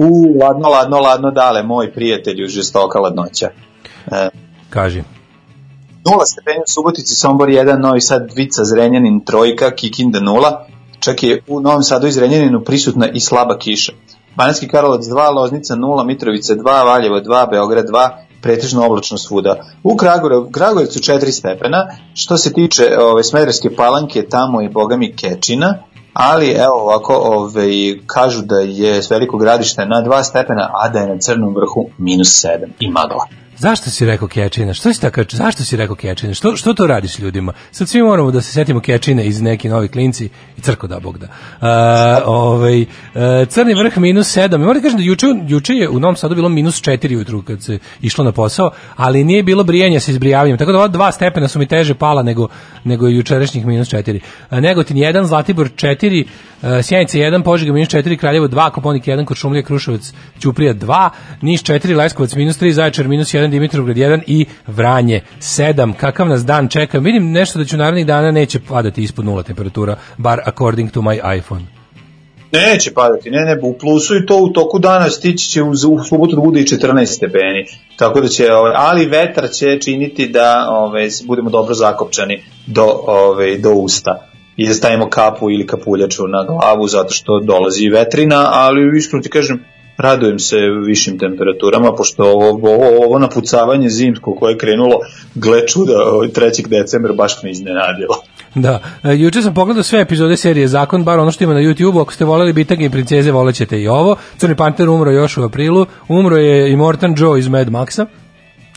U, 0.00 0.38
ladno, 0.40 0.68
ladno, 0.68 0.98
ladno, 0.98 1.30
dale, 1.30 1.62
moj 1.62 1.92
prijatelju, 1.92 2.48
žestoka 2.48 2.98
ladnoća. 2.98 3.48
E, 4.12 4.28
Kaži. 4.70 5.02
Nula 6.04 6.26
stepeni 6.26 6.58
u 6.58 6.70
Subotici, 6.70 7.14
Sombor 7.14 7.48
1, 7.48 7.78
Novi 7.78 8.00
Sad, 8.00 8.30
Vica, 8.34 8.64
Zrenjanin, 8.64 9.24
Trojka, 9.24 9.70
Kikinda 9.70 10.18
0. 10.18 10.52
Čak 11.00 11.22
je 11.22 11.42
u 11.48 11.60
Novom 11.60 11.82
Sadu 11.82 12.06
i 12.06 12.12
Zrenjaninu 12.12 12.64
prisutna 12.64 13.08
i 13.08 13.20
slaba 13.20 13.58
kiša. 13.58 13.92
Bananski 14.36 14.68
Karlovac 14.68 15.04
2, 15.04 15.34
Loznica 15.34 15.74
0, 15.74 16.06
Mitrovica 16.06 16.54
2, 16.54 16.86
Valjevo 16.86 17.20
2, 17.20 17.50
Beograd 17.50 17.88
2, 17.88 18.08
pretežno 18.42 18.86
oblačno 18.86 19.18
svuda. 19.18 19.64
U 19.82 19.96
Kragujevcu 20.52 20.98
4 20.98 21.30
stepena, 21.30 21.86
što 22.14 22.36
se 22.36 22.52
tiče 22.52 22.98
ove, 22.98 23.24
Smederske 23.24 23.74
palanke, 23.76 24.26
tamo 24.28 24.60
je 24.60 24.68
bogami 24.68 25.16
Kečina, 25.16 25.74
ali 26.12 26.50
evo 26.50 26.74
ovako 26.74 27.14
ove, 27.14 27.98
kažu 28.06 28.42
da 28.42 28.60
je 28.60 29.02
s 29.02 29.10
veliko 29.10 29.38
gradište 29.38 29.86
na 29.86 30.02
2 30.02 30.22
stepena, 30.22 30.70
a 30.74 30.88
da 30.88 30.98
je 30.98 31.08
na 31.08 31.18
crnom 31.18 31.54
vrhu 31.54 31.90
minus 31.98 32.44
7 32.44 32.68
i 32.80 32.90
magla. 32.90 33.26
Zašto 33.60 33.90
si 33.90 34.06
rekao 34.06 34.28
Kečina? 34.28 34.74
Što 34.74 34.92
si 34.92 35.00
tako, 35.00 35.22
zašto 35.30 35.64
si 35.64 35.76
rekao 35.76 35.96
Kečina? 35.96 36.34
Što, 36.34 36.56
što 36.56 36.74
to 36.74 36.86
radiš 36.86 37.18
ljudima? 37.18 37.52
Sad 37.70 37.88
svi 37.88 38.02
moramo 38.02 38.30
da 38.30 38.40
se 38.40 38.52
setimo 38.52 38.80
Kečine 38.80 39.26
iz 39.26 39.40
neki 39.42 39.68
novi 39.68 39.88
klinci 39.88 40.28
i 40.56 40.60
crko 40.60 40.86
da 40.86 41.00
Bog 41.00 41.18
da. 41.18 41.26
Uh, 41.26 42.28
ovaj, 42.34 42.82
uh, 42.82 42.88
crni 43.48 43.74
vrh 43.74 43.98
minus 43.98 44.36
7. 44.36 44.58
Moram 44.58 44.74
da 44.74 44.80
kažem 44.80 44.98
da 44.98 45.04
juče, 45.04 45.26
juče 45.48 45.74
je 45.74 45.88
u 45.88 46.00
Novom 46.00 46.16
Sadu 46.16 46.34
bilo 46.34 46.48
minus 46.48 46.82
4 46.82 47.16
ujutru 47.16 47.42
kad 47.42 47.62
se 47.62 47.78
išlo 48.00 48.24
na 48.24 48.32
posao, 48.32 48.70
ali 48.96 49.24
nije 49.24 49.42
bilo 49.42 49.64
brijanja 49.64 50.00
sa 50.00 50.10
izbrijavanjem. 50.10 50.58
Tako 50.58 50.72
da 50.72 50.78
ova 50.78 50.88
dva 50.88 51.12
stepena 51.12 51.48
su 51.48 51.58
mi 51.58 51.66
teže 51.66 51.94
pala 51.94 52.22
nego, 52.22 52.48
nego 52.84 53.08
jučerašnjih 53.08 53.66
minus 53.66 53.88
4. 53.88 54.20
Uh, 54.50 54.58
Negotin 54.58 54.96
1, 54.96 55.24
Zlatibor 55.24 55.68
4, 55.68 56.24
uh, 56.24 56.30
Sjenica 56.82 57.18
1, 57.18 57.42
Požega 57.42 57.72
minus 57.72 57.88
4, 57.88 58.16
Kraljevo 58.16 58.48
2, 58.48 58.70
Koponik 58.70 59.04
1, 59.04 59.24
Kuršumlija, 59.24 59.62
Kruševac, 59.62 60.12
Ćuprija 60.40 60.74
2, 60.74 61.10
Niš 61.42 61.62
4, 61.62 61.96
Leskovac 61.96 62.34
minus 62.34 62.58
3, 62.58 62.70
Zaječar 62.70 63.08
minus 63.08 63.34
1, 63.34 63.50
Dimitrovgrad 63.50 63.96
1 63.96 64.22
i 64.26 64.46
Vranje 64.66 65.20
7. 65.38 65.92
Kakav 65.94 66.28
nas 66.28 66.44
dan 66.44 66.68
čeka? 66.68 66.98
Vidim 66.98 67.30
nešto 67.30 67.58
da 67.58 67.64
ću 67.64 67.76
narednih 67.76 68.06
dana 68.06 68.30
neće 68.30 68.60
padati 68.68 69.02
ispod 69.02 69.24
nula 69.24 69.42
temperatura, 69.42 69.96
bar 70.18 70.40
according 70.46 70.90
to 70.90 71.00
my 71.00 71.36
iPhone. 71.38 71.64
Neće 72.52 72.94
padati, 72.94 73.30
ne, 73.30 73.38
ne, 73.38 73.60
u 73.62 73.78
plusu 73.78 74.16
i 74.16 74.26
to 74.26 74.36
u 74.36 74.48
toku 74.48 74.78
dana 74.78 75.10
stići 75.10 75.50
će 75.50 75.62
u, 75.62 75.70
u 75.70 76.04
subotu 76.04 76.36
da 76.36 76.42
bude 76.42 76.60
i 76.60 76.64
14 76.64 77.06
stepeni. 77.06 77.66
Tako 77.96 78.20
da 78.20 78.28
će, 78.28 78.52
ovaj, 78.52 78.72
ali 78.76 79.06
vetar 79.06 79.50
će 79.50 79.78
činiti 79.78 80.28
da 80.28 80.66
ovaj, 80.70 81.08
budemo 81.26 81.50
dobro 81.50 81.74
zakopčani 81.74 82.42
do, 82.66 82.84
ovaj, 83.06 83.58
do 83.58 83.70
usta 83.70 84.29
i 84.56 84.66
da 84.68 84.74
stavimo 84.74 85.08
kapu 85.10 85.50
ili 85.50 85.66
kapuljaču 85.66 86.28
na 86.28 86.44
glavu 86.44 86.88
zato 86.88 87.14
što 87.14 87.40
dolazi 87.40 87.88
vetrina, 87.88 88.48
ali 88.52 88.98
iskreno 88.98 89.22
ti 89.22 89.28
kažem, 89.28 89.64
radujem 90.00 90.38
se 90.38 90.56
višim 90.86 91.18
temperaturama, 91.18 91.94
pošto 91.94 92.24
ovo, 92.24 92.48
ovo, 92.48 93.06
ovo 93.06 93.18
napucavanje 93.18 93.88
zimsko 93.88 94.34
koje 94.34 94.52
je 94.52 94.58
krenulo, 94.58 94.98
gle 95.34 95.66
čuda, 95.66 95.92
ovaj, 96.12 96.28
3. 96.28 96.68
decembra 96.68 97.12
baš 97.12 97.42
me 97.42 97.50
iznenadilo. 97.50 98.22
Da, 98.54 98.80
e, 99.04 99.14
juče 99.16 99.42
sam 99.42 99.54
pogledao 99.54 99.82
sve 99.82 100.00
epizode 100.00 100.36
serije 100.36 100.68
Zakon, 100.68 101.04
bar 101.04 101.18
ono 101.18 101.32
što 101.32 101.44
ima 101.44 101.54
na 101.54 101.60
YouTube, 101.60 102.02
ako 102.02 102.12
ste 102.12 102.24
voleli 102.24 102.52
Bitange 102.52 102.84
i 102.84 102.90
princeze, 102.90 103.32
volećete 103.32 103.80
i 103.80 103.88
ovo. 103.88 104.16
Crni 104.36 104.56
panter 104.56 104.88
umro 104.88 105.10
još 105.10 105.36
u 105.36 105.42
aprilu, 105.42 105.86
umro 106.08 106.36
je 106.36 106.72
i 106.72 106.76
Morton 106.76 107.14
Joe 107.18 107.38
iz 107.38 107.48
Mad 107.48 107.68
Maxa, 107.68 108.06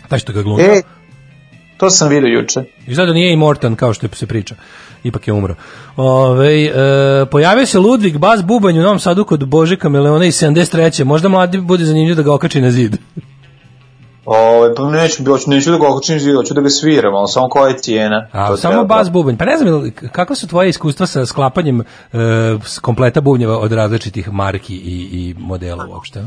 taj 0.10 0.20
što 0.20 0.34
ga 0.34 0.42
glumio. 0.42 0.66
E, 0.66 0.82
to 1.84 1.90
sam 1.90 2.10
vidio 2.10 2.40
juče. 2.40 2.64
Izgleda 2.88 3.08
da 3.08 3.14
nije 3.14 3.34
i 3.34 3.36
Morton 3.36 3.76
kao 3.76 3.94
što 3.94 4.08
se 4.08 4.28
priča. 4.28 4.56
Ipak 5.04 5.28
je 5.28 5.34
umro. 5.34 5.56
Ove, 5.98 6.66
e, 6.66 6.72
pojavio 7.32 7.66
se 7.66 7.80
Ludvig 7.80 8.18
Bas 8.18 8.44
Bubanj 8.44 8.80
u 8.80 8.82
Novom 8.82 9.00
Sadu 9.00 9.26
kod 9.26 9.48
Božika 9.48 9.90
Meleona 9.90 10.26
iz 10.26 10.36
73. 10.36 11.04
Možda 11.04 11.30
mladi 11.30 11.58
bude 11.58 11.86
zanimljivo 11.86 12.16
da 12.16 12.22
ga 12.22 12.34
okači 12.34 12.62
na 12.62 12.72
zid. 12.72 12.98
Ove, 14.26 14.76
pa 14.76 14.84
neću, 14.92 15.24
neću, 15.24 15.50
neću 15.50 15.72
da 15.72 15.78
ga 15.78 15.88
okačim 15.88 16.20
zid, 16.20 16.36
hoću 16.36 16.54
da 16.54 16.62
ga 16.62 16.70
sviram, 16.70 17.16
ali 17.16 17.28
samo 17.28 17.50
koja 17.50 17.68
je 17.68 17.78
cijena. 17.78 18.28
A, 18.32 18.58
samo 18.58 18.74
treba. 18.74 18.84
bas 18.84 19.12
bubanj. 19.12 19.38
Pa 19.38 19.46
ne 19.46 19.58
znam, 19.58 19.92
kakva 20.12 20.36
su 20.36 20.48
tvoje 20.48 20.70
iskustva 20.70 21.08
sa 21.08 21.26
sklapanjem 21.26 21.82
e, 21.82 21.86
kompleta 22.82 23.22
bubnjeva 23.22 23.58
od 23.58 23.72
različitih 23.72 24.34
marki 24.34 24.76
i, 24.76 25.10
i 25.12 25.36
modela 25.38 25.88
uopšte? 25.90 26.24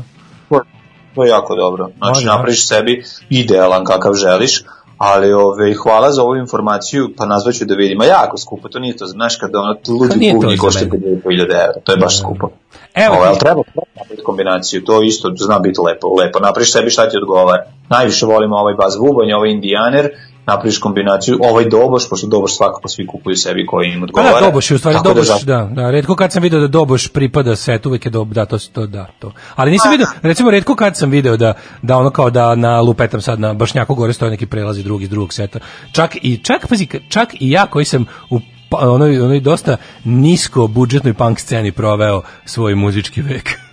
To, 1.15 1.23
je 1.23 1.29
jako 1.29 1.55
dobro. 1.55 1.89
Znači, 1.97 2.09
Može, 2.09 2.27
napraviš 2.27 2.67
sebi 2.67 3.03
idealan 3.29 3.85
kakav 3.85 4.13
želiš, 4.13 4.63
ali 4.97 5.33
ove, 5.33 5.73
hvala 5.73 6.11
za 6.11 6.23
ovu 6.23 6.35
informaciju, 6.35 7.09
pa 7.17 7.25
nazvaću 7.25 7.65
da 7.65 7.75
vidimo. 7.75 8.03
Jako 8.03 8.37
skupo, 8.37 8.69
to 8.69 8.79
nije 8.79 8.97
to, 8.97 9.05
znaš, 9.05 9.35
kada 9.35 9.59
ono 9.59 9.75
ludi 9.87 10.29
to 10.29 10.35
bubnji 10.35 10.57
za 10.57 10.61
košta 10.61 10.85
mene. 10.91 11.21
5000 11.25 11.41
evra, 11.41 11.79
to 11.83 11.91
je 11.91 11.97
baš 11.97 12.19
skupo. 12.19 12.49
Evo 12.93 13.15
Ovo, 13.15 13.23
ali 13.25 13.39
treba 13.39 13.61
napraviti 13.95 14.23
kombinaciju, 14.23 14.83
to 14.83 15.03
isto 15.03 15.33
zna 15.35 15.59
biti 15.59 15.81
lepo, 15.81 16.07
lepo. 16.07 16.39
Napraviš 16.39 16.71
sebi 16.71 16.89
šta 16.89 17.09
ti 17.09 17.17
odgovara. 17.17 17.63
Najviše 17.89 18.25
volimo 18.25 18.55
ovaj 18.55 18.73
bas 18.73 18.97
bubanj, 18.99 19.31
ovaj 19.31 19.49
indijaner, 19.49 20.09
napraviš 20.47 20.77
kombinaciju, 20.77 21.37
ovaj 21.41 21.65
doboš, 21.65 22.09
pošto 22.09 22.27
doboš 22.27 22.55
svakako 22.55 22.87
svi 22.87 23.07
kupuju 23.07 23.35
sebi 23.35 23.65
koji 23.65 23.87
im 23.87 23.99
Pa 23.99 24.03
odgovara. 24.03 24.39
da, 24.39 24.45
Doboš 24.45 24.71
je 24.71 24.75
u 24.75 24.77
stvari, 24.77 24.95
Tako 24.95 25.07
Doboš, 25.07 25.27
za- 25.27 25.45
da, 25.45 25.69
da, 25.73 25.91
redko 25.91 26.15
kad 26.15 26.31
sam 26.31 26.43
video 26.43 26.59
da 26.59 26.67
Doboš 26.67 27.07
pripada 27.07 27.55
set, 27.55 27.85
uvek 27.85 28.05
je 28.05 28.11
Dob, 28.11 28.33
da, 28.33 28.45
to, 28.45 28.57
to, 28.73 28.87
da, 28.87 29.07
to. 29.19 29.31
Ali 29.55 29.71
nisam 29.71 29.91
video, 29.91 30.07
recimo, 30.21 30.51
redko 30.51 30.75
kad 30.75 30.97
sam 30.97 31.09
video 31.09 31.37
da, 31.37 31.53
da 31.81 31.97
ono 31.97 32.09
kao 32.09 32.29
da 32.29 32.55
na 32.55 32.81
lupetam 32.81 33.21
sad 33.21 33.39
na 33.39 33.53
Bašnjaku 33.53 33.95
gore 33.95 34.13
stoje 34.13 34.31
neki 34.31 34.45
prelazi 34.45 34.83
drugi 34.83 35.03
iz 35.03 35.09
drugog 35.09 35.33
seta. 35.33 35.59
Čak 35.91 36.15
i, 36.15 36.37
čak, 36.37 36.67
pazi, 36.67 36.87
čak 37.09 37.29
i 37.33 37.51
ja 37.51 37.65
koji 37.65 37.85
sam 37.85 38.05
u 38.29 38.39
pa, 38.69 38.77
onoj, 38.79 39.19
onoj 39.19 39.39
dosta 39.39 39.77
nisko 40.03 40.67
budžetnoj 40.67 41.13
punk 41.13 41.39
sceni 41.39 41.71
proveo 41.71 42.21
svoj 42.45 42.75
muzički 42.75 43.21
vek. 43.21 43.66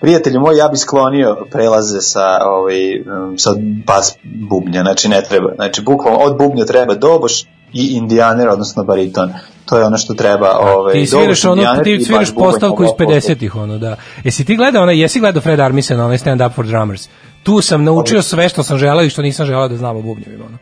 Prijatelji 0.00 0.38
moji, 0.38 0.58
ja 0.58 0.68
bih 0.68 0.80
sklonio 0.80 1.46
prelaze 1.50 2.00
sa, 2.00 2.38
ovaj, 2.44 3.00
um, 3.00 3.38
sa 3.38 3.50
bas 3.86 4.16
bubnja, 4.22 4.82
znači 4.82 5.08
ne 5.08 5.22
treba. 5.28 5.54
Znači, 5.54 5.82
bukvalno 5.82 6.18
od 6.18 6.38
bubnja 6.38 6.64
treba 6.64 6.94
doboš 6.94 7.42
i 7.72 7.86
indijaner, 7.96 8.48
odnosno 8.48 8.84
bariton. 8.84 9.32
To 9.64 9.78
je 9.78 9.84
ono 9.84 9.98
što 9.98 10.14
treba. 10.14 10.58
Ovaj, 10.58 10.92
Ti 10.92 11.06
sviraš 11.06 11.44
ono, 11.44 11.82
ti 11.84 12.04
sviraš 12.04 12.34
postavku 12.34 12.84
iz 12.84 12.90
pogotovo. 12.98 13.20
50-ih, 13.20 13.56
ono, 13.56 13.78
da. 13.78 13.96
Jesi 14.24 14.44
ti 14.44 14.56
gledao, 14.56 14.82
ono, 14.82 14.92
jesi 14.92 15.20
gledao 15.20 15.42
Fred 15.42 15.60
Armisen, 15.60 16.00
onaj 16.00 16.18
Stand 16.18 16.40
Up 16.40 16.52
for 16.54 16.66
Drummers? 16.66 17.08
Tu 17.42 17.60
sam 17.60 17.84
naučio 17.84 18.22
sve 18.22 18.48
što 18.48 18.62
sam 18.62 18.78
želeo 18.78 19.04
i 19.04 19.10
što 19.10 19.22
nisam 19.22 19.46
želeo 19.46 19.68
da 19.68 19.76
znam 19.76 19.96
o 19.96 20.02
bubnjevima, 20.02 20.44
ono. 20.44 20.58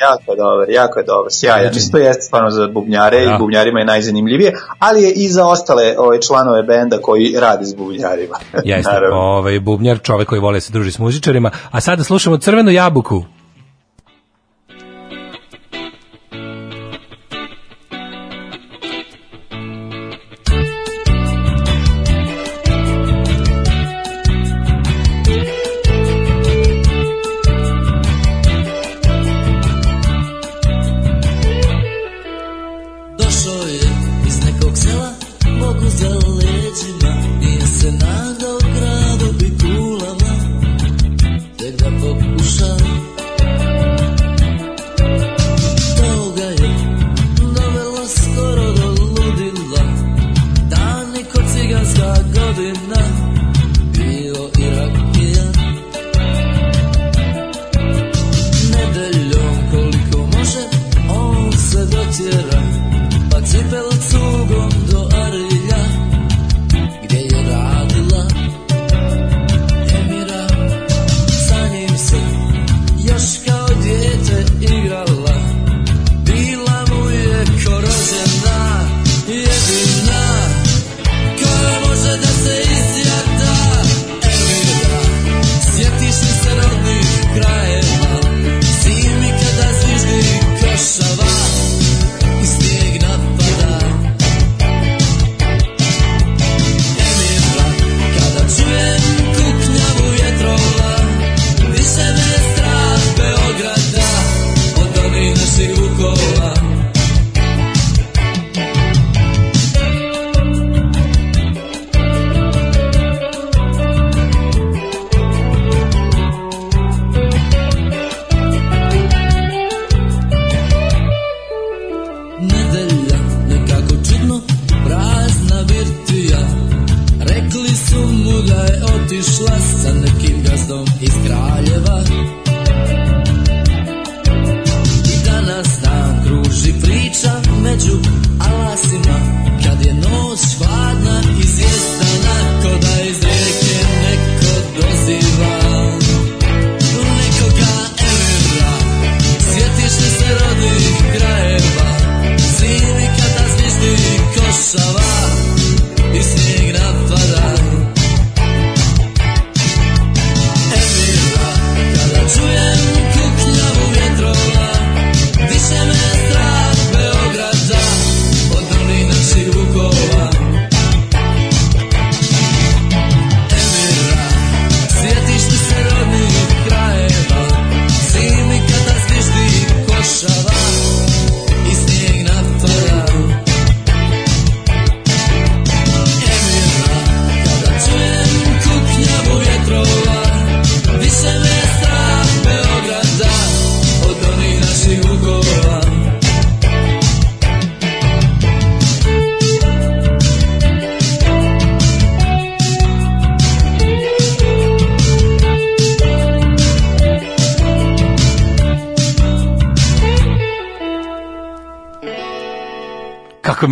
Jako 0.00 0.32
je 0.32 0.36
dobar, 0.36 0.70
jako 0.70 0.98
je 0.98 1.04
dobar, 1.04 1.30
sjajan. 1.32 1.72
Znači- 1.72 1.90
to 1.90 1.98
jeste 1.98 2.22
stvarno 2.22 2.50
za 2.50 2.68
bubnjare 2.68 3.24
Da. 3.24 3.34
i 3.34 3.38
bubnjarima 3.38 3.78
je 3.78 3.86
najzanimljivije, 3.86 4.52
ali 4.78 5.02
je 5.02 5.12
i 5.12 5.28
za 5.28 5.46
ostale 5.46 5.94
ove 5.98 6.22
članove 6.22 6.62
benda 6.62 6.98
koji 6.98 7.34
rade 7.40 7.64
s 7.64 7.74
bubnjarima. 7.74 8.36
Jeste, 8.64 8.90
ovaj, 9.12 9.60
bubnjar, 9.60 9.98
čovek 10.02 10.28
koji 10.28 10.40
vole 10.40 10.56
da 10.56 10.60
se 10.60 10.72
druži 10.72 10.92
s 10.92 10.98
muzičarima. 10.98 11.50
A 11.70 11.80
sada 11.80 12.04
slušamo 12.04 12.38
Crvenu 12.38 12.70
jabuku. 12.70 13.24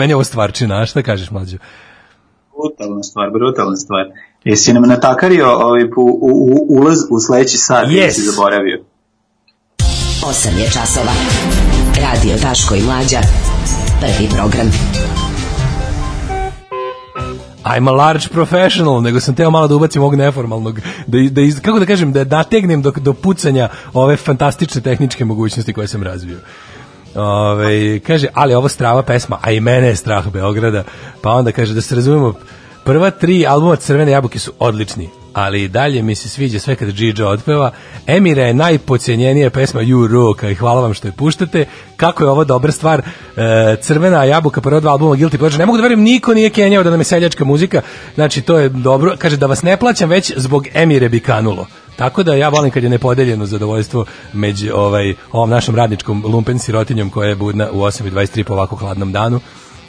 Kako 0.04 0.08
je 0.08 0.08
meni 0.08 0.14
ovo 0.14 0.24
stvarčina, 0.24 0.82
a 0.82 0.86
šta 0.86 1.02
kažeš 1.02 1.30
mlađo? 1.30 1.56
Brutalna 2.52 3.02
stvar, 3.02 3.30
brutalna 3.30 3.76
stvar. 3.76 4.04
Jesi 4.44 4.72
nam 4.72 4.82
natakario 4.82 5.46
ovaj, 5.48 5.84
u, 5.84 5.88
u, 5.96 6.30
u, 6.30 6.66
ulaz 6.68 6.98
u 7.10 7.20
sledeći 7.20 7.56
sat 7.58 7.86
Yes. 7.88 8.10
si 8.10 8.20
zaboravio? 8.20 8.84
8 9.78 10.58
je 10.58 10.66
časova. 10.66 11.12
Radio 12.02 12.36
Daško 12.42 12.74
i 12.74 12.82
Mlađa. 12.82 13.20
Prvi 14.00 14.28
program. 14.36 14.70
I'm 17.64 17.88
a 17.88 17.92
large 17.92 18.28
professional, 18.32 19.02
nego 19.02 19.20
sam 19.20 19.34
teo 19.34 19.50
malo 19.50 19.68
da 19.68 19.76
ubacim 19.76 20.02
ovog 20.02 20.14
neformalnog, 20.14 20.80
da, 21.06 21.18
da 21.30 21.40
iz, 21.40 21.60
kako 21.60 21.78
da 21.78 21.86
kažem, 21.86 22.12
da 22.12 22.24
nategnem 22.24 22.82
do, 22.82 22.92
do 22.96 23.12
pucanja 23.12 23.68
ove 23.92 24.16
fantastične 24.16 24.80
tehničke 24.80 25.24
mogućnosti 25.24 25.72
koje 25.72 25.88
sam 25.88 26.02
razvio. 26.02 26.38
Ove, 27.14 28.00
kaže, 28.00 28.26
ali 28.34 28.54
ovo 28.54 28.68
strava 28.68 29.02
pesma, 29.02 29.38
a 29.42 29.50
i 29.50 29.60
mene 29.60 29.86
je 29.86 29.96
strah 29.96 30.28
Beograda, 30.28 30.84
pa 31.22 31.30
onda 31.30 31.52
kaže 31.52 31.74
da 31.74 31.80
se 31.80 31.94
razumemo, 31.94 32.34
prva 32.84 33.10
tri 33.10 33.46
albuma 33.46 33.76
Crvene 33.76 34.12
jabuke 34.12 34.38
su 34.38 34.52
odlični, 34.58 35.08
ali 35.32 35.62
i 35.62 35.68
dalje 35.68 36.02
mi 36.02 36.14
se 36.14 36.28
sviđa 36.28 36.58
sve 36.58 36.76
kada 36.76 36.92
Gigi 36.92 37.22
otpeva. 37.22 37.70
Emira 38.06 38.42
je 38.42 38.54
najpocijenjenija 38.54 39.50
pesma 39.50 39.80
You 39.80 40.06
Rock, 40.06 40.42
i 40.42 40.54
hvala 40.54 40.80
vam 40.80 40.94
što 40.94 41.08
je 41.08 41.12
puštate. 41.12 41.64
Kako 41.96 42.24
je 42.24 42.30
ovo 42.30 42.44
dobra 42.44 42.72
stvar. 42.72 43.02
E, 43.36 43.76
Crvena 43.80 44.24
jabuka, 44.24 44.60
prva 44.60 44.80
dva 44.80 44.92
albuma 44.92 45.16
Guilty 45.16 45.38
Pleasure. 45.38 45.58
Ne 45.58 45.66
mogu 45.66 45.76
da 45.76 45.82
verujem, 45.82 46.02
niko 46.02 46.34
nije 46.34 46.50
kenjao 46.50 46.82
da 46.82 46.90
nam 46.90 47.00
je 47.00 47.04
seljačka 47.04 47.44
muzika. 47.44 47.82
Znači, 48.14 48.42
to 48.42 48.58
je 48.58 48.68
dobro. 48.68 49.14
Kaže, 49.18 49.36
da 49.36 49.46
vas 49.46 49.62
ne 49.62 49.76
plaćam 49.76 50.10
već 50.10 50.32
zbog 50.36 50.66
Emire 50.74 51.08
bi 51.08 51.20
kanulo. 51.20 51.66
Tako 51.96 52.22
da 52.22 52.34
ja 52.34 52.48
volim 52.48 52.70
kad 52.70 52.82
je 52.82 52.90
nepodeljeno 52.90 53.46
zadovoljstvo 53.46 54.04
među 54.32 54.72
ovaj, 54.74 55.14
ovom 55.32 55.50
našom 55.50 55.76
radničkom 55.76 56.24
lumpen 56.26 56.58
sirotinjom 56.58 57.10
koja 57.10 57.28
je 57.28 57.36
budna 57.36 57.70
u 57.70 57.76
8.23 57.76 58.44
po 58.44 58.52
ovako 58.52 58.76
hladnom 58.76 59.12
danu. 59.12 59.40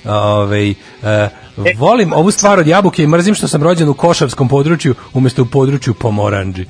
Ove, 0.05 0.69
e, 1.03 1.29
volim 1.77 2.13
ovu 2.13 2.31
stvar 2.31 2.59
od 2.59 2.67
jabuke 2.67 3.03
i 3.03 3.07
mrzim 3.07 3.35
što 3.35 3.47
sam 3.47 3.63
rođen 3.63 3.89
u 3.89 3.93
Košavskom 3.93 4.49
području 4.49 4.95
umjesto 5.13 5.41
u 5.41 5.45
području 5.45 5.93
Pomoranđi. 5.93 6.65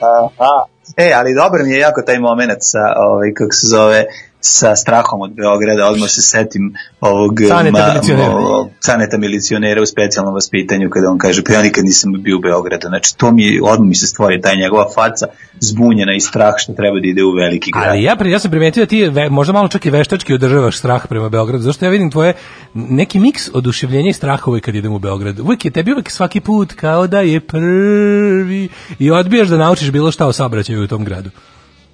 Aha. 0.00 0.64
E, 0.96 1.12
ali 1.16 1.34
dobro 1.34 1.64
mi 1.64 1.72
je 1.72 1.78
jako 1.78 2.02
taj 2.06 2.18
moment 2.18 2.58
sa, 2.60 2.78
ovaj, 2.96 3.32
kako 3.34 3.52
se 3.52 3.66
zove, 3.66 4.04
sa 4.40 4.76
strahom 4.76 5.20
od 5.20 5.32
Beograda, 5.32 5.86
odmah 5.86 6.10
se 6.10 6.22
setim 6.22 6.74
ovog 7.00 7.40
Caneta 7.48 7.88
milicionera. 7.88 8.30
o- 8.30 8.68
Caneta 8.80 9.18
milicionera 9.18 9.82
u 9.82 9.86
specijalnom 9.86 10.34
vaspitanju 10.34 10.90
kada 10.90 11.10
on 11.10 11.18
kaže 11.18 11.44
pa 11.44 11.52
ja 11.52 11.62
nikad 11.62 11.84
nisam 11.84 12.12
bio 12.18 12.36
u 12.36 12.40
Beogradu. 12.40 12.88
Znači 12.88 13.16
to 13.16 13.32
mi 13.32 13.60
odmah 13.62 13.88
mi 13.88 13.94
se 13.94 14.06
stvori 14.06 14.40
taj 14.40 14.56
njegova 14.56 14.86
faca 14.94 15.26
zbunjena 15.60 16.14
i 16.14 16.20
strah 16.20 16.54
što 16.58 16.72
treba 16.72 17.00
da 17.00 17.06
ide 17.06 17.24
u 17.24 17.32
veliki 17.32 17.70
grad. 17.72 17.88
Ali 17.88 18.02
ja, 18.02 18.16
ja 18.24 18.38
sam 18.38 18.50
primetio 18.50 18.82
da 18.82 18.88
ti 18.88 19.08
ve, 19.08 19.30
možda 19.30 19.52
malo 19.52 19.68
čak 19.68 19.86
i 19.86 19.90
veštački 19.90 20.34
održavaš 20.34 20.78
strah 20.78 21.06
prema 21.06 21.28
Beogradu, 21.28 21.62
zašto 21.62 21.84
ja 21.84 21.90
vidim 21.90 22.10
tvoje 22.10 22.32
neki 22.74 23.18
miks 23.18 23.50
oduševljenja 23.54 24.10
i 24.10 24.12
straha 24.12 24.42
uvijek 24.46 24.64
kad 24.64 24.74
idem 24.74 24.92
u 24.92 24.98
Beograd. 24.98 25.40
Uvijek 25.40 25.64
je 25.64 25.70
tebi 25.70 25.92
uvijek 25.92 26.10
svaki 26.10 26.40
put 26.40 26.72
kao 26.72 27.06
da 27.06 27.20
je 27.20 27.40
prvi 27.40 28.68
i 28.98 29.10
odbijaš 29.10 29.48
da 29.48 29.56
naučiš 29.56 29.90
bilo 29.90 30.10
šta 30.12 30.26
o 30.26 30.32
saobraćaju 30.32 30.84
u 30.84 30.86
tom 30.86 31.04
gradu. 31.04 31.30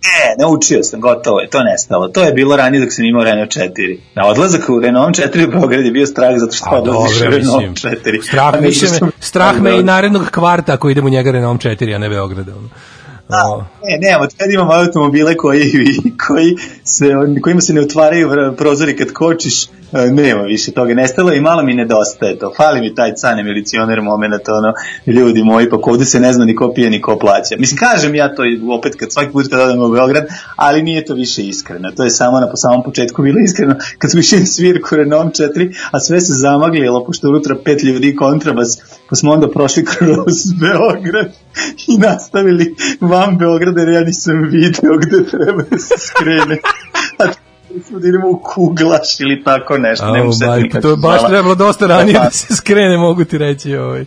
Ne, 0.04 0.44
naučio 0.44 0.82
sam, 0.82 1.00
gotovo 1.00 1.40
je, 1.40 1.48
to 1.50 1.62
nestalo. 1.62 2.08
To 2.08 2.22
je 2.22 2.32
bilo 2.32 2.56
ranije 2.56 2.80
dok 2.84 2.92
sam 2.92 3.04
imao 3.04 3.24
Renault 3.24 3.50
4. 3.50 3.98
Na 4.14 4.26
odlazak 4.26 4.68
u 4.68 4.80
Renault 4.80 5.16
4 5.16 5.48
u 5.48 5.50
Beograd 5.50 5.84
je 5.84 5.90
bio 5.90 6.06
strah 6.06 6.30
zato 6.36 6.52
što 6.52 6.70
odlaziš 6.70 7.20
u 7.20 7.24
Renault 7.24 7.70
mislim, 7.70 7.74
4. 7.74 8.22
strah, 8.22 8.54
A 8.54 8.60
me, 8.60 8.72
sam- 8.72 9.10
strah 9.20 9.60
me 9.60 9.78
i 9.78 9.82
narednog 9.82 10.30
kvarta 10.30 10.72
ako 10.72 10.90
idem 10.90 11.04
u 11.04 11.08
njega 11.08 11.30
Renault 11.30 11.60
4, 11.60 11.94
a 11.94 11.98
ne 11.98 12.08
Beograda. 12.08 12.52
O, 13.28 13.64
Ne, 13.84 14.08
ne, 14.08 14.16
od 14.16 14.34
kad 14.38 14.50
imamo 14.50 14.72
automobile 14.72 15.36
koji, 15.36 15.72
koji 16.26 16.56
se, 16.84 17.10
kojima 17.42 17.60
se 17.60 17.72
ne 17.72 17.80
otvaraju 17.80 18.54
prozori 18.58 18.96
kad 18.96 19.12
kočiš, 19.12 19.64
e, 19.64 19.68
nema 19.92 20.42
više 20.42 20.72
toga. 20.72 20.94
Nestalo 20.94 21.32
i 21.32 21.40
malo 21.40 21.62
mi 21.62 21.74
nedostaje 21.74 22.38
to. 22.38 22.52
Fali 22.56 22.80
mi 22.80 22.94
taj 22.94 23.14
cane 23.14 23.42
milicioner 23.42 24.00
moment, 24.02 24.48
ono, 24.48 24.72
ljudi 25.06 25.42
moji, 25.42 25.70
pa 25.70 25.76
ovde 25.82 26.04
se 26.04 26.20
ne 26.20 26.32
zna 26.32 26.44
ni 26.44 26.56
ko 26.56 26.72
pije, 26.74 26.90
ni 26.90 27.00
ko 27.00 27.18
plaća. 27.18 27.54
Mislim, 27.58 27.78
kažem 27.78 28.14
ja 28.14 28.34
to 28.34 28.42
opet 28.78 28.94
kad 28.94 29.12
svaki 29.12 29.32
put 29.32 29.48
kad 29.50 29.60
odem 29.60 29.82
u 29.82 29.88
Beograd, 29.88 30.26
ali 30.56 30.82
nije 30.82 31.04
to 31.04 31.14
više 31.14 31.46
iskreno. 31.46 31.90
To 31.90 32.04
je 32.04 32.10
samo 32.10 32.40
na 32.40 32.50
po 32.50 32.56
samom 32.56 32.82
početku 32.82 33.22
bilo 33.22 33.36
iskreno. 33.44 33.74
Kad 33.98 34.10
smo 34.10 34.20
išli 34.20 34.46
svirku 34.46 34.96
Renault 34.96 35.34
4, 35.34 35.74
a 35.90 36.00
sve 36.00 36.20
se 36.20 36.32
zamaglilo, 36.32 37.04
pošto 37.04 37.28
unutra 37.28 37.56
pet 37.64 37.82
ljudi 37.82 38.16
kontrabas, 38.16 38.78
pa 39.08 39.16
smo 39.16 39.32
onda 39.32 39.50
prošli 39.50 39.84
kroz 39.84 40.34
Beograd 40.60 41.32
i 41.88 41.98
nastavili 41.98 42.74
van 43.00 43.38
Beograda 43.38 43.80
jer 43.80 43.88
ja 43.88 44.00
nisam 44.00 44.48
video 44.50 44.98
gde 44.98 45.24
treba 45.30 45.62
da 45.70 45.78
se 45.78 45.94
skrene. 45.98 46.58
Smo 47.88 47.98
da 47.98 48.08
idemo 48.08 48.28
u 48.28 48.40
Kuglaš 48.44 49.20
ili 49.20 49.44
tako 49.44 49.78
nešto. 49.78 50.12
ne 50.12 50.18
Au, 50.18 50.24
mogu 50.24 50.32
se 50.32 50.46
nikad 50.46 50.82
to 50.82 50.90
je 50.90 50.96
baš 50.96 51.26
trebalo 51.26 51.54
dosta 51.54 51.86
ranije 51.86 52.18
Pa, 52.18 52.24
da 52.24 52.30
se 52.30 52.56
skrene, 52.56 52.96
mogu 52.96 53.24
ti 53.24 53.38
reći. 53.38 53.76
Ovaj. 53.76 54.00
Uh, 54.00 54.06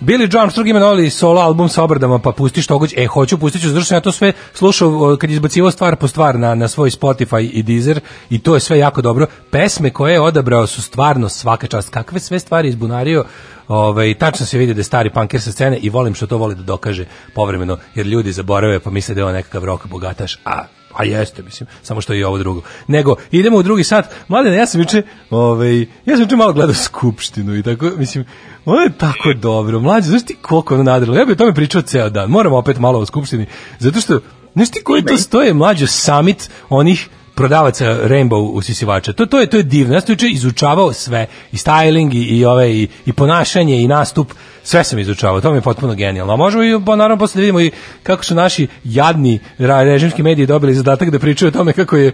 Billy 0.00 0.34
John 0.34 0.42
Armstrong 0.42 0.68
ima 0.68 0.80
novi 0.80 1.10
solo 1.10 1.40
album 1.40 1.68
sa 1.68 1.82
obradama, 1.82 2.18
pa 2.18 2.32
pusti 2.32 2.62
što 2.62 2.78
god. 2.78 2.92
E, 2.96 3.06
hoću, 3.06 3.38
pustit 3.38 3.62
ću, 3.62 3.68
zato 3.68 3.84
što 3.84 3.94
ja 3.94 4.00
to 4.00 4.12
sve 4.12 4.32
slušao 4.54 5.16
kad 5.20 5.30
je 5.30 5.34
izbacivao 5.34 5.70
stvar 5.70 5.96
po 5.96 6.08
stvar 6.08 6.38
na, 6.38 6.54
na 6.54 6.68
svoj 6.68 6.90
Spotify 6.90 7.50
i 7.52 7.62
Deezer 7.62 8.00
i 8.30 8.38
to 8.38 8.54
je 8.54 8.60
sve 8.60 8.78
jako 8.78 9.02
dobro. 9.02 9.26
Pesme 9.50 9.90
koje 9.90 10.12
je 10.12 10.20
odabrao 10.20 10.66
su 10.66 10.82
stvarno 10.82 11.28
svaka 11.28 11.66
čast. 11.66 11.90
Kakve 11.90 12.20
sve 12.20 12.38
stvari 12.38 12.68
izbunario 12.68 13.24
Ovaj 13.68 14.14
tačno 14.14 14.46
se 14.46 14.58
vidi 14.58 14.74
da 14.74 14.80
je 14.80 14.84
stari 14.84 15.10
panker 15.10 15.40
sa 15.40 15.52
scene 15.52 15.78
i 15.78 15.90
volim 15.90 16.14
što 16.14 16.26
to 16.26 16.36
voli 16.36 16.54
da 16.54 16.62
dokaže 16.62 17.04
povremeno 17.34 17.78
jer 17.94 18.06
ljudi 18.06 18.32
zaborave 18.32 18.80
pa 18.80 18.90
misle 18.90 19.14
da 19.14 19.20
je 19.20 19.24
on 19.24 19.32
nekakav 19.32 19.64
rok 19.64 19.86
bogataš 19.86 20.38
a 20.44 20.77
a 20.98 21.04
jeste, 21.04 21.42
mislim, 21.42 21.68
samo 21.82 22.00
što 22.00 22.12
je 22.12 22.20
i 22.20 22.24
ovo 22.24 22.38
drugo. 22.38 22.62
Nego, 22.86 23.16
idemo 23.30 23.56
u 23.56 23.62
drugi 23.62 23.84
sat. 23.84 24.06
Mladene, 24.28 24.56
ja 24.56 24.66
sam 24.66 24.80
juče, 24.80 25.02
ovaj, 25.30 25.80
ja 25.80 25.86
sam 26.16 26.20
juče 26.20 26.36
malo 26.36 26.52
gledao 26.52 26.74
Skupštinu 26.74 27.56
i 27.56 27.62
tako, 27.62 27.90
mislim, 27.96 28.24
ono 28.64 28.80
je 28.80 28.98
tako 28.98 29.32
dobro. 29.34 29.80
Mlađe, 29.80 30.08
znaš 30.08 30.24
ti 30.24 30.36
koliko 30.42 30.74
ono 30.74 30.82
nadrilo? 30.82 31.16
Ja 31.16 31.24
bih 31.24 31.32
o 31.32 31.38
tome 31.38 31.54
pričao 31.54 31.82
ceo 31.82 32.10
dan. 32.10 32.30
Moramo 32.30 32.56
opet 32.56 32.78
malo 32.78 32.98
o 32.98 33.06
Skupštini, 33.06 33.46
zato 33.78 34.00
što, 34.00 34.20
znaš 34.54 34.70
ti 34.70 34.82
koji 34.84 35.02
to 35.02 35.16
stoje 35.16 35.54
mlađe 35.54 35.86
summit 35.86 36.50
onih 36.68 37.08
prodavaca 37.38 37.84
Rainbow 37.84 38.50
usisivača. 38.52 39.12
To 39.12 39.26
to 39.26 39.40
je 39.40 39.46
to 39.46 39.56
je 39.56 39.62
divno. 39.62 39.94
Ja 39.94 40.00
sam 40.00 40.12
juče 40.12 40.28
izučavao 40.28 40.92
sve 40.92 41.26
i 41.52 41.56
styling 41.56 42.14
i, 42.14 42.22
i 42.38 42.44
ove 42.44 42.72
i, 42.72 42.88
i 43.06 43.12
ponašanje 43.12 43.82
i 43.82 43.88
nastup, 43.88 44.32
sve 44.62 44.84
sam 44.84 44.98
izučavao. 44.98 45.40
To 45.40 45.50
mi 45.50 45.56
je 45.56 45.62
potpuno 45.62 45.94
genijalno. 45.94 46.32
A 46.32 46.36
možemo 46.36 46.64
i 46.64 46.80
pa 46.86 46.96
naravno 46.96 47.18
posle 47.18 47.38
da 47.38 47.40
vidimo 47.40 47.60
i 47.60 47.70
kako 48.02 48.24
su 48.24 48.34
naši 48.34 48.66
jadni 48.84 49.38
režimski 49.58 50.22
mediji 50.22 50.46
dobili 50.46 50.74
zadatak 50.74 51.10
da 51.10 51.18
pričaju 51.18 51.48
o 51.48 51.52
tome 51.52 51.72
kako 51.72 51.96
je 51.96 52.12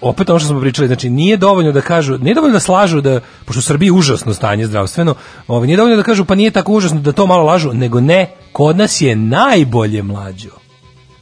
opet 0.00 0.30
ono 0.30 0.38
što 0.38 0.48
smo 0.48 0.60
pričali, 0.60 0.88
znači 0.88 1.10
nije 1.10 1.36
dovoljno 1.36 1.72
da 1.72 1.80
kažu, 1.80 2.18
nije 2.18 2.34
dovoljno 2.34 2.52
da 2.52 2.60
slažu 2.60 3.00
da 3.00 3.20
pošto 3.44 3.58
u 3.58 3.62
Srbiji 3.62 3.90
užasno 3.90 4.34
stanje 4.34 4.66
zdravstveno, 4.66 5.14
ovaj 5.48 5.66
nije 5.66 5.76
dovoljno 5.76 5.96
da 5.96 6.02
kažu 6.02 6.24
pa 6.24 6.34
nije 6.34 6.50
tako 6.50 6.72
užasno 6.72 7.00
da 7.00 7.12
to 7.12 7.26
malo 7.26 7.44
lažu, 7.44 7.72
nego 7.72 8.00
ne, 8.00 8.30
kod 8.52 8.76
nas 8.76 9.00
je 9.00 9.16
najbolje 9.16 10.02
mlađo. 10.02 10.67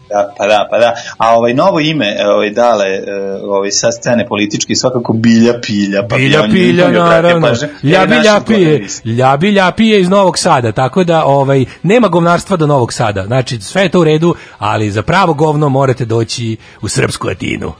Da, 0.08 0.34
pa 0.38 0.46
da, 0.46 0.68
pa 0.70 0.78
da. 0.78 0.94
A 1.18 1.36
ovaj 1.36 1.54
novo 1.54 1.80
ime, 1.80 2.16
e, 2.18 2.26
ovaj 2.28 2.50
dale, 2.50 2.86
e, 2.86 3.02
ovaj 3.44 3.70
sa 3.70 3.92
scene 3.92 4.26
politički 4.26 4.74
svakako 4.74 5.12
Bilja 5.12 5.60
Pilja. 5.62 6.08
Pa 6.08 6.16
Bilja 6.16 6.42
pilja 6.42 6.90
naravno. 6.90 7.48
pažnju. 7.48 7.68
Ljabi 7.82 8.14
E, 8.14 8.16
naši 8.16 8.28
ljapije, 8.28 8.64
govornici. 8.66 9.08
ljabi 9.08 9.50
ljapije 9.50 10.00
iz 10.00 10.08
Novog 10.08 10.38
Sada, 10.38 10.72
tako 10.72 11.04
da 11.04 11.24
ovaj 11.24 11.64
nema 11.82 12.08
govnarstva 12.08 12.56
do 12.56 12.66
Novog 12.66 12.92
Sada. 12.92 13.24
Znači 13.26 13.60
sve 13.60 13.82
je 13.82 13.88
to 13.88 14.00
u 14.00 14.04
redu, 14.04 14.34
ali 14.58 14.90
za 14.90 15.02
pravo 15.02 15.34
govno 15.34 15.68
morate 15.68 16.04
doći 16.04 16.56
u 16.82 16.88
srpsku 16.88 17.28
Atinu. 17.28 17.72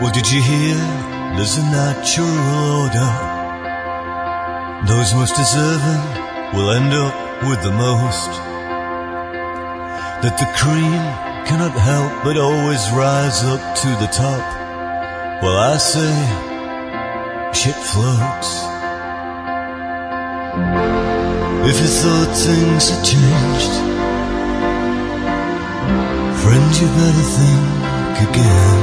Well, 0.00 0.10
did 0.10 0.26
you 0.26 0.40
hear? 0.42 0.76
There's 1.36 1.56
a 1.58 1.62
natural 1.70 2.82
order. 2.82 3.31
Those 4.86 5.14
most 5.14 5.36
deserving 5.36 6.02
will 6.54 6.72
end 6.72 6.92
up 6.92 7.14
with 7.48 7.62
the 7.62 7.70
most. 7.70 8.30
That 10.22 10.36
the 10.42 10.50
cream 10.58 11.02
cannot 11.46 11.70
help 11.70 12.24
but 12.24 12.36
always 12.36 12.82
rise 12.90 13.44
up 13.44 13.62
to 13.82 13.88
the 14.02 14.10
top. 14.10 14.42
Well, 15.42 15.56
I 15.56 15.76
say, 15.76 16.14
shit 17.54 17.78
floats. 17.78 18.50
If 21.70 21.78
you 21.78 21.90
thought 22.02 22.34
things 22.34 22.90
had 22.90 23.02
changed, 23.06 23.74
friend, 26.42 26.70
you 26.74 26.88
better 26.98 27.26
think 27.38 28.14
again. 28.28 28.80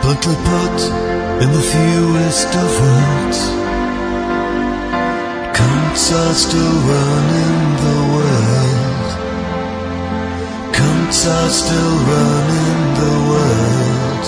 Bluntly 0.00 0.36
put 0.48 0.78
in 1.44 1.52
the 1.52 1.64
fewest 1.72 2.48
of 2.56 2.70
words, 2.80 3.63
counts 5.54 6.12
are 6.12 6.34
still 6.34 6.76
running 6.90 7.58
the 7.84 7.98
world. 8.14 9.10
Counts 10.74 11.26
are 11.26 11.50
still 11.50 11.94
running 12.12 12.80
the 13.00 13.14
world. 13.30 14.24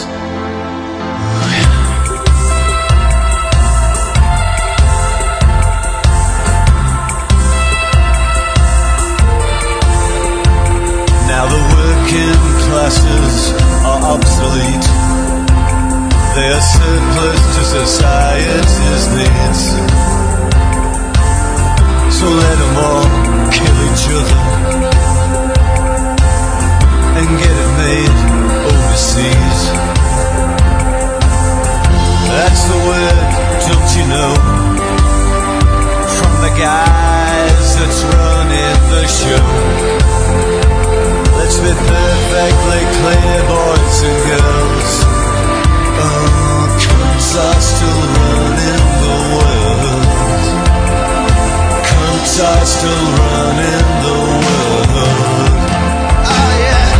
Now 11.31 11.45
the 11.55 11.63
working 11.75 12.39
classes 12.67 13.37
are 13.91 14.01
obsolete. 14.15 14.89
They 16.37 16.49
are 16.57 16.67
surplus 16.75 17.41
to 17.57 17.63
society's 17.79 19.05
needs. 19.17 20.36
So 22.17 22.25
let 22.25 22.57
them 22.57 22.77
all 22.81 23.07
kill 23.53 23.79
each 23.89 24.07
other 24.19 24.41
and 27.19 27.29
get 27.43 27.55
it 27.65 27.73
made 27.85 28.17
overseas. 28.73 29.61
That's 32.33 32.63
the 32.73 32.79
word, 32.89 33.29
don't 33.69 33.91
you 33.99 34.05
know? 34.15 34.33
From 36.17 36.35
the 36.41 36.53
guys 36.57 37.67
that's 37.77 38.01
running 38.09 38.81
the 38.97 39.05
show. 39.21 39.49
Let's 41.37 41.59
be 41.61 41.73
perfectly 41.93 42.83
clear, 42.97 43.37
boys 43.53 43.99
and 44.09 44.19
girls. 44.25 44.93
Oh, 46.01 46.81
cunts 46.81 47.31
are 47.45 47.61
still 47.61 48.01
running 48.17 48.76
Are 52.27 52.67
still 52.67 52.91
running 52.91 53.87
the 54.05 54.13
world. 54.13 54.93
Oh, 56.27 56.53
yeah. 56.61 56.91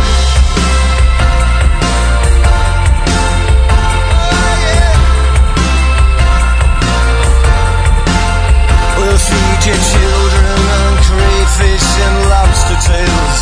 We'll 8.97 9.21
feed 9.21 9.61
your 9.67 9.77
children 9.77 10.57
on 10.73 10.93
crayfish 11.05 11.85
and 12.01 12.17
lobster 12.33 12.79
tails. 12.81 13.39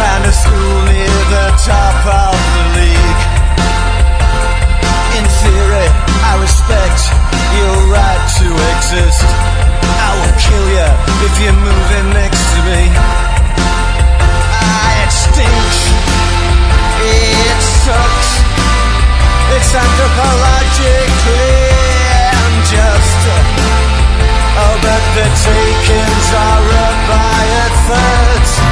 Find 0.00 0.24
a 0.24 0.32
school 0.32 0.78
near 0.88 1.20
the 1.36 1.46
top 1.68 2.00
of 2.06 2.32
the 2.54 2.64
league. 2.80 3.22
In 5.18 5.24
theory, 5.42 5.88
I 6.24 6.32
respect 6.40 7.00
your 7.60 7.76
right 7.92 8.24
to 8.40 8.46
exist 8.72 9.57
kill 10.48 10.68
you 10.72 10.88
if 11.28 11.34
you're 11.42 11.60
moving 11.68 12.08
next 12.16 12.42
to 12.52 12.58
me. 12.68 12.80
Ah, 14.64 15.04
it 15.04 15.12
stinks. 15.12 15.80
It 17.04 17.60
sucks. 17.84 18.30
It's 19.54 19.72
anthropologically 19.72 21.52
unjust. 22.44 23.20
Oh, 24.60 24.74
but 24.82 25.02
the 25.16 25.28
takings 25.46 26.28
are 26.34 26.64
a 26.84 26.88
by 27.08 27.42
a 27.62 27.68
third. 27.86 28.67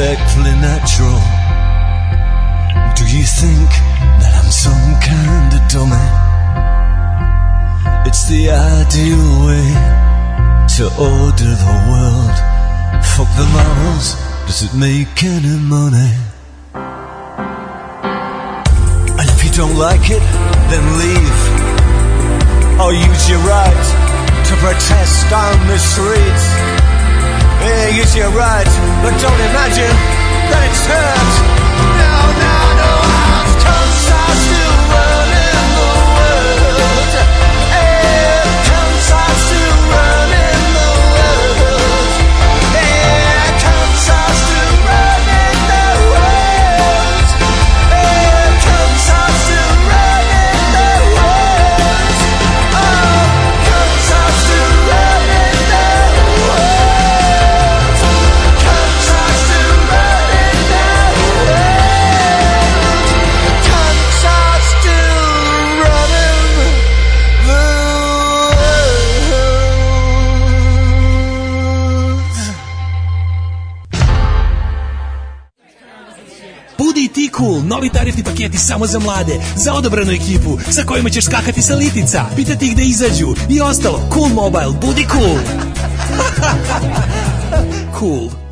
Perfectly 0.00 0.52
natural. 0.64 1.20
Do 2.96 3.04
you 3.04 3.20
think 3.20 3.68
that 4.20 4.32
I'm 4.40 4.48
some 4.48 4.96
kind 5.04 5.52
of 5.52 5.60
dummy? 5.68 6.08
It's 8.08 8.24
the 8.32 8.48
ideal 8.48 9.28
way 9.44 9.68
to 10.76 10.84
order 10.96 11.52
the 11.52 11.76
world. 11.92 12.36
Fuck 13.12 13.28
the 13.36 13.44
morals, 13.52 14.16
does 14.48 14.62
it 14.64 14.72
make 14.72 15.22
any 15.22 15.60
money? 15.68 16.12
And 19.20 19.26
if 19.28 19.44
you 19.44 19.52
don't 19.52 19.76
like 19.76 20.08
it, 20.08 20.24
then 20.72 20.84
leave. 20.96 21.40
Or 22.80 22.94
use 22.94 23.28
your 23.28 23.44
right 23.44 23.84
to 24.48 24.52
protest 24.64 25.28
on 25.30 25.60
the 25.68 25.76
streets. 25.76 26.49
Yeah, 27.60 27.88
use 27.88 28.16
your 28.16 28.30
right, 28.30 28.70
but 29.04 29.12
don't 29.20 29.42
imagine 29.52 29.94
that 30.48 30.62
it's 30.64 30.84
hurt. 30.88 31.32
No, 32.00 32.16
no, 32.40 32.56
no, 32.80 32.90
our 33.36 33.48
tongues 33.60 34.06
are 34.20 34.36
still 34.44 35.19
cool, 77.40 77.62
novi 77.66 77.90
tarifni 77.90 78.24
paketi 78.24 78.58
samo 78.58 78.86
za 78.86 78.98
mlade, 78.98 79.40
za 79.56 79.74
odabranu 79.74 80.12
ekipu, 80.12 80.58
sa 80.70 80.82
kojima 80.82 81.10
ćeš 81.10 81.24
skakati 81.24 81.62
sa 81.62 81.74
litica, 81.74 82.24
pitati 82.36 82.66
ih 82.66 82.76
da 82.76 82.82
izađu 82.82 83.34
i 83.50 83.60
ostalo. 83.60 84.08
Cool 84.14 84.28
Mobile, 84.28 84.72
budi 84.80 85.06
cool. 85.12 85.38
cool. 87.98 88.49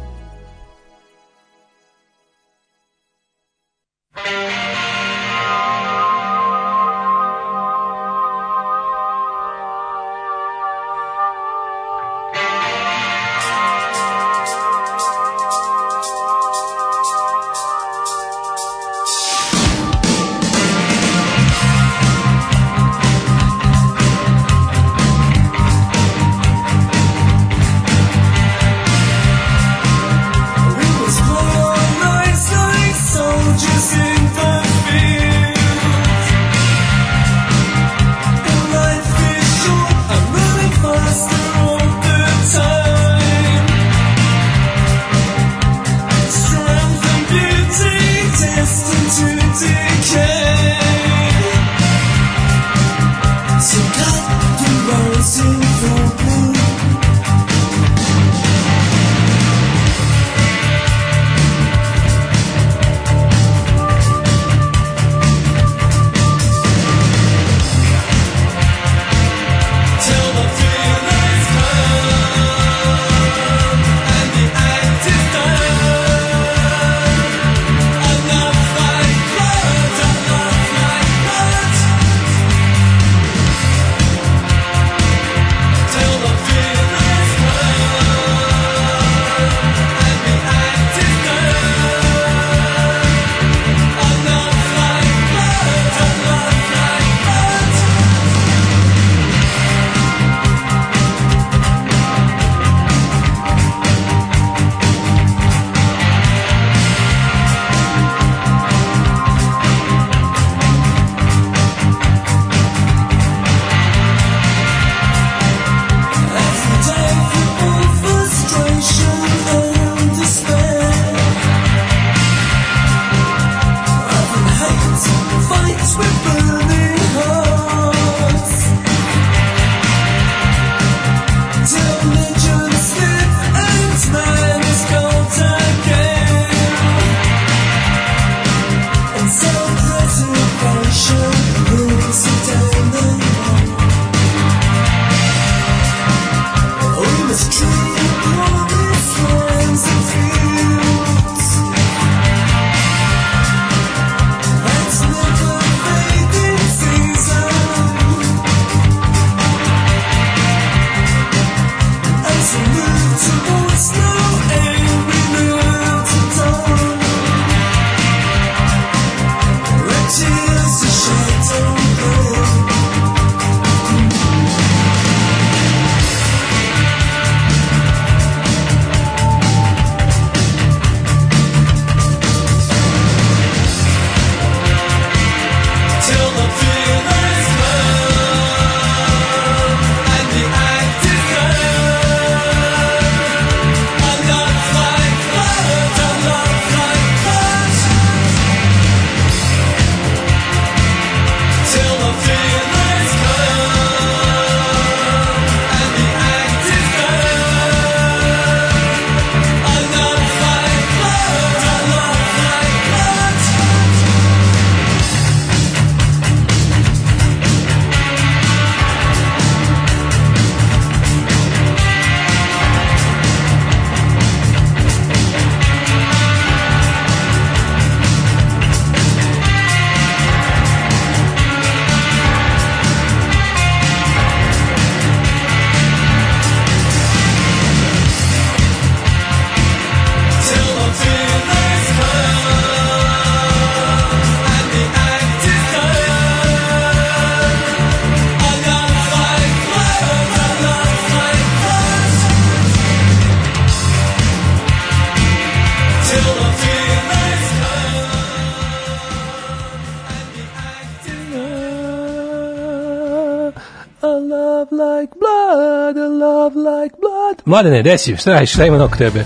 Mladene, 267.49 267.83
desi, 267.83 268.17
šta 268.17 268.33
radiš, 268.33 268.53
šta 268.53 268.67
ima 268.67 268.85
oko 268.85 268.97
tebe? 268.97 269.25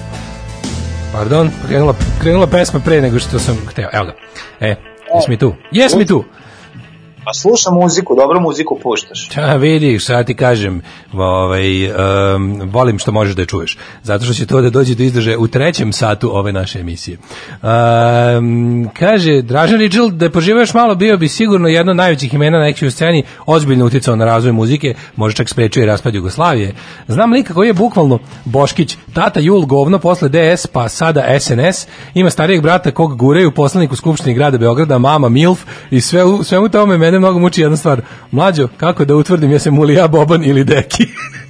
Pardon, 1.13 1.51
krenula, 1.69 1.95
krenula 2.21 2.47
pesma 2.47 2.81
pre 2.81 3.01
nego 3.01 3.19
što 3.19 3.39
sam 3.39 3.57
hteo. 3.67 3.89
Evo 3.93 4.05
ga. 4.05 4.15
E, 4.61 4.75
jes 5.15 5.29
mi 5.29 5.37
tu? 5.39 5.55
Jes 5.73 5.95
mi 5.95 6.07
tu? 6.07 6.25
Pa 7.25 7.33
slušam 7.33 7.75
muziku, 7.75 8.15
dobro 8.17 8.41
muziku 8.41 8.79
puštaš. 8.83 9.31
Ja 9.37 9.57
vidiš, 9.57 10.05
sad 10.05 10.27
ti 10.27 10.37
kažem, 10.37 10.83
ovaj, 11.13 11.91
um, 11.91 12.61
volim 12.65 12.99
što 12.99 13.13
možeš 13.13 13.35
da 13.35 13.43
je 13.43 13.47
čuješ, 13.47 13.79
zato 14.03 14.25
što 14.25 14.35
će 14.35 14.47
to 14.47 14.61
da 14.61 14.71
dođe 14.71 14.95
do 14.95 15.03
izdrže 15.03 15.37
u 15.37 15.49
trećem 15.49 15.93
satu 15.93 16.37
ove 16.37 16.53
naše 16.53 16.81
emisije. 16.81 17.19
Um, 17.63 18.89
kaže, 18.99 19.43
Dražan 19.43 19.79
Ridžel, 19.79 20.11
da 20.11 20.25
je 20.25 20.31
poživao 20.31 20.61
još 20.61 20.75
malo, 20.75 20.95
bio 20.95 21.17
bi 21.17 21.29
sigurno 21.29 21.69
jedno 21.69 21.91
od 21.93 21.97
najvećih 21.97 22.35
imena 22.35 22.59
na 22.59 22.67
ekšiju 22.69 22.91
sceni, 22.91 23.23
ozbiljno 23.47 23.87
uticao 23.87 24.17
na 24.17 24.25
razvoj 24.25 24.53
muzike, 24.53 24.95
može 25.17 25.37
čak 25.37 25.49
sprečio 25.49 25.83
i 25.83 25.87
raspad 25.87 26.15
Jugoslavije. 26.15 26.73
Znam 27.09 27.33
lika 27.33 27.55
koji 27.55 27.67
je 27.69 27.73
bukvalno 27.75 28.19
Boškić, 28.45 28.97
tata 29.13 29.41
Jul 29.41 29.67
govno, 29.67 29.99
posle 29.99 30.29
DS, 30.29 30.67
pa 30.67 30.89
sada 30.89 31.41
SNS, 31.41 31.87
ima 32.15 32.31
starijeg 32.31 32.63
brata 32.63 32.91
kog 32.91 33.17
guraju 33.19 33.51
poslanik 33.51 33.93
u 33.93 33.97
Skupštini 33.97 34.35
grada 34.35 34.59
Beograda, 34.59 34.99
mama 34.99 35.29
Milf 35.29 35.65
i 35.91 36.01
sve, 36.01 36.25
u- 36.25 36.43
svemu 36.45 36.69
tome 36.69 36.99
mene 36.99 37.19
mnogo 37.19 37.39
muči 37.39 37.61
jedna 37.61 37.77
stvar. 37.77 38.01
Mlađo, 38.31 38.69
kako 38.77 39.05
da 39.05 39.15
utvrdim 39.17 39.51
jesam 39.51 39.79
li 39.79 39.95
ja 39.95 40.09
Boban 40.09 40.45
ili 40.45 40.65
Deki? 40.65 41.07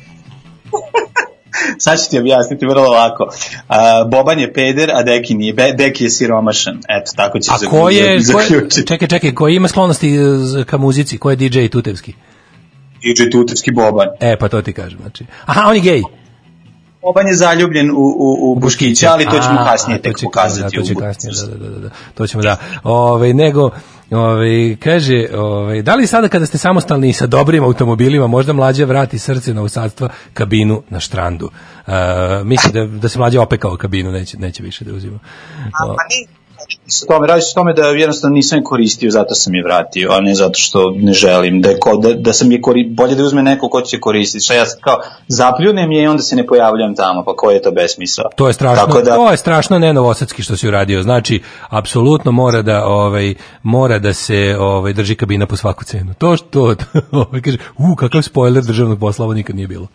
Sad 1.85 1.99
ću 1.99 2.11
ti 2.11 2.19
objasniti 2.19 2.67
vrlo 2.67 2.89
lako. 2.91 3.27
A, 3.69 3.77
Boban 4.05 4.39
je 4.39 4.53
peder, 4.53 4.91
a 4.91 5.03
Deki 5.03 5.35
nije. 5.35 5.53
Be, 5.53 5.73
Deki 5.73 6.05
je 6.05 6.11
siromašan. 6.11 6.77
Eto, 6.91 7.13
tako 7.17 7.39
ću 7.39 7.51
A 7.53 7.59
za- 7.59 7.67
ko 7.67 7.91
je, 7.91 8.21
za- 8.21 8.33
ko 8.33 8.41
je, 8.41 8.47
zaključiti. 8.47 8.87
čekaj, 8.87 9.09
čekaj, 9.09 9.33
ko 9.33 9.49
ima 9.49 9.69
sklonosti 9.69 10.11
z- 10.37 10.65
ka 10.65 10.79
muzici, 10.79 11.19
ko 11.19 11.31
je 11.31 11.37
DJ 11.39 11.67
Tutevski? 11.69 12.13
DJ 13.03 13.31
Tutevski 13.31 13.71
Boban. 13.73 14.09
E, 14.21 14.37
pa 14.37 14.49
to 14.49 14.63
ti 14.63 14.73
kažem, 14.73 14.99
znači. 15.01 15.25
Aha, 15.47 15.63
on 15.67 15.75
je 15.75 15.81
gej. 15.83 16.03
Boban 17.03 17.27
je 17.27 17.35
zaljubljen 17.35 17.91
u, 17.91 17.95
u, 17.95 18.53
u 18.53 18.57
Buškića, 18.57 19.09
ali 19.09 19.25
to 19.25 19.39
ćemo 19.39 19.59
kasnije 19.65 20.03
tek 20.03 20.19
će- 20.19 20.25
pokazati. 20.25 20.63
Da, 20.63 20.71
to 20.73 20.83
će 20.83 20.93
u 20.93 20.97
kasnije, 20.97 21.35
da, 21.37 21.57
da, 21.57 21.71
da, 21.71 21.79
da, 21.79 21.91
to 22.15 22.27
ćemo 22.27 22.43
da. 22.43 22.57
Ove, 22.85 23.35
nego, 23.35 23.71
ove, 24.13 24.77
kaže, 24.77 25.27
ove, 25.35 25.83
da 25.83 25.95
li 25.95 26.07
sada 26.07 26.29
kada 26.29 26.47
ste 26.47 26.59
samostalni 26.59 27.13
sa 27.13 27.27
dobrim 27.27 27.65
automobilima, 27.65 28.27
možda 28.27 28.53
mlađa 28.53 28.85
vrati 28.85 29.19
srce 29.19 29.55
na 29.55 29.63
usadstva 29.63 30.09
kabinu 30.35 30.83
na 30.91 31.01
štrandu? 31.01 31.51
Uh, 31.87 31.93
misli 32.45 32.73
da, 32.73 32.87
da 32.87 33.09
se 33.09 33.19
mlađa 33.19 33.43
opekao 33.43 33.77
kabinu, 33.77 34.13
neće, 34.13 34.39
neće 34.39 34.63
više 34.63 34.85
da 34.85 34.95
uzima. 34.95 35.19
A, 35.59 35.87
pa 35.87 36.05
ni, 36.11 36.42
sa 36.87 37.07
tome, 37.07 37.27
radi 37.27 37.43
se 37.43 37.53
o 37.55 37.61
tome 37.61 37.73
da 37.73 37.87
jednostavno 37.87 38.35
nisam 38.35 38.59
je 38.59 38.65
koristio, 38.65 39.11
zato 39.11 39.35
sam 39.35 39.55
je 39.55 39.63
vratio, 39.65 40.11
a 40.13 40.21
ne 40.21 40.35
zato 40.35 40.59
što 40.59 40.91
ne 40.97 41.13
želim, 41.13 41.61
da, 41.63 41.69
je 41.69 41.79
ko, 41.79 41.97
da, 41.97 42.15
da 42.15 42.33
sam 42.33 42.53
je 42.53 42.61
kori, 42.61 42.89
bolje 42.91 43.15
da 43.15 43.25
uzme 43.25 43.43
neko 43.43 43.69
ko 43.69 43.81
će 43.81 44.01
koristiti, 44.01 44.45
šta 44.45 44.55
ja 44.55 44.67
sad 44.67 44.81
kao 44.81 44.97
zapljunem 45.29 45.93
je 45.93 46.03
i 46.03 46.07
onda 46.07 46.23
se 46.23 46.37
ne 46.37 46.47
pojavljam 46.47 46.95
tamo, 46.95 47.25
pa 47.25 47.37
koji 47.37 47.55
je 47.55 47.63
to 47.63 47.71
besmisao? 47.71 48.25
To 48.37 48.47
je 48.47 48.53
strašno, 48.53 48.87
Tako 48.87 49.03
da, 49.03 49.15
to 49.15 49.31
je 49.31 49.37
strašno 49.37 49.79
nenovosadski 49.79 50.43
što 50.43 50.57
si 50.57 50.69
uradio. 50.69 51.03
Znači, 51.03 51.43
apsolutno 51.69 52.33
mora 52.33 52.63
da 52.63 52.85
ovaj 52.87 53.35
mora 53.63 53.99
da 53.99 54.13
se 54.13 54.57
ovaj 54.59 54.93
drži 54.93 55.15
kabina 55.15 55.47
po 55.47 55.57
svaku 55.57 55.85
cenu. 55.85 56.15
To 56.15 56.37
što 56.37 56.61
ovaj 57.13 57.41
kaže, 57.41 57.59
u 57.79 57.97
kakav 57.97 58.23
spoiler 58.23 58.65
državnog 58.65 58.99
posla 58.99 59.25
ovo 59.25 59.35
nikad 59.35 59.57
nije 59.57 59.69
bilo. 59.69 59.89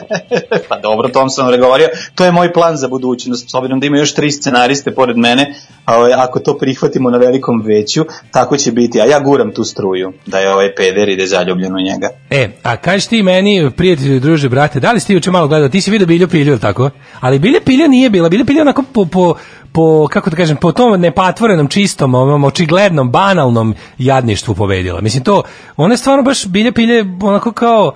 pa 0.68 0.78
dobro, 0.78 1.08
tom 1.08 1.30
sam 1.30 1.50
regovorio, 1.50 1.88
to 2.14 2.24
je 2.24 2.32
moj 2.32 2.52
plan 2.52 2.76
za 2.76 2.88
budućnost, 2.88 3.50
s 3.50 3.54
obzirom 3.54 3.80
da 3.80 3.86
ima 3.86 3.98
još 3.98 4.14
tri 4.14 4.30
scenariste 4.30 4.90
pored 4.94 5.16
mene, 5.16 5.54
a 5.84 5.96
ovaj, 5.96 6.12
ako 6.12 6.40
to 6.40 6.58
prihvatimo 6.58 7.10
na 7.10 7.18
velikom 7.18 7.62
veću, 7.64 8.04
tako 8.30 8.56
će 8.56 8.72
biti, 8.72 9.00
a 9.00 9.04
ja 9.04 9.20
guram 9.20 9.52
tu 9.52 9.64
struju, 9.64 10.12
da 10.26 10.38
je 10.38 10.52
ovaj 10.54 10.74
peder 10.74 11.08
i 11.08 11.22
je 11.22 11.26
zaljubljen 11.26 11.72
u 11.74 11.80
njega. 11.80 12.08
E, 12.30 12.48
a 12.62 12.76
kažeš 12.76 13.06
ti 13.06 13.22
meni, 13.22 13.70
prijatelju, 13.76 14.20
druže, 14.20 14.48
brate, 14.48 14.80
da 14.80 14.92
li 14.92 15.00
si 15.00 15.06
ti 15.06 15.12
juče 15.12 15.30
malo 15.30 15.48
gledao, 15.48 15.68
ti 15.68 15.80
si 15.80 15.90
vidio 15.90 16.06
Bilju 16.06 16.28
Pilju, 16.28 16.58
tako? 16.58 16.90
Ali 17.20 17.38
Bilja 17.38 17.60
Pilja 17.64 17.88
nije 17.88 18.10
bila, 18.10 18.28
Bilja 18.28 18.44
Pilja 18.44 18.62
onako 18.62 18.82
po, 18.92 19.06
po, 19.06 19.34
po, 19.72 20.08
kako 20.08 20.30
da 20.30 20.36
kažem, 20.36 20.56
po 20.56 20.72
tom 20.72 21.00
nepatvorenom, 21.00 21.68
čistom, 21.68 22.14
ovom 22.14 22.44
očiglednom, 22.44 23.10
banalnom 23.10 23.74
jadništvu 23.98 24.54
pobedila. 24.54 25.00
Mislim, 25.00 25.24
to, 25.24 25.42
ona 25.76 25.94
je 25.94 25.98
stvarno 25.98 26.22
baš 26.22 26.46
Bilja 26.46 26.72
Pilja 26.72 26.94
je 26.94 27.18
onako 27.22 27.52
kao, 27.52 27.92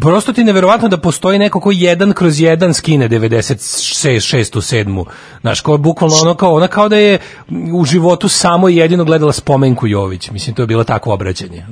prosto 0.00 0.32
ti 0.32 0.44
neverovatno 0.44 0.88
da 0.88 0.96
postoji 0.96 1.38
neko 1.38 1.60
ko 1.60 1.70
jedan 1.70 2.12
kroz 2.12 2.40
jedan 2.40 2.74
skine 2.74 3.08
96. 3.08 4.84
7. 4.84 5.04
Znaš, 5.40 5.60
ko 5.60 5.72
je 5.72 5.78
bukvalno 5.78 6.16
ono 6.22 6.34
kao, 6.34 6.54
ona 6.54 6.68
kao 6.68 6.88
da 6.88 6.96
je 6.96 7.18
u 7.72 7.84
životu 7.84 8.28
samo 8.28 8.68
i 8.68 8.76
jedino 8.76 9.04
gledala 9.04 9.32
spomenku 9.32 9.86
Jović. 9.86 10.30
Mislim, 10.30 10.56
to 10.56 10.62
je 10.62 10.66
bilo 10.66 10.84
takvo 10.84 11.14
obraćanje. 11.14 11.66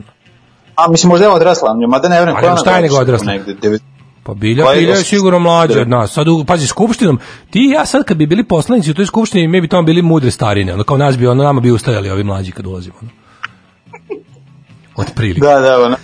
A 0.76 0.90
mislim, 0.90 1.08
možda 1.08 1.26
je 1.26 1.32
odrasla, 1.32 1.74
mada 1.88 2.08
ne 2.08 2.20
vrem, 2.20 2.36
Ali 2.36 2.58
šta 2.60 2.76
je 2.76 2.82
nego 2.82 2.96
odrasla? 2.96 3.32
Negde, 3.32 3.78
Pa 4.24 4.34
Bilja 4.34 4.64
Koja 4.64 4.74
je 4.74 4.80
Pilja 4.80 4.94
je 4.94 5.04
sigurno 5.04 5.38
mlađa 5.38 5.80
od 5.80 5.88
nas. 5.88 6.12
Sad, 6.12 6.28
u, 6.28 6.44
pazi, 6.44 6.66
skupštinom, 6.66 7.18
ti 7.50 7.58
i 7.58 7.70
ja 7.70 7.86
sad 7.86 8.04
kad 8.04 8.16
bi 8.16 8.26
bili 8.26 8.44
poslanici 8.44 8.90
u 8.90 8.94
toj 8.94 9.06
skupštini, 9.06 9.48
mi 9.48 9.60
bi 9.60 9.68
tamo 9.68 9.82
bili 9.82 10.02
mudre 10.02 10.30
starine. 10.30 10.74
Ono, 10.74 10.84
kao 10.84 10.96
nas 10.96 11.18
bi, 11.18 11.26
ono, 11.26 11.42
nama 11.42 11.60
bi 11.60 11.70
ustajali 11.70 12.10
ovi 12.10 12.24
mlađi 12.24 12.52
kad 12.52 12.66
ulazimo. 12.66 12.94
Ono. 13.02 13.10
Od 14.96 15.06
prilike. 15.14 15.40
Da, 15.40 15.60
da, 15.60 15.84
ono. 15.84 15.96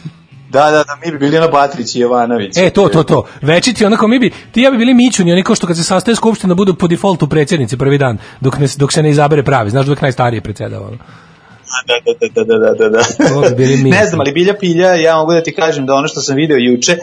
Da, 0.50 0.70
da, 0.70 0.84
da, 0.84 0.98
mi 1.04 1.12
bi 1.12 1.18
bili 1.18 1.38
na 1.38 1.48
Batrić 1.48 1.94
i 1.94 2.00
Jovanović. 2.00 2.56
E, 2.56 2.70
to, 2.70 2.88
to, 2.88 3.02
to. 3.02 3.26
Večiti, 3.42 3.84
onako 3.84 4.08
mi 4.08 4.18
bi, 4.18 4.30
ti 4.52 4.60
ja 4.60 4.70
bi 4.70 4.78
bili 4.78 4.94
mićuni, 4.94 5.32
oni 5.32 5.42
kao 5.42 5.54
što 5.54 5.66
kad 5.66 5.76
se 5.76 5.84
sastaje 5.84 6.16
skupština 6.16 6.54
budu 6.54 6.74
po 6.74 6.88
defaultu 6.88 7.28
predsjednici 7.28 7.76
prvi 7.76 7.98
dan, 7.98 8.18
dok, 8.40 8.58
ne, 8.58 8.66
dok 8.76 8.92
se 8.92 9.02
ne 9.02 9.10
izabere 9.10 9.42
pravi. 9.42 9.70
Znaš, 9.70 9.86
dok 9.86 10.00
najstariji 10.00 10.40
predsjedava. 10.40 10.90
Da, 11.86 11.94
da, 12.04 12.44
da, 12.44 12.44
da, 12.44 12.58
da, 12.58 12.74
da, 12.74 12.88
da. 12.88 13.02
ne 13.98 14.06
znam, 14.06 14.20
ali 14.20 14.32
Bilja 14.32 14.54
Pilja, 14.60 14.94
ja 14.94 15.16
mogu 15.16 15.32
da 15.32 15.42
ti 15.42 15.54
kažem 15.54 15.86
da 15.86 15.94
ono 15.94 16.08
što 16.08 16.20
sam 16.20 16.36
video 16.36 16.56
juče, 16.56 16.96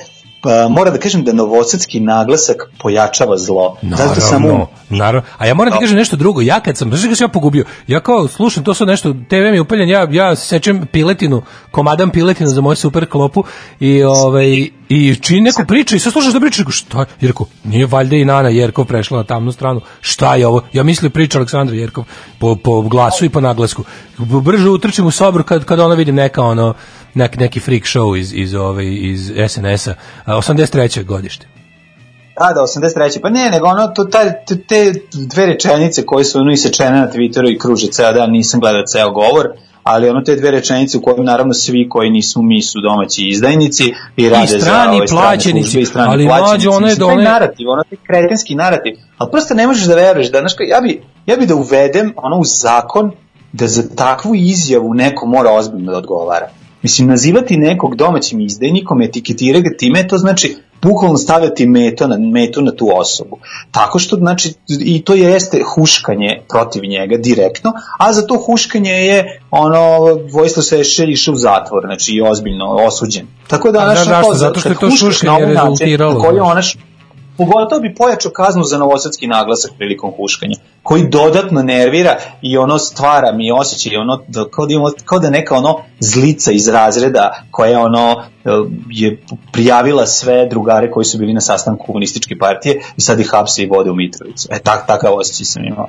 pa 0.46 0.68
moram 0.70 0.94
da 0.94 1.00
kažem 1.00 1.24
da 1.24 1.34
novosadski 1.34 2.00
naglasak 2.00 2.56
pojačava 2.80 3.38
zlo. 3.38 3.78
Zato 3.82 4.22
sam 4.22 4.46
um, 4.46 4.52
Naravno, 4.52 4.68
naravno. 4.90 5.22
A 5.38 5.48
ja 5.48 5.54
moram 5.54 5.74
ti 5.74 5.80
kažem 5.80 5.98
nešto 5.98 6.16
drugo. 6.16 6.42
Ja 6.42 6.60
kad 6.60 6.78
sam, 6.78 6.90
znaš 6.90 7.04
kad 7.04 7.18
sam 7.18 7.26
ja 7.26 7.30
pogubio, 7.30 7.66
ja 7.88 8.00
kao 8.00 8.28
slušam 8.28 8.64
to 8.64 8.74
sad 8.74 8.88
nešto, 8.88 9.14
TV 9.14 9.36
mi 9.36 9.58
je 9.58 9.62
upaljen, 9.62 9.90
ja, 9.90 10.08
ja 10.12 10.36
sečem 10.36 10.88
piletinu, 10.92 11.42
komadam 11.72 12.10
piletinu 12.10 12.50
za 12.50 12.62
moju 12.62 12.76
super 12.76 13.06
klopu 13.06 13.44
i, 13.80 14.04
ovaj, 14.04 14.70
i 14.90 15.16
čini 15.22 15.42
neku 15.42 15.64
priču 15.68 15.96
i 15.96 16.00
sad 16.00 16.14
slušaš 16.14 16.34
da 16.34 16.40
priča, 16.40 16.64
šta 16.70 17.00
je? 17.00 17.28
Rekao, 17.28 17.48
nije 17.64 17.86
valjda 17.86 18.16
i 18.16 18.26
Nana 18.26 18.50
Jerkov 18.50 18.86
prešla 18.86 19.18
na 19.18 19.24
tamnu 19.24 19.52
stranu, 19.52 19.82
šta 20.02 20.36
je 20.36 20.48
ovo? 20.48 20.62
Ja 20.74 20.84
mislim 20.84 21.12
priča 21.12 21.38
Aleksandra 21.38 21.76
Jerkov 21.76 22.04
po, 22.40 22.56
po 22.56 22.82
glasu 22.82 23.26
i 23.26 23.30
po 23.30 23.42
naglasku. 23.42 23.84
Brže 24.18 24.70
utrčim 24.70 25.06
u 25.06 25.12
sobor 25.12 25.44
kad, 25.44 25.66
kad 25.66 25.80
ona 25.80 25.96
vidim 25.96 26.16
neka 26.16 26.42
ono, 26.42 26.74
nek, 27.14 27.38
neki 27.38 27.60
freak 27.60 27.84
show 27.84 28.20
iz, 28.20 28.34
iz, 28.34 28.56
ovaj, 28.56 28.86
iz 28.86 29.32
SNS-a, 29.50 29.94
a, 30.26 30.36
83. 30.36 31.04
godište. 31.04 31.48
Da, 32.40 32.54
da, 32.54 32.62
83. 32.62 33.22
Pa 33.22 33.30
ne, 33.30 33.50
nego 33.50 33.68
ono, 33.68 33.88
to, 33.88 34.04
te, 34.04 34.56
te 34.68 34.94
dve 35.14 35.46
rečenice 35.46 36.06
koje 36.06 36.26
su 36.26 36.40
ono 36.40 36.52
isečene 36.52 37.00
na 37.00 37.12
Twitteru 37.12 37.56
i 37.56 37.60
kruže 37.60 37.88
ceo 37.88 38.14
dan, 38.14 38.32
nisam 38.32 38.60
gledao 38.60 38.84
ceo 38.88 39.12
govor, 39.12 39.48
ali 39.88 40.10
ono 40.10 40.22
te 40.22 40.36
dve 40.36 40.52
rečenice 40.52 40.98
u 40.98 41.02
kojim 41.02 41.26
naravno 41.26 41.54
svi 41.54 41.90
koji 41.90 42.10
nisu 42.10 42.42
mi 42.42 42.62
su 42.62 42.82
domaći 42.82 43.28
izdajnici 43.28 43.84
i 44.18 44.30
rade 44.30 44.48
za 44.48 44.60
strani 44.60 44.98
ove 44.98 45.08
strane 45.08 45.24
plaćenici, 45.28 45.64
službe 45.70 45.82
i 45.82 45.86
strani 45.86 46.10
ali 46.12 46.26
plaćenici. 46.26 46.50
mlađe, 46.50 46.70
ono 46.70 46.88
je 46.88 46.92
Mislim, 46.92 47.08
da 47.08 47.14
one- 47.14 47.24
narativ, 47.24 47.70
ono 47.70 47.84
taj 47.84 47.98
kretenski 48.08 48.56
narativ, 48.56 48.94
ali 49.18 49.32
prosto 49.32 49.54
ne 49.54 49.68
možeš 49.68 49.86
da 49.86 49.96
veruješ 49.96 50.32
da, 50.32 50.40
znaš, 50.40 50.54
ja 50.70 50.82
bi, 50.82 51.02
ja 51.26 51.36
bi 51.38 51.46
da 51.46 51.56
uvedem 51.56 52.14
ono 52.16 52.38
u 52.40 52.44
zakon 52.46 53.12
da 53.54 53.68
za 53.68 53.84
takvu 53.96 54.36
izjavu 54.36 54.94
neko 54.94 55.26
mora 55.28 55.52
ozbiljno 55.52 55.92
da 55.92 55.98
odgovara. 55.98 56.50
Mislim, 56.82 57.08
nazivati 57.08 57.58
nekog 57.58 57.96
domaćim 57.96 58.40
izdajnikom, 58.40 59.02
etiketirati 59.02 59.70
ga 59.70 59.78
time, 59.78 60.08
to 60.08 60.18
znači 60.18 60.56
bukvalno 60.82 61.18
stavljati 61.18 61.66
meto 61.66 62.08
na, 62.08 62.18
metu 62.18 62.62
na 62.62 62.72
tu 62.72 62.90
osobu. 62.94 63.38
Tako 63.72 64.00
što, 64.00 64.16
znači, 64.16 64.54
i 64.68 65.04
to 65.04 65.14
jeste 65.14 65.62
huškanje 65.76 66.42
protiv 66.50 66.84
njega 66.84 67.18
direktno, 67.18 67.74
a 68.00 68.14
za 68.14 68.28
to 68.28 68.38
huškanje 68.46 68.92
je 68.92 69.42
ono, 69.52 70.00
Vojstvo 70.34 70.64
Sešelj 70.64 71.12
išao 71.12 71.34
u 71.34 71.38
zatvor, 71.38 71.84
znači 71.86 72.12
i 72.12 72.22
ozbiljno 72.22 72.66
osuđen. 72.66 73.28
Tako 73.48 73.72
da, 73.72 73.80
A 73.80 73.86
znaš, 73.86 74.06
znaš 74.06 74.26
ono, 74.26 74.34
zašto? 74.34 74.54
kao, 74.54 74.54
Zato 74.54 74.60
što 74.60 74.70
je 74.70 74.76
to 74.76 75.06
huškanje 75.08 75.32
način, 75.32 75.64
rezultiralo, 75.64 76.14
na 76.14 76.20
koji 76.20 76.40
ona 76.40 76.62
Pogotovo 77.38 77.82
bi 77.82 77.96
pojačao 77.96 78.32
kaznu 78.32 78.64
za 78.64 78.78
novosadski 78.78 79.28
naglasak 79.28 79.72
prilikom 79.78 80.14
huškanja, 80.18 80.56
koji 80.84 81.08
dodatno 81.10 81.64
nervira 81.64 82.18
i 82.42 82.58
ono 82.58 82.80
stvara 82.80 83.32
mi 83.32 83.52
osjećaj, 83.52 83.98
ono, 83.98 84.24
da, 84.28 84.50
kao, 84.50 84.66
da 84.66 84.74
imamo, 84.74 84.90
kao 85.06 85.20
da 85.20 85.30
neka 85.30 85.56
ono 85.56 85.78
zlica 86.00 86.52
iz 86.52 86.68
razreda 86.68 87.44
koja 87.52 87.80
ono 87.80 88.12
e, 88.12 88.35
je 88.90 89.18
prijavila 89.52 90.06
sve 90.06 90.48
drugare 90.50 90.92
koji 90.92 91.06
su 91.06 91.18
bili 91.18 91.34
na 91.34 91.42
sastanku 91.42 91.86
komunističke 91.86 92.38
partije 92.38 92.82
i 92.98 93.02
sad 93.02 93.20
ih 93.20 93.30
hapse 93.32 93.64
i 93.64 93.66
vode 93.66 93.92
u 93.92 93.96
Mitrovicu. 93.96 94.48
E, 94.52 94.60
tak, 94.60 94.88
takav 94.88 95.14
osjećaj 95.14 95.46
sam 95.46 95.66
imao. 95.66 95.88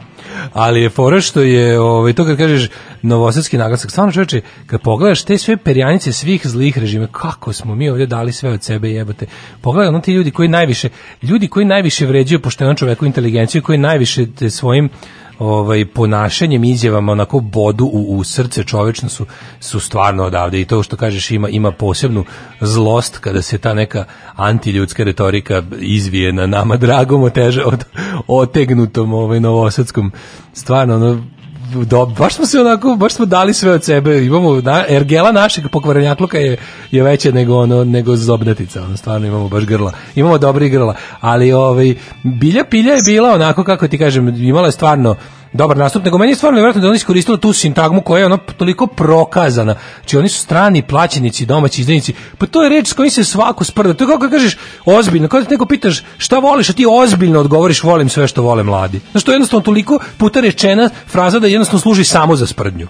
Ali 0.53 0.83
je 0.83 0.91
fora 0.91 1.21
što 1.21 1.41
je, 1.41 1.81
ovaj, 1.81 2.13
to 2.13 2.25
kad 2.25 2.37
kažeš 2.37 2.69
novosadski 3.03 3.59
naglasak, 3.59 3.91
stvarno 3.91 4.13
čoveče, 4.13 4.41
kad 4.67 4.81
pogledaš 4.81 5.25
te 5.25 5.39
sve 5.39 5.57
perjanice 5.57 6.13
svih 6.13 6.47
zlih 6.47 6.79
režima, 6.79 7.07
kako 7.13 7.53
smo 7.53 7.75
mi 7.75 7.91
ovdje 7.91 8.07
dali 8.07 8.33
sve 8.33 8.51
od 8.51 8.63
sebe 8.63 8.91
jebote. 8.91 9.27
Pogledaj 9.61 9.89
ono 9.89 10.01
ti 10.01 10.13
ljudi 10.13 10.31
koji 10.31 10.49
najviše, 10.49 10.89
ljudi 11.23 11.49
koji 11.49 11.67
najviše 11.67 12.07
vređuju 12.07 12.43
pošteno 12.43 12.75
čoveku 12.75 13.07
inteligenciju, 13.07 13.63
koji 13.63 13.79
najviše 13.79 14.27
svojim 14.51 14.91
ovaj 15.39 15.85
ponašanjem 15.87 16.65
izjavama 16.65 17.13
onako 17.13 17.41
bodu 17.41 17.85
u, 17.85 18.17
u 18.19 18.25
srce 18.25 18.65
čovečno 18.65 19.09
su 19.09 19.27
su 19.61 19.81
stvarno 19.81 20.25
odavde. 20.25 20.61
I 20.61 20.65
to 20.65 20.83
što 20.83 20.97
kažeš 20.97 21.31
ima 21.31 21.49
ima 21.49 21.73
posebnu 21.73 22.25
zlost 22.61 23.19
kada 23.19 23.43
se 23.43 23.59
ta 23.59 23.75
neka 23.75 24.05
antiljudska 24.35 25.05
retorika 25.05 25.63
izvije 25.81 26.33
na 26.33 26.47
nama 26.47 26.77
dragom 26.77 27.23
oteže 27.23 27.65
od 27.65 27.85
otegnutom 28.27 29.13
ovaj 29.13 29.41
novosadskom 29.41 30.13
stvarno 30.53 30.95
ono 30.95 31.36
do, 31.75 32.07
baš 32.07 32.35
smo 32.35 32.47
se 32.47 32.61
onako, 32.61 32.97
baš 32.97 33.13
smo 33.15 33.27
dali 33.27 33.55
sve 33.55 33.73
od 33.73 33.85
sebe. 33.85 34.25
Imamo 34.25 34.61
na, 34.61 34.85
ergela 34.89 35.33
našeg 35.33 35.65
pokvarenjakluka 35.73 36.39
je 36.39 36.57
je 36.91 37.03
veće 37.03 37.33
nego 37.33 37.57
ono 37.57 37.85
nego 37.85 38.17
zobnatica, 38.17 38.83
ono 38.83 38.97
stvarno 38.97 39.27
imamo 39.27 39.49
baš 39.49 39.65
grla. 39.65 39.93
Imamo 40.15 40.39
dobri 40.39 40.69
grla, 40.69 40.95
ali 41.21 41.53
ovaj 41.53 41.95
bilja 42.23 42.65
pilja 42.65 42.93
je 42.93 43.03
bila 43.07 43.35
onako 43.35 43.65
kako 43.65 43.89
ti 43.89 43.99
kažem, 43.99 44.29
imala 44.29 44.67
je 44.67 44.73
stvarno 44.73 45.17
dobar 45.57 45.77
nastup, 45.77 46.05
nego 46.05 46.19
meni 46.19 46.33
je 46.33 46.37
stvarno 46.37 46.57
nevjerojatno 46.57 46.81
da 46.81 46.89
oni 46.89 46.97
iskoristili 46.97 47.41
tu 47.41 47.53
sintagmu 47.53 48.01
koja 48.01 48.21
je 48.21 48.27
ono 48.27 48.37
toliko 48.37 48.87
prokazana. 48.87 49.75
Znači 50.01 50.17
oni 50.17 50.29
su 50.29 50.39
strani 50.39 50.83
plaćenici, 50.83 51.47
domaći 51.47 51.81
izdajnici. 51.81 52.15
Pa 52.39 52.47
to 52.47 52.63
je 52.63 52.69
reč 52.69 52.89
s 52.89 52.93
kojim 52.93 53.11
se 53.11 53.25
svako 53.25 53.65
sprda. 53.65 53.95
To 53.95 54.05
je 54.05 54.09
kao 54.09 54.19
kad 54.19 54.31
kažeš 54.31 54.57
ozbiljno, 54.85 55.29
kao 55.29 55.41
da 55.41 55.47
te 55.47 55.55
neko 55.55 55.67
pitaš 55.67 56.05
šta 56.19 56.39
voliš, 56.39 56.71
a 56.71 56.73
ti 56.73 56.87
ozbiljno 56.91 57.41
odgovoriš 57.41 57.83
volim 57.83 58.09
sve 58.09 58.29
što 58.29 58.43
vole 58.43 58.63
mladi. 58.63 59.01
Znači 59.11 59.27
to 59.27 59.33
je 59.33 59.35
jednostavno 59.35 59.65
toliko 59.65 59.99
puta 60.19 60.41
rečena 60.41 60.91
fraza 61.07 61.39
da 61.39 61.47
jednostavno 61.47 61.81
služi 61.81 62.05
samo 62.05 62.37
za 62.37 62.47
sprdnju. 62.47 62.89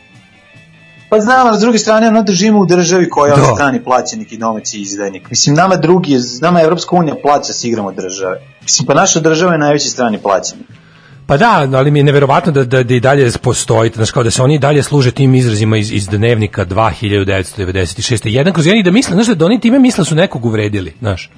Pa 1.09 1.21
znam, 1.21 1.47
ali 1.47 1.57
s 1.59 1.61
druge 1.61 1.79
strane, 1.79 2.09
ono 2.09 2.23
držimo 2.23 2.61
u 2.61 2.67
državi 2.67 3.11
koja 3.11 3.35
je 3.35 3.55
strani 3.55 3.85
plaćenik 3.85 4.33
i 4.33 4.39
domaći 4.39 4.81
izdajnik. 4.81 5.31
Mislim, 5.31 5.57
nama 5.57 5.77
drugi, 5.77 6.19
nama 6.41 6.61
Evropska 6.61 6.97
unija 6.97 7.15
plaća 7.23 7.53
s 7.53 7.65
igramo 7.65 7.93
države. 7.93 8.41
Mislim, 8.63 8.87
pa 8.87 8.95
naša 8.95 9.21
država 9.21 9.53
je 9.53 9.59
najveći 9.59 9.89
strani 9.89 10.19
plaćenik. 10.19 10.67
Pa 11.27 11.37
da, 11.37 11.69
ali 11.73 11.91
mi 11.91 11.99
je 11.99 12.05
neverovatno 12.05 12.53
da, 12.53 12.65
da, 12.65 12.83
da 12.83 12.95
i 12.95 13.01
dalje 13.01 13.31
postoji, 13.43 13.91
znači 13.95 14.13
kao 14.13 14.23
da 14.23 14.31
se 14.31 14.43
oni 14.43 14.59
dalje 14.59 14.83
služe 14.83 15.11
tim 15.11 15.35
izrazima 15.35 15.77
iz, 15.77 15.93
iz 15.93 16.09
dnevnika 16.09 16.67
2996. 16.67 18.29
Jedan 18.29 18.53
kroz 18.53 18.67
jedan 18.67 18.81
i 18.81 18.83
da 18.83 18.91
misle, 18.91 19.15
znaš 19.15 19.37
da 19.37 19.47
oni 19.47 19.61
time 19.61 19.79
misle 19.79 20.05
su 20.05 20.15
nekog 20.15 20.45
uvredili, 20.45 20.93
znaš. 20.99 21.31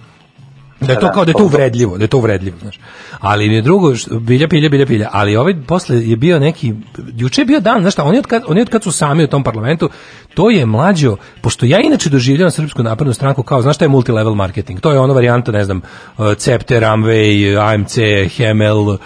Da 0.80 0.92
je 0.92 1.00
to 1.00 1.12
kao 1.12 1.24
da 1.24 1.30
je 1.30 1.34
to 1.34 1.44
uvredljivo, 1.44 1.98
da 1.98 2.04
je 2.04 2.08
to 2.08 2.18
uvredljivo, 2.18 2.56
znaš. 2.62 2.78
Ali 3.20 3.54
je 3.54 3.62
drugo, 3.62 3.92
bilja, 4.20 4.48
pilja, 4.48 4.68
bilja, 4.68 4.86
pilja. 4.86 5.08
Ali 5.12 5.36
ovaj 5.36 5.54
posle 5.66 6.08
je 6.08 6.16
bio 6.16 6.38
neki, 6.38 6.74
juče 7.16 7.40
je 7.40 7.46
bio 7.46 7.60
dan, 7.60 7.80
znaš 7.80 7.92
šta, 7.92 8.04
oni 8.04 8.18
od 8.18 8.26
kad, 8.26 8.42
oni 8.46 8.60
od 8.60 8.68
kad 8.68 8.82
su 8.82 8.92
sami 8.92 9.24
u 9.24 9.26
tom 9.26 9.44
parlamentu, 9.44 9.90
to 10.34 10.50
je 10.50 10.66
mlađo, 10.66 11.16
pošto 11.40 11.66
ja 11.66 11.80
inače 11.80 12.10
doživljavam 12.10 12.50
Srpsku 12.50 12.82
naprednu 12.82 13.14
stranku 13.14 13.42
kao, 13.42 13.62
znaš 13.62 13.76
šta 13.76 13.84
je 13.84 13.88
multilevel 13.88 14.34
marketing? 14.34 14.80
To 14.80 14.92
je 14.92 14.98
ona 14.98 15.14
varijanta, 15.14 15.52
ne 15.52 15.64
znam, 15.64 15.80
uh, 16.18 16.34
Cepter, 16.34 16.82
Amway, 16.82 17.58
AMC, 17.74 17.98
Hemel, 18.36 18.78
um, 18.78 18.98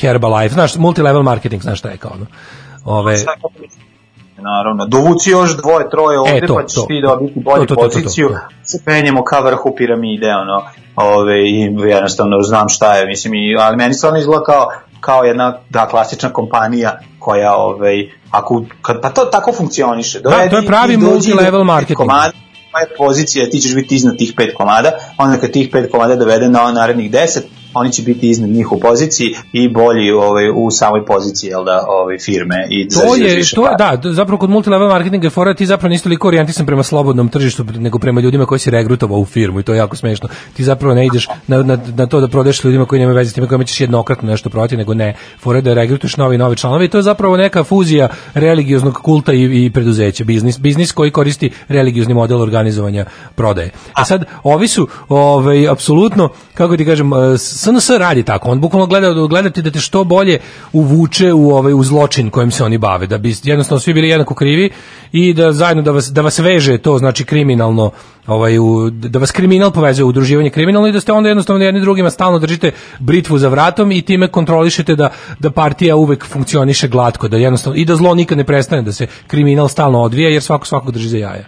Herbalife, 0.00 0.54
znaš, 0.54 0.76
multilevel 0.76 1.22
marketing, 1.22 1.62
znaš 1.62 1.78
šta 1.78 1.88
je 1.88 1.96
kao 1.96 2.12
ono. 2.14 2.26
Ove, 2.84 3.16
Naravno, 4.40 4.86
dovuci 4.86 5.30
još 5.30 5.56
dvoje, 5.56 5.90
troje 5.90 6.18
ovde, 6.18 6.40
E, 6.42 6.46
to, 6.46 6.54
pa 6.54 6.64
ćeš 6.66 6.74
to. 6.74 6.82
ti 6.88 7.00
dobiti 7.02 7.40
bolju 7.40 7.66
To, 7.66 7.66
to, 7.66 7.74
to, 7.74 7.80
to, 7.80 7.88
to, 7.88 7.94
poziciju, 7.98 8.28
to. 8.28 8.34
se 8.64 8.78
penjemo 8.84 9.24
ka 9.24 9.40
vrhu 9.40 9.74
piramide, 9.76 10.34
ono, 10.34 10.62
ove, 10.96 11.40
i 11.40 11.60
jednostavno 11.88 12.42
znam 12.42 12.68
šta 12.68 12.96
je, 12.96 13.06
mislim, 13.06 13.34
i, 13.34 13.56
ali 13.58 13.76
meni 13.76 13.94
stvarno 13.94 14.18
izgleda 14.18 14.44
kao, 14.44 14.68
kao 15.00 15.24
jedna, 15.24 15.58
da, 15.70 15.86
klasična 15.86 16.32
kompanija 16.32 16.98
koja, 17.18 17.54
ove, 17.56 17.92
ako, 18.30 18.62
kad, 18.82 19.00
pa 19.00 19.10
to 19.10 19.24
tako 19.24 19.52
funkcioniše. 19.52 20.20
Da, 20.20 20.48
to 20.48 20.56
je 20.56 20.66
pravi 20.66 20.96
multilevel 20.96 21.64
marketing. 21.64 21.96
Komada, 21.96 22.32
moja 22.72 22.86
pozicija, 22.98 23.50
ti 23.50 23.60
ćeš 23.60 23.74
biti 23.74 23.94
iznad 23.94 24.16
tih 24.16 24.32
pet 24.36 24.54
komada, 24.54 24.90
onda 25.18 25.36
kad 25.36 25.50
tih 25.50 25.68
pet 25.72 25.90
komada 25.90 26.16
dovede 26.16 26.48
na 26.48 26.72
narednih 26.72 27.10
deset, 27.10 27.44
oni 27.74 27.92
će 27.92 28.02
biti 28.02 28.30
iznad 28.30 28.50
njih 28.50 28.72
u 28.72 28.80
poziciji 28.80 29.34
i 29.52 29.68
bolji 29.68 30.10
ovaj, 30.10 30.50
u 30.54 30.70
samoj 30.70 31.04
poziciji 31.04 31.48
jel 31.48 31.64
da, 31.64 31.84
ovaj, 31.88 32.18
firme. 32.18 32.66
I 32.70 32.88
to 32.88 33.16
je 33.16 33.42
to 33.54 33.62
para. 33.78 33.96
da 33.96 34.12
zapravo 34.12 34.38
kod 34.38 34.50
multilevel 34.50 34.88
marketinga 34.88 35.26
je 35.26 35.30
fora 35.30 35.54
ti 35.54 35.66
zapravo 35.66 35.90
nisi 35.90 36.04
toliko 36.04 36.28
orijentisan 36.28 36.66
prema 36.66 36.82
slobodnom 36.82 37.28
tržištu 37.28 37.64
nego 37.78 37.98
prema 37.98 38.20
ljudima 38.20 38.46
koji 38.46 38.58
si 38.58 38.70
regrutovao 38.70 39.18
u 39.18 39.24
firmu 39.24 39.60
i 39.60 39.62
to 39.62 39.72
je 39.72 39.78
jako 39.78 39.96
smešno 39.96 40.28
ti 40.56 40.64
zapravo 40.64 40.94
ne 40.94 41.06
ideš 41.06 41.28
na, 41.46 41.62
na, 41.62 41.78
na 41.96 42.06
to 42.06 42.20
da 42.20 42.28
prodaješ 42.28 42.64
ljudima 42.64 42.86
koji 42.86 43.00
nemaju 43.00 43.16
veze 43.16 43.30
s 43.30 43.34
time 43.34 43.46
kojima 43.46 43.64
ćeš 43.64 43.80
jednokratno 43.80 44.28
nešto 44.28 44.50
prodati 44.50 44.76
nego 44.76 44.94
ne 44.94 45.14
fora 45.38 45.60
da 45.60 45.74
regrutuješ 45.74 46.16
novi 46.16 46.38
nove 46.38 46.56
članove 46.56 46.84
i 46.84 46.88
to 46.88 46.98
je 46.98 47.02
zapravo 47.02 47.36
neka 47.36 47.64
fuzija 47.64 48.08
religioznog 48.34 48.94
kulta 48.94 49.32
i, 49.32 49.64
i 49.64 49.70
preduzeća 49.70 50.24
biznis 50.24 50.58
biznis 50.58 50.92
koji 50.92 51.10
koristi 51.10 51.50
religiozni 51.68 52.14
model 52.14 52.40
organizovanja 52.42 53.04
prodaje 53.34 53.70
a 53.92 54.04
sad 54.04 54.24
ovi 54.42 54.68
su 54.68 54.88
ovaj 55.08 55.68
apsolutno 55.68 56.28
kako 56.54 56.76
ti 56.76 56.84
kažem 56.84 57.10
SNS 57.60 57.90
radi 57.90 58.22
tako 58.22 58.50
on 58.50 58.60
bukvalno 58.60 58.86
gleda 58.86 59.26
gledati 59.28 59.62
da 59.62 59.70
te 59.70 59.80
što 59.80 60.04
bolje 60.04 60.38
uvuče 60.72 61.32
u 61.32 61.50
ovaj 61.50 61.74
u 61.74 61.82
zločin 61.82 62.30
kojim 62.30 62.50
se 62.50 62.64
oni 62.64 62.78
bave 62.78 63.06
da 63.06 63.18
bi 63.18 63.34
jednostavno 63.42 63.80
svi 63.80 63.94
bili 63.94 64.08
jednako 64.08 64.34
krivi 64.34 64.70
i 65.12 65.34
da 65.34 65.52
zajedno 65.52 65.82
da 65.82 65.90
vas 65.90 66.06
da 66.06 66.20
vas 66.20 66.38
veže 66.38 66.78
to 66.78 66.98
znači 66.98 67.24
kriminalno 67.24 67.90
ovaj 68.26 68.58
u, 68.58 68.90
da 68.90 69.18
vas 69.18 69.30
kriminal 69.30 69.70
povezuje 69.70 70.04
udruživanje 70.04 70.50
kriminalno 70.50 70.88
i 70.88 70.92
da 70.92 71.00
ste 71.00 71.12
onda 71.12 71.28
jednostavno 71.28 71.64
jedni 71.64 71.80
drugima 71.80 72.10
stalno 72.10 72.38
držite 72.38 72.70
britvu 72.98 73.38
za 73.38 73.48
vratom 73.48 73.92
i 73.92 74.02
time 74.02 74.28
kontrolišete 74.28 74.96
da 74.96 75.10
da 75.38 75.50
partija 75.50 75.96
uvek 75.96 76.26
funkcioniše 76.26 76.88
glatko 76.88 77.28
da 77.28 77.36
jednostavno 77.36 77.76
i 77.76 77.84
da 77.84 77.96
zlo 77.96 78.14
nikad 78.14 78.38
ne 78.38 78.44
prestane 78.44 78.82
da 78.82 78.92
se 78.92 79.06
kriminal 79.26 79.68
stalno 79.68 80.02
odvija 80.02 80.30
jer 80.30 80.42
svako 80.42 80.66
svakog 80.66 80.92
drži 80.92 81.08
za 81.08 81.18
jaja 81.18 81.44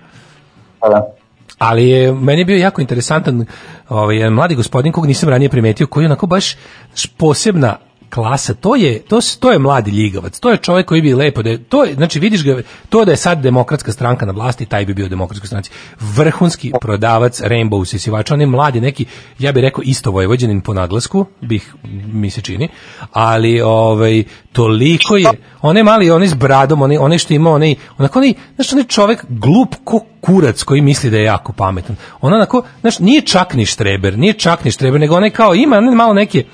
Pa 0.80 0.88
da. 0.88 1.21
Ali 1.62 1.88
je 1.88 2.12
meni 2.12 2.40
je 2.40 2.44
bio 2.44 2.56
jako 2.56 2.80
interesantan 2.80 3.46
ovaj 3.88 4.30
mladi 4.30 4.54
gospodin 4.54 4.92
kog 4.92 5.06
nisam 5.06 5.28
ranije 5.28 5.48
primetio 5.48 5.86
koji 5.86 6.04
je 6.04 6.06
onako 6.06 6.26
baš 6.26 6.56
posebna 7.16 7.76
klasa, 8.14 8.54
to 8.54 8.76
je 8.76 8.98
to 8.98 9.20
to 9.40 9.52
je 9.52 9.58
mladi 9.58 9.90
ljigavac. 9.90 10.40
To 10.40 10.50
je 10.50 10.56
čovjek 10.56 10.86
koji 10.86 11.02
bi 11.02 11.14
lepo 11.14 11.42
da 11.42 11.50
je, 11.50 11.64
to 11.64 11.84
je 11.84 11.94
znači 11.94 12.20
vidiš 12.20 12.44
ga 12.44 12.62
to 12.88 13.04
da 13.04 13.10
je 13.10 13.16
sad 13.16 13.40
demokratska 13.40 13.92
stranka 13.92 14.26
na 14.26 14.32
vlasti, 14.32 14.66
taj 14.66 14.86
bi 14.86 14.94
bio 14.94 15.08
demokratska 15.08 15.46
stranci. 15.46 15.70
Vrhunski 16.00 16.72
prodavac 16.80 17.40
Rainbow 17.40 17.84
sisivača, 17.84 18.34
on 18.34 18.40
je 18.40 18.46
mladi 18.46 18.80
neki, 18.80 19.04
ja 19.38 19.52
bih 19.52 19.62
rekao 19.62 19.82
isto 19.82 20.10
vojvođanin 20.10 20.60
po 20.60 20.74
naglasku, 20.74 21.26
bih 21.40 21.74
mi 22.12 22.30
se 22.30 22.40
čini, 22.40 22.68
ali 23.12 23.60
ovaj 23.60 24.24
toliko 24.52 25.16
je, 25.16 25.30
on 25.62 25.76
je 25.76 25.84
mali, 25.84 26.10
on 26.10 26.22
je 26.22 26.28
s 26.28 26.34
bradom, 26.34 26.82
on 26.82 26.92
je, 26.92 26.98
on 26.98 27.12
je 27.12 27.18
što 27.18 27.34
ima, 27.34 27.50
onaj, 27.50 27.74
onako 27.98 28.18
onaj, 28.18 28.34
znaš, 28.54 28.72
onaj 28.72 28.84
čovjek 28.84 29.24
glup 29.28 29.74
ko 29.84 30.00
kurac 30.20 30.62
koji 30.62 30.80
misli 30.80 31.10
da 31.10 31.16
je 31.16 31.24
jako 31.24 31.52
pametan. 31.52 31.96
On 32.20 32.34
onako, 32.34 32.62
znaš, 32.80 32.98
nije 32.98 33.20
čak 33.20 33.54
ni 33.54 33.66
štreber, 33.66 34.18
nije 34.18 34.32
čak 34.32 34.64
ni 34.64 34.70
štreber, 34.70 35.00
nego 35.00 35.16
onaj 35.16 35.30
kao, 35.30 35.54
ima 35.54 35.76
onaj 35.76 35.94
malo 35.94 36.14
neke, 36.14 36.44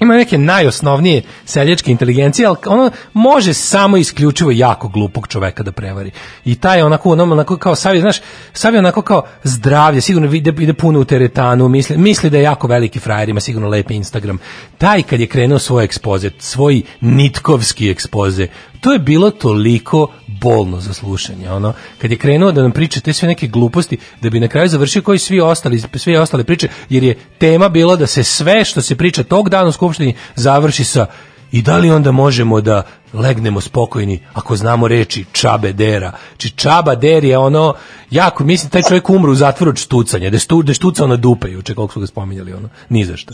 ima 0.00 0.16
neke 0.16 0.38
najosnovnije 0.38 1.22
seljačke 1.44 1.90
inteligencije, 1.90 2.46
ali 2.46 2.56
ono 2.66 2.90
može 3.12 3.54
samo 3.54 3.96
isključivo 3.96 4.50
jako 4.50 4.88
glupog 4.88 5.28
čoveka 5.28 5.62
da 5.62 5.72
prevari. 5.72 6.10
I 6.44 6.54
taj 6.54 6.78
je 6.78 6.84
onako, 6.84 7.10
ono, 7.10 7.22
onako 7.22 7.56
kao 7.56 7.74
Savi, 7.74 8.00
znaš, 8.00 8.16
Savi 8.52 8.76
je 8.76 8.78
onako 8.78 9.02
kao 9.02 9.22
zdravlje, 9.42 10.00
sigurno 10.00 10.34
ide, 10.34 10.52
ide 10.58 10.72
puno 10.72 11.00
u 11.00 11.04
teretanu, 11.04 11.68
misli, 11.68 11.96
misli 11.96 12.30
da 12.30 12.36
je 12.36 12.42
jako 12.42 12.66
veliki 12.66 12.98
frajer, 12.98 13.28
ima 13.28 13.40
sigurno 13.40 13.68
lepi 13.68 13.94
Instagram. 13.94 14.38
Taj 14.78 15.02
kad 15.02 15.20
je 15.20 15.26
krenuo 15.26 15.58
svoj 15.58 15.84
ekspoze, 15.84 16.30
svoj 16.38 16.82
nitkovski 17.00 17.90
ekspoze, 17.90 18.46
to 18.80 18.92
je 18.92 18.98
bilo 18.98 19.30
toliko 19.30 20.06
bolno 20.26 20.80
za 20.80 20.92
slušanje, 20.92 21.50
ono, 21.50 21.72
kad 21.98 22.10
je 22.10 22.16
krenuo 22.16 22.52
da 22.52 22.62
nam 22.62 22.72
priča 22.72 23.00
te 23.00 23.12
sve 23.12 23.28
neke 23.28 23.46
gluposti, 23.46 23.98
da 24.20 24.30
bi 24.30 24.40
na 24.40 24.48
kraju 24.48 24.68
završio 24.68 25.02
koji 25.02 25.18
svi 25.18 25.40
ostali, 25.40 25.82
svi 25.94 26.16
ostale 26.16 26.44
priče, 26.44 26.68
jer 26.88 27.04
je 27.04 27.18
tema 27.38 27.68
bila 27.68 27.96
da 27.96 28.06
se 28.06 28.24
sve 28.24 28.64
što 28.64 28.82
se 28.82 28.96
priča 28.96 29.22
tog 29.22 29.48
dana 29.48 29.68
u 29.68 29.72
Skupštini 29.72 30.14
završi 30.36 30.84
sa 30.84 31.06
i 31.52 31.62
da 31.62 31.78
li 31.78 31.90
onda 31.90 32.10
možemo 32.10 32.60
da 32.60 32.82
legnemo 33.12 33.60
spokojni 33.60 34.20
ako 34.34 34.56
znamo 34.56 34.88
reči 34.88 35.24
čabe 35.32 35.72
dera. 35.72 36.12
Či 36.36 36.50
čaba 36.50 36.94
der 36.94 37.24
je 37.24 37.38
ono, 37.38 37.74
jako, 38.10 38.44
mislim, 38.44 38.70
taj 38.70 38.82
čovjek 38.82 39.10
umru 39.10 39.32
u 39.32 39.34
zatvoru 39.34 39.70
od 39.70 39.78
štucanja, 39.78 40.30
da 40.30 40.38
da 40.64 40.70
je 40.70 40.74
štucao 40.74 41.06
na 41.06 41.16
dupe 41.16 41.50
juče, 41.50 41.74
koliko 41.74 41.92
su 41.94 42.00
ga 42.00 42.06
spominjali, 42.06 42.52
ono, 42.52 42.68
ni 42.88 43.04
za 43.04 43.16
šta. 43.16 43.32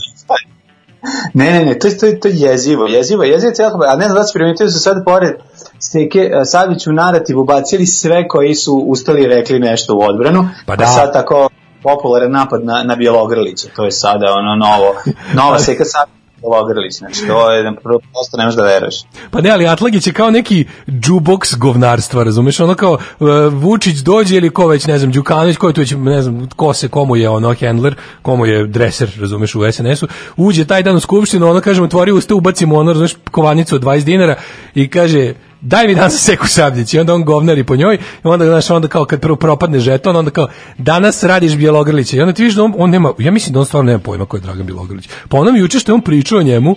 Ne, 1.33 1.51
ne, 1.51 1.65
ne, 1.65 1.79
to 1.79 1.87
je, 1.87 1.97
to 1.97 2.05
je, 2.05 2.19
to 2.19 2.27
je 2.27 2.33
jezivo, 2.37 2.85
jezivo, 2.85 3.23
jezivo 3.23 3.49
je 3.49 3.53
cijelo, 3.53 3.79
a 3.87 3.95
ne 3.95 4.05
znam 4.05 4.17
da 4.17 4.23
se 4.23 4.33
primetio 4.33 4.65
da 4.65 4.71
su 4.71 4.79
sad 4.79 5.05
pored 5.05 5.33
Steke 5.79 6.19
eh, 6.19 6.45
Savić 6.45 6.87
u 6.87 6.93
narativu 6.93 7.45
bacili 7.45 7.85
sve 7.85 8.27
koji 8.27 8.55
su 8.55 8.83
ustali 8.87 9.23
i 9.23 9.27
rekli 9.27 9.59
nešto 9.59 9.95
u 9.95 10.01
odbranu, 10.01 10.49
Pa 10.65 10.75
da. 10.75 10.83
a 10.83 10.87
sad 10.87 11.13
tako 11.13 11.49
popularan 11.83 12.31
napad 12.31 12.65
na, 12.65 12.83
na 12.83 12.95
Bjelogrlića, 12.95 13.67
to 13.75 13.85
je 13.85 13.91
sada 13.91 14.25
ono 14.33 14.55
novo, 14.55 14.95
nova 15.33 15.59
Steka 15.63 15.85
Savić 15.85 16.24
Bjelogrlić, 16.49 16.93
znači 16.93 17.27
to 17.27 17.51
je 17.51 17.75
prosto 17.83 18.37
ne 18.37 18.45
možeš 18.45 18.57
da 18.57 18.63
veruješ. 18.63 18.95
Pa 19.31 19.41
ne, 19.41 19.49
ali 19.49 19.67
Atlagić 19.67 20.07
je 20.07 20.13
kao 20.13 20.31
neki 20.31 20.65
džuboks 20.89 21.55
govnarstva, 21.55 22.23
razumeš? 22.23 22.59
Ono 22.59 22.75
kao 22.75 22.93
uh, 22.93 23.29
Vučić 23.53 23.97
dođe 23.97 24.37
ili 24.37 24.49
ko 24.49 24.67
već, 24.67 24.87
ne 24.87 24.97
znam, 24.99 25.11
Đukanović, 25.11 25.57
ko 25.57 25.67
je 25.67 25.73
tu 25.73 25.81
već, 25.81 25.93
ne 25.97 26.21
znam, 26.21 26.49
ko 26.55 26.73
se, 26.73 26.87
komu 26.87 27.15
je 27.15 27.29
ono 27.29 27.55
handler, 27.59 27.95
komu 28.21 28.45
je 28.45 28.67
dreser, 28.67 29.17
razumeš, 29.19 29.55
u 29.55 29.71
SNS-u, 29.71 30.07
uđe 30.37 30.65
taj 30.65 30.83
dan 30.83 30.95
u 30.95 30.99
skupštinu, 30.99 31.49
ono 31.49 31.61
kaže, 31.61 31.83
otvori 31.83 32.11
usta, 32.11 32.35
ubacimo 32.35 32.75
ono, 32.75 32.91
razumeš, 32.91 33.15
kovanicu 33.31 33.75
od 33.75 33.83
20 33.83 34.03
dinara 34.03 34.35
i 34.75 34.89
kaže, 34.89 35.33
daj 35.65 35.87
mi 35.87 35.95
danas 35.95 36.23
seku 36.23 36.47
sabljić. 36.47 36.93
I 36.93 36.99
onda 36.99 37.13
on 37.13 37.23
govnari 37.23 37.63
po 37.63 37.75
njoj 37.75 37.95
i 37.95 37.99
onda 38.23 38.45
znaš 38.45 38.69
onda 38.69 38.87
kao 38.87 39.05
kad 39.05 39.21
prvo 39.21 39.35
propadne 39.35 39.79
žeton 39.79 40.15
onda 40.15 40.31
kao 40.31 40.47
danas 40.77 41.23
radiš 41.23 41.55
Bjelogrlića. 41.55 42.17
I 42.17 42.21
onda 42.21 42.33
ti 42.33 42.43
vidiš 42.43 42.55
da 42.55 42.63
on, 42.63 42.73
on 42.77 42.89
nema 42.89 43.13
ja 43.17 43.31
mislim 43.31 43.53
da 43.53 43.59
on 43.59 43.65
stvarno 43.65 43.91
nema 43.91 43.99
pojma 43.99 44.25
ko 44.25 44.37
je 44.37 44.41
Dragan 44.41 44.65
Bjelogrlić. 44.65 45.09
Pa 45.29 45.37
onom 45.37 45.55
juče 45.55 45.79
što 45.79 45.91
je 45.91 45.93
on 45.93 46.01
pričao 46.01 46.39
o 46.39 46.43
njemu 46.43 46.75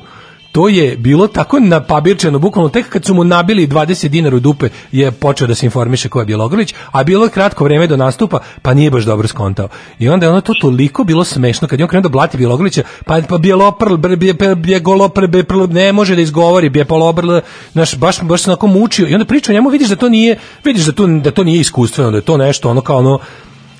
to 0.52 0.68
je 0.68 0.96
bilo 0.96 1.26
tako 1.26 1.60
napabirčeno, 1.60 2.38
bukvalno 2.38 2.68
tek 2.68 2.88
kad 2.88 3.04
su 3.04 3.14
mu 3.14 3.24
nabili 3.24 3.68
20 3.68 4.08
dinara 4.08 4.36
u 4.36 4.40
dupe 4.40 4.68
je 4.92 5.10
počeo 5.10 5.46
da 5.46 5.54
se 5.54 5.66
informiše 5.66 6.08
ko 6.08 6.20
je 6.20 6.26
Bjelogrlić, 6.26 6.74
a 6.92 7.04
bilo 7.04 7.24
je 7.24 7.30
kratko 7.30 7.64
vreme 7.64 7.86
do 7.86 7.96
nastupa, 7.96 8.38
pa 8.62 8.74
nije 8.74 8.90
baš 8.90 9.04
dobro 9.04 9.28
skontao. 9.28 9.68
I 9.98 10.08
onda 10.08 10.26
je 10.26 10.30
ono 10.30 10.40
to 10.40 10.52
toliko 10.60 11.04
bilo 11.04 11.24
smešno 11.24 11.68
kad 11.68 11.80
je 11.80 11.84
on 11.84 11.88
krenuo 11.88 12.02
da 12.02 12.08
blati 12.08 12.36
Bjelogrlića, 12.36 12.82
pa 13.04 13.20
pa 13.28 13.38
Bjeloprl, 13.38 13.96
bre, 13.96 14.16
bje, 14.16 14.34
bje, 14.34 14.54
bje, 14.54 14.80
golopr, 14.80 15.26
bje, 15.26 15.44
prl, 15.44 15.64
ne 15.70 15.92
može 15.92 16.14
da 16.16 16.22
izgovori, 16.22 16.70
bje 16.70 16.84
polobrl, 16.84 17.38
znaš, 17.72 17.96
baš 17.96 18.22
baš 18.22 18.42
se 18.42 18.50
onako 18.50 18.66
mučio. 18.66 19.08
I 19.08 19.14
onda 19.14 19.24
priča 19.24 19.52
o 19.52 19.54
njemu, 19.54 19.68
vidiš 19.68 19.88
da 19.88 19.96
to 19.96 20.08
nije, 20.08 20.38
vidiš 20.64 20.84
da 20.84 20.92
to 20.92 21.06
da 21.06 21.30
to 21.30 21.44
nije 21.44 21.60
iskustveno, 21.60 22.10
da 22.10 22.16
je 22.16 22.22
to 22.22 22.36
nešto 22.36 22.70
ono 22.70 22.80
kao 22.80 22.96
ono 22.96 23.18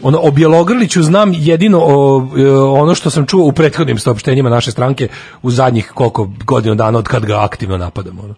ono 0.02 0.18
o 0.22 0.30
Bjelogrliću 0.30 1.02
znam 1.02 1.32
jedino 1.36 1.78
o, 1.84 2.26
e, 2.38 2.50
ono 2.56 2.94
što 2.94 3.10
sam 3.10 3.26
čuo 3.26 3.46
u 3.46 3.52
prethodnim 3.52 3.98
saopštenjima 3.98 4.50
naše 4.50 4.70
stranke 4.70 5.08
u 5.42 5.50
zadnjih 5.50 5.92
koliko 5.94 6.28
godina 6.44 6.74
dana 6.74 6.98
od 6.98 7.08
kad 7.08 7.24
ga 7.24 7.44
aktivno 7.44 7.78
napadamo. 7.78 8.22
Ono. 8.22 8.34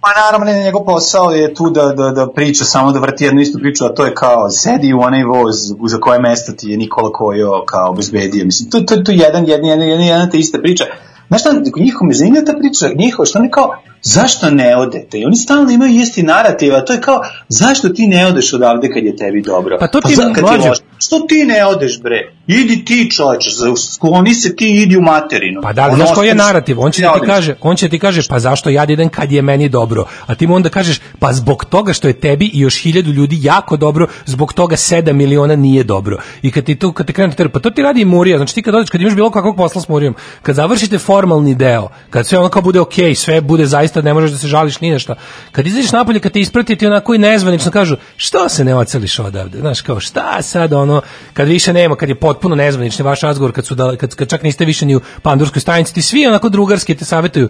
Pa 0.00 0.08
naravno, 0.20 0.52
ne, 0.52 0.64
njegov 0.64 0.84
posao 0.84 1.30
je 1.30 1.54
tu 1.54 1.70
da, 1.70 1.86
da, 1.86 2.10
da 2.10 2.26
priča, 2.34 2.64
samo 2.64 2.92
da 2.92 2.98
vrti 2.98 3.24
jednu 3.24 3.40
istu 3.40 3.58
priču, 3.58 3.84
a 3.84 3.94
to 3.94 4.04
je 4.04 4.14
kao, 4.14 4.50
sedi 4.50 4.92
u 4.92 5.00
onaj 5.00 5.24
voz 5.24 5.56
za 5.86 5.98
koje 6.00 6.20
mesto 6.20 6.52
ti 6.52 6.68
je 6.68 6.76
Nikola 6.76 7.12
Kojo 7.12 7.64
kao 7.66 7.90
obezbedio. 7.90 8.44
Mislim, 8.44 8.70
to, 8.70 8.80
to, 8.80 8.96
to 8.96 9.12
je 9.12 9.18
jedan, 9.18 9.48
jedan, 9.48 9.64
jedan, 9.66 10.00
jedan, 10.00 10.30
te 10.30 10.38
ista 10.38 10.58
priča. 10.58 10.84
Znaš 11.28 11.40
šta, 11.40 11.50
njihov 11.76 12.08
me 12.08 12.14
zanima 12.14 12.44
ta 12.46 12.52
priča, 12.58 12.88
njihov, 12.96 13.26
što 13.26 13.38
oni 13.38 13.50
kao, 13.50 13.74
zašto 14.02 14.50
ne 14.50 14.76
odete? 14.76 15.18
I 15.18 15.24
oni 15.24 15.36
stalno 15.36 15.70
imaju 15.70 15.94
isti 15.94 16.22
narativ, 16.22 16.74
a 16.74 16.84
to 16.84 16.92
je 16.92 17.00
kao, 17.00 17.20
zašto 17.48 17.88
ti 17.88 18.06
ne 18.06 18.26
odeš 18.26 18.52
odavde 18.52 18.88
kad 18.88 19.04
je 19.04 19.16
tebi 19.16 19.42
dobro? 19.42 19.76
Pa 19.80 19.86
to 19.86 20.00
ti 20.00 20.14
za- 20.14 20.32
kad 20.34 20.44
mlađe-? 20.44 20.80
Što 20.98 21.20
ti 21.20 21.44
ne 21.44 21.66
odeš, 21.66 22.00
bre? 22.00 22.32
Idi 22.46 22.84
ti, 22.84 23.10
čovječe, 23.10 23.50
skloni 23.94 24.34
se 24.34 24.56
ti, 24.56 24.82
idi 24.82 24.96
u 24.96 25.00
materinu. 25.00 25.60
Pa 25.62 25.72
da, 25.72 25.82
ali 25.82 25.96
znaš 25.96 26.08
koji 26.14 26.28
je 26.28 26.34
narativ? 26.34 26.80
On 26.80 26.92
će 26.92 27.02
da 27.02 27.12
ti 27.12 27.18
odeš. 27.18 27.26
kaže, 27.28 27.54
on 27.60 27.76
će 27.76 27.86
da 27.86 27.90
ti 27.90 27.98
kaže, 27.98 28.20
pa 28.28 28.38
zašto 28.38 28.70
ja 28.70 28.84
idem 28.88 29.08
kad 29.08 29.32
je 29.32 29.42
meni 29.42 29.68
dobro? 29.68 30.04
A 30.26 30.34
ti 30.34 30.46
mu 30.46 30.54
onda 30.54 30.68
kažeš, 30.68 31.00
pa 31.18 31.32
zbog 31.32 31.64
toga 31.64 31.92
što 31.92 32.08
je 32.08 32.12
tebi 32.12 32.50
i 32.52 32.60
još 32.60 32.82
hiljadu 32.82 33.10
ljudi 33.10 33.38
jako 33.42 33.76
dobro, 33.76 34.06
zbog 34.26 34.52
toga 34.52 34.76
7 34.76 35.12
miliona 35.12 35.56
nije 35.56 35.84
dobro. 35.84 36.18
I 36.42 36.50
kad 36.50 36.64
ti 36.64 36.74
to 36.74 36.92
kad 36.92 37.06
te 37.06 37.12
krenu 37.12 37.32
ter, 37.32 37.48
pa 37.48 37.60
to 37.60 37.70
ti 37.70 37.82
radi 37.82 38.00
i 38.00 38.04
Murija. 38.04 38.36
Znači 38.38 38.54
ti 38.54 38.62
kad 38.62 38.74
dođeš, 38.74 38.90
kad 38.90 39.00
imaš 39.00 39.14
bilo 39.14 39.30
kakvog 39.30 39.56
posla 39.56 39.82
s 39.82 39.88
Murijom, 39.88 40.14
kad 40.42 40.54
završite 40.54 40.98
formalni 40.98 41.54
deo, 41.54 41.88
kad 42.10 42.26
sve 42.26 42.38
ono 42.38 42.48
kao 42.48 42.62
bude 42.62 42.80
okej, 42.80 43.14
sve 43.14 43.40
bude 43.40 43.66
zaista 43.66 43.89
ne 43.96 44.14
možeš 44.14 44.30
da 44.30 44.38
se 44.38 44.46
žališ 44.46 44.80
ni 44.80 44.90
na 44.90 44.98
šta. 44.98 45.14
Kad 45.52 45.66
izađeš 45.66 45.92
napolje, 45.92 46.20
kad 46.20 46.32
te 46.32 46.40
isprati 46.40 46.76
ti 46.76 46.86
onako 46.86 47.14
i 47.14 47.18
nezvanično 47.18 47.70
kažu, 47.70 47.96
što 48.16 48.48
se 48.48 48.64
ne 48.64 48.74
oceliš 48.74 49.18
odavde? 49.18 49.58
Znaš 49.58 49.80
kao, 49.80 50.00
šta 50.00 50.42
sad 50.42 50.72
ono, 50.72 51.02
kad 51.32 51.48
više 51.48 51.72
nema, 51.72 51.96
kad 51.96 52.08
je 52.08 52.14
potpuno 52.14 52.54
nezvanični 52.54 53.04
vaš 53.04 53.20
razgovor, 53.20 53.52
kad 53.52 53.66
su 53.66 53.74
da, 53.74 53.96
kad, 53.96 54.14
kad 54.14 54.28
čak 54.28 54.42
niste 54.42 54.64
više 54.64 54.86
ni 54.86 54.96
u 54.96 55.00
pandurskoj 55.22 55.60
stanici, 55.60 55.94
ti 55.94 56.02
svi 56.02 56.26
onako 56.26 56.48
drugarski 56.48 56.94
te 56.94 57.04
savjetuju. 57.04 57.48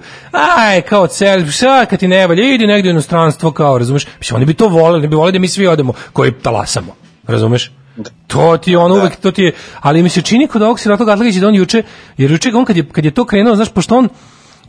Aj, 0.59 0.83
kao 0.83 1.07
cel, 1.07 1.51
šta 1.51 1.87
kad 1.87 1.99
ti 1.99 2.09
ne 2.09 2.27
valja, 2.27 2.55
idi 2.55 2.67
negdje 2.67 2.91
u 2.91 2.93
inostranstvo 2.93 3.53
kao, 3.53 3.79
razumeš? 3.79 4.07
Mislim, 4.19 4.37
oni 4.37 4.45
bi 4.45 4.55
to 4.55 4.69
voleli, 4.69 5.09
bi 5.09 5.17
voleli 5.17 5.33
da 5.33 5.39
mi 5.39 5.49
svi 5.49 5.67
odemo 5.67 5.93
koji 6.13 6.33
talasamo. 6.33 6.95
Razumeš? 7.27 7.71
To 8.27 8.57
ti 8.57 8.71
je 8.71 8.79
ono 8.79 8.95
uvek, 8.95 9.17
to 9.17 9.31
ti 9.31 9.43
je, 9.43 9.53
ali 9.81 10.03
mi 10.03 10.09
se 10.09 10.23
čini 10.23 10.47
kod 10.47 10.63
ovog 10.63 10.81
Sirotog 10.81 11.09
Atlagića 11.09 11.41
da 11.41 11.49
on 11.49 11.55
juče, 11.55 11.83
jer 12.17 12.31
juče 12.31 12.53
on 12.55 12.65
kad 12.65 12.77
je, 12.77 12.89
kad 12.93 13.05
je 13.05 13.11
to 13.11 13.25
krenuo, 13.25 13.57
znaš, 13.57 13.69
pošto 13.69 13.97
on, 13.97 14.09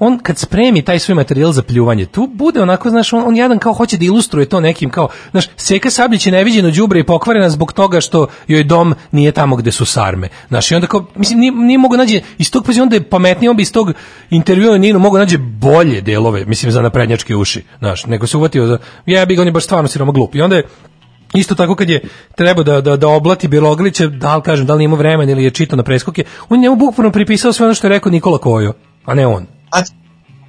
on 0.04 0.20
kad 0.20 0.38
spremi 0.38 0.82
taj 0.82 1.00
svoj 1.00 1.16
materijal 1.16 1.52
za 1.52 1.64
pljuvanje, 1.64 2.06
tu 2.06 2.30
bude 2.34 2.62
onako, 2.62 2.90
znaš, 2.90 3.14
on, 3.14 3.24
on 3.28 3.36
jadan 3.36 3.60
kao 3.60 3.74
hoće 3.74 3.98
da 3.98 4.06
ilustruje 4.06 4.46
to 4.46 4.60
nekim 4.60 4.90
kao, 4.90 5.08
znaš, 5.32 5.46
Seka 5.58 5.90
Sablić 5.90 6.26
je 6.26 6.32
neviđeno 6.32 6.72
đubre 6.72 7.00
i 7.00 7.06
pokvarena 7.06 7.50
zbog 7.50 7.74
toga 7.74 8.02
što 8.02 8.28
joj 8.48 8.64
dom 8.64 8.96
nije 9.12 9.32
tamo 9.32 9.56
gde 9.56 9.72
su 9.72 9.86
sarme. 9.86 10.30
Znaš, 10.48 10.72
i 10.72 10.76
onda 10.76 10.88
kao, 10.88 11.06
mislim, 11.16 11.40
nije, 11.40 11.52
nije 11.52 11.78
mogu 11.78 11.98
nađe, 11.98 12.22
iz 12.38 12.52
tog 12.52 12.66
pa 12.66 12.82
onda 12.82 12.96
je 12.96 13.10
pametniji, 13.10 13.50
on 13.50 13.56
bi 13.56 13.64
iz 13.64 13.72
tog 13.72 13.94
intervjua 14.30 14.78
Ninu 14.78 15.00
mogu 15.00 15.18
nađe 15.18 15.38
bolje 15.38 16.02
delove, 16.02 16.46
mislim, 16.46 16.72
za 16.72 16.82
naprednjačke 16.82 17.36
uši, 17.36 17.64
znaš, 17.80 18.06
nego 18.06 18.28
se 18.28 18.38
uvatio 18.38 18.68
za, 18.68 18.78
jebi 19.06 19.36
ga, 19.36 19.42
on 19.42 19.48
je 19.48 19.52
baš 19.52 19.64
stvarno 19.64 19.88
siroma 19.88 20.12
glup. 20.12 20.36
I 20.36 20.42
onda 20.42 20.56
je, 20.56 20.68
Isto 21.34 21.56
tako 21.56 21.76
kad 21.76 21.90
je 21.90 22.02
trebao 22.36 22.64
da, 22.64 22.82
da, 22.82 22.98
da 22.98 23.08
oblati 23.08 23.48
Bjeloglića, 23.48 24.08
da 24.08 24.36
li 24.36 24.42
kažem, 24.42 24.66
da 24.66 24.76
li 24.76 24.84
imao 24.84 24.98
vremena 24.98 25.32
ili 25.32 25.44
je 25.44 25.52
čitao 25.52 25.78
na 25.78 25.84
preskoke, 25.84 26.24
on 26.50 26.60
je 26.60 26.62
njemu 26.62 26.76
bukvalno 26.76 27.12
pripisao 27.12 27.54
sve 27.54 27.66
ono 27.66 27.74
što 27.74 27.88
je 27.88 27.90
rekao 27.90 28.12
Nikola 28.12 28.38
Kojo, 28.38 28.74
a 29.06 29.14
ne 29.14 29.28
on. 29.28 29.61
A 29.72 29.82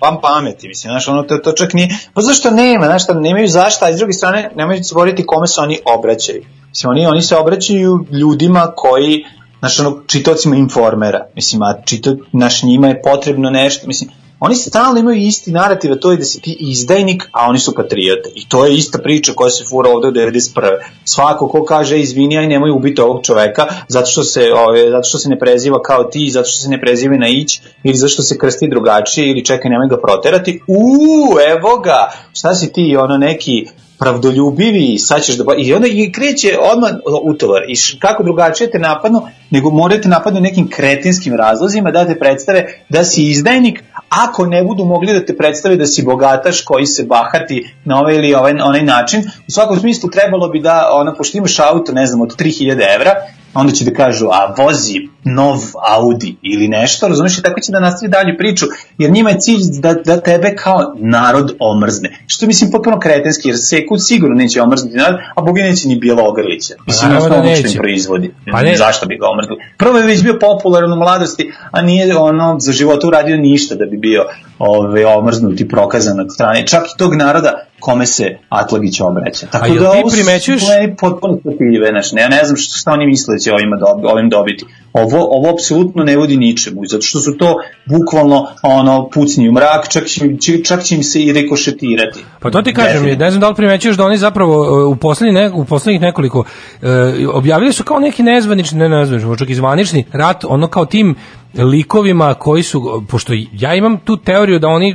vam 0.00 0.20
pameti, 0.20 0.68
mislim, 0.68 0.90
znaš, 0.90 1.08
ono, 1.08 1.22
to, 1.22 1.36
to 1.38 1.52
čak 1.52 1.72
nije, 1.72 1.88
pa 2.14 2.20
zašto 2.20 2.50
nema, 2.50 2.86
znaš, 2.86 3.04
šta, 3.04 3.14
nemaju 3.14 3.48
zašta, 3.48 3.86
a 3.86 3.92
s 3.92 3.98
druge 3.98 4.12
strane, 4.12 4.50
nemaju 4.56 4.82
zaboraviti 4.82 5.26
kome 5.26 5.46
se 5.46 5.60
oni 5.60 5.78
obraćaju. 5.96 6.42
Mislim, 6.68 6.90
oni, 6.90 7.06
oni 7.06 7.22
se 7.22 7.36
obraćaju 7.36 8.06
ljudima 8.10 8.72
koji, 8.76 9.24
znaš, 9.58 9.80
ono, 9.80 10.02
čitocima 10.06 10.56
informera, 10.56 11.26
mislim, 11.34 11.62
a 11.62 11.82
čito, 11.84 12.16
naš 12.32 12.62
njima 12.62 12.88
je 12.88 13.02
potrebno 13.02 13.50
nešto, 13.50 13.86
mislim, 13.86 14.10
oni 14.44 14.54
stalno 14.54 15.00
imaju 15.00 15.16
isti 15.16 15.52
narativ, 15.52 15.92
a 15.92 15.96
to 15.96 16.10
je 16.10 16.16
da 16.16 16.24
si 16.24 16.40
ti 16.40 16.56
izdajnik, 16.60 17.28
a 17.32 17.46
oni 17.48 17.58
su 17.58 17.74
patriote. 17.74 18.30
I 18.34 18.48
to 18.48 18.64
je 18.66 18.76
ista 18.76 18.98
priča 18.98 19.32
koja 19.36 19.50
se 19.50 19.64
fura 19.64 19.90
ovde 19.90 20.08
od 20.08 20.14
91. 20.14 20.78
Svako 21.04 21.48
ko 21.48 21.64
kaže 21.64 22.00
izvini, 22.00 22.38
aj 22.38 22.46
nemoj 22.46 22.70
ubiti 22.70 23.00
ovog 23.00 23.24
čoveka, 23.24 23.66
zato 23.88 24.06
što 24.06 24.22
se, 24.22 24.52
ove, 24.52 24.90
zato 24.90 25.08
što 25.08 25.18
se 25.18 25.28
ne 25.28 25.38
preziva 25.38 25.82
kao 25.82 26.04
ti, 26.04 26.30
zato 26.30 26.48
što 26.48 26.60
se 26.60 26.68
ne 26.68 26.80
preziva 26.80 27.16
na 27.16 27.28
ić, 27.28 27.60
ili 27.84 27.94
zato 27.96 28.08
što 28.08 28.22
se 28.22 28.38
krsti 28.38 28.68
drugačije, 28.68 29.30
ili 29.30 29.44
čekaj, 29.44 29.70
nemoj 29.70 29.88
ga 29.88 29.96
proterati. 29.96 30.60
Uuu, 30.66 31.38
evo 31.56 31.78
ga, 31.78 32.10
šta 32.32 32.54
si 32.54 32.72
ti, 32.72 32.96
ono 32.96 33.18
neki 33.18 33.66
pravdoljubivi, 34.02 34.98
sad 34.98 35.22
ćeš 35.22 35.36
da... 35.36 35.44
I 35.58 35.74
onda 35.74 35.88
i 35.90 36.12
kreće 36.12 36.58
odmah 36.72 36.90
utovar. 37.22 37.62
I 37.68 37.76
š- 37.76 37.98
kako 37.98 38.22
drugačije 38.22 38.70
te 38.70 38.78
napadnu, 38.78 39.22
nego 39.50 39.70
morate 39.70 40.08
napadnu 40.08 40.40
nekim 40.40 40.68
kretinskim 40.70 41.34
razlozima 41.34 41.90
da 41.90 42.06
te 42.06 42.18
predstave 42.18 42.66
da 42.88 43.04
si 43.04 43.30
izdajnik, 43.30 43.82
ako 44.08 44.46
ne 44.46 44.64
budu 44.64 44.84
mogli 44.84 45.12
da 45.12 45.24
te 45.24 45.36
predstave 45.36 45.76
da 45.76 45.86
si 45.86 46.02
bogataš 46.02 46.62
koji 46.64 46.86
se 46.86 47.04
bahati 47.04 47.74
na 47.84 48.00
ovaj 48.00 48.14
ili 48.14 48.34
ovaj, 48.34 48.52
onaj 48.52 48.82
način. 48.82 49.20
U 49.48 49.50
svakom 49.50 49.80
smislu 49.80 50.10
trebalo 50.10 50.48
bi 50.48 50.60
da, 50.60 50.88
ona, 50.92 51.14
pošto 51.14 51.38
imaš 51.38 51.58
auto, 51.58 51.92
ne 51.92 52.06
znam, 52.06 52.20
od 52.20 52.36
3000 52.36 52.94
evra, 52.94 53.14
onda 53.54 53.72
će 53.72 53.84
da 53.84 53.94
kažu, 53.94 54.26
a 54.26 54.54
vozi 54.58 55.08
nov 55.24 55.58
Audi 55.88 56.36
ili 56.42 56.68
nešto, 56.68 57.08
razumiješ, 57.08 57.38
i 57.38 57.42
tako 57.42 57.60
će 57.60 57.72
da 57.72 57.80
nastavi 57.80 58.10
dalju 58.10 58.34
priču, 58.38 58.66
jer 58.98 59.10
njima 59.10 59.30
je 59.30 59.40
cilj 59.40 59.80
da, 59.80 59.92
da 59.94 60.20
tebe 60.20 60.54
kao 60.56 60.94
narod 60.98 61.52
omrzne. 61.60 62.10
Što 62.26 62.46
mislim 62.46 62.70
potpuno 62.70 63.00
kretenski, 63.00 63.48
jer 63.48 63.56
Seku 63.58 63.98
sigurno 63.98 64.34
neće 64.36 64.62
omrznuti 64.62 64.96
narod, 64.96 65.20
a 65.36 65.42
Bogi 65.42 65.62
neće 65.62 65.88
ni 65.88 65.96
Bjelogrlića. 65.96 66.74
Mislim, 66.86 67.10
naravno 67.10 67.36
na 67.36 67.42
da 67.42 67.54
što 67.54 67.62
neće. 67.66 67.78
proizvodi. 67.78 68.34
Pa 68.52 68.62
ne. 68.62 68.76
Zašto 68.76 69.06
bi 69.06 69.16
ga 69.16 69.26
omrzli? 69.28 69.56
Prvo 69.78 69.98
je 69.98 70.06
već 70.06 70.22
bio 70.22 70.38
popularan 70.40 70.92
u 70.92 70.96
mladosti, 70.96 71.52
a 71.70 71.82
nije 71.82 72.16
ono 72.16 72.56
za 72.60 72.72
života 72.72 73.06
uradio 73.06 73.36
ništa 73.36 73.74
da 73.74 73.84
bi 73.86 73.96
bio 73.96 74.24
ove, 74.58 75.06
omrznut 75.06 75.60
i 75.60 75.68
prokazan 75.68 76.20
od 76.20 76.26
strane 76.34 76.66
čak 76.66 76.82
i 76.94 76.98
tog 76.98 77.14
naroda 77.14 77.52
kome 77.80 78.06
se 78.06 78.38
Atlagić 78.48 79.00
obraća. 79.00 79.46
Tako 79.46 79.64
A 79.64 79.68
da 79.68 79.74
ti 79.74 79.98
ovo 80.00 80.10
su 80.10 80.16
primećuješ- 80.16 80.68
meni 80.68 80.96
potpuno 80.96 81.38
shvatljive, 81.40 81.88
znaš, 81.90 82.12
ne, 82.12 82.22
ja 82.22 82.28
ne 82.28 82.44
znam 82.44 82.56
što, 82.56 82.76
šta 82.78 82.92
oni 82.92 83.06
misle 83.06 83.34
da 83.34 83.38
će 83.38 83.52
ovima 83.52 83.76
dobi, 83.76 84.06
ovim 84.06 84.30
dobiti. 84.30 84.64
Ovo, 84.92 85.28
ovo 85.30 85.50
apsolutno 85.50 86.04
ne 86.04 86.16
vodi 86.16 86.36
ničemu, 86.36 86.80
zato 86.86 87.02
što 87.02 87.20
su 87.20 87.36
to 87.38 87.56
bukvalno 87.84 88.46
ono, 88.62 89.08
pucni 89.14 89.48
u 89.48 89.52
mrak, 89.52 89.88
čak 89.88 90.06
će, 90.06 90.20
čak 90.64 90.82
će 90.82 90.94
im 90.94 91.02
se 91.02 91.22
i 91.22 91.32
rekošetirati. 91.32 92.24
Pa 92.40 92.50
to 92.50 92.62
ti 92.62 92.74
kažem, 92.74 92.92
Definitivno. 92.92 93.24
ne 93.24 93.30
znam 93.30 93.40
da 93.40 93.48
li 93.48 93.54
primećuješ 93.54 93.96
da 93.96 94.04
oni 94.04 94.16
zapravo 94.16 94.80
e, 94.80 94.84
u 94.84 94.96
poslednjih 94.96 95.34
ne, 95.34 95.50
u 95.50 95.64
poslednjih 95.64 96.00
nekoliko 96.00 96.44
e, 96.82 96.86
objavili 97.32 97.72
su 97.72 97.84
kao 97.84 97.98
neki 97.98 98.22
nezvanični, 98.22 98.78
ne 98.78 98.88
nezvanični, 98.88 99.38
čak 99.38 99.48
i 99.48 99.54
zvanični 99.54 100.04
rat, 100.12 100.44
ono 100.48 100.66
kao 100.66 100.86
tim 100.86 101.14
likovima 101.54 102.34
koji 102.34 102.62
su, 102.62 103.04
pošto 103.08 103.32
ja 103.52 103.74
imam 103.74 103.98
tu 103.98 104.16
teoriju 104.16 104.58
da 104.58 104.68
oni 104.68 104.90
e, 104.90 104.94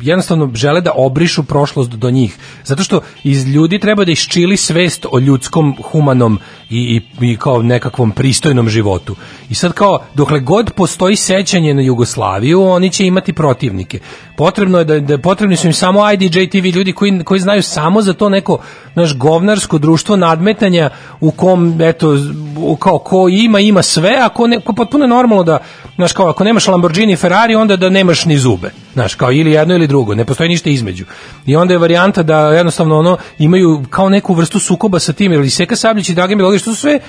jednostavno 0.00 0.50
žele 0.54 0.80
da 0.80 0.92
obrišu 0.94 1.42
prošlost 1.42 1.90
do 1.90 2.10
njih, 2.10 2.36
zato 2.64 2.82
što 2.82 3.00
iz 3.24 3.48
ljudi 3.48 3.78
treba 3.78 4.04
da 4.04 4.12
iščili 4.12 4.56
svest 4.56 5.06
o 5.12 5.18
ljudskom, 5.18 5.76
humanom 5.82 6.38
i, 6.70 7.00
i, 7.20 7.26
i 7.30 7.36
kao 7.36 7.62
nekakvom 7.62 8.10
pristojnom 8.10 8.68
životu. 8.68 9.16
I 9.50 9.54
sad 9.54 9.72
kao, 9.72 9.98
dokle 10.14 10.40
god 10.40 10.70
postoji 10.70 11.16
sećanje 11.16 11.74
na 11.74 11.82
Jugoslaviju, 11.82 12.62
oni 12.62 12.90
će 12.90 13.06
imati 13.06 13.32
protivnike. 13.32 13.98
Potrebno 14.36 14.78
je 14.78 14.84
da, 14.84 15.00
da 15.00 15.18
potrebni 15.18 15.56
su 15.56 15.66
im 15.66 15.72
samo 15.72 16.12
IDJ 16.12 16.46
TV 16.50 16.66
ljudi 16.76 16.92
koji, 16.92 17.24
koji 17.24 17.40
znaju 17.40 17.62
samo 17.62 18.02
za 18.02 18.12
to 18.12 18.28
neko 18.28 18.58
naš 18.94 19.16
govnarsko 19.16 19.78
društvo 19.78 20.16
nadmetanja 20.16 20.90
u 21.20 21.30
kom 21.30 21.80
eto 21.80 22.16
kao 22.78 22.98
ko 22.98 23.28
ima 23.28 23.60
ima 23.60 23.82
sve 23.82 24.18
a 24.20 24.28
ko 24.28 24.46
ne 24.46 24.60
ko 24.60 24.72
potpuno 24.72 25.06
normalno 25.06 25.44
da 25.44 25.58
znaš 25.96 26.12
kao 26.12 26.28
ako 26.28 26.44
nemaš 26.44 26.68
Lamborghini 26.68 27.12
i 27.12 27.16
Ferrari 27.16 27.54
onda 27.54 27.76
da 27.76 27.88
nemaš 27.88 28.24
ni 28.24 28.38
zube 28.38 28.70
znaš 28.92 29.14
kao 29.14 29.32
ili 29.32 29.52
jedno 29.52 29.74
ili 29.74 29.86
drugo 29.86 30.14
ne 30.14 30.24
postoji 30.24 30.48
ništa 30.48 30.70
između. 30.70 31.04
I 31.46 31.56
onda 31.56 31.74
je 31.74 31.78
varijanta 31.78 32.22
da 32.22 32.48
jednostavno 32.48 32.98
ono 32.98 33.16
imaju 33.38 33.84
kao 33.90 34.08
neku 34.08 34.34
vrstu 34.34 34.58
sukoba 34.58 34.98
sa 34.98 35.12
tim 35.12 35.32
ili 35.32 35.50
Seka 35.50 35.76
Sablić 35.76 36.08
i 36.08 36.14
Dragan 36.14 36.36
Milović 36.36 36.62
to 36.62 36.74
su 36.74 36.80
sve 36.80 37.00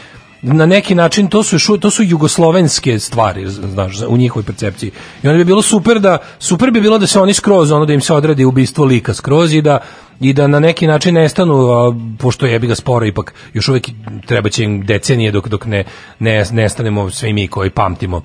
na 0.41 0.65
neki 0.65 0.95
način 0.95 1.27
to 1.27 1.43
su 1.43 1.77
to 1.77 1.89
su 1.89 2.03
jugoslovenske 2.03 2.99
stvari 2.99 3.49
znaš 3.49 4.01
u 4.07 4.17
njihovoj 4.17 4.45
percepciji. 4.45 4.91
I 5.23 5.27
onda 5.27 5.37
bi 5.37 5.43
bilo 5.43 5.61
super 5.61 5.99
da 5.99 6.17
super 6.39 6.71
bi 6.71 6.81
bilo 6.81 6.97
da 6.97 7.07
se 7.07 7.19
oni 7.19 7.33
skroz 7.33 7.71
ono 7.71 7.85
da 7.85 7.93
im 7.93 8.01
se 8.01 8.13
odradi 8.13 8.45
ubistvo 8.45 8.85
lika 8.85 9.13
skroz 9.13 9.53
i 9.53 9.61
da 9.61 9.79
i 10.19 10.33
da 10.33 10.47
na 10.47 10.59
neki 10.59 10.87
način 10.87 11.13
nestanu 11.13 11.53
a, 11.53 11.95
pošto 12.19 12.45
jebi 12.45 12.67
ga 12.67 12.75
sporo 12.75 13.05
ipak 13.05 13.33
još 13.53 13.69
uvek 13.69 13.89
treba 14.25 14.49
će 14.49 14.63
im 14.63 14.85
decenije 14.85 15.31
dok 15.31 15.47
dok 15.47 15.65
ne 15.65 15.83
ne 16.19 16.45
nestanemo 16.51 17.09
svi 17.09 17.33
mi 17.33 17.47
koji 17.47 17.69
pamtimo 17.69 18.21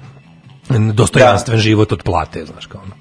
dostojanstven 0.93 1.59
život 1.59 1.93
od 1.93 2.03
plate 2.03 2.45
znaš 2.45 2.67
kao 2.67 2.81
ono 2.85 3.01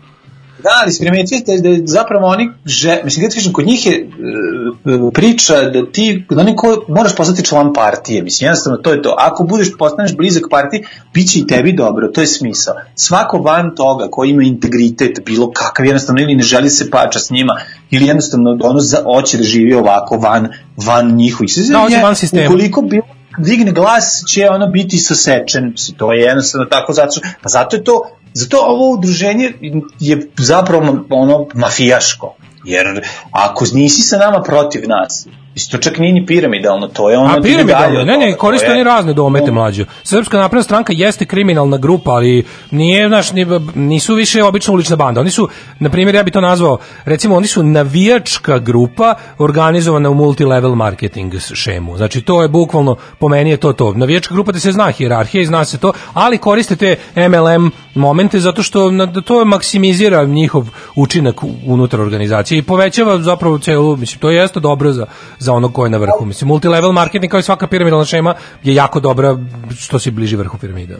Da, 0.64 0.70
ali 0.82 0.92
si 0.92 1.00
primetio 1.00 1.38
da, 1.48 1.70
da 1.70 1.86
zapravo 1.86 2.28
oni, 2.28 2.50
že, 2.66 3.02
mislim, 3.04 3.26
kad 3.26 3.34
kažem, 3.34 3.54
kod 3.54 3.66
njih 3.66 3.86
je 3.86 3.94
e, 3.94 5.12
priča 5.14 5.62
da 5.62 5.92
ti, 5.92 6.26
da 6.30 6.42
oni 6.42 6.56
ko, 6.56 6.86
moraš 6.88 7.16
postati 7.16 7.46
član 7.46 7.74
partije, 7.74 8.24
mislim, 8.24 8.48
jednostavno 8.48 8.78
to 8.78 8.92
je 8.92 9.02
to. 9.02 9.16
Ako 9.18 9.44
budeš, 9.44 9.72
postaneš 9.78 10.16
blizak 10.18 10.44
partiji, 10.50 10.84
bit 11.14 11.32
će 11.32 11.40
i 11.40 11.48
tebi 11.48 11.74
dobro, 11.74 12.08
to 12.08 12.22
je 12.22 12.28
smisao. 12.28 12.76
Svako 12.96 13.38
van 13.38 13.76
toga 13.76 14.08
ko 14.12 14.26
ima 14.26 14.44
integritet, 14.44 15.20
bilo 15.26 15.52
kakav, 15.52 15.86
jednostavno, 15.86 16.22
ili 16.22 16.36
ne 16.36 16.44
želi 16.44 16.70
se 16.70 16.90
pača 16.90 17.20
s 17.20 17.30
njima, 17.30 17.54
ili 17.92 18.06
jednostavno 18.06 18.58
ono 18.62 18.80
za, 18.80 18.98
hoće 19.04 19.38
da 19.38 19.44
živi 19.44 19.74
ovako 19.74 20.18
van, 20.18 20.48
van 20.78 21.16
njihovih. 21.16 21.52
Da, 21.72 21.80
hoće 21.80 21.98
van 21.98 22.16
sistema. 22.16 22.46
Ukoliko 22.46 22.82
bilo 22.82 23.19
digne 23.38 23.72
glas 23.72 24.24
će 24.28 24.50
ono 24.50 24.68
biti 24.68 24.98
sasečen, 24.98 25.74
to 25.98 26.14
je 26.14 26.22
jednostavno 26.22 26.66
tako 26.66 26.94
zato, 26.94 27.22
pa 27.44 27.50
zato 27.50 27.76
je 27.76 27.84
to 27.84 28.16
Zato 28.34 28.58
ovo 28.58 28.94
udruženje 28.94 29.54
je 30.00 30.30
zapravo 30.38 31.06
ono 31.10 31.48
mafijaško. 31.54 32.36
Jer 32.64 33.08
ako 33.32 33.66
nisi 33.74 34.02
sa 34.02 34.18
nama 34.18 34.42
protiv 34.42 34.82
nas, 34.88 35.28
Mislim, 35.60 35.80
to 35.80 35.90
čak 35.90 36.00
nije 36.00 36.14
ni 36.14 36.26
piramidalno, 36.26 36.88
to 36.88 37.10
je 37.10 37.18
ono... 37.18 37.34
A 37.38 37.42
piramidalno, 37.42 38.04
ne, 38.04 38.18
ne, 38.18 38.34
koriste 38.34 38.72
oni 38.72 38.84
razne 38.84 39.14
domete 39.14 39.52
mlađe. 39.52 39.86
Srpska 40.04 40.38
napredna 40.38 40.64
stranka 40.64 40.94
jeste 40.96 41.26
kriminalna 41.26 41.78
grupa, 41.78 42.12
ali 42.12 42.46
nije, 42.72 43.08
znaš, 43.08 43.32
nisu 43.76 44.16
više 44.16 44.44
obično 44.44 44.74
ulična 44.74 44.96
banda. 44.96 45.22
Oni 45.22 45.32
su, 45.32 45.50
na 45.80 45.90
primjer, 45.90 46.16
ja 46.16 46.24
bih 46.24 46.34
to 46.34 46.42
nazvao, 46.42 46.78
recimo, 47.06 47.36
oni 47.36 47.48
su 47.48 47.64
navijačka 47.64 48.60
grupa 48.60 49.16
organizovana 49.38 50.10
u 50.10 50.14
multilevel 50.14 50.76
marketing 50.76 51.34
šemu. 51.54 51.98
Znači, 51.98 52.22
to 52.22 52.42
je 52.42 52.48
bukvalno, 52.48 52.96
po 53.20 53.28
meni 53.28 53.50
je 53.50 53.58
to 53.58 53.74
to. 53.74 53.94
Navijačka 53.94 54.34
grupa 54.34 54.52
da 54.52 54.60
se 54.60 54.72
zna 54.72 54.92
hirarhija 54.92 55.42
i 55.42 55.46
zna 55.46 55.66
se 55.66 55.78
to, 55.78 55.94
ali 56.14 56.38
koriste 56.38 56.76
te 56.76 56.96
MLM 57.16 57.72
momente 57.96 58.40
zato 58.40 58.64
što 58.64 58.92
to 59.26 59.46
maksimizira 59.46 60.24
njihov 60.24 60.68
učinak 60.96 61.36
unutar 61.66 62.02
organizacije 62.02 62.58
i 62.58 62.62
povećava 62.62 63.22
zapravo 63.22 63.60
celu, 63.60 63.98
mislim, 63.98 64.20
to 64.20 64.30
je 64.30 64.38
jeste 64.38 64.60
dobro 64.60 64.92
za, 64.92 65.06
za 65.40 65.49
onog 65.54 65.74
ko 65.74 65.86
je 65.86 65.90
na 65.90 65.98
vrhu. 65.98 66.26
Mislim, 66.26 66.48
multilevel 66.48 66.92
marketing 66.92 67.32
kao 67.32 67.40
i 67.40 67.44
svaka 67.44 67.68
piramidalna 67.68 68.06
šema 68.06 68.36
je 68.64 68.76
jako 68.76 69.00
dobra 69.00 69.38
što 69.78 70.00
se 70.00 70.12
bliži 70.12 70.36
vrhu 70.36 70.58
piramide. 70.58 70.98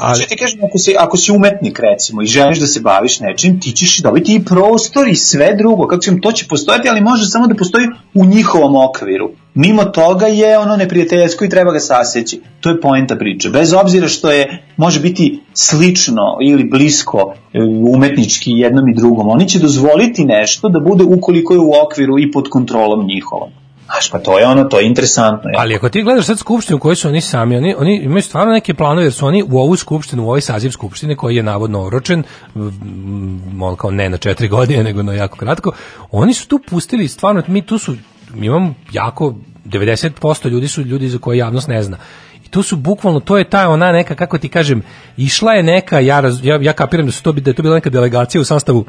Ali 0.00 0.16
znači, 0.16 0.28
ti 0.28 0.36
kažem, 0.36 0.60
ako 0.64 0.78
si, 0.78 0.94
ako 0.98 1.16
si 1.16 1.32
umetnik 1.32 1.78
recimo 1.78 2.22
i 2.22 2.26
želiš 2.26 2.58
da 2.58 2.66
se 2.66 2.80
baviš 2.80 3.20
nečim, 3.20 3.60
ti 3.60 3.72
ćeš 3.72 3.98
dobiti 3.98 4.34
i 4.34 4.44
prostor 4.44 5.08
i 5.08 5.14
sve 5.14 5.54
drugo. 5.58 5.86
Kako 5.86 6.02
ćem, 6.02 6.20
to 6.20 6.32
će 6.32 6.46
postojati, 6.48 6.88
ali 6.88 7.00
može 7.00 7.26
samo 7.26 7.46
da 7.46 7.54
postoji 7.54 7.86
u 8.14 8.24
njihovom 8.24 8.76
okviru. 8.76 9.30
Mimo 9.54 9.84
toga 9.84 10.26
je 10.26 10.58
ono 10.58 10.76
neprijateljsko 10.76 11.44
i 11.44 11.48
treba 11.48 11.72
ga 11.72 11.80
saseći. 11.80 12.40
To 12.60 12.70
je 12.70 12.80
poenta 12.80 13.16
priče. 13.16 13.50
Bez 13.50 13.72
obzira 13.72 14.08
što 14.08 14.30
je, 14.30 14.66
može 14.76 15.00
biti 15.00 15.40
slično 15.54 16.22
ili 16.42 16.64
blisko 16.64 17.34
e, 17.52 17.58
umetnički 17.94 18.50
jednom 18.50 18.88
i 18.88 18.94
drugom, 18.94 19.28
oni 19.28 19.48
će 19.48 19.58
dozvoliti 19.58 20.24
nešto 20.24 20.68
da 20.68 20.80
bude 20.80 21.04
ukoliko 21.04 21.54
je 21.54 21.60
u 21.60 21.72
okviru 21.84 22.18
i 22.18 22.30
pod 22.32 22.48
kontrolom 22.48 23.06
njihovom. 23.06 23.65
Znaš, 23.86 24.10
pa 24.10 24.18
to 24.18 24.38
je 24.38 24.46
ono, 24.46 24.64
to 24.64 24.78
je 24.78 24.86
interesantno. 24.86 25.50
Ali 25.56 25.74
ako 25.74 25.88
ti 25.88 26.02
gledaš 26.02 26.26
sad 26.26 26.38
skupštinu 26.38 26.78
koju 26.78 26.96
su 26.96 27.08
oni 27.08 27.20
sami, 27.20 27.56
oni, 27.56 27.74
oni 27.78 27.96
imaju 27.96 28.22
stvarno 28.22 28.52
neke 28.52 28.74
planove, 28.74 29.04
jer 29.04 29.12
su 29.12 29.26
oni 29.26 29.42
u 29.42 29.58
ovu 29.58 29.76
skupštinu, 29.76 30.24
u 30.24 30.28
ovaj 30.28 30.40
saziv 30.40 30.70
skupštine 30.70 31.16
koji 31.16 31.36
je 31.36 31.42
navodno 31.42 31.82
oročen, 31.82 32.22
mol 33.52 33.76
kao 33.76 33.90
ne 33.90 34.08
na 34.08 34.16
četiri 34.16 34.48
godine, 34.56 34.84
nego 34.84 35.02
na 35.02 35.12
jako 35.12 35.36
kratko, 35.36 35.72
oni 36.10 36.34
su 36.34 36.48
tu 36.48 36.60
pustili, 36.68 37.08
stvarno, 37.08 37.42
mi 37.46 37.62
tu 37.62 37.78
su, 37.78 37.96
mi 38.34 38.46
imamo 38.46 38.74
jako, 38.92 39.34
90% 39.64 40.48
ljudi 40.48 40.68
su 40.68 40.82
ljudi 40.82 41.08
za 41.08 41.18
koje 41.18 41.38
javnost 41.38 41.68
ne 41.68 41.82
zna. 41.82 41.96
I 42.44 42.48
to 42.48 42.62
su 42.62 42.76
bukvalno, 42.76 43.20
to 43.20 43.38
je 43.38 43.50
ta 43.50 43.68
ona 43.68 43.92
neka, 43.92 44.14
kako 44.14 44.38
ti 44.38 44.48
kažem, 44.48 44.82
išla 45.16 45.52
je 45.52 45.62
neka, 45.62 46.00
ja, 46.00 46.22
ja, 46.42 46.58
ja 46.62 46.72
kapiram 46.72 47.06
da, 47.06 47.12
su 47.12 47.22
to, 47.22 47.32
da 47.32 47.50
je 47.50 47.54
to 47.54 47.62
bila 47.62 47.74
neka 47.74 47.90
delegacija 47.90 48.40
u 48.40 48.44
sastavu 48.44 48.84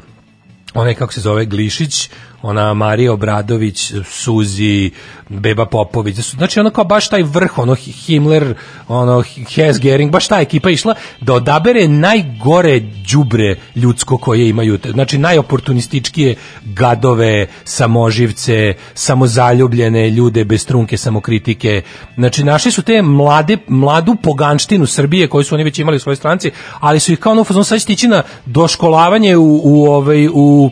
onaj 0.74 0.94
kako 0.94 1.12
se 1.12 1.20
zove 1.20 1.44
Glišić, 1.44 2.10
ona 2.42 2.74
Marija 2.74 3.12
Obradović, 3.12 3.92
Suzi, 4.04 4.90
Beba 5.28 5.66
Popović, 5.66 6.16
znači 6.16 6.60
ono 6.60 6.70
kao 6.70 6.84
baš 6.84 7.08
taj 7.08 7.22
vrh, 7.22 7.58
ono 7.58 7.74
Himmler, 7.74 8.54
ono 8.88 9.22
Hess 9.54 9.78
Gering, 9.80 10.12
baš 10.12 10.28
ta 10.28 10.40
ekipa 10.40 10.70
išla 10.70 10.94
da 11.20 11.34
odabere 11.34 11.88
najgore 11.88 12.80
đubre 13.12 13.56
ljudsko 13.76 14.18
koje 14.18 14.48
imaju, 14.48 14.78
znači 14.92 15.18
najoportunističkije 15.18 16.34
gadove, 16.64 17.46
samoživce, 17.64 18.74
samozaljubljene 18.94 20.10
ljude 20.10 20.44
bez 20.44 20.66
trunke 20.66 20.96
samokritike. 20.96 21.82
Znači 22.14 22.44
našli 22.44 22.72
su 22.72 22.82
te 22.82 23.02
mlade, 23.02 23.56
mladu 23.68 24.16
poganštinu 24.22 24.86
Srbije 24.86 25.28
koju 25.28 25.44
su 25.44 25.54
oni 25.54 25.64
već 25.64 25.78
imali 25.78 25.96
u 25.96 26.00
svojoj 26.00 26.16
stranci, 26.16 26.50
ali 26.80 27.00
su 27.00 27.12
ih 27.12 27.18
kao 27.18 27.32
ono 27.32 27.64
sad 27.64 27.80
stići 27.80 28.08
na 28.08 28.22
doškolavanje 28.46 29.36
u, 29.36 29.60
u, 29.64 29.86
ovaj, 29.86 30.28
u 30.28 30.48
u 30.58 30.70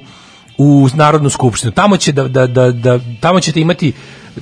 Narodnu 0.94 1.30
skupštinu. 1.30 1.72
Tamo 1.72 1.96
će 1.96 2.12
da, 2.12 2.28
da, 2.28 2.46
da, 2.46 2.72
da 2.72 3.00
tamo 3.20 3.40
ćete 3.40 3.60
imati 3.60 3.92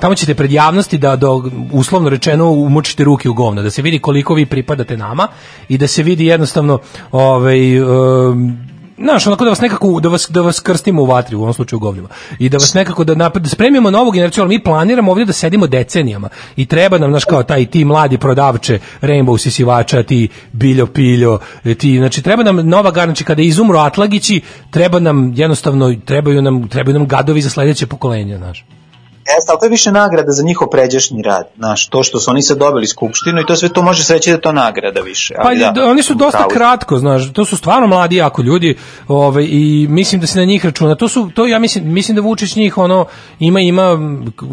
tamo 0.00 0.14
ćete 0.14 0.34
pred 0.34 0.52
javnosti 0.52 0.98
da, 0.98 1.16
da 1.16 1.26
uslovno 1.72 2.08
rečeno 2.08 2.50
umočite 2.50 3.04
ruke 3.04 3.28
u 3.28 3.34
govno, 3.34 3.62
da 3.62 3.70
se 3.70 3.82
vidi 3.82 3.98
koliko 3.98 4.34
vi 4.34 4.46
pripadate 4.46 4.96
nama 4.96 5.28
i 5.68 5.78
da 5.78 5.86
se 5.86 6.02
vidi 6.02 6.26
jednostavno 6.26 6.78
ovaj, 7.12 7.80
um, 7.80 8.58
znaš, 8.98 9.26
onako 9.26 9.44
da 9.44 9.50
vas 9.50 9.60
nekako, 9.60 10.00
da 10.00 10.08
vas, 10.08 10.26
da 10.30 10.40
vas 10.40 10.60
krstimo 10.60 11.02
u 11.02 11.06
vatri, 11.06 11.36
u 11.36 11.42
ovom 11.42 11.54
slučaju 11.54 11.76
u 11.76 11.80
govnima. 11.80 12.08
I 12.38 12.48
da 12.48 12.56
vas 12.56 12.74
nekako, 12.74 13.04
da, 13.04 13.14
napred, 13.14 13.42
da 13.42 13.48
spremimo 13.48 13.90
novu 13.90 14.10
generaciju, 14.10 14.42
ali 14.42 14.48
mi 14.48 14.64
planiramo 14.64 15.10
ovdje 15.10 15.24
da 15.24 15.32
sedimo 15.32 15.66
decenijama. 15.66 16.28
I 16.56 16.66
treba 16.66 16.98
nam, 16.98 17.10
znaš, 17.10 17.24
kao 17.24 17.42
taj, 17.42 17.66
ti 17.66 17.84
mladi 17.84 18.18
prodavče, 18.18 18.78
Rainbow 19.00 19.38
sisivača, 19.38 20.02
ti 20.02 20.28
Biljo 20.52 20.86
Piljo, 20.86 21.38
ti, 21.78 21.98
znači, 21.98 22.22
treba 22.22 22.42
nam 22.42 22.56
nova 22.56 22.90
garnači, 22.90 23.24
kada 23.24 23.42
izumru 23.42 23.78
Atlagići, 23.78 24.40
treba 24.70 25.00
nam, 25.00 25.32
jednostavno, 25.36 25.94
trebaju 26.04 26.42
nam, 26.42 26.68
trebaju 26.68 26.98
nam 26.98 27.08
gadovi 27.08 27.40
za 27.40 27.50
sledeće 27.50 27.86
pokolenje, 27.86 28.38
znaš. 28.38 28.64
Jeste, 29.32 29.52
ali 29.52 29.58
to 29.60 29.66
je 29.66 29.70
više 29.70 29.92
nagrada 29.92 30.32
za 30.32 30.42
njihov 30.42 30.68
pređašnji 30.68 31.22
rad. 31.22 31.44
Znaš, 31.56 31.88
to 31.88 32.02
što 32.02 32.20
su 32.20 32.30
oni 32.30 32.42
sad 32.42 32.58
dobili 32.58 32.86
skupštinu 32.86 33.40
i 33.40 33.46
to 33.46 33.56
sve 33.56 33.68
to 33.68 33.82
može 33.82 34.04
se 34.04 34.14
reći 34.14 34.30
da 34.30 34.34
je 34.34 34.40
to 34.40 34.52
nagrada 34.52 35.00
više. 35.00 35.34
Ali 35.38 35.60
pa 35.60 35.70
da, 35.70 35.84
oni 35.90 36.02
su 36.02 36.14
dosta 36.14 36.38
pravi. 36.38 36.54
kratko, 36.54 36.98
znaš, 36.98 37.32
to 37.32 37.44
su 37.44 37.56
stvarno 37.56 37.86
mladi 37.86 38.16
jako 38.16 38.42
ljudi 38.42 38.76
ovaj, 39.08 39.46
i 39.48 39.86
mislim 39.90 40.20
da 40.20 40.26
se 40.26 40.38
na 40.38 40.44
njih 40.44 40.64
računa. 40.64 40.94
To 40.94 41.08
su, 41.08 41.30
to 41.34 41.46
ja 41.46 41.58
mislim, 41.58 41.92
mislim 41.92 42.14
da 42.14 42.22
Vučić 42.22 42.56
njih 42.56 42.78
ono, 42.78 43.06
ima, 43.38 43.60
ima, 43.60 43.98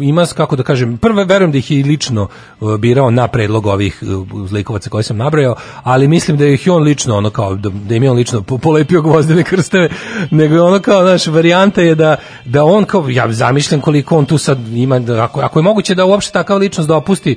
ima, 0.00 0.26
kako 0.26 0.56
da 0.56 0.62
kažem, 0.62 0.98
prve 0.98 1.24
verujem 1.24 1.52
da 1.52 1.58
ih 1.58 1.70
je 1.70 1.84
lično 1.84 2.28
uh, 2.60 2.76
birao 2.76 3.10
na 3.10 3.28
predlog 3.28 3.66
ovih 3.66 4.02
uh, 4.02 4.48
zlikovaca 4.48 4.90
koje 4.90 5.02
sam 5.02 5.16
nabrojao, 5.16 5.54
ali 5.82 6.08
mislim 6.08 6.36
da 6.36 6.46
ih 6.46 6.68
on 6.70 6.82
lično, 6.82 7.16
ono 7.16 7.30
kao, 7.30 7.54
da, 7.54 7.70
da 7.70 7.94
im 7.94 8.02
je 8.02 8.10
on 8.10 8.16
lično 8.16 8.42
polepio 8.42 9.02
gvozdene 9.02 9.42
krsteve, 9.42 9.88
nego 10.30 10.64
ono 10.64 10.80
kao, 10.80 11.02
znaš, 11.02 11.26
varijanta 11.26 11.80
je 11.80 11.94
da, 11.94 12.16
da 12.44 12.64
on 12.64 12.84
kao, 12.84 13.08
ja 13.08 13.32
zamišljam 13.32 13.80
koliko 13.80 14.18
on 14.18 14.26
tu 14.26 14.38
sad 14.38 14.61
ima, 14.74 15.00
ako, 15.22 15.40
ako 15.40 15.58
je 15.58 15.62
moguće 15.62 15.94
da 15.94 16.04
uopšte 16.04 16.32
takav 16.32 16.58
ličnost 16.58 16.88
da 16.88 16.96
opusti, 16.96 17.36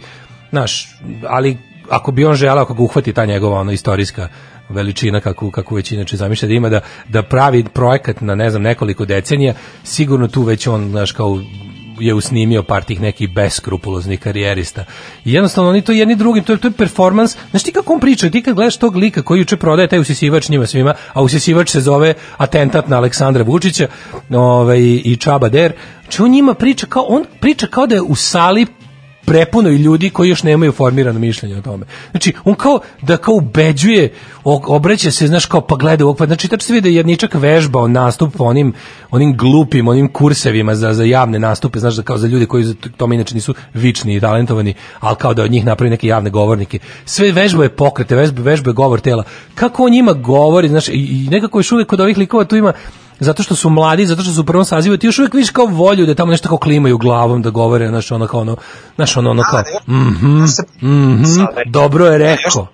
znaš, 0.49 0.87
ali 1.27 1.57
ako 1.89 2.11
bi 2.11 2.25
on 2.25 2.35
želeo, 2.35 2.63
ako 2.63 2.73
ga 2.73 2.83
uhvati 2.83 3.13
ta 3.13 3.25
njegova 3.25 3.59
ono, 3.59 3.71
istorijska 3.71 4.27
veličina 4.69 5.19
kako 5.21 5.51
kako 5.51 5.75
već 5.75 5.91
inače 5.91 6.17
zamišlja 6.17 6.47
da 6.47 6.53
ima 6.53 6.69
da 6.69 6.79
da 7.09 7.23
pravi 7.23 7.63
projekat 7.63 8.21
na 8.21 8.35
ne 8.35 8.49
znam 8.49 8.61
nekoliko 8.61 9.05
decenija 9.05 9.53
sigurno 9.83 10.27
tu 10.27 10.43
već 10.43 10.67
on 10.67 10.89
znaš 10.89 11.11
kao 11.11 11.39
je 11.99 12.13
usnimio 12.13 12.63
par 12.63 12.83
tih 12.83 13.01
nekih 13.01 13.29
beskrupuloznih 13.33 14.19
karijerista. 14.19 14.85
I 15.25 15.33
jednostavno 15.33 15.69
oni 15.69 15.81
to 15.81 15.91
jedni 15.91 16.15
drugim, 16.15 16.43
to 16.43 16.53
je, 16.53 16.57
to 16.57 16.67
je 16.67 16.71
performans. 16.71 17.37
Znaš 17.49 17.63
ti 17.63 17.71
kako 17.71 17.93
on 17.93 17.99
priča, 17.99 18.29
ti 18.29 18.41
kad 18.41 18.55
gledaš 18.55 18.77
tog 18.77 18.95
lika 18.95 19.21
koji 19.21 19.39
juče 19.39 19.57
prodaje 19.57 19.87
taj 19.87 19.99
usisivač 19.99 20.49
njima 20.49 20.65
svima, 20.65 20.93
a 21.13 21.21
usisivač 21.21 21.71
se 21.71 21.81
zove 21.81 22.13
atentat 22.37 22.87
na 22.87 22.97
Aleksandra 22.97 23.43
Vučića 23.43 23.87
ovaj, 24.29 24.79
i 24.79 25.17
Čaba 25.19 25.49
Der, 25.49 25.73
znači 26.01 26.21
on 26.21 26.31
njima 26.31 26.53
priča 26.53 26.87
kao, 26.87 27.05
on 27.07 27.25
priča 27.39 27.67
kao 27.67 27.87
da 27.87 27.95
je 27.95 28.01
u 28.01 28.15
sali 28.15 28.65
prepuno 29.25 29.69
i 29.69 29.75
ljudi 29.75 30.09
koji 30.09 30.29
još 30.29 30.43
nemaju 30.43 30.71
formirano 30.71 31.19
mišljenje 31.19 31.57
o 31.57 31.61
tome. 31.61 31.85
Znači, 32.11 32.33
on 32.43 32.55
kao 32.55 32.79
da 33.01 33.17
kao 33.17 33.33
ubeđuje, 33.33 34.13
obraća 34.43 35.11
se, 35.11 35.27
znaš, 35.27 35.45
kao 35.45 35.61
pa 35.61 35.75
gleda 35.75 36.05
ovog, 36.05 36.17
pa 36.17 36.25
znači 36.25 36.47
tačno 36.47 36.65
se 36.65 36.73
vidi 36.73 36.89
da 36.89 36.97
jedničak 36.97 37.33
vežbao 37.33 37.87
nastup 37.87 38.35
po 38.37 38.43
onim, 38.43 38.73
onim 39.11 39.37
glupim, 39.37 39.87
onim 39.87 40.07
kursevima 40.13 40.75
za, 40.75 40.93
za 40.93 41.03
javne 41.03 41.39
nastupe, 41.39 41.79
znaš, 41.79 41.95
da 41.95 42.03
kao 42.03 42.17
za 42.17 42.27
ljude 42.27 42.45
koji 42.45 42.63
za 42.63 42.73
tome 42.97 43.15
inače 43.15 43.35
nisu 43.35 43.53
vični 43.73 44.15
i 44.15 44.19
talentovani, 44.19 44.73
ali 44.99 45.15
kao 45.15 45.33
da 45.33 45.43
od 45.43 45.51
njih 45.51 45.65
napravi 45.65 45.89
neke 45.89 46.07
javne 46.07 46.29
govornike. 46.29 46.79
Sve 47.05 47.31
vežba 47.31 47.63
je 47.63 47.69
pokrete, 47.69 48.15
vežba, 48.15 48.41
vežba 48.41 48.69
je 48.69 48.73
govor 48.73 48.99
tela. 48.99 49.23
Kako 49.55 49.83
on 49.83 49.91
njima 49.91 50.13
govori, 50.13 50.69
znaš, 50.69 50.87
i, 50.87 50.91
i 50.91 51.27
nekako 51.31 51.59
još 51.59 51.71
uvijek 51.71 51.87
kod 51.87 52.01
ovih 52.01 52.17
likova 52.17 52.45
tu 52.45 52.55
ima 52.55 52.73
zato 53.19 53.43
što 53.43 53.55
su 53.55 53.69
mladi, 53.69 54.05
zato 54.05 54.21
što 54.21 54.31
su 54.31 54.41
u 54.41 54.45
prvom 54.45 54.65
sazivu, 54.65 54.97
ti 54.97 55.07
još 55.07 55.19
uvijek 55.19 55.33
vidiš 55.33 55.49
kao 55.49 55.65
volju 55.65 56.05
da 56.05 56.15
tamo 56.15 56.31
nešto 56.31 56.49
kao 56.49 56.57
klimaju 56.57 56.97
glavom, 56.97 57.41
da 57.41 57.49
govore, 57.49 57.87
znaš, 57.87 58.11
ono 58.11 58.27
kao 58.27 58.39
ono, 58.39 58.55
znaš, 58.95 59.17
ono, 59.17 59.29
ono 59.29 59.43
kao, 59.51 59.63
mhm, 59.87 60.43
mhm, 60.81 61.43
dobro 61.65 62.05
je 62.05 62.17
rekao. 62.17 62.67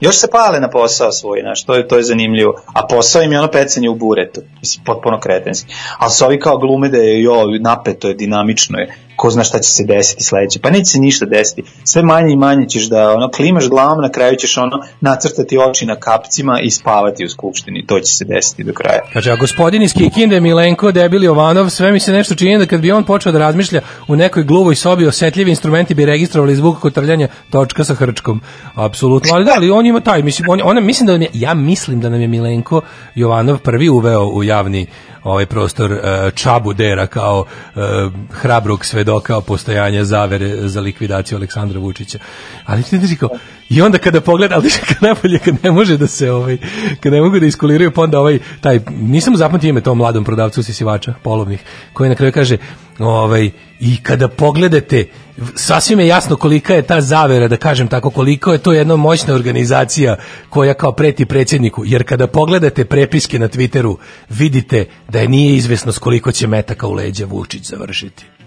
Još 0.00 0.16
se 0.16 0.26
pale 0.32 0.60
na 0.60 0.70
posao 0.70 1.12
svoj, 1.12 1.40
znaš, 1.40 1.64
to 1.64 1.74
je, 1.74 1.88
to 1.88 1.96
je 1.96 2.02
zanimljivo. 2.02 2.54
A 2.74 2.86
posao 2.86 3.22
im 3.22 3.32
je 3.32 3.38
ono 3.38 3.50
pecanje 3.50 3.88
u 3.88 3.94
buretu, 3.94 4.40
mislim, 4.60 4.84
potpuno 4.84 5.20
kretenski. 5.20 5.74
Ali 5.98 6.10
su 6.10 6.24
ovi 6.24 6.40
kao 6.40 6.58
glume 6.58 6.88
da 6.88 6.98
je, 6.98 7.22
jo, 7.22 7.34
napeto 7.60 8.08
je, 8.08 8.14
dinamično 8.14 8.78
je. 8.78 9.07
Ko 9.18 9.30
zna 9.30 9.44
šta 9.44 9.58
će 9.58 9.70
se 9.70 9.84
desiti 9.84 10.24
sledeće. 10.24 10.58
Pa 10.60 10.70
neće 10.70 10.84
se 10.84 10.98
ništa 10.98 11.26
desiti. 11.26 11.62
Sve 11.84 12.02
manje 12.02 12.32
i 12.32 12.36
manje 12.36 12.66
ćeš 12.68 12.84
da 12.88 13.10
ono, 13.10 13.30
klimaš 13.30 13.68
glavom, 13.68 14.02
na 14.02 14.10
kraju 14.10 14.36
ćeš 14.36 14.56
ono 14.58 14.76
nacrtati 15.00 15.58
oči 15.58 15.86
na 15.86 15.96
kapcima 15.96 16.60
i 16.60 16.70
spavati 16.70 17.24
u 17.24 17.28
skupštini. 17.28 17.86
To 17.86 18.00
će 18.00 18.12
se 18.12 18.24
desiti 18.24 18.64
do 18.64 18.72
kraja. 18.72 19.00
Kaže, 19.12 19.32
a 19.32 19.36
gospodin 19.36 19.82
iz 19.82 19.94
Kikinde, 19.94 20.40
Milenko, 20.40 20.92
Debil 20.92 21.24
Jovanov, 21.24 21.70
sve 21.70 21.92
mi 21.92 22.00
se 22.00 22.12
nešto 22.12 22.34
čini 22.34 22.58
da 22.58 22.66
kad 22.66 22.80
bi 22.80 22.92
on 22.92 23.04
počeo 23.04 23.32
da 23.32 23.38
razmišlja 23.38 23.80
u 24.08 24.16
nekoj 24.16 24.42
gluvoj 24.42 24.74
sobi, 24.74 25.06
osetljivi 25.06 25.50
instrumenti 25.50 25.94
bi 25.94 26.06
registrovali 26.06 26.56
zvuk 26.56 26.78
kotrljanja 26.78 27.28
točka 27.50 27.84
sa 27.84 27.94
hrčkom. 27.94 28.40
Apsolutno, 28.74 29.30
ali 29.34 29.44
da, 29.44 29.52
ali 29.56 29.70
on 29.70 29.86
ima 29.86 30.00
taj, 30.00 30.22
mislim, 30.22 30.48
on, 30.50 30.60
ona, 30.64 30.80
mislim 30.80 31.06
da 31.06 31.12
nam 31.12 31.22
je, 31.22 31.28
ja 31.34 31.54
mislim 31.54 32.00
da 32.00 32.08
nam 32.08 32.20
je 32.20 32.28
Milenko 32.28 32.80
Jovanov 33.14 33.58
prvi 33.58 33.88
uveo 33.88 34.26
u 34.26 34.44
javni 34.44 34.86
ovaj 35.28 35.46
prostor 35.46 35.92
uh, 35.92 35.98
Čabu 36.34 36.72
Dera 36.72 37.06
kao 37.06 37.40
uh, 37.40 37.82
hrabrog 38.30 38.84
svedoka 38.84 39.40
postojanja 39.40 40.04
zavere 40.04 40.68
za 40.68 40.80
likvidaciju 40.80 41.38
Aleksandra 41.38 41.80
Vučića. 41.80 42.18
Ali 42.64 42.82
ti 42.82 42.98
znači 42.98 43.16
kao, 43.16 43.30
i 43.68 43.82
onda 43.82 43.98
kada 43.98 44.20
pogleda, 44.20 44.54
ali 44.54 44.70
kad 44.88 44.96
najbolje 45.00 45.38
kad 45.38 45.54
ne 45.62 45.70
može 45.70 45.96
da 45.96 46.06
se 46.06 46.32
ovaj 46.32 46.58
kad 47.00 47.12
ne 47.12 47.20
mogu 47.20 47.40
da 47.40 47.46
iskuliraju 47.46 47.90
pa 47.90 48.02
onda 48.02 48.20
ovaj 48.20 48.38
taj 48.60 48.80
nisam 48.90 49.36
zapamtio 49.36 49.68
ime 49.68 49.80
tom 49.80 49.98
mladom 49.98 50.24
prodavcu 50.24 50.62
sisivača 50.62 51.14
polovnih 51.22 51.60
koji 51.92 52.08
na 52.08 52.16
kraju 52.16 52.32
kaže 52.32 52.56
ovaj 52.98 53.50
i 53.80 54.02
kada 54.02 54.28
pogledate 54.28 55.06
sasvim 55.54 56.00
je 56.00 56.06
jasno 56.06 56.36
kolika 56.36 56.74
je 56.74 56.82
ta 56.82 57.00
zavera 57.00 57.48
da 57.48 57.56
kažem 57.56 57.88
tako 57.88 58.10
koliko 58.10 58.52
je 58.52 58.58
to 58.58 58.72
jedna 58.72 58.96
moćna 58.96 59.34
organizacija 59.34 60.16
koja 60.48 60.74
kao 60.74 60.92
preti 60.92 61.26
predsjedniku 61.26 61.84
jer 61.86 62.04
kada 62.04 62.26
pogledate 62.26 62.84
prepiske 62.84 63.38
na 63.38 63.48
Twitteru 63.48 63.96
vidite 64.28 64.84
da 65.08 65.20
je 65.20 65.28
nije 65.28 65.56
izvesno 65.56 65.92
s 65.92 65.98
koliko 65.98 66.32
će 66.32 66.46
metaka 66.46 66.86
u 66.86 66.92
leđa 66.92 67.26
Vučić 67.26 67.62
završiti 67.64 68.37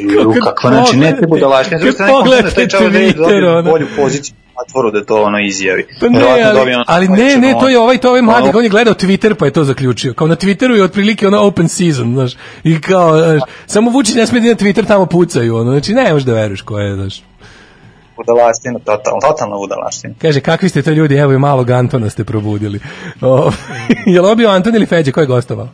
Ju, 0.00 0.34
kakva, 0.44 0.70
znači, 0.70 0.96
ne 0.96 1.16
te 1.20 1.26
budalaština. 1.26 1.78
S 1.78 1.80
druge 1.80 1.92
strane, 1.92 2.42
da 2.42 2.50
taj 2.50 2.68
čovjek 2.68 2.92
Twitter, 2.92 3.16
dobio 3.16 3.62
bolju 3.62 3.86
poziciju 3.96 4.34
na 4.34 4.64
zatvoru 4.66 4.90
da 4.90 5.04
to 5.04 5.22
ono 5.22 5.38
izjavi. 5.40 5.86
Pa 6.00 6.08
ne, 6.08 6.18
Verovatno 6.18 6.60
ali, 6.60 6.84
ali 6.86 7.08
ne, 7.08 7.36
ne, 7.36 7.54
to 7.60 7.68
je 7.68 7.78
ovaj, 7.78 7.98
to 7.98 8.08
je 8.08 8.10
ovaj 8.10 8.22
mladi, 8.22 8.50
on 8.54 8.64
je 8.64 8.70
gledao 8.70 8.94
Twitter 8.94 9.34
pa 9.34 9.44
je 9.44 9.50
to 9.50 9.64
zaključio. 9.64 10.14
Kao 10.14 10.26
na 10.26 10.36
Twitteru 10.36 10.76
je 10.76 10.84
otprilike 10.84 11.26
ono 11.26 11.40
open 11.40 11.68
season, 11.68 12.14
znaš. 12.14 12.32
I 12.64 12.80
kao, 12.80 13.18
znaš, 13.18 13.42
samo 13.66 13.90
Vučić 13.90 14.14
ne 14.14 14.26
smije 14.26 14.40
da 14.40 14.48
na 14.48 14.54
Twitter, 14.54 14.86
tamo 14.86 15.06
pucaju, 15.06 15.56
ono. 15.56 15.70
Znači, 15.70 15.94
ne 15.94 16.12
možeš 16.12 16.26
da 16.26 16.34
veruješ 16.34 16.62
ko 16.62 16.78
je, 16.78 16.94
znaš. 16.94 17.22
Budalaština, 18.16 18.78
totalno, 18.78 19.20
totalno 19.20 19.58
budalaština. 19.58 20.14
Kaže, 20.22 20.40
kakvi 20.40 20.68
ste 20.68 20.82
to 20.82 20.90
ljudi, 20.90 21.14
evo 21.14 21.32
i 21.32 21.38
malog 21.38 21.70
Antona 21.70 22.10
ste 22.10 22.24
probudili. 22.24 22.80
O, 23.20 23.50
je 24.06 24.20
li 24.20 24.26
ovo 24.26 24.34
bio 24.34 24.48
Anton 24.48 24.74
ili 24.74 24.86
Feđe, 24.86 25.12
ko 25.12 25.20
je 25.20 25.26
gostovao? 25.26 25.68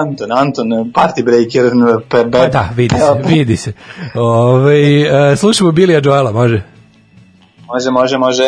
Anton, 0.00 0.32
Anton, 0.32 0.92
party 0.92 1.22
breaker, 1.24 1.70
pe, 2.08 2.24
be, 2.24 2.30
Pa 2.30 2.46
da, 2.46 2.70
vidi 2.76 2.94
se, 2.98 3.34
vidi 3.34 3.56
se. 3.56 3.72
Ove, 4.14 5.00
e, 5.32 5.36
slušamo 5.36 5.72
Bilija 5.72 6.00
Joela, 6.04 6.32
može? 6.32 6.62
Može, 7.66 7.90
može, 7.90 8.18
može. 8.18 8.44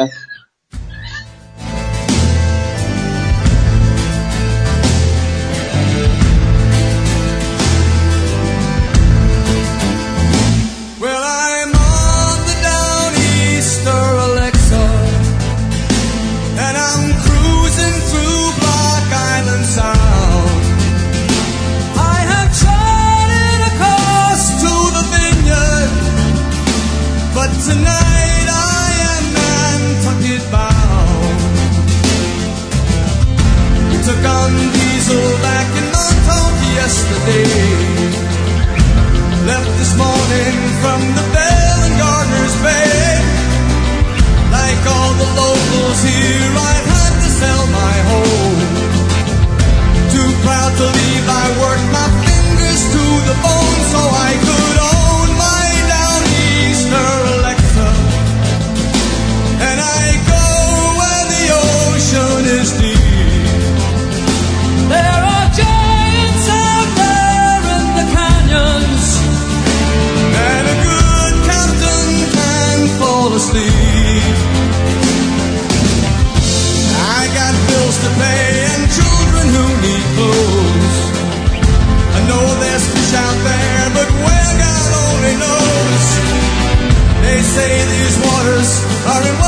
say 87.59 87.85
these 87.91 88.17
waters 88.19 88.71
are 89.11 89.23
in 89.27 89.48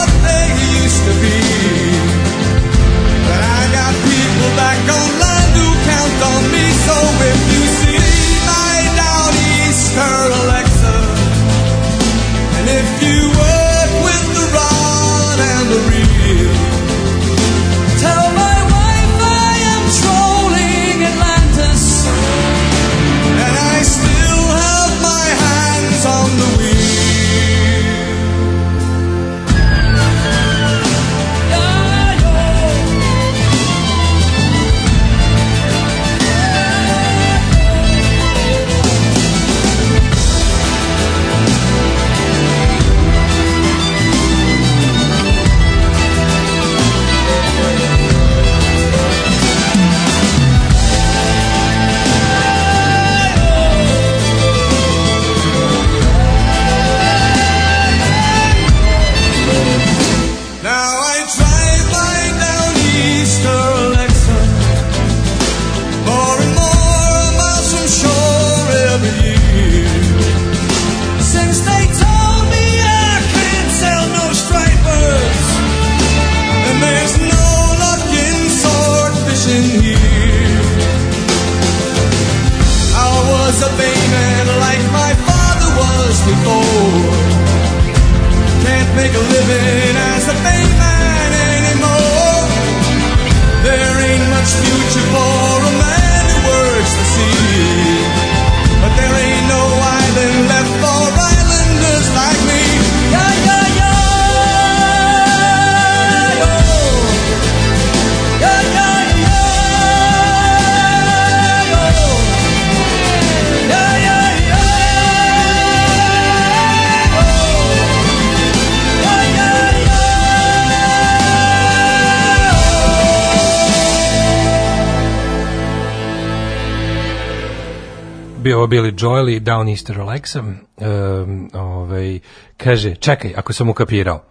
ovo 128.61 128.67
Billy 128.67 129.03
Joel 129.03 129.29
i 129.29 129.41
Down 129.41 129.69
Easter 129.69 130.01
Alexa. 130.01 130.41
Um, 130.41 131.51
ovaj, 131.53 132.19
kaže, 132.57 132.95
čekaj, 132.95 133.33
ako 133.37 133.53
sam 133.53 133.69
ukapirao. 133.69 134.23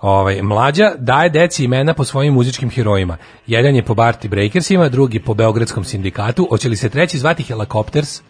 Ovaj, 0.00 0.42
mlađa 0.42 0.92
daje 0.98 1.28
deci 1.30 1.64
imena 1.64 1.94
po 1.94 2.04
svojim 2.04 2.34
muzičkim 2.34 2.70
herojima. 2.70 3.16
Jedan 3.46 3.74
je 3.74 3.82
po 3.82 3.94
Barty 3.94 4.28
Breakersima, 4.28 4.88
drugi 4.88 5.18
po 5.20 5.34
Beogradskom 5.34 5.84
sindikatu. 5.84 6.46
Hoće 6.50 6.68
li 6.68 6.76
se 6.76 6.88
treći 6.88 7.18
zvati 7.18 7.42
Helicopters? 7.42 8.20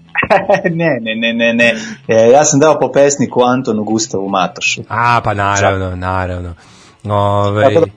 ne, 0.80 0.98
ne, 1.00 1.14
ne, 1.14 1.32
ne, 1.32 1.54
ne. 1.54 1.74
E, 2.08 2.30
ja 2.32 2.44
sam 2.44 2.60
dao 2.60 2.80
po 2.80 2.92
pesniku 2.92 3.42
Antonu 3.42 3.84
Gustavu 3.84 4.28
Matošu. 4.28 4.82
A, 4.88 5.20
pa 5.24 5.34
naravno, 5.34 5.96
naravno. 5.96 6.54
Ove, 7.04 7.62
Tako 7.62 7.80
da- 7.80 7.92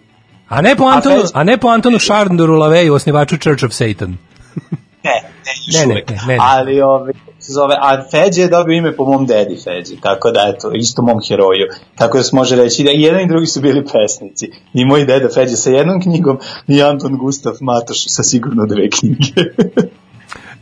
a 0.49 0.61
ne 0.61 0.75
po 0.75 0.83
Antonu, 0.83 1.23
a 1.33 1.43
ne 1.43 1.57
po 1.57 1.67
Antonu 1.67 1.99
Šarndoru 1.99 2.55
Laveju, 2.55 2.93
osnivaču 2.93 3.37
Church 3.37 3.65
of 3.65 3.73
Satan. 3.73 4.17
Ne, 5.05 5.11
ne, 5.45 5.53
još 5.67 5.75
Ne, 5.79 5.85
ne, 5.87 5.93
uvek. 5.93 6.09
ne, 6.09 6.15
ne, 6.15 6.27
ne. 6.27 6.37
Ali, 6.41 6.81
ove, 6.81 7.13
kako 7.13 7.41
se 7.41 7.51
zove, 7.53 7.75
a 7.79 8.03
Feđe 8.11 8.41
je 8.41 8.47
dobio 8.47 8.77
ime 8.77 8.95
po 8.95 9.05
mom 9.05 9.25
dedi 9.25 9.55
Feđe, 9.63 10.01
tako 10.01 10.31
da, 10.31 10.53
eto, 10.55 10.71
isto 10.73 11.01
mom 11.01 11.19
heroju. 11.27 11.67
Tako 11.95 12.17
da 12.17 12.23
se 12.23 12.35
može 12.35 12.55
reći 12.55 12.83
da 12.83 12.91
i 12.91 13.01
jedan 13.01 13.21
i 13.21 13.27
drugi 13.27 13.47
su 13.47 13.61
bili 13.61 13.85
pesnici. 13.93 14.51
I 14.73 14.85
moj 14.85 15.05
deda 15.05 15.29
Feđe 15.33 15.55
sa 15.55 15.69
jednom 15.69 16.01
knjigom 16.01 16.39
i 16.67 16.83
Anton 16.83 17.17
Gustav 17.17 17.53
Matoš 17.61 18.05
sa 18.07 18.23
sigurno 18.23 18.65
dve 18.65 18.89
knjige. 18.89 19.41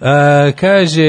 E, 0.02 0.52
kaže 0.52 1.04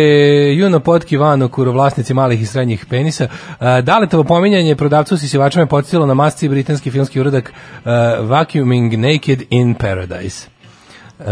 Juno 0.54 0.80
Potki 0.80 1.16
Vano, 1.16 1.48
kuro 1.48 1.72
vlasnici 1.72 2.14
malih 2.14 2.42
i 2.42 2.46
srednjih 2.46 2.86
penisa. 2.86 3.24
E, 3.24 3.82
Daletovo 3.82 4.24
pominjanje 4.24 4.76
prodavcu 4.76 5.16
sisivačima 5.16 5.62
je 5.62 5.66
podsjetilo 5.66 6.06
na 6.06 6.14
masci 6.14 6.48
britanski 6.48 6.90
filmski 6.90 7.20
uradak 7.20 7.48
e, 7.50 7.90
Vacuuming 8.20 8.92
Naked 8.92 9.42
in 9.50 9.74
Paradise. 9.74 10.46
E, 11.20 11.24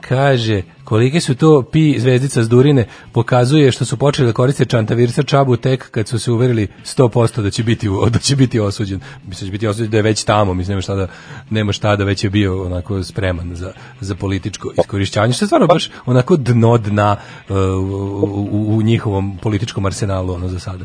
kaže, 0.00 0.62
kolike 0.84 1.20
su 1.20 1.34
to 1.34 1.62
pi 1.62 2.00
zvezdica 2.00 2.42
s 2.42 2.48
Durine, 2.48 2.86
pokazuje 3.12 3.72
što 3.72 3.84
su 3.84 3.96
počeli 3.96 4.26
da 4.26 4.32
koriste 4.32 4.64
čantavirsa 4.64 5.22
čabu 5.22 5.56
tek 5.56 5.90
kad 5.90 6.08
su 6.08 6.18
se 6.18 6.32
uverili 6.32 6.68
100% 6.84 7.42
da 7.42 7.50
će 7.50 7.62
biti, 7.62 7.88
da 8.10 8.18
će 8.18 8.36
biti 8.36 8.60
osuđen. 8.60 9.00
Mislim 9.26 9.46
da 9.46 9.46
će 9.46 9.52
biti 9.52 9.66
osuđen 9.66 9.90
da 9.90 9.96
je 9.96 10.02
već 10.02 10.24
tamo, 10.24 10.54
mislim 10.54 10.72
nema 10.72 10.82
šta 10.82 10.94
da, 10.94 11.08
nema 11.50 11.72
šta 11.72 11.96
da 11.96 12.04
već 12.04 12.24
je 12.24 12.30
bio 12.30 12.66
onako 12.66 13.02
spreman 13.02 13.56
za, 13.56 13.72
za 14.00 14.14
političko 14.14 14.72
iskorišćavanje, 14.80 15.32
što 15.32 15.44
je 15.44 15.46
stvarno 15.46 15.66
baš 15.66 15.90
onako 16.06 16.36
dno 16.36 16.78
dna 16.78 17.16
uh, 17.48 17.56
u, 17.56 17.60
u, 18.52 18.76
u 18.76 18.82
njihovom 18.82 19.38
političkom 19.42 19.86
arsenalu 19.86 20.34
ono 20.34 20.48
za 20.48 20.58
sada. 20.58 20.84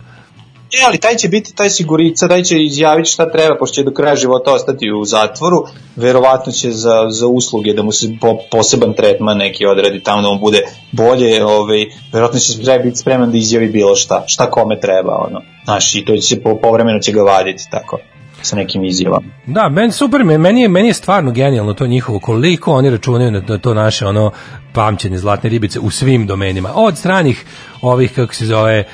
E, 0.74 0.84
ali 0.88 0.98
taj 0.98 1.16
će 1.16 1.28
biti 1.28 1.56
taj 1.56 1.70
sigurica, 1.70 2.28
taj 2.28 2.44
će 2.44 2.64
izjaviti 2.64 3.10
šta 3.10 3.32
treba, 3.32 3.58
pošto 3.58 3.76
će 3.76 3.84
do 3.84 3.92
kraja 3.92 4.16
života 4.16 4.54
ostati 4.54 4.92
u 4.92 5.06
zatvoru, 5.06 5.66
verovatno 5.96 6.52
će 6.52 6.72
za, 6.72 7.10
za 7.10 7.28
usluge 7.28 7.74
da 7.74 7.84
mu 7.84 7.92
se 7.92 8.08
po, 8.22 8.38
poseban 8.52 8.94
tretman 8.94 9.38
neki 9.38 9.66
odredi 9.66 10.04
tamo 10.04 10.22
da 10.22 10.30
mu 10.30 10.40
bude 10.40 10.62
bolje, 10.92 11.46
ovaj, 11.46 11.86
verovatno 12.14 12.40
će 12.40 12.64
treba 12.64 12.84
biti 12.84 12.98
spreman 12.98 13.32
da 13.32 13.38
izjavi 13.38 13.68
bilo 13.68 13.96
šta, 13.96 14.24
šta 14.28 14.52
kome 14.52 14.80
treba, 14.80 15.26
ono. 15.28 15.42
Znaš, 15.64 15.96
i 15.96 16.06
to 16.06 16.16
će 16.16 16.22
se 16.22 16.44
po, 16.44 16.58
povremeno 16.62 17.00
će 17.00 17.12
ga 17.12 17.22
vaditi, 17.22 17.64
tako, 17.72 18.00
sa 18.44 18.56
nekim 18.56 18.84
izjavama. 18.84 19.28
Da, 19.46 19.70
meni 19.70 19.92
super, 19.92 20.24
me- 20.24 20.38
meni 20.38 20.62
je 20.62 20.68
meni 20.70 20.88
je 20.88 20.94
stvarno 20.94 21.32
genijalno 21.32 21.74
to 21.74 21.88
njihovo 21.88 22.20
koliko 22.20 22.74
oni 22.74 22.90
računaju 22.90 23.32
na 23.32 23.58
to, 23.58 23.74
naše 23.74 24.08
ono 24.08 24.32
pamćenje 24.74 25.18
zlatne 25.18 25.50
ribice 25.50 25.80
u 25.80 25.90
svim 25.90 26.28
domenima. 26.28 26.70
Od 26.76 26.98
stranih 26.98 27.46
ovih 27.82 28.14
kako 28.14 28.34
se 28.34 28.46
zove 28.46 28.80
eh, 28.80 28.86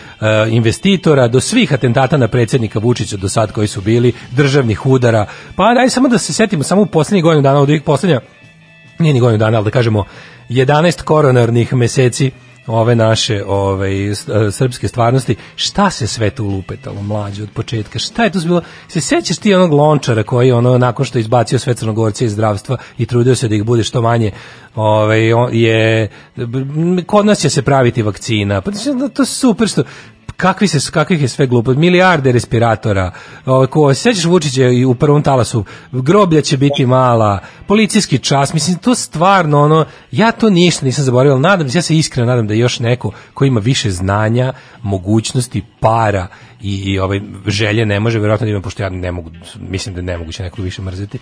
investitora 0.50 1.28
do 1.28 1.40
svih 1.40 1.74
atentata 1.74 2.18
na 2.18 2.28
predsjednika 2.28 2.80
Vučića 2.80 3.18
do 3.18 3.30
sad 3.30 3.52
koji 3.52 3.68
su 3.68 3.82
bili, 3.82 4.14
državnih 4.32 4.86
udara. 4.86 5.26
Pa 5.56 5.74
daj 5.74 5.90
samo 5.90 6.08
da 6.10 6.18
se 6.18 6.34
setimo 6.34 6.64
samo 6.64 6.82
u 6.82 6.86
poslednjih 6.86 7.24
godinu 7.24 7.42
dana 7.42 7.60
od 7.60 7.70
ovih 7.70 7.82
poslednja 7.82 8.20
nije 9.00 9.14
ni 9.14 9.20
godinu 9.20 9.38
dana, 9.38 9.58
ali 9.58 9.66
da 9.66 9.72
kažemo 9.72 10.06
11 10.50 11.04
koronarnih 11.04 11.74
meseci 11.74 12.32
ove 12.70 12.96
naše 12.96 13.41
s- 14.12 14.28
e, 14.28 14.52
srpske 14.52 14.88
stvarnosti, 14.88 15.36
šta 15.56 15.90
se 15.90 16.08
sve 16.08 16.30
tu 16.30 16.46
lupetalo 16.46 17.02
mlađe 17.02 17.44
od 17.44 17.50
početka, 17.50 18.00
šta 18.00 18.24
je 18.24 18.32
to 18.32 18.40
bilo, 18.40 18.62
se 18.88 19.02
sećaš 19.02 19.38
ti 19.38 19.54
onog 19.54 19.74
lončara 19.74 20.24
koji 20.24 20.52
ono 20.52 20.78
nakon 20.78 21.06
što 21.06 21.18
je 21.18 21.22
izbacio 21.22 21.60
sve 21.60 21.74
crnogorce 21.74 22.26
iz 22.26 22.32
zdravstva 22.32 22.78
i 22.98 23.06
trudio 23.06 23.36
se 23.36 23.48
da 23.48 23.56
ih 23.56 23.64
bude 23.64 23.84
što 23.84 24.02
manje 24.02 24.32
on 25.34 25.50
je, 25.54 26.10
kod 27.06 27.26
nas 27.26 27.40
će 27.40 27.50
se 27.50 27.62
praviti 27.62 28.02
vakcina, 28.02 28.62
pa 28.62 28.72
to 29.10 29.22
je 29.22 29.26
super 29.26 29.68
što 29.68 29.84
kakvi 30.40 30.68
se 30.68 30.91
kakvih 30.91 31.22
je 31.22 31.28
sve 31.28 31.48
glupo 31.48 31.74
milijarde 31.74 32.32
respiratora. 32.32 33.11
Ko 33.70 33.94
se 33.94 34.02
sećaš 34.02 34.26
Vučića 34.26 34.64
i 34.64 34.86
u 34.86 34.95
prvom 34.95 35.24
talasu? 35.24 35.66
Groblja 35.91 36.41
će 36.41 36.57
biti 36.57 36.86
mala 36.86 37.40
policijski 37.68 38.18
čas 38.18 38.53
mislim 38.53 38.78
to 38.78 38.95
stvarno 38.95 39.61
ono 39.61 39.86
ja 40.11 40.32
to 40.32 40.49
ništa 40.49 40.86
nisam 40.86 41.03
zaboravio 41.03 41.40
nadam 41.40 41.70
se 41.70 41.78
ja 41.78 41.82
se 41.82 41.98
iskreno 41.98 42.28
nadam 42.28 42.48
da 42.48 42.53
je 42.53 42.60
još 42.60 42.80
neko 42.80 43.11
ko 43.34 43.45
ima 43.45 43.60
više 43.60 43.91
znanja 43.91 44.53
mogućnosti 44.82 45.64
para 45.80 46.28
i, 46.61 46.76
i 46.76 46.99
ovaj 46.99 47.22
želje 47.48 47.86
ne 47.86 47.99
može 47.99 48.19
verovatno 48.19 48.45
da 48.45 48.52
ima 48.52 48.61
pošto 48.61 48.84
ja 48.84 48.90
ne 48.90 49.11
mogu 49.11 49.31
mislim 49.60 49.95
da 49.95 50.02
je 50.02 50.06
nemoguće 50.06 50.44
nekog 50.44 50.65
više 50.65 50.81
mrzeti. 50.81 51.19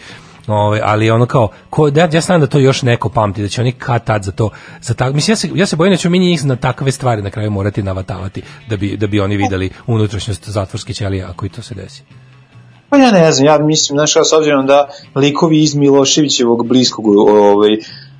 Ovaj 0.47 0.80
ali 0.84 1.11
ono 1.11 1.26
kao 1.26 1.49
ko 1.69 1.89
da 1.89 2.09
ja 2.14 2.22
znam 2.22 2.41
da 2.41 2.47
to 2.47 2.59
još 2.59 2.81
neko 2.81 3.09
pamti 3.09 3.41
da 3.41 3.47
će 3.47 3.61
oni 3.61 3.72
kad 3.72 4.03
tad 4.03 4.23
za 4.23 4.31
to 4.31 4.49
za 4.81 4.93
tak 4.93 5.14
mislim 5.14 5.31
ja 5.31 5.35
se 5.35 5.49
ja 5.55 5.65
se 5.65 5.76
bojim 5.76 5.93
da 5.93 5.97
ćemo 5.97 6.11
mi 6.11 6.19
njih 6.19 6.45
na 6.45 6.55
takve 6.55 6.91
stvari 6.91 7.22
na 7.22 7.30
kraju 7.30 7.51
morati 7.51 7.84
navatavati 7.84 8.41
da 8.69 8.77
bi 8.77 8.97
da 8.97 9.07
bi 9.07 9.19
oni 9.19 9.38
videli 9.38 9.69
unutrašnjost 9.88 10.49
zatvorske 10.49 10.93
ćelije 10.93 11.23
ako 11.23 11.45
i 11.45 11.49
to 11.49 11.61
se 11.61 11.76
desi. 11.76 12.03
Pa 12.89 12.97
ja 12.97 13.11
ne 13.11 13.31
znam, 13.31 13.45
ja 13.45 13.57
mislim, 13.59 13.95
znaš, 13.95 14.14
s 14.30 14.34
obzirom 14.34 14.65
da 14.65 14.89
likovi 15.15 15.64
iz 15.64 15.76
Miloševićevog 15.76 16.68
bliskog 16.68 17.07
ovaj, 17.07 17.77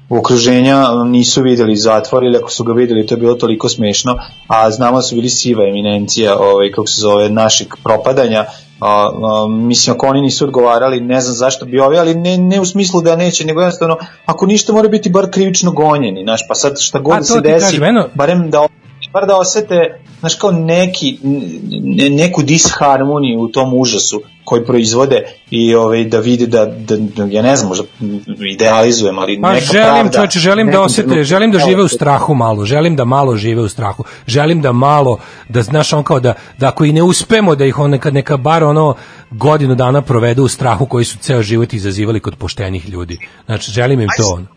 okruženja 0.10 1.04
nisu 1.06 1.42
videli 1.42 1.76
zatvor 1.76 2.24
ili 2.24 2.38
ako 2.38 2.52
su 2.52 2.64
ga 2.64 2.74
videli 2.74 3.06
to 3.08 3.14
je 3.14 3.20
bilo 3.20 3.34
toliko 3.34 3.70
smešno, 3.70 4.18
a 4.48 4.72
znamo 4.72 4.98
da 4.98 5.02
su 5.02 5.16
bili 5.16 5.30
siva 5.30 5.68
eminencija 5.68 6.38
ovaj, 6.40 6.72
kako 6.72 6.88
se 6.88 7.02
zove, 7.02 7.30
našeg 7.30 7.68
propadanja, 7.84 8.46
a, 8.80 8.88
a, 8.90 9.48
mislim 9.50 9.96
ako 9.96 10.08
oni 10.08 10.22
nisu 10.22 10.46
odgovarali 10.46 11.02
ne 11.02 11.22
znam 11.22 11.36
zašto 11.36 11.66
bi 11.66 11.80
ovi, 11.80 11.98
ali 11.98 12.16
ne, 12.16 12.38
ne 12.38 12.62
u 12.62 12.66
smislu 12.66 13.02
da 13.02 13.16
neće, 13.16 13.46
nego 13.46 13.62
jednostavno 13.62 13.98
ako 14.26 14.46
ništa 14.46 14.74
mora 14.74 14.88
biti 14.88 15.10
bar 15.10 15.32
krivično 15.32 15.72
gonjeni, 15.72 16.24
znaš, 16.24 16.42
pa 16.48 16.56
sad 16.56 16.80
šta 16.80 17.00
god 17.00 17.18
da 17.18 17.24
se 17.24 17.42
desi, 17.42 17.66
kažem, 17.66 17.84
eno- 17.84 18.08
barem 18.16 18.50
da 18.50 18.68
bar 19.14 19.26
da 19.26 19.38
osete 19.38 20.02
znaš 20.20 20.36
kao 20.36 20.52
neki 20.52 21.18
ne, 21.72 22.10
neku 22.10 22.42
disharmoniju 22.42 23.40
u 23.40 23.48
tom 23.48 23.74
užasu 23.74 24.22
koji 24.48 24.66
proizvode 24.66 25.24
i 25.52 25.76
ovaj 25.76 26.04
da 26.06 26.20
vide 26.20 26.46
da, 26.48 26.66
da, 26.66 26.98
da 26.98 27.26
ja 27.32 27.42
ne 27.42 27.56
znam 27.56 27.70
možda 27.70 27.84
idealizujem 28.54 29.20
ali 29.20 29.42
Pa 29.42 29.54
neka 29.54 29.66
želim, 29.66 29.92
pravda 29.92 30.12
čoveče, 30.12 30.40
želim 30.40 30.72
da 30.72 30.82
osete, 30.82 31.24
želim 31.24 31.52
da 31.52 31.60
žive 31.60 31.84
u 31.84 31.88
strahu 31.88 32.34
malo, 32.34 32.66
želim 32.66 32.96
da 32.96 33.06
malo 33.06 33.36
žive 33.36 33.62
u 33.62 33.70
strahu. 33.70 34.04
Želim 34.28 34.62
da 34.62 34.72
malo 34.72 35.18
da 35.50 35.62
znaš 35.62 35.94
on 35.94 36.04
kao 36.04 36.20
da 36.20 36.34
da 36.58 36.68
ako 36.68 36.86
i 36.86 36.94
ne 36.94 37.04
uspemo 37.04 37.56
da 37.56 37.66
ih 37.66 37.80
on 37.80 37.92
neka 37.92 38.12
neka 38.12 38.38
bar 38.38 38.64
ono 38.64 38.96
godinu 39.32 39.76
dana 39.76 40.02
provedu 40.02 40.44
u 40.44 40.48
strahu 40.48 40.86
koji 40.86 41.06
su 41.06 41.18
ceo 41.18 41.42
život 41.42 41.74
izazivali 41.74 42.20
kod 42.20 42.36
poštenih 42.36 42.90
ljudi. 42.90 43.20
Znači 43.46 43.72
želim 43.72 44.00
im 44.00 44.08
to. 44.18 44.28
ono. 44.34 44.48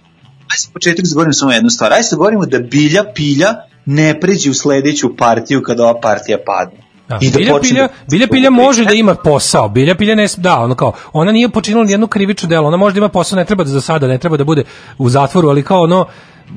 Ajde 0.51 0.59
se 0.59 0.69
početak 0.73 1.07
zagovorimo 1.07 1.33
samo 1.33 1.53
jednu 1.53 1.71
stvar. 1.71 1.93
Ajde 1.93 2.03
se 2.03 2.17
govorimo 2.17 2.47
da 2.47 2.59
bilja 2.59 3.05
pilja 3.15 3.55
ne 3.87 4.21
pređe 4.21 4.51
u 4.51 4.55
sledeću 4.55 5.17
partiju 5.17 5.63
kada 5.63 5.83
ova 5.83 6.01
partija 6.01 6.39
padne. 6.47 6.90
Da, 7.11 7.19
I 7.21 7.31
da 7.31 7.39
bilja, 7.39 7.53
počne 7.53 7.69
pilja, 7.69 7.87
da- 7.87 7.93
bilja 8.11 8.27
pilja 8.27 8.51
može 8.51 8.85
da 8.85 8.93
ima 8.95 9.15
posao. 9.15 9.69
Bilja 9.69 9.95
pilja 9.95 10.15
ne 10.15 10.27
da, 10.37 10.59
ono 10.59 10.75
kao 10.75 10.93
ona 11.13 11.33
nije 11.33 11.49
počinila 11.49 11.85
ni 11.85 11.93
jedno 11.93 12.07
krivično 12.07 12.49
delo. 12.49 12.69
Ona 12.69 12.77
može 12.77 12.95
da 12.95 12.99
ima 12.99 13.09
posao, 13.09 13.37
ne 13.37 13.45
treba 13.45 13.65
da 13.65 13.71
za 13.71 13.81
sada, 13.81 14.07
ne 14.07 14.19
treba 14.19 14.37
da 14.37 14.45
bude 14.45 14.65
u 14.99 15.09
zatvoru, 15.09 15.49
ali 15.49 15.63
kao 15.63 15.83
ono 15.83 16.07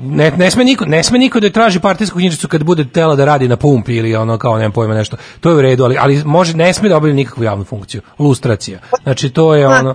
ne, 0.02 0.30
ne 0.30 0.50
sme 0.50 0.64
niko 0.64 0.84
ne 0.84 1.02
sme 1.02 1.18
niko 1.18 1.40
da 1.40 1.50
traži 1.50 1.80
partijsku 1.80 2.18
knjižicu 2.18 2.48
kad 2.48 2.64
bude 2.64 2.88
tela 2.88 3.16
da 3.16 3.24
radi 3.24 3.48
na 3.48 3.56
pumpi 3.56 3.96
ili 3.96 4.16
ono 4.16 4.38
kao 4.38 4.56
nemam 4.58 4.72
pojma 4.72 4.94
nešto. 4.94 5.16
To 5.40 5.50
je 5.50 5.56
u 5.56 5.62
redu, 5.62 5.84
ali 5.84 5.96
ali 6.00 6.22
može 6.24 6.56
ne 6.56 6.72
sme 6.72 6.88
da 6.88 6.96
obavlja 6.96 7.14
nikakvu 7.14 7.44
javnu 7.44 7.64
funkciju. 7.64 8.00
Lustracija. 8.18 8.78
Znači 9.02 9.30
to 9.30 9.54
je 9.54 9.66
ono 9.66 9.94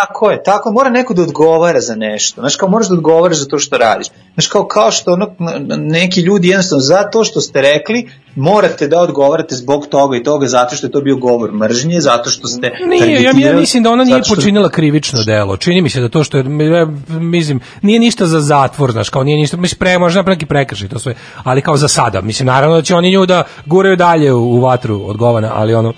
Tako 0.00 0.30
je, 0.30 0.42
tako 0.42 0.72
mora 0.72 0.90
neko 0.90 1.14
da 1.14 1.22
odgovara 1.22 1.80
za 1.80 1.94
nešto. 1.94 2.40
Znaš, 2.40 2.56
kao 2.56 2.68
moraš 2.68 2.88
da 2.88 2.94
odgovaraš 2.94 3.36
za 3.38 3.46
to 3.46 3.58
što 3.58 3.78
radiš. 3.78 4.06
Znaš, 4.34 4.46
kao, 4.46 4.66
kao 4.66 4.90
što 4.90 5.12
ono, 5.12 5.34
neki 5.78 6.20
ljudi 6.20 6.48
jednostavno 6.48 6.80
za 6.80 7.02
to 7.10 7.24
što 7.24 7.40
ste 7.40 7.60
rekli, 7.62 8.10
morate 8.36 8.88
da 8.88 9.00
odgovarate 9.00 9.54
zbog 9.54 9.86
toga 9.86 10.16
i 10.16 10.22
toga, 10.22 10.46
zato 10.46 10.76
što 10.76 10.86
je 10.86 10.90
to 10.90 11.00
bio 11.00 11.16
govor 11.16 11.52
mržnje, 11.52 12.00
zato 12.00 12.30
što 12.30 12.48
ste 12.48 12.70
Nije, 12.88 13.22
ja, 13.22 13.32
ja 13.36 13.56
mislim 13.56 13.82
da 13.82 13.90
ona 13.90 14.04
nije 14.04 14.24
što- 14.24 14.34
počinila 14.34 14.68
krivično 14.68 15.22
delo. 15.22 15.56
Čini 15.56 15.82
mi 15.82 15.90
se 15.90 16.00
da 16.00 16.08
to 16.08 16.24
što 16.24 16.38
je, 16.38 16.44
ja 16.78 16.86
mislim, 17.08 17.60
nije 17.82 17.98
ništa 17.98 18.26
za 18.26 18.40
zatvor, 18.40 18.92
znaš, 18.92 19.08
kao 19.08 19.24
nije 19.24 19.36
ništa, 19.36 19.56
mislim, 19.56 19.78
pre, 19.78 19.98
možda 19.98 20.22
neki 20.22 20.46
prekršaj, 20.46 20.88
to 20.88 20.98
sve, 20.98 21.14
ali 21.44 21.62
kao 21.62 21.76
za 21.76 21.88
sada. 21.88 22.20
Mislim, 22.20 22.46
naravno 22.46 22.76
da 22.76 22.82
će 22.82 22.94
oni 22.94 23.12
nju 23.12 23.26
da 23.26 23.42
guraju 23.66 23.96
dalje 23.96 24.32
u, 24.32 24.38
u 24.38 24.60
vatru 24.60 25.02
odgovana, 25.04 25.50
ali 25.54 25.74
ono, 25.74 25.92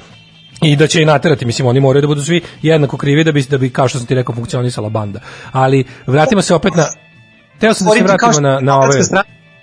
i 0.71 0.77
da 0.77 0.87
će 0.87 1.03
i 1.03 1.05
naterati, 1.05 1.47
mislim, 1.47 1.69
oni 1.69 1.81
moraju 1.81 2.01
da 2.01 2.07
budu 2.07 2.23
svi 2.23 2.43
jednako 2.63 2.97
krivi 2.97 3.25
da 3.25 3.33
bi, 3.33 3.43
da 3.43 3.59
bi 3.59 3.71
kao 3.71 3.89
što 3.89 3.99
sam 3.99 4.07
ti 4.07 4.15
rekao, 4.15 4.35
funkcionisala 4.35 4.89
banda. 4.89 5.21
Ali, 5.53 5.85
vratimo 6.07 6.43
se 6.43 6.55
opet 6.55 6.75
na, 6.75 6.87
teo 7.61 7.75
sam 7.75 7.87
da 7.87 7.93
se 7.93 8.03
vratimo 8.03 8.41
na, 8.41 8.61
na 8.61 8.79
ove... 8.79 9.01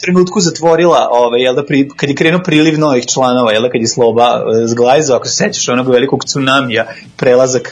Trenutku 0.03 0.39
zatvorila, 0.39 1.07
ovaj, 1.11 1.41
jel 1.41 1.55
da, 1.55 1.65
pri, 1.65 1.89
kad 1.95 2.09
je 2.09 2.15
krenuo 2.15 2.41
priliv 2.43 2.79
novih 2.79 3.05
članova, 3.05 3.51
jel 3.51 3.61
da, 3.61 3.69
kad 3.69 3.81
je 3.81 3.87
Sloba 3.87 4.23
e, 4.23 4.67
zglajzao, 4.67 5.17
ako 5.17 5.27
se 5.27 5.35
sećaš 5.35 5.69
onog 5.69 5.89
velikog 5.89 6.25
tsunamija, 6.25 6.85
prelazak 7.17 7.71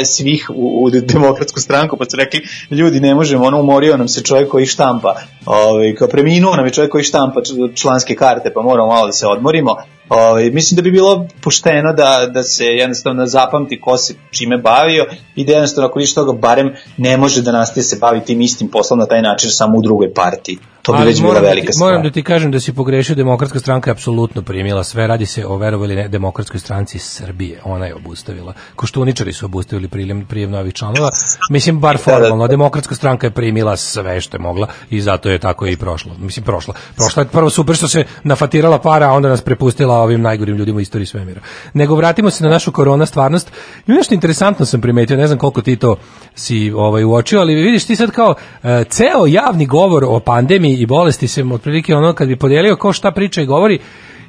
e, 0.00 0.04
svih 0.04 0.50
u, 0.54 0.84
u 0.84 0.90
demokratsku 0.90 1.60
stranku, 1.60 1.96
pa 1.96 2.04
su 2.04 2.16
rekli, 2.16 2.40
ljudi, 2.70 3.00
ne 3.00 3.14
možemo, 3.14 3.44
ono, 3.44 3.60
umorio 3.60 3.96
nam 3.96 4.08
se 4.08 4.22
čovjek 4.22 4.48
koji 4.48 4.66
štampa, 4.66 5.14
ovaj, 5.46 5.94
kao 5.94 6.08
preminuo 6.08 6.56
nam 6.56 6.64
je 6.64 6.72
čovjek 6.72 6.92
koji 6.92 7.04
štampa 7.04 7.40
članske 7.74 8.14
karte, 8.14 8.52
pa 8.54 8.62
moramo 8.62 8.88
malo 8.88 9.06
da 9.06 9.12
se 9.12 9.26
odmorimo, 9.26 9.76
Ovaj, 10.08 10.50
mislim 10.50 10.76
da 10.76 10.82
bi 10.82 10.90
bilo 10.90 11.26
pošteno 11.40 11.92
da, 11.92 12.28
da 12.30 12.42
se 12.42 12.64
jednostavno 12.64 13.26
zapamti 13.26 13.80
ko 13.80 13.96
se 13.96 14.14
čime 14.30 14.58
bavio 14.58 15.06
i 15.36 15.44
da 15.44 15.52
jednostavno 15.52 15.88
ako 15.88 15.98
više 15.98 16.14
toga 16.14 16.32
barem 16.32 16.74
ne 16.96 17.16
može 17.16 17.42
da 17.42 17.52
nastaje 17.52 17.84
se 17.84 17.96
bavi 18.00 18.20
tim 18.24 18.40
istim 18.40 18.68
poslom 18.68 18.98
na 18.98 19.06
taj 19.06 19.22
način 19.22 19.50
samo 19.50 19.78
u 19.78 19.82
drugoj 19.82 20.14
partiji. 20.14 20.58
To 20.88 20.92
bi 20.92 20.98
Ali 20.98 21.06
već 21.06 21.20
bila 21.20 21.34
da 21.34 21.40
velika 21.40 21.66
ti- 21.66 21.72
stvar. 21.72 21.88
Moram 21.90 22.02
da 22.02 22.10
ti 22.10 22.22
kažem 22.22 22.50
da 22.50 22.60
si 22.60 22.72
pogrešio, 22.72 23.14
demokratska 23.14 23.58
stranka 23.60 23.90
je 23.90 23.92
apsolutno 23.92 24.42
primila 24.42 24.84
sve, 24.84 25.06
radi 25.06 25.26
se 25.26 25.46
o 25.46 25.56
verovali 25.56 25.94
ne 25.96 26.08
demokratskoj 26.08 26.60
stranci 26.60 26.98
Srbije, 26.98 27.60
ona 27.64 27.86
je 27.86 27.94
obustavila. 27.94 28.52
Koštuničari 28.76 29.32
su 29.32 29.44
obustavili 29.44 29.88
prijem, 29.88 30.26
prijem 30.26 30.50
novih 30.50 30.74
članova, 30.74 31.08
mislim 31.50 31.80
bar 31.80 31.98
formalno, 31.98 32.44
a 32.44 32.48
demokratska 32.48 32.94
stranka 32.94 33.26
je 33.26 33.30
primila 33.30 33.76
sve 33.76 34.20
što 34.20 34.36
je 34.36 34.40
mogla 34.40 34.66
i 34.90 35.00
zato 35.00 35.30
je 35.30 35.38
tako 35.38 35.66
i 35.66 35.76
prošlo. 35.76 36.12
Mislim 36.18 36.44
prošla. 36.44 36.74
Prošla 36.96 37.22
je 37.22 37.28
prvo 37.28 37.50
super 37.50 37.76
što 37.76 37.88
se 37.88 38.04
nafatirala 38.24 38.78
para, 38.78 39.06
a 39.08 39.12
onda 39.12 39.28
nas 39.28 39.40
prepustila 39.42 39.98
ovim 39.98 40.20
najgorim 40.20 40.56
ljudima 40.56 40.76
u 40.76 40.80
istoriji 40.80 41.06
svemira. 41.06 41.40
Nego 41.74 41.94
vratimo 41.94 42.30
se 42.30 42.44
na 42.44 42.50
našu 42.50 42.72
korona 42.72 43.06
stvarnost. 43.06 43.50
I 43.86 43.92
nešto 43.92 44.14
interesantno 44.14 44.66
sam 44.66 44.80
primetio, 44.80 45.16
ne 45.16 45.26
znam 45.26 45.38
koliko 45.38 45.62
ti 45.62 45.76
to 45.76 45.96
si 46.34 46.72
ovaj 46.76 47.04
uočio, 47.04 47.40
ali 47.40 47.54
vidiš 47.54 47.84
ti 47.84 47.96
sad 47.96 48.10
kao 48.10 48.34
e, 48.62 48.84
ceo 48.84 49.26
javni 49.26 49.66
govor 49.66 50.04
o 50.04 50.20
pandemiji 50.20 50.77
i 50.80 50.86
bolesti 50.86 51.28
se 51.28 51.44
otprilike 51.44 51.94
ono 51.94 52.12
kad 52.12 52.28
bi 52.28 52.36
podelio 52.36 52.76
ko 52.76 52.92
šta 52.92 53.10
priča 53.10 53.42
i 53.42 53.46
govori, 53.46 53.78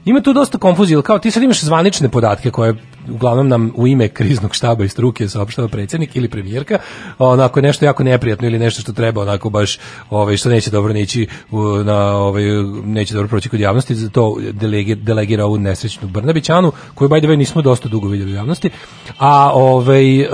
ima 0.06 0.22
tu 0.22 0.34
dosta 0.34 0.58
konfuzije, 0.58 0.96
jer 0.96 1.04
kao 1.04 1.20
ti 1.20 1.32
sad 1.32 1.44
imaš 1.44 1.62
zvanične 1.64 2.10
podatke 2.10 2.52
koje 2.52 2.76
uglavnom 3.10 3.48
nam 3.48 3.72
u 3.76 3.88
ime 3.88 4.08
kriznog 4.08 4.56
štaba 4.56 4.84
i 4.84 4.90
struke 4.90 5.30
saopštava 5.30 5.68
predsjednik 5.68 6.16
ili 6.16 6.30
premijerka, 6.30 6.78
onako 7.18 7.60
je 7.60 7.64
nešto 7.64 7.86
jako 7.86 8.04
neprijatno 8.04 8.48
ili 8.48 8.60
nešto 8.60 8.82
što 8.82 8.94
treba 8.94 9.22
onako 9.22 9.50
baš 9.50 9.80
ovaj 10.10 10.38
što 10.38 10.50
neće 10.50 10.72
dobro 10.72 10.94
nići 10.94 11.28
na 11.86 12.16
ovaj 12.16 12.44
neće 12.84 13.14
dobro 13.14 13.28
proći 13.28 13.50
kod 13.50 13.60
javnosti, 13.60 13.96
za 13.96 14.10
to 14.10 14.38
delegi, 14.52 14.96
delegira 14.96 15.46
ovu 15.46 15.58
nesrećnu 15.58 16.08
Brnabićanu, 16.08 16.72
koju 16.96 17.10
by 17.10 17.20
the 17.20 17.28
way 17.28 17.36
nismo 17.36 17.62
dosta 17.62 17.90
dugo 17.90 18.08
vidjeli 18.08 18.32
u 18.32 18.36
javnosti. 18.36 18.70
A 19.18 19.52
ovaj 19.54 20.22
e, 20.22 20.28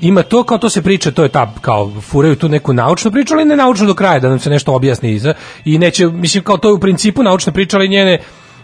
ima 0.00 0.22
to 0.22 0.44
kao 0.44 0.58
to 0.58 0.70
se 0.70 0.82
priča, 0.82 1.10
to 1.10 1.22
je 1.22 1.28
ta 1.28 1.54
kao 1.60 1.92
furaju 2.00 2.36
tu 2.36 2.48
neku 2.48 2.72
naučnu 2.72 3.10
priču, 3.10 3.34
ali 3.34 3.44
ne 3.44 3.56
naučnu 3.56 3.86
do 3.86 3.94
kraja 3.94 4.20
da 4.20 4.28
nam 4.28 4.38
se 4.38 4.50
nešto 4.50 4.74
objasni 4.74 5.12
iza 5.12 5.34
i 5.64 5.78
neće 5.78 6.06
mislim 6.06 6.44
kao 6.44 6.56
to 6.56 6.68
je 6.68 6.74
u 6.74 6.80
principu 6.80 7.22
naučna 7.22 7.52
priča, 7.52 7.76
ali 7.76 7.88
njene 7.88 8.18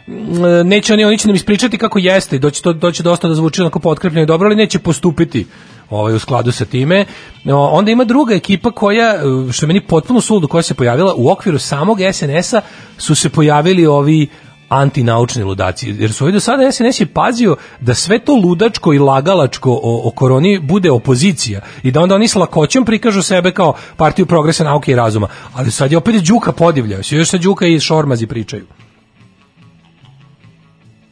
m, 0.06 0.68
neće 0.68 0.92
oni, 0.92 1.04
oni 1.04 1.18
će 1.18 1.28
nam 1.28 1.36
ispričati 1.36 1.78
kako 1.78 1.98
jeste, 1.98 2.38
doći 2.38 2.62
to 2.62 2.72
doći 2.72 3.02
dosta 3.02 3.28
da 3.28 3.34
zvuči 3.34 3.60
onako 3.60 3.78
potkrepljeno 3.78 4.22
i 4.22 4.26
dobro, 4.26 4.46
ali 4.46 4.56
neće 4.56 4.78
postupiti 4.78 5.46
ovaj 5.90 6.14
u 6.14 6.18
skladu 6.18 6.52
sa 6.52 6.64
time. 6.64 7.04
Onda 7.46 7.90
ima 7.90 8.04
druga 8.04 8.34
ekipa 8.34 8.70
koja 8.70 9.14
što 9.52 9.66
je 9.66 9.68
meni 9.68 9.80
potpuno 9.80 10.20
suludo 10.20 10.46
koja 10.46 10.62
se 10.62 10.74
pojavila 10.74 11.14
u 11.16 11.30
okviru 11.30 11.58
samog 11.58 11.98
SNS-a 12.12 12.60
su 12.98 13.14
se 13.14 13.28
pojavili 13.28 13.86
ovi 13.86 14.28
antinaučni 14.72 15.42
ludaci, 15.42 15.94
jer 15.98 16.12
su 16.12 16.24
ovdje 16.24 16.36
do 16.36 16.40
sada 16.40 16.72
SNS 16.72 17.00
je 17.00 17.06
pazio 17.06 17.56
da 17.80 17.94
sve 17.94 18.18
to 18.18 18.34
ludačko 18.34 18.92
i 18.92 18.98
lagalačko 18.98 19.70
o, 19.70 20.08
o 20.08 20.10
koroni 20.10 20.58
bude 20.58 20.90
opozicija 20.90 21.60
i 21.82 21.90
da 21.90 22.00
onda 22.00 22.14
oni 22.14 22.28
s 22.28 22.34
lakoćem 22.34 22.84
prikažu 22.84 23.22
sebe 23.22 23.52
kao 23.52 23.74
partiju 23.96 24.26
progresa, 24.26 24.64
nauke 24.64 24.92
i 24.92 24.96
razuma. 24.96 25.28
Ali 25.54 25.70
sad 25.70 25.92
je 25.92 25.98
opet 25.98 26.24
Đuka 26.24 26.52
podivljao, 26.52 27.00
još 27.10 27.28
sa 27.28 27.38
Đuka 27.38 27.66
i 27.66 27.80
Šormazi 27.80 28.26
pričaju. 28.26 28.66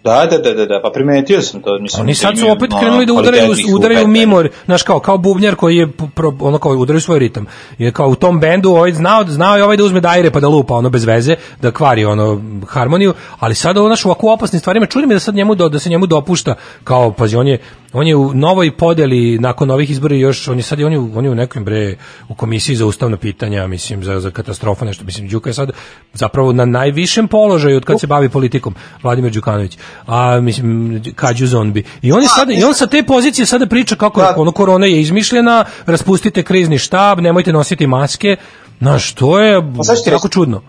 Da, 0.04 0.26
da, 0.30 0.38
da, 0.38 0.54
da, 0.54 0.66
da, 0.66 0.80
pa 0.82 0.90
primetio 0.90 1.42
sam 1.42 1.62
to. 1.62 1.78
Mislim, 1.78 2.00
Oni 2.02 2.14
sad 2.14 2.38
su 2.38 2.50
opet 2.50 2.72
ono, 2.72 2.80
krenuli 2.80 3.06
da 3.06 3.12
udaraju, 3.12 3.52
udaraju 3.74 3.98
lupeta. 3.98 4.06
mimo, 4.06 4.42
znaš 4.64 4.82
kao, 4.82 5.00
kao 5.00 5.18
bubnjar 5.18 5.54
koji 5.54 5.76
je 5.76 5.88
pro, 6.14 6.32
ono 6.40 6.58
kao 6.58 6.72
udaraju 6.72 7.00
svoj 7.00 7.18
ritam. 7.18 7.46
Je 7.78 7.92
kao 7.92 8.08
u 8.08 8.14
tom 8.14 8.40
bendu 8.40 8.70
ovaj 8.70 8.92
znao, 8.92 9.24
znao 9.28 9.56
je 9.56 9.64
ovaj 9.64 9.76
da 9.76 9.84
uzme 9.84 10.00
dajre 10.00 10.30
pa 10.30 10.40
da 10.40 10.48
lupa 10.48 10.74
ono 10.74 10.90
bez 10.90 11.04
veze, 11.04 11.36
da 11.62 11.70
kvari 11.70 12.04
ono 12.04 12.40
harmoniju, 12.68 13.14
ali 13.38 13.54
sad 13.54 13.78
ovo 13.78 13.88
naš 13.88 14.04
u 14.04 14.08
ovako 14.08 14.32
opasnim 14.32 14.60
stvarima, 14.60 14.86
čudi 14.86 15.06
me 15.06 15.14
da 15.14 15.20
sad 15.20 15.34
njemu 15.34 15.54
do, 15.54 15.68
da 15.68 15.78
se 15.78 15.90
njemu 15.90 16.06
dopušta 16.06 16.54
kao 16.84 17.12
pazi 17.12 17.36
on 17.36 17.48
je 17.48 17.58
on 17.92 18.06
je 18.06 18.16
u 18.16 18.34
novoj 18.34 18.70
podeli 18.72 19.38
nakon 19.38 19.70
ovih 19.70 19.90
izbora 19.90 20.14
još 20.14 20.48
on 20.48 20.56
je 20.56 20.62
sad 20.62 20.80
on 20.80 20.92
je, 20.92 20.98
u- 20.98 21.10
on 21.14 21.24
je 21.24 21.30
u 21.30 21.34
nekom 21.34 21.64
bre 21.64 21.96
u 22.28 22.34
komisiji 22.34 22.76
za 22.76 22.86
ustavna 22.86 23.16
pitanja, 23.16 23.66
mislim 23.66 24.04
za 24.04 24.20
za 24.20 24.30
katastrofa 24.30 24.84
nešto, 24.84 25.04
mislim 25.04 25.28
Đuka 25.28 25.50
je 25.50 25.54
sad 25.54 25.70
zapravo 26.14 26.52
na 26.52 26.64
najvišem 26.64 27.28
položaju 27.28 27.76
od 27.76 27.84
kad 27.84 28.00
se 28.00 28.06
bavi 28.06 28.28
politikom 28.28 28.74
Vladimir 29.02 29.32
Đukanović. 29.32 29.78
A 30.06 30.40
mislim 30.40 30.70
Kađu 31.14 31.46
zombi. 31.46 31.84
I 32.02 32.12
on 32.12 32.22
je 32.22 32.28
sada 32.28 32.52
i 32.52 32.64
on 32.64 32.74
sa 32.74 32.86
te 32.86 33.02
pozicije 33.02 33.46
sada 33.46 33.66
priča 33.66 33.96
kako 33.96 34.34
ono 34.36 34.52
korona 34.52 34.86
je 34.86 35.00
izmišljena, 35.00 35.64
raspustite 35.86 36.42
krizni 36.42 36.78
štab, 36.78 37.18
nemojte 37.20 37.52
nositi 37.52 37.86
maske. 37.86 38.36
Na 38.80 38.98
što 38.98 39.40
je 39.40 39.60
Pa 39.62 39.94
reći. 40.06 40.28
čudno. 40.30 40.62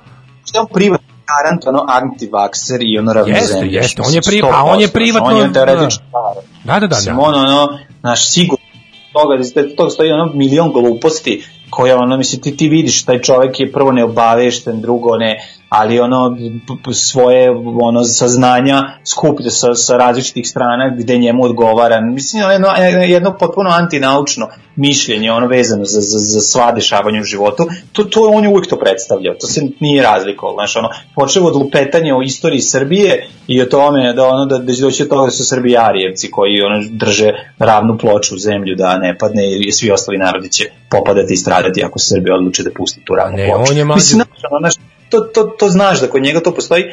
Što 0.46 0.58
je 0.58 0.62
on 0.62 0.68
privatni 0.74 1.08
garant, 1.32 1.68
ono 1.68 1.86
antivakser 1.90 2.80
i 2.82 2.98
ono 3.00 3.14
ravnozemljaš. 3.14 3.52
Jeste, 3.52 3.68
jeste, 3.68 4.02
on 4.02 4.14
je 4.14 4.22
pri- 4.22 4.42
a 4.44 4.64
on 4.64 4.82
je 4.82 4.88
100%, 4.88 4.92
privatno- 4.92 5.28
On 5.28 5.38
je 5.38 5.48
Da, 6.64 6.80
da, 6.80 6.88
da, 6.88 6.96
Mislim, 6.96 7.16
da. 7.16 7.22
ono, 7.22 7.38
ono, 7.38 7.80
naš 8.02 8.30
sigurno 8.30 8.66
toga, 9.14 9.38
da 9.56 9.76
toga 9.76 9.90
stoji 9.90 10.12
ono 10.12 10.26
milion 10.34 10.72
gluposti 10.72 11.44
koje 11.70 11.96
ono, 11.96 12.18
mislim, 12.18 12.42
ti, 12.42 12.58
ti 12.58 12.70
vidiš, 12.70 13.06
taj 13.06 13.22
čovjek 13.22 13.60
je 13.60 13.72
prvo 13.72 13.92
neobavešten, 13.92 14.82
drugo 14.82 15.18
ne, 15.18 15.40
ali 15.72 16.00
ono, 16.00 16.38
svoje 16.94 17.50
ono, 17.82 18.04
saznanja 18.04 18.84
skuplja 19.06 19.50
sa, 19.50 19.76
sa 19.76 19.98
različitih 19.98 20.50
strana 20.50 20.96
gde 20.98 21.18
njemu 21.18 21.44
odgovara. 21.44 22.02
Mislim, 22.02 22.44
ono, 22.44 22.52
jedno, 22.52 22.70
jedno 23.04 23.38
potpuno 23.38 23.70
antinaučno 23.70 24.48
mišljenje, 24.76 25.32
ono 25.32 25.48
vezano 25.48 25.86
za, 25.86 26.02
za, 26.02 26.20
za 26.20 26.42
sva 26.42 26.72
dešavanja 26.72 27.22
u 27.22 27.24
životu, 27.24 27.64
to, 27.92 28.04
to 28.04 28.30
on 28.30 28.44
je 28.44 28.50
uvijek 28.50 28.68
to 28.68 28.80
predstavljao, 28.80 29.36
to 29.36 29.48
se 29.48 29.62
nije 29.80 30.04
razlikovalo, 30.04 30.56
znaš, 30.56 30.76
ono, 30.76 30.90
počeo 31.16 31.44
od 31.44 31.56
lupetanja 31.56 32.16
o 32.16 32.22
istoriji 32.22 32.62
Srbije 32.62 33.28
i 33.48 33.62
o 33.62 33.66
tome 33.66 34.14
da 34.14 34.28
ono 34.28 34.46
da, 34.46 34.58
da 34.58 34.74
će 34.74 34.82
doći 34.82 35.04
od 35.04 35.10
toga 35.10 35.26
da 35.26 35.32
su 35.32 35.46
Srbi 35.46 35.78
Arijevci 35.78 36.32
koji 36.32 36.62
ono 36.62 36.84
drže 36.92 37.32
ravnu 37.60 37.98
ploču 37.98 38.36
u 38.36 38.40
zemlju 38.40 38.76
da 38.76 38.98
ne 38.98 39.18
padne 39.18 39.44
i 39.60 39.72
svi 39.72 39.92
ostali 39.92 40.18
narodi 40.18 40.50
će 40.50 40.64
popadati 40.90 41.34
i 41.34 41.38
stradati 41.38 41.84
ako 41.84 42.00
se 42.00 42.08
Srbi 42.08 42.32
odluče 42.32 42.64
da 42.64 42.70
pusti 42.72 43.02
tu 43.06 43.16
ravnu 43.16 43.38
ne, 43.38 43.46
ploču. 43.48 43.72
on 43.72 43.78
je 43.78 43.86
mlađi- 43.86 43.96
Mislim, 43.96 44.16
znaš, 44.16 44.40
ono, 44.52 44.60
znaš, 44.60 44.74
to, 45.12 45.20
to, 45.20 45.44
to 45.44 45.70
znaš 45.70 46.02
da 46.02 46.08
kod 46.08 46.22
njega 46.22 46.40
to 46.40 46.56
postoji 46.56 46.84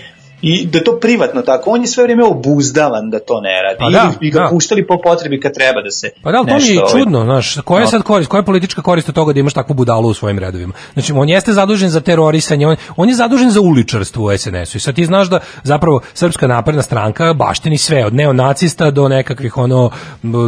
i 0.43 0.66
da 0.66 0.85
to 0.85 0.98
privatno 1.01 1.43
tako, 1.43 1.70
on 1.70 1.81
je 1.81 1.86
sve 1.86 2.02
vrijeme 2.02 2.24
obuzdavan 2.24 3.10
da 3.10 3.19
to 3.19 3.40
ne 3.40 3.62
radi. 3.62 3.77
Pa 3.78 3.90
da, 3.90 4.12
bi 4.20 4.31
ga 4.31 4.40
da. 4.40 4.48
puštali 4.48 4.86
po 4.86 4.98
potrebi 5.05 5.40
kad 5.40 5.55
treba 5.55 5.82
da 5.82 5.90
se 5.90 6.10
Pa 6.23 6.32
da, 6.32 6.39
to 6.39 6.44
mi 6.44 6.74
je 6.74 6.82
ovaj, 6.82 6.93
čudno, 6.93 7.24
znaš, 7.24 7.56
koja 7.65 7.81
je 7.81 7.86
sad 7.86 8.02
korist, 8.02 8.31
koja 8.31 8.39
je 8.39 8.44
politička 8.44 8.82
korist 8.82 9.09
od 9.09 9.15
toga 9.15 9.32
da 9.32 9.40
imaš 9.40 9.55
takvu 9.55 9.74
budalu 9.74 10.09
u 10.09 10.15
svojim 10.15 10.39
redovima? 10.39 10.73
Znači, 10.93 11.12
on 11.12 11.28
jeste 11.28 11.52
zadužen 11.52 11.90
za 11.90 12.01
terorisanje, 12.01 12.66
on, 12.66 12.77
on 12.97 13.09
je 13.09 13.15
zadužen 13.15 13.51
za 13.51 13.60
uličarstvo 13.60 14.24
u 14.24 14.39
SNS-u 14.39 14.77
i 14.77 14.81
sad 14.81 14.94
ti 14.94 15.05
znaš 15.05 15.28
da 15.28 15.40
zapravo 15.62 16.01
Srpska 16.15 16.47
napredna 16.47 16.82
stranka 16.82 17.32
baštini 17.32 17.78
sve, 17.78 18.06
od 18.06 18.15
neonacista 18.15 18.90
do 18.90 19.09
nekakvih 19.09 19.56
ono, 19.56 19.90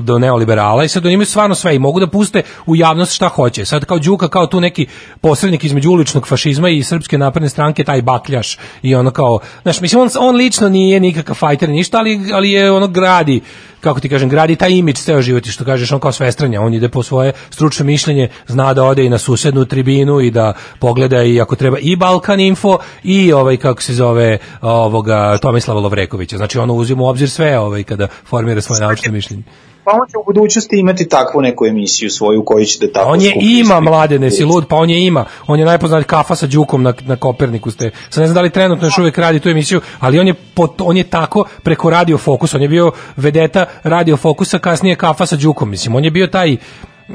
do 0.03 0.19
neoliberala 0.19 0.85
i 0.85 0.89
sad 0.89 1.07
oni 1.07 1.15
imaju 1.15 1.27
stvarno 1.27 1.55
sve 1.55 1.77
i 1.77 1.79
mogu 1.79 2.01
da 2.01 2.07
puste 2.07 2.43
u 2.67 2.77
javnost 2.77 3.13
šta 3.13 3.29
hoće. 3.29 3.65
Sad 3.65 3.85
kao 3.85 3.99
Đuka, 3.99 4.29
kao 4.29 4.47
tu 4.47 4.61
neki 4.61 4.87
posrednik 5.21 5.65
između 5.65 5.91
uličnog 5.91 6.29
fašizma 6.29 6.69
i 6.69 6.83
Srpske 6.83 7.19
napredne 7.19 7.49
stranke, 7.49 7.85
taj 7.85 8.03
bakljaš 8.03 8.59
i 8.83 8.95
ono 8.95 9.11
kao, 9.11 9.39
znaš, 9.63 9.80
mislim, 9.81 10.03
on, 10.03 10.09
on 10.19 10.37
lično 10.37 10.69
nije 10.69 11.01
nikakav 11.01 11.35
fajter, 11.37 11.69
ništa, 11.69 11.99
ali, 11.99 12.21
ali 12.33 12.51
je 12.51 12.71
ono 12.73 12.89
gradi 12.89 13.41
kako 13.81 14.01
ti 14.01 14.09
kažem, 14.09 14.29
gradi 14.29 14.57
taj 14.57 14.71
imidž 14.71 15.01
ceo 15.01 15.23
život 15.23 15.47
i 15.47 15.51
što 15.51 15.65
kažeš, 15.65 15.93
on 15.93 16.01
kao 16.01 16.13
svestranja, 16.13 16.61
on 16.61 16.75
ide 16.75 16.89
po 16.89 17.03
svoje 17.03 17.33
stručno 17.51 17.85
mišljenje, 17.85 18.29
zna 18.47 18.75
da 18.75 18.85
ode 18.85 19.05
i 19.05 19.09
na 19.09 19.19
susednu 19.19 19.65
tribinu 19.65 20.21
i 20.21 20.31
da 20.31 20.53
pogleda 20.79 21.23
i 21.23 21.41
ako 21.41 21.57
treba 21.57 21.79
i 21.79 21.97
Balkan 21.97 22.41
Info 22.41 22.79
i 23.05 23.33
ovaj, 23.33 23.57
kako 23.57 23.83
se 23.83 23.95
zove, 23.95 24.39
ovoga 24.61 25.39
Tomislava 25.39 25.81
Lovrekovića. 25.81 26.37
Znači, 26.37 26.59
ono 26.59 26.75
uzima 26.75 27.03
u 27.03 27.07
obzir 27.07 27.31
sve 27.31 27.59
ovaj, 27.59 27.83
kada 27.83 28.09
formira 28.25 28.61
svoje 28.61 28.81
naučno 28.81 29.13
mišljenje. 29.13 29.43
Pa 29.85 29.91
on 29.91 30.09
će 30.11 30.19
u 30.19 30.25
budućnosti 30.25 30.79
imati 30.79 31.09
takvu 31.09 31.41
neku 31.41 31.67
emisiju 31.67 32.11
svoju 32.11 32.45
koju 32.45 32.65
će 32.65 32.79
da 32.87 32.93
tako 32.93 33.11
On 33.11 33.21
je 33.21 33.33
ima 33.41 33.75
ispit. 33.75 33.85
mlade, 33.85 34.19
ne 34.19 34.31
si 34.31 34.45
lud, 34.45 34.67
pa 34.69 34.77
on 34.77 34.91
je 34.91 35.07
ima. 35.07 35.25
On 35.47 35.59
je 35.59 35.65
najpoznat 35.65 36.05
kafa 36.05 36.35
sa 36.35 36.47
Đukom 36.47 36.83
na, 36.83 36.93
na 37.07 37.17
Koperniku 37.17 37.71
ste. 37.71 37.91
Sad 38.11 38.21
ne 38.21 38.27
znam 38.27 38.35
da 38.35 38.41
li 38.41 38.51
trenutno 38.51 38.87
još 38.87 38.99
uvijek 38.99 39.19
radi 39.19 39.41
tu 39.41 39.49
emisiju, 39.49 39.81
ali 40.01 40.19
on 40.19 40.27
je, 40.27 40.35
pot, 40.55 40.81
on 40.81 40.97
je 40.97 41.05
tako 41.05 41.45
preko 41.63 41.91
Radio 41.91 42.19
Fokus, 42.19 42.55
on 42.55 42.63
je 42.63 42.69
bio 42.69 42.93
vedeta 43.17 43.67
Radio 43.83 44.17
Fokusa, 44.17 44.59
kasnije 44.59 44.97
kafa 44.97 45.27
sa 45.27 45.37
Đukom. 45.37 45.71
Mislim, 45.71 45.95
on 45.97 46.05
je 46.05 46.11
bio 46.11 46.27
taj 46.27 46.57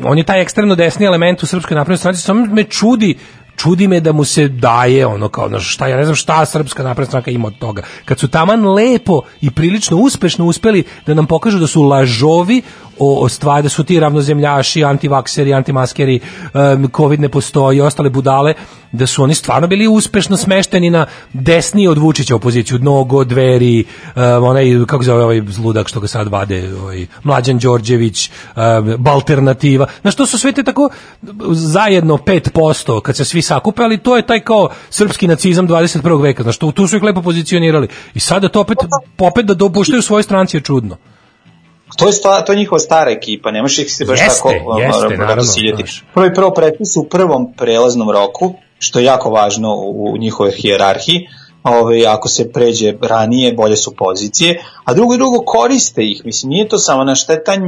on 0.04 0.18
je 0.18 0.24
taj 0.24 0.42
ekstremno 0.42 0.76
desni 0.76 1.06
element 1.06 1.44
u 1.44 1.46
srpskoj 1.46 1.76
naprednoj 1.76 1.98
stranci, 1.98 2.22
samo 2.22 2.46
me 2.46 2.64
čudi 2.64 3.18
čudi 3.56 3.88
me 3.88 4.00
da 4.00 4.12
mu 4.12 4.24
se 4.24 4.48
daje 4.48 5.06
ono 5.06 5.30
kao 5.30 5.50
znaš, 5.50 5.74
šta 5.74 5.88
ja 5.88 5.98
ne 5.98 6.04
znam 6.04 6.16
šta 6.16 6.46
srpska 6.46 6.84
napredna 6.84 7.08
stranka 7.08 7.32
ima 7.32 7.48
od 7.48 7.58
toga. 7.58 7.82
Kad 8.06 8.20
su 8.20 8.28
taman 8.28 8.68
lepo 8.68 9.22
i 9.42 9.52
prilično 9.52 9.98
uspešno 9.98 10.46
uspeli 10.46 10.84
da 11.06 11.14
nam 11.14 11.28
pokažu 11.28 11.60
da 11.60 11.68
su 11.68 11.84
lažovi 11.84 12.62
o, 13.00 13.24
o 13.24 13.30
stvari, 13.30 13.64
da 13.64 13.70
su 13.70 13.84
ti 13.84 14.00
ravnozemljaši, 14.00 14.84
antivakseri, 14.84 15.54
antimaskeri, 15.54 16.20
um, 16.54 16.90
covid 16.96 17.20
ne 17.20 17.30
postoji, 17.30 17.82
ostale 17.82 18.10
budale, 18.10 18.54
da 18.92 19.08
su 19.08 19.24
oni 19.24 19.36
stvarno 19.36 19.68
bili 19.68 19.88
uspešno 19.88 20.38
smešteni 20.38 20.90
na 20.90 21.06
desniji 21.34 21.88
od 21.88 21.98
Vučića 21.98 22.36
opoziciju, 22.36 22.80
Nogo, 22.80 23.24
Dveri, 23.24 23.84
um, 24.16 24.44
onaj, 24.44 24.86
kako 24.88 25.04
zove 25.04 25.24
ovaj 25.24 25.42
zludak 25.48 25.88
što 25.88 26.00
ga 26.00 26.08
sad 26.08 26.28
vade, 26.28 26.74
ovaj, 26.82 27.06
Mlađan 27.24 27.60
Đorđević, 27.60 28.32
um, 28.56 28.96
Balternativa, 28.98 29.88
znaš, 30.02 30.16
to 30.16 30.26
su 30.26 30.38
sve 30.38 30.52
te 30.52 30.64
tako 30.64 30.90
zajedno 31.52 32.18
5% 32.18 33.02
kad 33.02 33.16
se 33.16 33.26
svi 33.26 33.42
sakupe, 33.42 33.84
ali 33.84 33.98
to 33.98 34.16
je 34.16 34.26
taj 34.28 34.40
kao 34.40 34.70
srpski 34.90 35.28
nacizam 35.28 35.68
21. 35.68 36.22
veka, 36.22 36.44
znaš, 36.44 36.58
tu, 36.58 36.88
su 36.88 36.98
ih 36.98 37.04
lepo 37.04 37.22
pozicionirali. 37.22 37.88
I 38.14 38.20
sada 38.20 38.50
to 38.50 38.62
opet, 38.62 38.78
opet 39.18 39.46
da 39.46 39.54
dopuštaju 39.54 40.02
svoje 40.02 40.24
stranci 40.24 40.58
je 40.58 40.62
čudno. 40.62 40.98
To 41.98 42.08
je, 42.08 42.14
sta, 42.14 42.46
to 42.46 42.52
je 42.52 42.58
njihova 42.58 42.80
stara 42.80 43.12
ekipa, 43.12 43.52
ne 43.52 43.62
možeš 43.62 43.80
ih 43.80 43.94
se 43.94 44.06
baš 44.06 44.22
Jeste, 44.22 44.42
tako 44.44 44.80
jeste, 44.80 45.18
naravno, 45.18 45.44
znaš. 45.44 46.04
Prvo 46.14 46.26
i 46.26 46.34
prvo 46.34 46.52
pretpis 46.52 46.98
u 46.98 47.04
prvom 47.04 47.54
prelaznom 47.54 48.10
roku, 48.12 48.54
što 48.80 49.00
je 49.00 49.06
jako 49.06 49.30
važno 49.30 49.76
u, 49.76 50.14
u 50.14 50.18
njihovoj 50.18 50.52
hijerarhiji, 50.52 51.28
Ove, 51.66 52.06
ako 52.06 52.30
se 52.30 52.52
pređe 52.52 52.94
ranije, 53.02 53.54
bolje 53.54 53.76
su 53.76 53.96
pozicije, 53.96 54.64
a 54.84 54.94
drugo 54.94 55.14
i 55.14 55.18
drugo 55.18 55.40
koriste 55.46 56.04
ih, 56.04 56.22
mislim, 56.26 56.50
nije 56.50 56.68
to 56.68 56.78
samo 56.78 57.04
na 57.04 57.16
štetanj, 57.16 57.62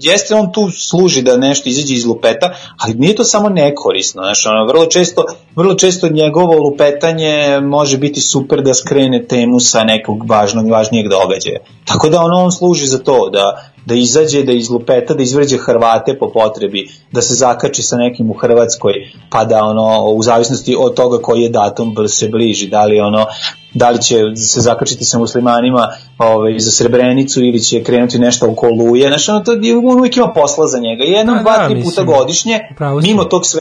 jeste 0.00 0.34
on 0.34 0.52
tu 0.52 0.70
služi 0.70 1.22
da 1.22 1.36
nešto 1.36 1.68
izađe 1.68 1.94
iz 1.94 2.06
lupeta, 2.06 2.54
ali 2.78 2.94
nije 2.94 3.14
to 3.14 3.24
samo 3.24 3.48
nekorisno, 3.48 4.22
znači, 4.22 4.48
ono, 4.48 4.66
vrlo 4.66 4.86
često, 4.86 5.24
vrlo 5.56 5.74
često 5.74 6.08
njegovo 6.08 6.62
lupetanje 6.62 7.60
može 7.60 7.98
biti 7.98 8.20
super 8.20 8.62
da 8.62 8.74
skrene 8.74 9.26
temu 9.26 9.60
sa 9.60 9.84
nekog 9.84 10.30
važnog, 10.30 10.70
važnijeg 10.70 11.08
događaja. 11.08 11.58
Tako 11.84 12.08
da 12.08 12.20
ono, 12.20 12.44
on 12.44 12.52
služi 12.52 12.86
za 12.86 12.98
to, 12.98 13.30
da, 13.32 13.72
da 13.90 13.94
izađe, 13.94 14.42
da 14.46 14.52
iz 14.52 14.70
lupeta, 14.70 15.14
da 15.14 15.22
izvređe 15.22 15.58
Hrvate 15.58 16.18
po 16.18 16.30
potrebi, 16.32 16.88
da 17.12 17.22
se 17.22 17.34
zakači 17.34 17.82
sa 17.82 17.96
nekim 17.96 18.30
u 18.30 18.34
Hrvatskoj, 18.34 18.92
pa 19.30 19.44
da 19.44 19.64
ono, 19.64 20.04
u 20.14 20.22
zavisnosti 20.22 20.76
od 20.78 20.94
toga 20.94 21.18
koji 21.22 21.42
je 21.42 21.48
datum 21.48 21.94
se 22.08 22.28
bliži, 22.28 22.68
da 22.68 22.84
li 22.84 23.00
ono, 23.00 23.26
da 23.74 23.90
li 23.90 24.02
će 24.02 24.16
se 24.36 24.60
zakačiti 24.60 25.04
sa 25.04 25.18
muslimanima 25.18 25.88
ovaj, 26.18 26.58
za 26.58 26.70
Srebrenicu 26.70 27.44
ili 27.44 27.62
će 27.62 27.82
krenuti 27.82 28.18
nešto 28.18 28.50
oko 28.50 28.66
Oluje, 28.66 29.08
znači 29.08 29.30
ono, 29.30 29.40
to, 29.40 29.52
on 29.88 29.98
uvijek 29.98 30.16
ima 30.16 30.32
posla 30.34 30.66
za 30.66 30.78
njega, 30.78 31.04
jednom, 31.04 31.36
Da, 31.36 31.42
dva, 31.42 31.58
da, 31.58 31.66
tri 31.66 31.74
mislim, 31.74 31.90
puta 31.90 32.18
godišnje, 32.18 32.60
mimo 33.02 33.24
tog 33.24 33.46
sve 33.46 33.60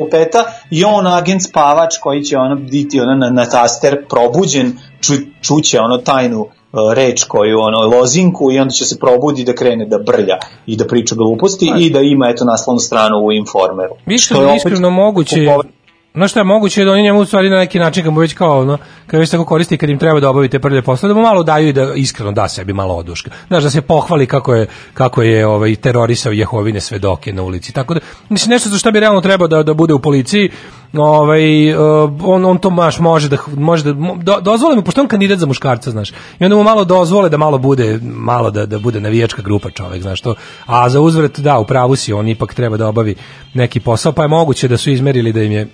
lupeta 0.00 0.44
i 0.70 0.84
on 0.84 1.06
agent 1.06 1.42
spavač 1.42 1.98
koji 2.02 2.24
će 2.24 2.38
ono 2.38 2.56
biti 2.56 3.00
ono 3.00 3.14
na, 3.14 3.30
na 3.30 3.48
taster 3.48 4.06
probuđen 4.08 4.72
ču, 5.00 5.12
čuće 5.42 5.80
ono 5.80 5.98
tajnu 5.98 6.46
reč 6.94 7.24
koju 7.24 7.58
ono 7.58 7.78
lozinku 7.78 8.52
i 8.52 8.58
onda 8.58 8.72
će 8.72 8.84
se 8.84 8.98
probudi 8.98 9.44
da 9.44 9.54
krene 9.54 9.86
da 9.86 9.98
brlja 9.98 10.38
i 10.66 10.76
da 10.76 10.86
priča 10.86 11.14
gluposti 11.14 11.72
i 11.78 11.90
da 11.90 12.00
ima 12.00 12.28
eto 12.28 12.44
naslovnu 12.44 12.78
stranu 12.80 13.16
u 13.26 13.32
informeru. 13.32 13.94
Više 14.06 14.24
Što 14.24 14.42
je 14.42 14.56
iskreno 14.56 14.90
moguće, 14.90 15.36
kupovanje- 15.36 15.79
Znaš 16.14 16.30
šta 16.30 16.40
je 16.40 16.44
moguće 16.44 16.84
da 16.84 16.92
oni 16.92 17.02
njemu 17.02 17.24
stvari 17.24 17.50
na 17.50 17.56
neki 17.56 17.78
način 17.78 18.06
mu 18.06 18.20
već 18.20 18.34
kao 18.34 18.60
ono, 18.60 18.78
kad 19.06 19.20
već 19.20 19.30
tako 19.30 19.44
koristi 19.44 19.76
kad 19.76 19.90
im 19.90 19.98
treba 19.98 20.20
da 20.20 20.30
obavite 20.30 20.58
prve 20.58 20.82
posle, 20.82 21.08
da 21.08 21.14
mu 21.14 21.22
malo 21.22 21.42
daju 21.42 21.68
i 21.68 21.72
da 21.72 21.94
iskreno 21.94 22.32
da 22.32 22.48
sebi 22.48 22.72
malo 22.72 22.94
oduška. 22.94 23.30
Znaš 23.48 23.62
da 23.62 23.70
se 23.70 23.80
pohvali 23.80 24.26
kako 24.26 24.54
je 24.54 24.66
kako 24.94 25.22
je 25.22 25.46
ovaj 25.46 25.76
terorisao 25.76 26.32
Jehovine 26.32 26.80
svedoke 26.80 27.32
na 27.32 27.42
ulici. 27.42 27.72
Tako 27.72 27.94
da 27.94 28.00
mislim 28.28 28.50
nešto 28.50 28.68
za 28.68 28.78
šta 28.78 28.90
bi 28.90 29.00
realno 29.00 29.20
trebao 29.20 29.48
da 29.48 29.62
da 29.62 29.74
bude 29.74 29.94
u 29.94 29.98
policiji, 29.98 30.50
ovaj 30.92 31.74
uh, 31.74 31.80
on 32.24 32.44
on 32.44 32.58
to 32.58 32.70
baš 32.70 32.98
može 32.98 33.28
da 33.28 33.36
može 33.56 33.84
da 33.84 33.92
do, 34.22 34.40
dozvole 34.40 34.76
mu 34.76 34.82
pošto 34.82 35.00
on 35.00 35.08
kandidat 35.08 35.38
za 35.38 35.46
muškarca, 35.46 35.90
znaš. 35.90 36.10
I 36.10 36.44
onda 36.44 36.56
mu 36.56 36.62
malo 36.62 36.84
dozvole 36.84 37.28
da 37.28 37.36
malo 37.36 37.58
bude 37.58 37.98
malo 38.02 38.50
da 38.50 38.66
da 38.66 38.78
bude 38.78 39.00
navijačka 39.00 39.42
grupa 39.42 39.70
čovek, 39.70 40.02
znaš 40.02 40.20
to. 40.20 40.34
A 40.66 40.88
za 40.88 41.00
uzvrat 41.00 41.40
da, 41.40 41.58
u 41.58 41.64
pravu 41.64 41.96
si, 41.96 42.12
on 42.12 42.28
ipak 42.28 42.54
treba 42.54 42.76
da 42.76 42.88
obavi 42.88 43.14
neki 43.54 43.80
posao, 43.80 44.12
pa 44.12 44.22
je 44.22 44.28
moguće 44.28 44.68
da 44.68 44.76
su 44.76 44.90
izmerili 44.90 45.32
da 45.32 45.42
im 45.42 45.52
je 45.52 45.68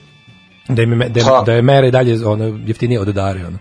da 0.68 0.82
im 0.82 1.00
je, 1.00 1.08
da, 1.08 1.20
im- 1.20 1.26
Pa. 1.26 1.42
da 1.46 1.52
je 1.52 1.62
mere 1.62 1.88
i 1.88 1.90
dalje 1.90 2.26
ono 2.26 2.58
jeftinije 2.66 3.00
od 3.00 3.08
dare 3.08 3.46
ono. 3.46 3.58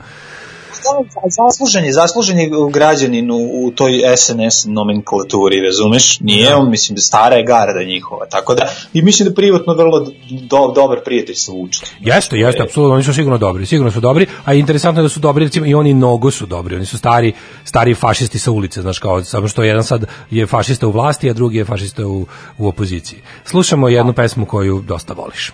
zaslužen 1.49 1.85
je, 1.85 1.93
zaslužen 1.93 2.39
je 2.39 2.49
građanin 2.73 3.31
u, 3.31 3.35
u 3.35 3.71
toj 3.71 4.01
SNS 4.17 4.65
nomenklaturi, 4.65 5.61
razumeš? 5.61 6.19
Nije 6.19 6.55
on, 6.55 6.69
mislim, 6.69 6.97
stara 6.97 7.35
je 7.35 7.43
garda 7.43 7.83
njihova, 7.83 8.25
tako 8.25 8.55
da, 8.55 8.67
i 8.93 9.01
mislim 9.01 9.29
da 9.29 9.35
privatno 9.35 9.73
vrlo 9.73 9.99
do, 10.29 10.71
dobar 10.75 10.99
prijatelj 11.05 11.35
sa 11.35 11.51
Vučićem. 11.51 11.89
Jeste, 11.99 12.37
jeste, 12.37 12.63
apsolutno, 12.63 12.93
oni 12.93 13.03
su 13.03 13.13
sigurno 13.13 13.37
dobri, 13.37 13.65
sigurno 13.65 13.91
su 13.91 13.99
dobri, 13.99 14.27
a 14.45 14.53
interesantno 14.53 15.01
je 15.01 15.03
da 15.03 15.09
su 15.09 15.19
dobri, 15.19 15.45
recimo, 15.45 15.65
i 15.65 15.73
oni 15.73 15.93
nogo 15.93 16.31
su 16.31 16.45
dobri, 16.45 16.75
oni 16.75 16.85
su 16.85 16.97
stari, 16.97 17.33
stari 17.63 17.95
fašisti 17.95 18.39
sa 18.39 18.51
ulice, 18.51 18.81
znaš, 18.81 18.99
kao, 18.99 19.23
samo 19.23 19.47
što 19.47 19.63
jedan 19.63 19.83
sad 19.83 20.05
je 20.31 20.45
fašista 20.45 20.87
u 20.87 20.91
vlasti, 20.91 21.29
a 21.29 21.33
drugi 21.33 21.57
je 21.57 21.65
fašista 21.65 22.07
u, 22.07 22.25
u 22.57 22.67
opoziciji. 22.67 23.19
Slušamo 23.45 23.89
jednu 23.89 24.13
pesmu 24.13 24.45
koju 24.45 24.81
dosta 24.87 25.13
voliš. 25.13 25.51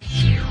Iako 0.00 0.47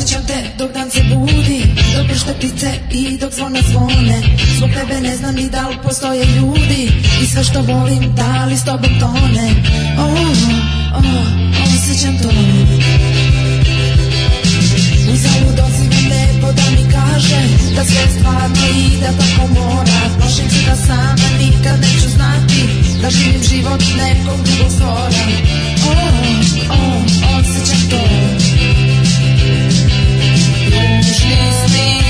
osjećam 0.00 0.26
te 0.26 0.38
dok 0.58 0.72
dan 0.72 0.90
se 0.90 1.02
budi 1.02 1.62
Dok 1.96 2.06
pršte 2.08 2.32
ptice 2.34 2.70
i 2.90 3.18
dok 3.18 3.32
zvona 3.32 3.60
zvone. 3.70 4.18
Zbog 4.56 4.70
tebe 4.70 5.00
ne 5.00 5.16
znam 5.16 5.34
ni 5.34 5.50
da 5.50 5.68
li 5.68 5.76
postoje 5.82 6.24
ljudi 6.24 6.92
I 7.22 7.26
sve 7.26 7.44
što 7.44 7.62
volim 7.62 8.14
da 8.14 8.44
li 8.44 8.56
s 8.56 8.64
tobom 8.64 8.90
tone. 9.00 9.48
Oh, 9.98 10.12
oh, 10.94 11.04
osjećam 11.64 12.18
to. 12.22 12.28
Uzalud 15.12 15.58
odzivam 15.66 16.04
nebo 16.12 16.52
da 16.52 16.66
mi 16.76 16.84
kaže 16.92 17.40
Da 17.76 17.84
sve 17.84 18.04
stvarno 18.18 18.66
i 18.76 19.00
da 19.00 19.10
tako 19.20 19.48
mora. 19.52 20.00
Plašim 20.18 20.50
se 20.50 20.66
da 20.66 20.76
sama 20.76 21.28
nikad 21.38 21.80
neću 21.80 22.08
znati 22.16 22.62
Da 23.02 23.10
živim 23.10 23.42
život 23.42 23.82
nekog 23.96 24.38
drugog 24.44 24.72
stvora. 24.72 25.24
Oh, 25.86 26.14
oh, 26.70 27.38
osjećam 27.38 27.90
to 27.90 28.39
Ružni 31.20 31.52
sni 31.52 32.09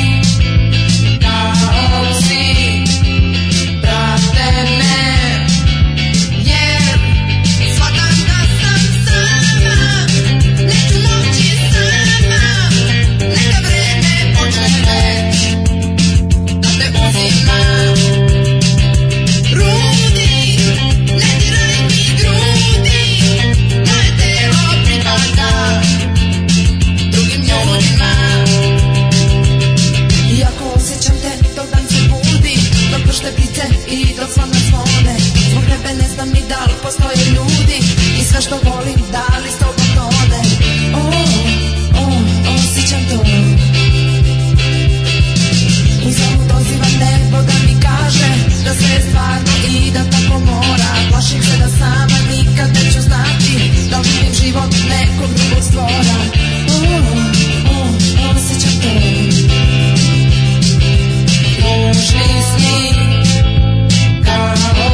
postoje 36.91 37.27
ljudi 37.35 37.79
I 38.21 38.25
sve 38.25 38.41
što 38.41 38.55
volim 38.65 39.01
da 39.13 39.27
li 39.43 39.51
s 39.51 39.59
tobom 39.59 39.89
tone? 39.97 40.41
Oh, 40.95 41.15
oh, 42.03 42.15
osjećam 42.55 43.01
to. 43.11 43.19
Uzalud 46.09 46.49
dozivam 46.49 46.95
nebo 47.01 47.39
da 47.43 47.57
mi 47.67 47.75
kaže 47.83 48.31
Da 48.65 48.75
sve 48.75 48.95
je 48.95 49.01
stvarno 49.09 49.53
i 49.69 49.91
da 49.91 50.05
tako 50.11 50.39
mora. 50.39 50.91
Plašim 51.11 51.43
se 51.43 51.57
da 51.59 51.69
sama 51.69 52.19
nikad 52.31 52.69
neću 52.75 53.01
znati 53.01 53.55
Da 53.91 53.99
li 53.99 54.09
živim 54.09 54.35
život 54.35 54.71
nekog 54.89 55.31
drugog 55.35 55.65
stvora. 55.65 56.19
Oh, 56.69 57.07
oh, 57.71 57.91
osjećam 58.37 58.81
to. 58.83 58.91
Ružni 61.63 62.31
sni 62.51 62.93
kao 64.25 64.90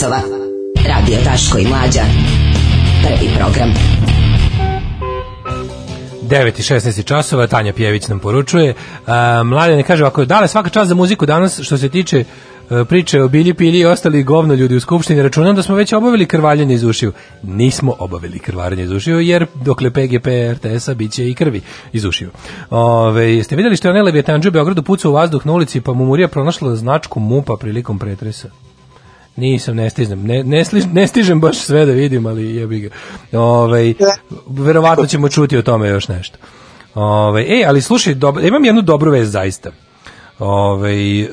časova. 0.00 0.20
Radio 0.88 1.18
Daško 1.24 1.58
i 1.58 1.66
Mlađa. 1.66 2.02
Prvi 3.02 3.30
program. 3.38 3.70
9 6.22 6.48
i 6.58 6.62
16 6.62 7.04
časova, 7.04 7.46
Tanja 7.46 7.72
Pjević 7.72 8.08
nam 8.08 8.18
poručuje. 8.18 8.74
A, 9.06 9.42
mlade 9.42 9.76
ne 9.76 9.82
kaže 9.82 10.04
ovako, 10.04 10.24
dale 10.24 10.48
svaka 10.48 10.70
čast 10.70 10.88
za 10.88 10.94
muziku 10.94 11.26
danas 11.26 11.60
što 11.60 11.78
se 11.78 11.88
tiče 11.88 12.18
e, 12.18 12.84
priče 12.84 13.22
o 13.22 13.28
Bilji 13.28 13.54
Pili 13.54 13.78
i 13.78 13.84
ostali 13.84 14.22
govno 14.22 14.54
ljudi 14.54 14.76
u 14.76 14.80
skupštini 14.80 15.22
računam 15.22 15.56
da 15.56 15.62
smo 15.62 15.74
već 15.74 15.92
obavili 15.92 16.26
krvaljenje 16.26 16.74
iz 16.74 16.84
ušiju. 16.84 17.12
Nismo 17.42 17.94
obavili 17.98 18.38
krvarenje 18.38 18.82
iz 18.82 18.90
ušiju 18.90 19.20
jer 19.20 19.46
dokle 19.54 19.90
PGP 19.90 20.26
RTS-a 20.52 20.94
bit 20.94 21.12
će 21.12 21.30
i 21.30 21.34
krvi 21.34 21.60
iz 21.92 22.04
ušiju. 22.04 22.30
Ove, 22.70 23.34
jeste 23.34 23.56
vidjeli 23.56 23.76
što 23.76 23.88
je 23.88 23.90
onaj 23.90 24.02
Levijetanđu 24.02 24.48
u 24.48 24.52
Beogradu 24.52 24.82
pucao 24.82 25.10
u 25.10 25.14
vazduh 25.14 25.46
na 25.46 25.52
ulici 25.52 25.80
pa 25.80 25.92
mu 25.92 26.04
Murija 26.04 26.28
pronašla 26.28 26.76
značku 26.76 27.20
MUPA 27.20 27.56
prilikom 27.56 27.98
pretresa? 27.98 28.48
Nisam, 29.36 29.76
ne 29.76 29.90
stižem. 29.90 30.22
Ne, 30.22 30.44
ne, 30.44 30.64
sliž, 30.64 30.84
ne 30.92 31.06
stižem 31.06 31.40
baš 31.40 31.58
sve 31.58 31.86
da 31.86 31.92
vidim, 31.92 32.26
ali 32.26 32.56
jebi 32.56 32.80
ga. 32.80 32.88
Ovaj 33.38 33.94
verovatno 34.46 35.06
ćemo 35.06 35.28
čuti 35.28 35.58
o 35.58 35.62
tome 35.62 35.88
još 35.88 36.08
nešto. 36.08 36.38
Ovaj 36.94 37.42
ej, 37.42 37.64
ali 37.66 37.82
slušaj, 37.82 38.14
dobro, 38.14 38.42
imam 38.42 38.64
jednu 38.64 38.82
dobru 38.82 39.10
vest 39.10 39.30
zaista. 39.30 39.70
Ove, 40.40 40.92
e, 40.92 41.28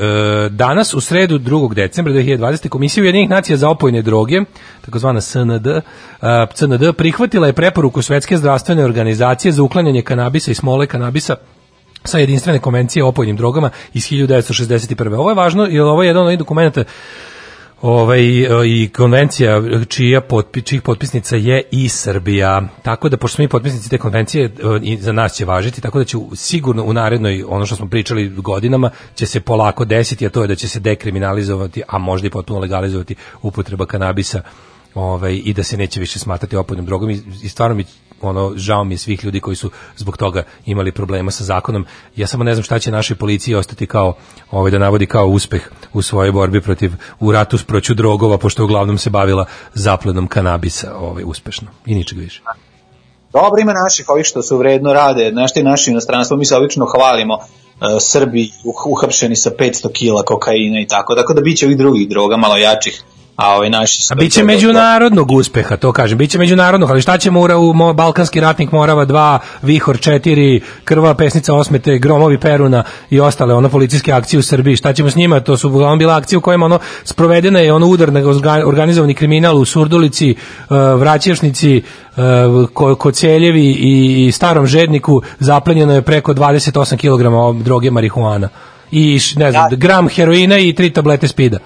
danas 0.49 0.93
u 0.93 1.01
sredu 1.01 1.39
2. 1.39 1.73
decembra 1.73 2.13
2020. 2.13 2.69
Komisija 2.69 3.01
Ujedinjenih 3.01 3.29
nacija 3.29 3.57
za 3.57 3.69
opojne 3.69 4.01
droge, 4.01 4.41
takozvana 4.85 5.21
SND, 5.21 5.67
e, 5.67 5.81
CND 6.53 6.93
prihvatila 6.97 7.47
je 7.47 7.53
preporuku 7.53 8.01
Svetske 8.01 8.37
zdravstvene 8.37 8.85
organizacije 8.85 9.51
za 9.51 9.63
uklanjanje 9.63 10.01
kanabisa 10.01 10.51
i 10.51 10.55
smole 10.55 10.87
kanabisa 10.87 11.35
sa 12.03 12.17
jedinstvene 12.17 12.59
konvencije 12.59 13.03
o 13.03 13.07
opojnim 13.07 13.35
drogama 13.35 13.69
iz 13.93 14.03
1961. 14.03 15.15
Ovo 15.15 15.29
je 15.29 15.35
važno 15.35 15.63
jer 15.63 15.81
ovo 15.81 16.03
je 16.03 16.07
jedan 16.07 16.21
od 16.21 16.27
onih 16.27 16.39
dokumenta 16.39 16.83
ovaj, 17.81 18.19
i 18.65 18.89
konvencija 18.95 19.61
čija 19.87 20.21
potpi, 20.21 20.61
čijih 20.61 20.81
potpisnica 20.81 21.35
je 21.35 21.63
i 21.71 21.89
Srbija. 21.89 22.61
Tako 22.81 23.09
da, 23.09 23.17
pošto 23.17 23.35
smo 23.35 23.43
mi 23.43 23.49
potpisnici 23.49 23.89
te 23.89 23.97
konvencije, 23.97 24.45
e, 24.45 24.49
i 24.81 24.97
za 24.97 25.11
nas 25.11 25.33
će 25.33 25.45
važiti, 25.45 25.81
tako 25.81 25.99
da 25.99 26.05
će 26.05 26.17
sigurno 26.35 26.83
u 26.83 26.93
narednoj, 26.93 27.43
ono 27.47 27.65
što 27.65 27.75
smo 27.75 27.87
pričali 27.87 28.29
godinama, 28.29 28.89
će 29.15 29.25
se 29.25 29.39
polako 29.39 29.85
desiti, 29.85 30.25
a 30.25 30.29
to 30.29 30.41
je 30.41 30.47
da 30.47 30.55
će 30.55 30.67
se 30.67 30.79
dekriminalizovati, 30.79 31.81
a 31.87 31.97
možda 31.97 32.27
i 32.27 32.31
potpuno 32.31 32.59
legalizovati 32.59 33.15
upotreba 33.41 33.85
kanabisa 33.85 34.41
ovaj, 34.95 35.41
i 35.45 35.53
da 35.53 35.63
se 35.63 35.77
neće 35.77 35.99
više 35.99 36.19
smatrati 36.19 36.55
opojnom 36.55 36.85
drogom 36.85 37.09
i, 37.09 37.21
i 37.43 37.49
stvarno 37.49 37.75
mi 37.75 37.85
ono 38.21 38.53
žao 38.55 38.83
mi 38.83 38.93
je 38.93 38.97
svih 38.97 39.23
ljudi 39.23 39.39
koji 39.39 39.55
su 39.55 39.71
zbog 39.97 40.17
toga 40.17 40.43
imali 40.65 40.91
problema 40.91 41.31
sa 41.31 41.43
zakonom. 41.43 41.85
Ja 42.15 42.27
samo 42.27 42.43
ne 42.43 42.53
znam 42.53 42.63
šta 42.63 42.79
će 42.79 42.91
našoj 42.91 43.17
policiji 43.17 43.55
ostati 43.55 43.85
kao 43.85 44.15
ovaj 44.51 44.71
da 44.71 44.77
navodi 44.77 45.05
kao 45.05 45.27
uspeh 45.27 45.69
u 45.93 46.01
svojoj 46.01 46.31
borbi 46.31 46.61
protiv 46.61 46.91
u 47.19 47.31
ratu 47.31 47.57
s 47.57 47.63
proću 47.63 47.93
drogova 47.93 48.37
pošto 48.37 48.63
uglavnom 48.63 48.97
se 48.97 49.09
bavila 49.09 49.45
zaplenom 49.73 50.27
kanabisa, 50.27 50.95
ovaj 50.95 51.23
uspešno 51.25 51.67
i 51.85 51.95
ničeg 51.95 52.17
više. 52.17 52.41
Dobro 53.33 53.61
ima 53.61 53.73
naših 53.73 54.05
ovih 54.09 54.25
što 54.25 54.41
su 54.41 54.57
vredno 54.57 54.93
rade, 54.93 55.29
znaš 55.31 55.53
ti 55.53 55.63
naši 55.63 55.91
inostranstvo, 55.91 56.37
mi 56.37 56.45
se 56.45 56.55
obično 56.55 56.85
hvalimo 56.85 57.33
uh, 57.35 57.43
Srbi 57.99 58.51
uh, 58.63 58.73
uhapšeni 58.85 59.35
sa 59.35 59.49
500 59.49 59.91
kila 59.91 60.23
kokaina 60.23 60.81
i 60.81 60.87
tako, 60.87 61.15
tako 61.15 61.33
da 61.33 61.41
biće 61.41 61.65
ovih 61.65 61.77
drugih 61.77 62.09
droga 62.09 62.37
malo 62.37 62.57
jačih 62.57 63.03
a 63.37 63.55
ovaj 63.55 63.69
naši 63.69 63.99
A 64.11 64.15
biće 64.15 64.43
međunarodnog 64.43 65.31
uspeha, 65.31 65.77
to 65.77 65.91
kažem. 65.91 66.17
Biće 66.17 66.37
međunarodnog, 66.37 66.89
ali 66.89 67.01
šta 67.01 67.17
ćemo 67.17 67.39
u, 67.39 67.69
u 67.89 67.93
Balkanski 67.93 68.39
ratnik 68.39 68.71
Morava 68.71 69.05
2, 69.05 69.39
Vihor 69.61 69.97
4, 69.97 70.61
Krva 70.83 71.13
pesnica 71.13 71.53
osmete, 71.53 71.97
Gromovi 71.97 72.39
Peruna 72.39 72.83
i 73.09 73.19
ostale 73.19 73.53
ono 73.53 73.69
policijske 73.69 74.11
akcije 74.11 74.39
u 74.39 74.43
Srbiji. 74.43 74.75
Šta 74.75 74.93
ćemo 74.93 75.09
s 75.09 75.15
njima? 75.15 75.39
To 75.39 75.57
su 75.57 75.69
uglavnom 75.69 75.99
bile 75.99 76.13
akcije 76.13 76.37
u 76.37 76.41
kojima 76.41 76.65
ono 76.65 76.79
sprovedena 77.03 77.59
je 77.59 77.73
ono 77.73 77.87
udar 77.87 78.13
na 78.13 78.21
organizovani 78.65 79.13
kriminal 79.13 79.57
u 79.57 79.65
Surdulici, 79.65 80.35
uh, 80.69 80.77
Vraćešnici, 80.99 81.83
uh, 82.17 82.97
Koceljevi 82.97 83.65
i, 83.65 84.25
i 84.27 84.31
Starom 84.31 84.67
Žedniku 84.67 85.21
zaplenjeno 85.39 85.93
je 85.93 86.01
preko 86.01 86.33
28 86.33 86.97
kg 86.97 87.63
droge 87.63 87.91
marihuana 87.91 88.49
i 88.91 89.19
ne 89.35 89.51
znam, 89.51 89.69
gram 89.71 90.07
heroina 90.09 90.57
i 90.57 90.73
tri 90.73 90.89
tablete 90.89 91.27
spida. 91.27 91.57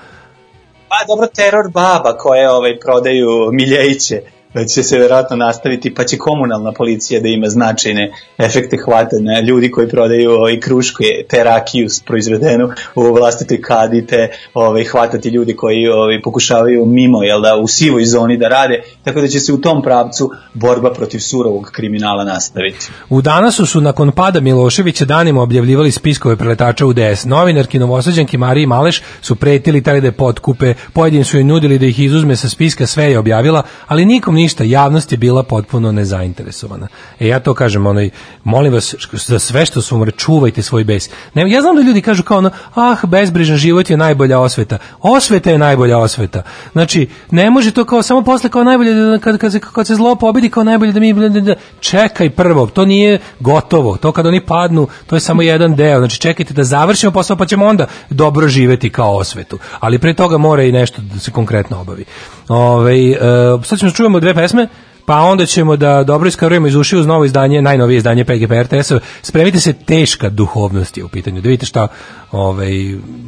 Pa 0.92 1.06
dobro, 1.08 1.28
teror 1.28 1.70
baba 1.74 2.18
koje 2.18 2.50
ovaj, 2.50 2.80
prodaju 2.80 3.50
miljejiće 3.52 4.22
da 4.54 4.66
će 4.66 4.84
se 4.84 5.00
verovatno 5.00 5.36
nastaviti, 5.38 5.94
pa 5.94 6.04
će 6.04 6.18
komunalna 6.18 6.72
policija 6.72 7.22
da 7.22 7.28
ima 7.28 7.50
značajne 7.50 8.12
efekte 8.38 8.78
hvatanja 8.86 9.40
ljudi 9.40 9.72
koji 9.72 9.90
prodaju 9.90 10.32
ovaj 10.32 10.60
kruške, 10.60 11.04
te 11.30 11.44
rakiju 11.44 11.88
proizvedenu 12.06 12.70
u 12.96 13.02
vlastitoj 13.02 13.62
kadi, 13.62 14.06
te 14.06 14.30
ovaj, 14.54 14.84
hvatati 14.84 15.30
ljudi 15.30 15.56
koji 15.56 15.88
ovaj, 15.88 16.22
pokušavaju 16.22 16.86
mimo, 16.86 17.24
jel 17.24 17.42
da, 17.42 17.56
u 17.56 17.68
sivoj 17.68 18.06
zoni 18.06 18.38
da 18.38 18.48
rade, 18.48 18.82
tako 19.04 19.22
da 19.22 19.28
će 19.28 19.40
se 19.40 19.54
u 19.54 19.62
tom 19.62 19.82
pravcu 19.82 20.32
borba 20.54 20.94
protiv 20.94 21.20
surovog 21.20 21.72
kriminala 21.72 22.24
nastaviti. 22.24 22.90
U 23.10 23.22
danasu 23.22 23.66
su 23.66 23.82
nakon 23.82 24.12
pada 24.12 24.40
Miloševića 24.40 25.06
danima 25.06 25.42
objavljivali 25.42 25.92
spiskove 25.92 26.36
preletača 26.36 26.86
u 26.86 26.94
DS. 26.94 27.26
Novinarki 27.26 27.80
Novosađanki 27.80 28.38
Mariji 28.38 28.66
Maleš 28.66 29.02
su 29.22 29.36
pretili 29.36 29.84
tali 29.84 30.02
da 30.02 30.08
je 30.08 30.12
potkupe, 30.12 30.74
pojedini 30.94 31.24
su 31.24 31.38
joj 31.38 31.44
nudili 31.44 31.80
da 31.80 31.86
ih 31.86 32.00
izuzme 32.00 32.36
sa 32.36 32.50
spiska, 32.50 32.88
sve 32.88 33.12
je 33.12 33.20
objavila, 33.20 33.64
ali 33.88 34.06
nikom 34.06 34.38
ništa, 34.42 34.64
javnost 34.64 35.12
je 35.12 35.18
bila 35.18 35.44
potpuno 35.44 35.92
nezainteresovana. 35.92 36.88
E 37.20 37.28
ja 37.28 37.40
to 37.40 37.54
kažem, 37.54 37.86
onaj, 37.86 38.10
molim 38.44 38.74
vas, 38.74 38.96
za 39.14 39.40
sve 39.40 39.66
što 39.66 39.82
su 39.82 39.96
umre, 39.96 40.12
čuvajte 40.12 40.62
svoj 40.62 40.84
bes. 40.84 41.10
Ne, 41.34 41.52
ja 41.52 41.62
znam 41.62 41.76
da 41.76 41.82
ljudi 41.82 42.02
kažu 42.02 42.24
kao 42.24 42.38
ono, 42.38 42.52
ah, 42.76 42.98
bezbrižan 43.08 43.58
život 43.58 43.90
je 43.90 43.98
najbolja 43.98 44.40
osveta. 44.40 44.78
Osveta 45.02 45.52
je 45.52 45.58
najbolja 45.58 45.98
osveta. 45.98 46.44
Znači, 46.72 47.08
ne 47.32 47.50
može 47.50 47.72
to 47.72 47.86
kao 47.86 48.02
samo 48.02 48.22
posle 48.22 48.50
kao 48.50 48.64
najbolje, 48.64 48.94
da- 48.94 49.20
kad, 49.20 49.38
kad, 49.38 49.52
se, 49.52 49.60
kad 49.60 49.88
se 49.88 49.96
zlo 49.96 50.16
pobedi 50.16 50.50
kao 50.50 50.64
najbolje 50.64 50.92
da 50.92 51.00
mi, 51.00 51.14
da, 51.42 51.56
čekaj 51.80 52.30
prvo, 52.30 52.68
to 52.68 52.86
nije 52.86 53.20
gotovo, 53.40 53.98
to 53.98 54.12
kad 54.12 54.26
oni 54.26 54.46
padnu, 54.46 54.88
to 55.08 55.16
je 55.16 55.20
samo 55.20 55.42
jedan 55.42 55.76
deo, 55.76 56.00
znači 56.00 56.20
čekajte 56.20 56.54
da 56.54 56.64
završimo 56.64 57.12
posao, 57.12 57.38
pa 57.38 57.46
ćemo 57.46 57.66
onda 57.66 57.88
dobro 58.10 58.48
živeti 58.48 58.90
kao 58.90 59.18
osvetu. 59.18 59.60
Ali 59.80 60.00
pre 60.00 60.16
toga 60.16 60.38
mora 60.38 60.64
i 60.64 60.72
nešto 60.72 61.02
da 61.02 61.20
se 61.20 61.32
konkretno 61.32 61.82
obavi. 61.82 62.06
Ove, 62.48 62.94
uh, 63.10 63.66
sad 63.66 63.80
ćemo 63.80 63.92
da 63.92 63.96
čujemo 63.96 64.20
dve 64.20 64.31
pesme, 64.34 64.68
pa 65.06 65.20
onda 65.20 65.46
ćemo 65.46 65.76
da 65.76 66.04
dobro 66.04 66.28
iskarujemo 66.28 66.68
iz 66.68 66.76
ušiju 66.76 67.00
uz 67.00 67.08
novo 67.08 67.26
izdanje, 67.26 67.62
najnovije 67.62 67.98
izdanje 67.98 68.24
PGP 68.24 68.52
RTS-a. 68.52 69.00
Spremite 69.22 69.60
se, 69.60 69.74
teška 69.74 70.30
duhovnost 70.30 70.98
je 70.98 71.04
u 71.04 71.08
pitanju. 71.08 71.42
Da 71.42 71.50
vidite 71.50 71.66
šta, 71.66 71.88
ovaj, 72.32 72.72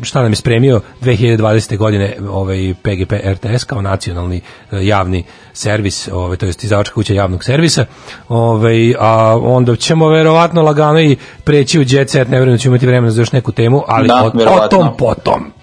šta 0.02 0.22
nam 0.22 0.32
je 0.32 0.36
spremio 0.36 0.82
2020. 1.02 1.78
godine 1.78 2.16
ovaj, 2.30 2.74
PGP 2.82 3.14
RTS 3.14 3.64
kao 3.64 3.82
nacionalni 3.82 4.42
eh, 4.72 4.86
javni 4.86 5.24
servis, 5.54 6.10
ovaj, 6.12 6.38
to 6.38 6.46
je 6.46 6.54
izdavačka 6.62 6.94
kuća 6.94 7.14
javnog 7.14 7.44
servisa. 7.44 7.86
Ovaj, 8.30 8.96
a 9.00 9.38
onda 9.42 9.76
ćemo 9.76 10.10
verovatno 10.10 10.62
lagano 10.62 11.02
i 11.02 11.18
preći 11.44 11.80
u 11.80 11.86
jet 11.88 12.10
set, 12.10 12.28
ne 12.28 12.46
da 12.46 12.58
ćemo 12.58 12.76
imati 12.76 12.88
vremena 12.88 13.12
za 13.12 13.22
još 13.22 13.32
neku 13.32 13.52
temu, 13.52 13.84
ali 13.88 14.08
Da, 14.08 14.24
o, 14.24 14.64
o 14.64 14.68
tom 14.68 14.98
potom. 14.98 15.63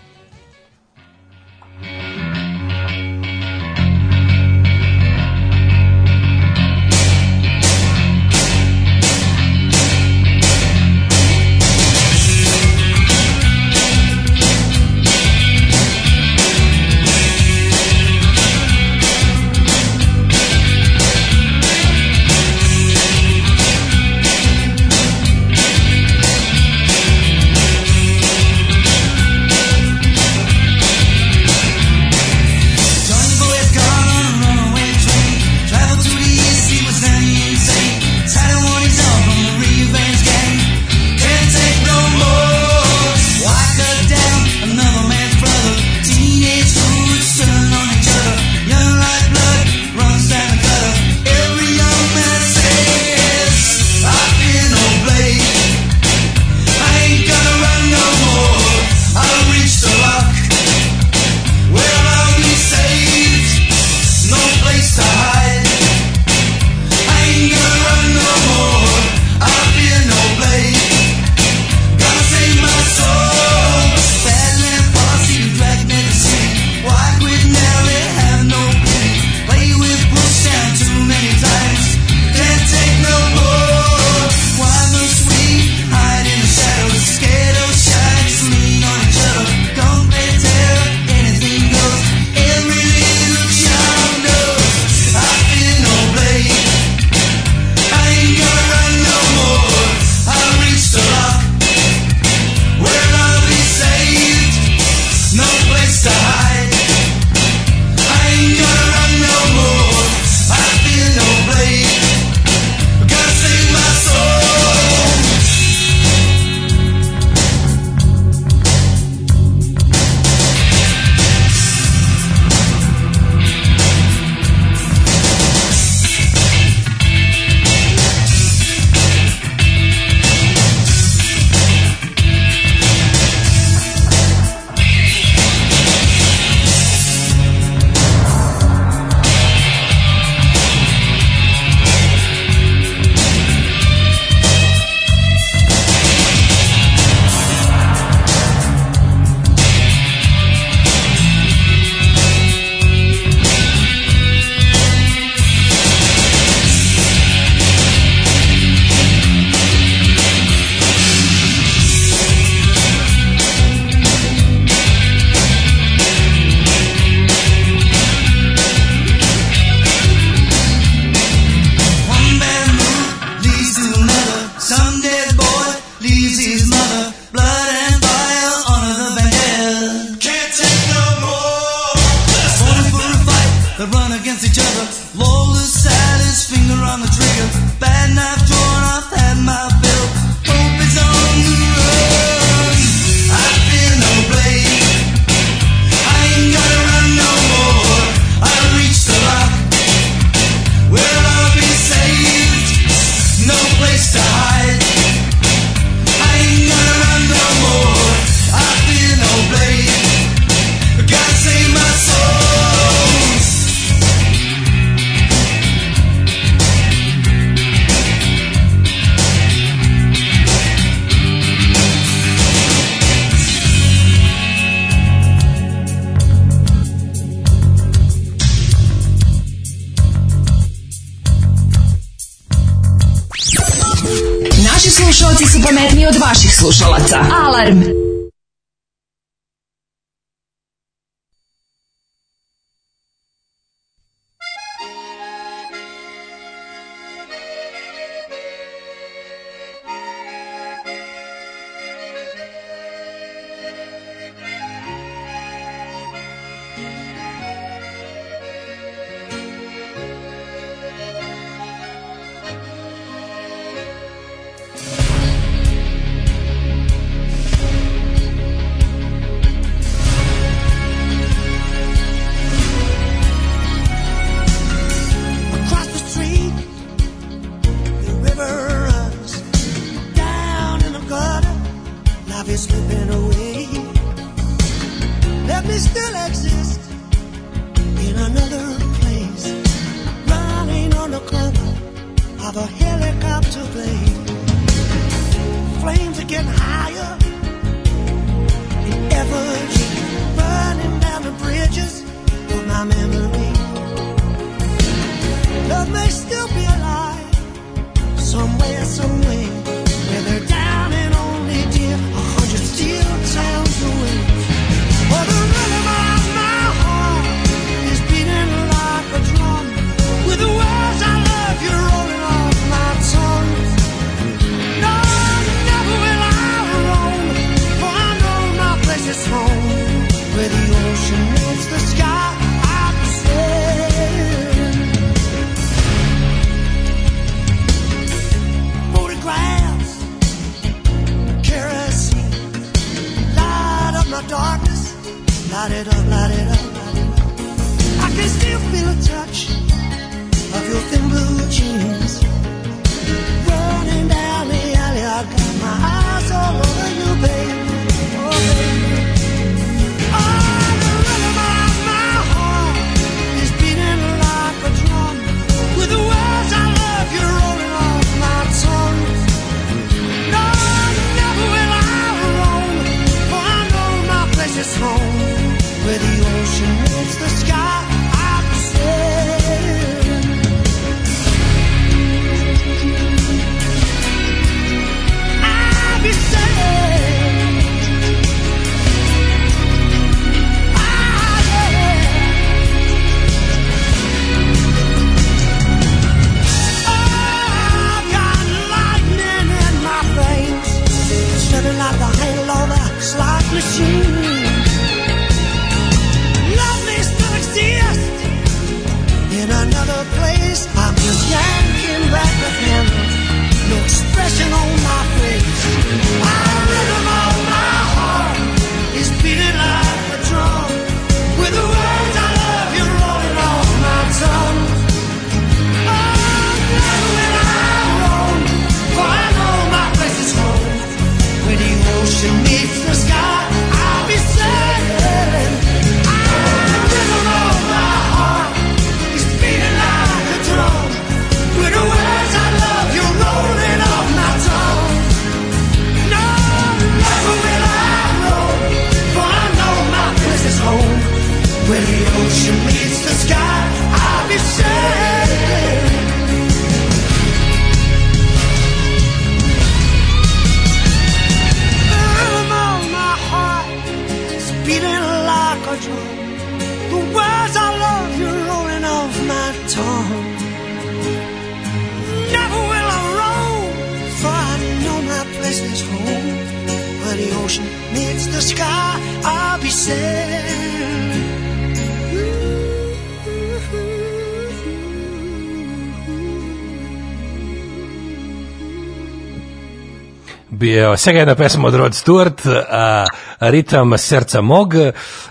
Bio 490.91 490.97
svega 490.97 491.19
jedna 491.19 491.35
pesma 491.35 491.69
od 491.69 491.75
Rod 491.75 491.93
Stewart, 491.93 492.63
a, 492.71 493.05
ritam 493.41 493.99
srca 493.99 494.41
mog, 494.41 494.75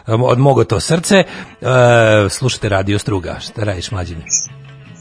od 0.07 0.39
mogo 0.39 0.63
to 0.63 0.79
srce. 0.79 1.23
A, 1.61 2.27
slušajte 2.29 2.69
Radio 2.69 2.99
Struga, 2.99 3.35
šta 3.39 3.63
radiš 3.63 3.91
mlađine? 3.91 4.21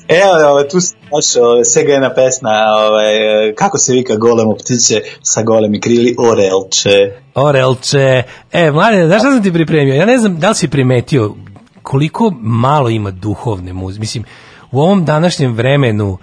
Evo, 0.08 0.50
ovaj, 0.50 0.68
tu 0.68 0.80
se 0.80 0.94
našao 1.12 1.64
svega 1.64 1.92
jedna 1.92 2.14
pesma, 2.14 2.50
ovaj, 2.78 3.14
kako 3.54 3.78
se 3.78 3.92
vika 3.92 4.16
golemo 4.16 4.54
ptice 4.54 5.00
sa 5.22 5.42
golemi 5.42 5.80
krili, 5.80 6.16
orelče. 6.18 7.12
Orelče. 7.34 8.22
E, 8.52 8.70
mladine, 8.70 9.06
znaš 9.06 9.20
šta 9.22 9.30
sam 9.30 9.42
ti 9.42 9.52
pripremio? 9.52 9.94
Ja 9.94 10.06
ne 10.06 10.18
znam 10.18 10.38
da 10.38 10.48
li 10.48 10.54
si 10.54 10.68
primetio 10.68 11.34
koliko 11.82 12.32
malo 12.40 12.88
ima 12.88 13.10
duhovne 13.10 13.72
muzike. 13.72 14.00
Mislim, 14.00 14.24
u 14.70 14.80
ovom 14.80 15.04
današnjem 15.04 15.54
vremenu 15.54 16.18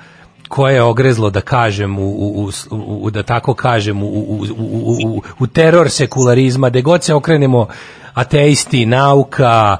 koje 0.47 0.73
je 0.73 0.81
ogrezlo 0.81 1.29
da 1.29 1.41
kažem 1.41 1.99
u, 1.99 2.09
u, 2.09 2.49
u, 2.71 3.05
u 3.05 3.09
da 3.09 3.23
tako 3.23 3.53
kažem 3.53 4.03
u, 4.03 4.07
u, 4.07 4.45
u, 4.57 4.97
u, 5.05 5.21
u 5.39 5.47
teror 5.47 5.89
sekularizma, 5.89 6.69
da 6.69 6.81
god 6.81 7.03
se 7.03 7.13
okrenemo 7.13 7.67
ateisti, 8.13 8.85
nauka, 8.85 9.77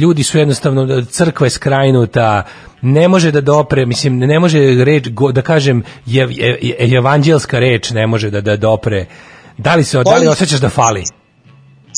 ljudi 0.00 0.22
su 0.22 0.38
jednostavno, 0.38 1.02
crkva 1.02 1.46
je 1.46 1.50
skrajnuta, 1.50 2.42
ne 2.82 3.08
može 3.08 3.30
da 3.30 3.40
dopre, 3.40 3.86
mislim, 3.86 4.18
ne 4.18 4.40
može 4.40 4.84
reč, 4.84 5.06
da 5.32 5.42
kažem, 5.42 5.82
je, 6.06 6.28
je, 6.30 6.58
je, 6.62 6.96
evanđelska 6.96 7.58
reč 7.58 7.90
ne 7.90 8.06
može 8.06 8.30
da, 8.30 8.40
da 8.40 8.56
dopre. 8.56 9.06
Da 9.58 9.74
li 9.74 9.84
se, 9.84 10.02
da 10.04 10.16
li 10.16 10.28
osjećaš 10.28 10.60
da 10.60 10.68
fali? 10.68 11.04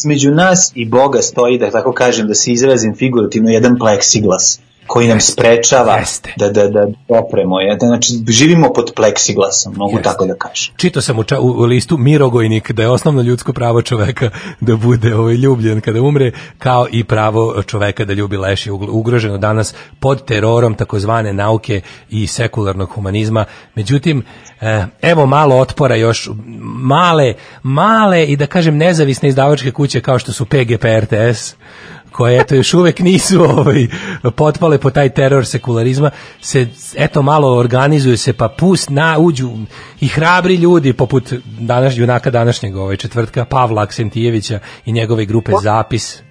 Među 0.05 0.31
nas 0.31 0.73
i 0.75 0.89
Boga 0.89 1.23
stoji, 1.23 1.59
da 1.59 1.71
tako 1.71 1.93
kažem, 1.93 2.29
da 2.29 2.35
se 2.35 2.53
izrazim 2.53 2.95
figurativno, 2.97 3.51
jedan 3.51 3.79
pleksiglas 3.79 4.61
koji 4.93 5.09
nam 5.09 5.21
sprečava 5.21 5.97
Jeste. 5.97 6.33
da, 6.37 6.49
da, 6.49 6.69
da 6.69 6.87
dopremo. 7.09 7.61
Ja, 7.61 7.77
Znači, 7.81 8.13
živimo 8.29 8.73
pod 8.73 8.93
pleksiglasom, 8.97 9.75
mogu 9.77 9.91
Jeste. 9.93 10.03
tako 10.03 10.27
da 10.27 10.35
kažem. 10.35 10.75
Čitao 10.77 11.03
sam 11.03 11.19
u, 11.19 11.23
ča- 11.23 11.39
u, 11.39 11.47
u 11.49 11.65
listu 11.65 11.99
Mirogojnik 11.99 12.73
da 12.73 12.83
je 12.83 12.91
osnovno 12.91 13.23
ljudsko 13.23 13.53
pravo 13.53 13.83
čoveka 13.83 14.31
da 14.61 14.77
bude 14.77 15.15
ovaj, 15.15 15.35
ljubljen 15.35 15.81
kada 15.81 16.03
umre, 16.03 16.33
kao 16.59 16.87
i 16.91 17.05
pravo 17.05 17.63
čoveka 17.63 18.05
da 18.05 18.13
ljubi 18.13 18.37
leš 18.37 18.67
je 18.67 18.73
ugl- 18.73 18.89
ugroženo 18.91 19.39
danas 19.39 19.75
pod 20.01 20.25
terorom 20.25 20.75
takozvane 20.75 21.33
nauke 21.33 21.81
i 22.11 22.27
sekularnog 22.27 22.91
humanizma. 22.91 23.45
Međutim, 23.75 24.25
eh, 24.61 24.87
evo 25.03 25.27
malo 25.27 25.57
otpora 25.57 25.97
još, 25.97 26.29
male, 26.75 27.35
male 27.63 28.27
i 28.27 28.37
da 28.37 28.47
kažem 28.47 28.77
nezavisne 28.77 29.29
izdavačke 29.29 29.71
kuće 29.71 30.01
kao 30.01 30.19
što 30.19 30.33
su 30.33 30.45
PGP 30.45 30.85
RTS, 31.01 31.55
koje 32.13 32.41
eto 32.41 32.55
još 32.55 32.75
uvek 32.75 32.99
nisu 32.99 33.43
ovaj 33.43 33.87
potpale 34.37 34.79
po 34.79 34.91
taj 34.91 35.09
teror 35.09 35.47
sekularizma 35.47 36.11
se 36.41 36.67
eto 36.95 37.23
malo 37.23 37.57
organizuju 37.57 38.19
se 38.19 38.33
pa 38.33 38.49
pust 38.49 38.91
na 38.91 39.19
uđu 39.19 39.51
i 40.01 40.09
hrabri 40.09 40.55
ljudi 40.55 40.93
poput 40.93 41.33
danas 41.61 41.97
junaka 41.97 42.31
današnjeg 42.31 42.77
ovaj 42.77 42.97
četvrtka 42.97 43.45
Pavla 43.45 43.83
Aksentijevića 43.83 44.59
i 44.85 44.93
njegove 44.93 45.25
grupe 45.25 45.53
Zapis 45.63 46.23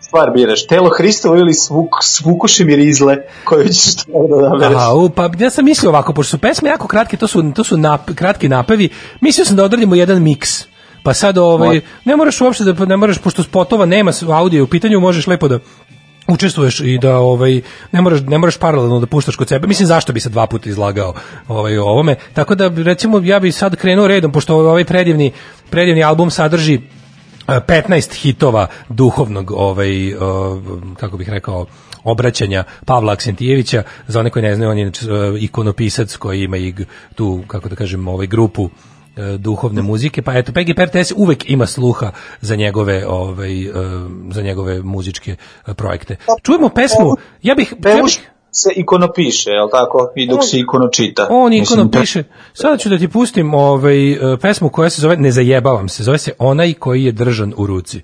Stvar 0.00 0.30
biraš, 0.34 0.66
telo 0.66 0.90
Hristovo 0.96 1.36
ili 1.36 1.54
svuk, 1.54 1.88
svukuše 2.02 2.64
mirizle, 2.64 3.16
koje 3.44 3.68
ćeš 3.68 3.94
to 3.94 4.26
da 4.30 4.48
nabereš. 4.48 4.76
Aha, 4.76 4.92
u, 4.92 5.10
pa 5.10 5.30
ja 5.38 5.50
sam 5.50 5.64
mislio 5.64 5.90
ovako, 5.90 6.12
pošto 6.12 6.30
su 6.30 6.38
pesme 6.38 6.70
jako 6.70 6.88
kratke, 6.88 7.16
to 7.16 7.26
su, 7.26 7.52
to 7.54 7.64
su 7.64 7.76
nap, 7.76 8.10
kratki 8.14 8.48
napevi, 8.48 8.88
mislio 9.20 9.44
sam 9.44 9.56
da 9.56 9.64
odradimo 9.64 9.94
jedan 9.94 10.22
miks. 10.22 10.64
Pa 11.08 11.14
sad 11.14 11.38
ovaj, 11.38 11.80
ne 12.04 12.16
moraš 12.16 12.40
uopšte 12.40 12.64
da, 12.64 12.84
ne 12.84 12.96
moraš, 12.96 13.18
pošto 13.18 13.42
spotova 13.42 13.86
nema 13.86 14.12
audio 14.28 14.64
u 14.64 14.66
pitanju, 14.66 15.00
možeš 15.00 15.26
lepo 15.26 15.48
da 15.48 15.58
učestvuješ 16.26 16.80
i 16.80 16.98
da 16.98 17.16
ovaj 17.18 17.60
ne 17.92 18.00
moraš 18.00 18.20
ne 18.20 18.38
moraš 18.38 18.58
paralelno 18.58 19.00
da 19.00 19.06
puštaš 19.06 19.36
kod 19.36 19.48
sebe. 19.48 19.66
Mislim 19.66 19.86
zašto 19.86 20.12
bi 20.12 20.20
se 20.20 20.28
dva 20.28 20.46
puta 20.46 20.68
izlagao 20.70 21.14
ovaj 21.48 21.78
o 21.78 21.84
ovome. 21.84 22.16
Tako 22.32 22.54
da 22.54 22.68
recimo 22.68 23.20
ja 23.24 23.40
bih 23.40 23.54
sad 23.54 23.76
krenuo 23.76 24.06
redom 24.06 24.32
pošto 24.32 24.56
ovaj 24.56 24.84
predivni 24.84 25.32
predivni 25.70 26.04
album 26.04 26.30
sadrži 26.30 26.74
e, 26.74 26.80
15 27.46 28.14
hitova 28.14 28.66
duhovnog 28.88 29.50
ovaj 29.50 30.08
e, 30.08 30.14
kako 30.96 31.16
bih 31.16 31.28
rekao 31.28 31.66
obraćanja 32.04 32.64
Pavla 32.84 33.12
Aksentijevića 33.12 33.82
za 34.06 34.20
one 34.20 34.30
koji 34.30 34.42
ne 34.42 34.54
znaju 34.54 34.70
on 34.70 34.78
je 34.78 34.86
e, 34.86 34.90
ikonopisac 35.40 36.16
koji 36.16 36.42
ima 36.42 36.56
i 36.56 36.74
tu 37.14 37.42
kako 37.46 37.68
da 37.68 37.76
kažem 37.76 38.08
ovaj 38.08 38.26
grupu 38.26 38.64
e, 38.64 38.97
duhovne 39.38 39.82
muzike, 39.82 40.22
pa 40.22 40.32
eto 40.38 40.52
PGP 40.52 40.78
RTS 40.78 41.12
uvek 41.16 41.50
ima 41.50 41.66
sluha 41.66 42.10
za 42.40 42.56
njegove 42.56 43.06
ovaj 43.06 43.62
e, 43.62 43.72
za 44.30 44.42
njegove 44.42 44.82
muzičke 44.82 45.36
e, 45.66 45.74
projekte. 45.74 46.16
Čujemo 46.42 46.68
pesmu, 46.68 47.16
ja 47.42 47.54
bih 47.54 47.74
ja 47.84 48.02
bih 48.02 48.20
se 48.52 48.70
ikono 48.76 49.12
piše, 49.12 49.50
jel 49.50 49.68
tako? 49.70 50.12
I 50.16 50.26
dok 50.28 50.44
se 50.44 50.58
ikono 50.58 50.88
čita. 50.88 51.26
on 51.30 51.50
Mislim, 51.50 51.62
ikono 51.62 51.90
to- 51.90 52.00
piše. 52.00 52.24
Sada 52.52 52.76
ću 52.76 52.88
da 52.88 52.98
ti 52.98 53.08
pustim 53.08 53.54
ovaj 53.54 54.12
e, 54.12 54.36
pesmu 54.40 54.68
koja 54.68 54.90
se 54.90 55.00
zove 55.00 55.16
Ne 55.16 55.30
zajebavam 55.30 55.88
se, 55.88 56.02
zove 56.02 56.18
se 56.18 56.32
Onaj 56.38 56.74
koji 56.74 57.04
je 57.04 57.12
držan 57.12 57.54
u 57.56 57.66
ruci. 57.66 58.02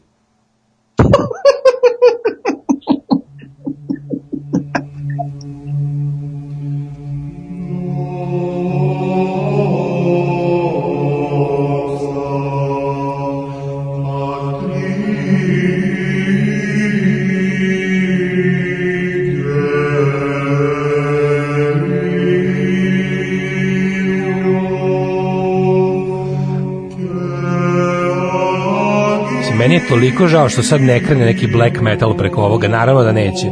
Meni 29.65 29.75
je 29.75 29.89
toliko 29.89 30.27
žao 30.27 30.49
što 30.49 30.63
sad 30.63 30.81
ne 30.81 31.05
krene 31.05 31.25
neki 31.25 31.47
black 31.47 31.81
metal 31.81 32.17
preko 32.17 32.43
ovoga, 32.43 32.69
naravno 32.69 33.03
da 33.03 33.13
neće. 33.13 33.47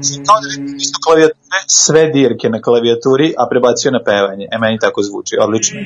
Da 0.00 0.34
isto 0.78 0.98
klavijature, 1.04 1.38
sve 1.66 2.10
dirke 2.10 2.48
na 2.48 2.60
klavijaturi, 2.60 3.34
a 3.38 3.46
prebacio 3.50 3.90
na 3.90 4.02
pevanje. 4.04 4.46
E, 4.52 4.58
meni 4.58 4.78
tako 4.78 5.02
zvuči, 5.02 5.36
odlično. 5.40 5.80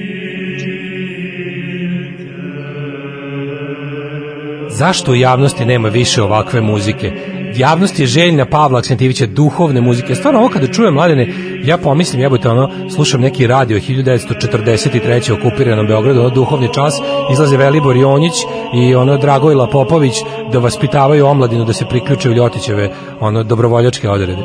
Zašto 4.70 5.12
u 5.12 5.14
javnosti 5.14 5.64
nema 5.64 5.88
više 5.88 6.22
ovakve 6.22 6.60
muzike? 6.60 7.31
Javnost 7.56 7.98
je 7.98 8.06
željna 8.06 8.46
Pavla 8.46 8.78
Aksentijevića 8.78 9.26
duhovne 9.26 9.80
muzike. 9.80 10.14
Stvarno 10.14 10.40
ovo 10.40 10.48
kada 10.48 10.66
čujem 10.66 10.94
mladene, 10.94 11.34
ja 11.64 11.78
pomislim, 11.78 12.20
jebote, 12.20 12.48
ono, 12.48 12.70
slušam 12.94 13.20
neki 13.20 13.46
radio 13.46 13.78
1943. 13.78 15.38
okupiranom 15.38 15.86
Beogradu, 15.86 16.20
ono 16.20 16.30
duhovni 16.30 16.74
čas, 16.74 16.94
izlaze 17.32 17.56
Velibor 17.56 17.96
Jonjić 17.96 18.34
i 18.74 18.94
ono 18.94 19.16
Dragojla 19.16 19.66
Popović 19.66 20.14
da 20.52 20.58
vaspitavaju 20.58 21.26
omladinu 21.26 21.64
da 21.64 21.72
se 21.72 21.84
priključe 21.88 22.30
u 22.30 22.32
Ljotićeve 22.32 22.90
ono 23.20 23.42
dobrovoljačke 23.42 24.08
odrede. 24.08 24.42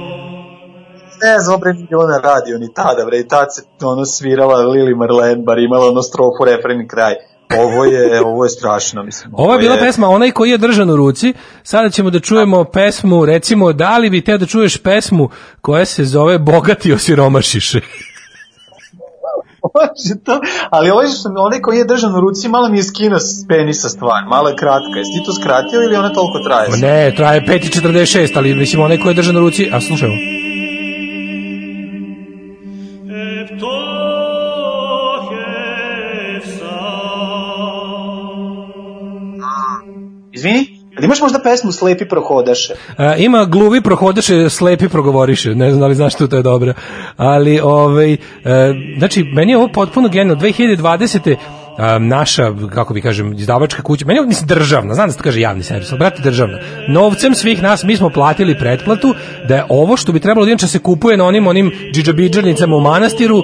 Ne 1.23 1.39
znam, 1.39 1.59
bre, 1.59 1.71
ona 1.97 2.17
radio 2.23 2.57
ni 2.57 2.73
tada, 2.73 3.05
bre, 3.05 3.19
i 3.19 3.27
tad 3.27 3.47
se 3.55 3.61
ono 3.81 4.05
svirala 4.05 4.57
Lili 4.57 4.95
Marlene, 4.95 5.43
bar 5.43 5.59
imala 5.59 5.85
ono 5.87 6.01
strofu, 6.01 6.45
refren 6.45 6.87
kraj. 6.87 7.13
Ovo 7.55 7.85
je, 7.85 8.21
ovo 8.25 8.45
je 8.45 8.49
strašno, 8.49 9.03
mislim. 9.03 9.33
Ovo 9.37 9.53
je 9.53 9.59
bila 9.59 9.77
pesma 9.77 10.09
Onaj 10.09 10.31
koji 10.31 10.49
je 10.49 10.57
držan 10.57 10.89
u 10.89 10.95
ruci. 10.95 11.33
Sada 11.63 11.89
ćemo 11.89 12.09
da 12.09 12.19
čujemo 12.19 12.63
pesmu, 12.63 13.25
recimo, 13.25 13.73
da 13.73 13.97
li 13.97 14.09
bi 14.09 14.21
teo 14.21 14.37
da 14.37 14.45
čuješ 14.45 14.77
pesmu 14.77 15.29
koja 15.61 15.85
se 15.85 16.05
zove 16.05 16.39
Bogati 16.39 16.93
osiromašiše? 16.93 17.81
Može 19.75 20.23
to, 20.23 20.39
ali 20.69 20.89
ovo 20.89 21.01
je 21.01 21.09
što 21.09 21.29
onaj 21.37 21.61
koji 21.61 21.77
je 21.77 21.85
držan 21.85 22.15
u 22.15 22.19
ruci, 22.19 22.49
malo 22.49 22.69
mi 22.69 22.77
je 22.77 22.83
skino 22.83 23.19
s 23.19 23.47
penisa 23.49 23.89
stvar, 23.89 24.25
malo 24.29 24.49
je 24.49 24.55
kratka. 24.55 24.97
Jesi 24.97 25.11
ti 25.19 25.25
to 25.25 25.33
skratio 25.33 25.81
ili 25.81 25.95
ona 25.95 26.13
toliko 26.13 26.39
traje? 26.39 26.69
Ne, 26.77 27.15
traje 27.15 27.41
5.46, 27.41 28.31
ali 28.35 28.55
mislim 28.55 28.81
onaj 28.81 28.97
koji 28.97 29.11
je 29.11 29.15
držan 29.15 29.37
u 29.37 29.39
ruci, 29.39 29.69
a 29.73 29.81
slušajmo. 29.81 30.36
Izvini, 40.47 40.77
ali 40.97 41.05
imaš 41.05 41.21
možda 41.21 41.39
pesmu 41.39 41.71
Slepi 41.71 42.05
prohodaše? 42.05 42.73
A, 42.97 43.15
ima 43.15 43.45
gluvi 43.45 43.81
prohodaše, 43.81 44.49
slepi 44.49 44.89
progovoriše, 44.89 45.55
ne 45.55 45.69
znam 45.69 45.79
da 45.79 45.87
li 45.87 45.95
znaš 45.95 46.13
što 46.13 46.27
to 46.27 46.35
je 46.35 46.43
dobro. 46.43 46.73
Ali, 47.17 47.59
ovaj, 47.59 48.13
e, 48.13 48.17
znači, 48.97 49.23
meni 49.23 49.51
je 49.51 49.57
ovo 49.57 49.67
potpuno 49.67 50.09
genijalno. 50.09 50.41
2020. 50.41 51.35
a, 51.77 51.99
naša, 51.99 52.53
kako 52.73 52.93
bi 52.93 53.01
kažem, 53.01 53.33
izdavačka 53.33 53.81
kuća, 53.81 54.05
meni 54.05 54.17
je 54.17 54.21
ovo 54.21 54.27
mislim, 54.27 54.47
državna, 54.47 54.93
znam 54.93 55.07
da 55.07 55.13
se 55.13 55.19
kaže 55.23 55.41
javni 55.41 55.63
servis, 55.63 55.91
ali 55.91 55.99
brate 55.99 56.21
državna. 56.21 56.59
Novcem 56.87 57.35
svih 57.35 57.63
nas, 57.63 57.83
mi 57.83 57.97
smo 57.97 58.09
platili 58.09 58.59
pretplatu 58.59 59.13
da 59.47 59.55
je 59.55 59.65
ovo 59.69 59.97
što 59.97 60.11
bi 60.11 60.19
trebalo 60.19 60.45
da 60.45 60.67
se 60.67 60.79
kupuje 60.79 61.17
na 61.17 61.25
onim, 61.25 61.47
onim 61.47 61.71
džidžabidžarnicama 61.93 62.75
u 62.75 62.81
manastiru, 62.81 63.43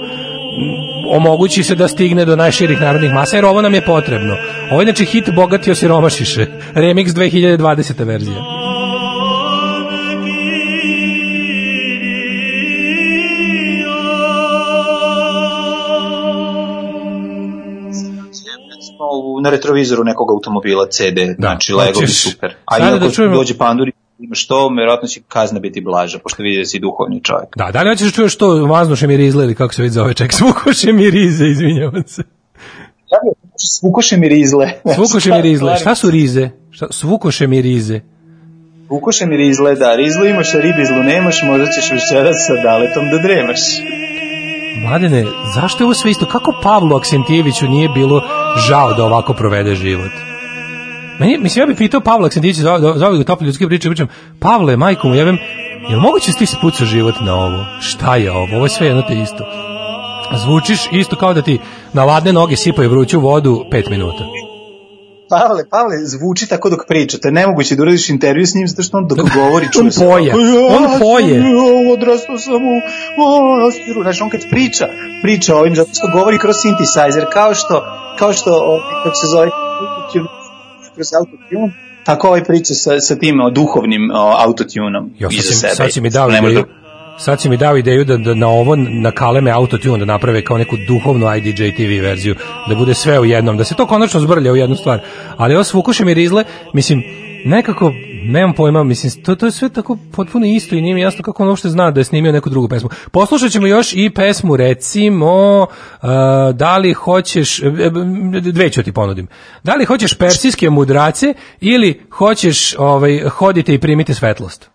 omogući 1.08 1.64
se 1.64 1.76
da 1.76 1.88
stigne 1.88 2.26
do 2.26 2.36
najširih 2.36 2.82
narodnih 2.82 3.14
masa, 3.14 3.36
jer 3.36 3.46
ovo 3.46 3.62
nam 3.62 3.74
je 3.74 3.86
potrebno. 3.86 4.36
Ovo 4.72 4.82
je 4.82 4.86
znači 4.86 5.06
hit 5.06 5.30
Bogati 5.36 5.72
osiromašiše, 5.72 6.46
remix 6.76 7.08
2020. 7.08 8.06
verzija. 8.06 8.64
na 19.44 19.50
retrovizoru 19.50 20.04
nekog 20.04 20.32
automobila 20.32 20.88
CD, 20.88 21.16
da. 21.38 21.48
znači 21.48 21.74
Lego 21.74 22.00
bi 22.00 22.08
super. 22.08 22.56
A 22.66 22.78
i 22.78 22.82
da 22.82 22.88
ako 22.88 23.00
da 23.00 23.12
čujemo... 23.12 23.36
dođe 23.36 23.58
panduri 23.58 23.92
i 24.24 24.26
imaš 24.26 24.48
to, 24.48 24.70
vjerojatno 24.78 25.08
će 25.08 25.22
kazna 25.28 25.60
biti 25.60 25.82
blaža, 25.82 26.20
pošto 26.20 26.44
vidi 26.44 26.58
da 26.58 26.66
si 26.66 26.80
duhovni 26.80 27.24
čovjek. 27.24 27.50
Da, 27.56 27.72
da 27.72 27.82
li 27.82 27.90
hoćeš 27.90 28.08
da 28.08 28.16
čuješ 28.16 28.38
to 28.38 28.66
vaznuše 28.66 29.08
mirizle 29.08 29.44
ili 29.44 29.56
kako 29.56 29.74
se 29.74 29.82
već 29.82 29.92
zove, 29.92 30.14
ček, 30.14 30.34
svukoše 30.34 30.94
mirize, 30.94 31.46
izvinjavam 31.48 32.04
se. 32.08 32.24
Svukoše 33.58 34.18
mi 34.18 34.30
rizle. 34.30 34.72
Svukoše 34.96 35.32
mirizle, 35.38 35.78
šta 35.78 35.96
su 35.96 36.12
rize? 36.12 36.50
Šta, 36.72 36.88
svukoše 36.92 37.48
mirize. 37.48 38.00
Svukoše 38.88 39.26
mi 39.26 39.38
rizle, 39.38 39.76
da, 39.76 39.96
rizlu 39.96 40.26
imaš, 40.26 40.56
a 40.56 40.60
ribizlu 40.60 41.04
nemaš, 41.04 41.36
možda 41.44 41.66
ćeš 41.66 41.92
večeras 41.92 42.36
sa 42.48 42.54
daletom 42.64 43.04
da 43.12 43.18
dremaš. 43.18 43.60
Mladene, 44.84 45.26
zašto 45.56 45.84
je 45.84 45.86
ovo 45.86 45.94
sve 45.94 46.12
isto? 46.12 46.26
Kako 46.26 46.54
Pavlu 46.64 46.96
Aksentijeviću 46.96 47.68
nije 47.68 47.90
bilo 47.90 48.22
žao 48.68 48.94
da 48.94 49.04
ovako 49.04 49.34
provede 49.34 49.76
život? 49.76 50.33
Meni, 51.20 51.38
mislim, 51.38 51.62
ja 51.62 51.68
bih 51.68 51.78
pitao 51.78 52.02
Pavla 52.02 52.26
Aksentijevića, 52.26 52.62
za, 52.62 52.80
za, 52.80 52.94
za 52.98 53.08
ove 53.08 53.24
tople 53.24 53.46
ljudske 53.46 53.68
priče, 53.68 53.90
pričam, 53.90 54.08
Pavle, 54.40 54.78
majko 54.78 55.08
mu, 55.08 55.16
jebem, 55.16 55.38
je 55.90 55.96
li 55.96 56.02
moguće 56.02 56.32
da 56.32 56.38
ti 56.38 56.46
se 56.46 56.58
pucao 56.62 56.88
život 56.88 57.16
na 57.22 57.36
ovo? 57.36 57.66
Šta 57.82 58.16
je 58.16 58.32
ovo? 58.32 58.56
Ovo 58.56 58.66
je 58.66 58.70
sve 58.70 58.88
jedno 58.88 59.02
te 59.02 59.14
isto. 59.14 59.44
Zvučiš 60.44 60.80
isto 60.92 61.16
kao 61.16 61.34
da 61.34 61.42
ti 61.42 61.60
na 61.94 62.04
ladne 62.06 62.34
noge 62.34 62.56
sipaju 62.56 62.90
vruću 62.90 63.20
vodu 63.20 63.66
pet 63.72 63.90
minuta. 63.90 64.24
Pavle, 65.30 65.64
Pavle, 65.70 65.96
zvuči 66.06 66.50
tako 66.50 66.70
dok 66.70 66.80
priča, 66.88 67.18
to 67.18 67.28
je 67.28 67.32
nemoguće 67.32 67.76
da 67.76 67.82
uradiš 67.82 68.10
intervju 68.10 68.48
s 68.48 68.56
njim 68.56 68.68
zato 68.68 68.84
što 68.84 68.98
on 68.98 69.08
dok 69.08 69.18
govori 69.40 69.68
čuje 69.72 69.86
On 69.86 69.92
se 69.92 70.06
poje, 70.06 70.34
ovako, 70.34 70.40
"Ja 70.40 70.78
on 70.78 71.00
poje." 71.00 71.36
ja, 71.38 71.94
Odrastao 71.94 72.38
sam 72.38 72.56
u 72.56 72.82
Ostiru. 73.68 74.02
Znaš, 74.02 74.22
on 74.22 74.30
kad 74.30 74.42
priča, 74.50 74.88
priča 75.22 75.56
ovim, 75.56 75.76
zato 75.76 75.90
što 75.94 76.08
govori 76.14 76.38
kroz 76.38 76.56
synthesizer, 76.56 77.26
kao 77.34 77.56
što, 77.56 77.84
kao 78.20 78.34
što, 78.34 78.52
ovaj, 78.54 78.82
kako 79.04 79.16
se 79.16 79.28
zove, 79.36 79.50
kroz 80.96 81.08
autotune, 81.20 81.74
tako 82.06 82.28
ovaj 82.28 82.44
priča 82.44 82.74
sa, 82.74 83.00
sa 83.00 83.16
tim 83.16 83.42
o, 83.42 83.50
duhovnim 83.50 84.12
o, 84.12 84.36
autotunom 84.46 85.10
Jo, 85.20 85.30
sad, 85.30 85.40
iza 85.40 85.54
si, 85.54 85.60
sebe. 85.60 85.74
sad 85.76 85.92
si 85.94 86.02
mi 86.02 86.10
dao 86.10 86.30
ideju, 86.30 86.66
sad 87.18 87.42
si 87.42 87.50
mi 87.50 87.58
dao 87.58 87.78
ideju 87.78 88.06
da, 88.06 88.18
da 88.18 88.34
na 88.34 88.48
ovo 88.48 88.76
na 88.76 89.12
kaleme 89.12 89.52
autotune 89.52 89.98
da 89.98 90.06
naprave 90.06 90.44
kao 90.44 90.58
neku 90.58 90.76
duhovnu 90.88 91.36
IDJ 91.38 91.72
TV 91.76 92.02
verziju, 92.02 92.36
da 92.70 92.76
bude 92.76 92.94
sve 92.94 93.20
u 93.20 93.26
jednom, 93.26 93.58
da 93.58 93.64
se 93.64 93.76
to 93.76 93.86
konačno 93.86 94.20
zbrlja 94.20 94.52
u 94.52 94.56
jednu 94.56 94.76
stvar. 94.76 95.00
Ali 95.38 95.56
ovo 95.56 95.64
s 95.64 95.74
Vukušem 95.74 96.10
i 96.10 96.14
Rizle, 96.14 96.44
mislim, 96.74 97.04
nekako, 97.46 97.94
nemam 98.26 98.54
pojma, 98.54 98.84
mislim, 98.84 99.24
to, 99.24 99.36
to 99.36 99.46
je 99.46 99.52
sve 99.52 99.70
tako 99.70 99.98
potpuno 100.16 100.46
isto 100.46 100.76
i 100.76 100.82
nije 100.82 100.96
mi 100.96 101.02
jasno 101.02 101.24
kako 101.24 101.44
on 101.44 101.50
uopšte 101.50 101.70
zna 101.70 101.92
da 101.92 102.00
je 102.00 102.04
snimio 102.04 102.32
neku 102.32 102.50
drugu 102.50 102.68
pesmu. 102.68 102.90
Poslušat 103.12 103.52
ćemo 103.52 103.68
još 103.68 103.94
i 103.94 104.12
pesmu, 104.16 104.58
recimo, 104.58 105.62
uh, 105.62 106.10
da 106.54 106.78
li 106.78 106.94
hoćeš, 106.94 107.60
e, 107.60 107.66
e, 107.66 107.90
dve 108.42 108.70
ću 108.70 108.84
ti 108.84 108.92
ponudim, 108.92 109.28
da 109.64 109.76
li 109.76 109.86
hoćeš 109.86 110.18
persijske 110.18 110.70
mudrace 110.70 111.34
ili 111.60 112.02
hoćeš 112.12 112.76
ovaj, 112.78 113.30
hodite 113.30 113.74
i 113.74 113.80
primite 113.80 114.14
svetlost? 114.14 114.70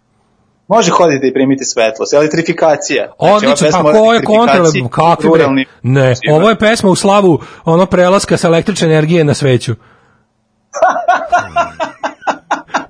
Može 0.68 0.90
hoditi 0.90 1.28
i 1.28 1.34
primiti 1.34 1.64
svetlost, 1.64 2.14
elektrifikacija. 2.14 3.12
Znači, 3.18 3.34
Odlično, 3.34 3.66
pesma 3.66 3.82
pa 3.82 3.92
ko 3.92 4.14
je 4.14 4.22
kontra, 4.22 4.56
elektrifikaciji 4.56 4.90
kakvi 4.90 5.30
bre? 5.30 5.46
Ne, 5.82 6.14
ovo 6.32 6.48
je 6.48 6.58
pesma 6.58 6.90
u 6.90 6.96
slavu 6.96 7.40
ono 7.64 7.86
prelaska 7.86 8.36
sa 8.36 8.48
električne 8.48 8.88
energije 8.88 9.24
na 9.24 9.34
sveću. 9.34 9.74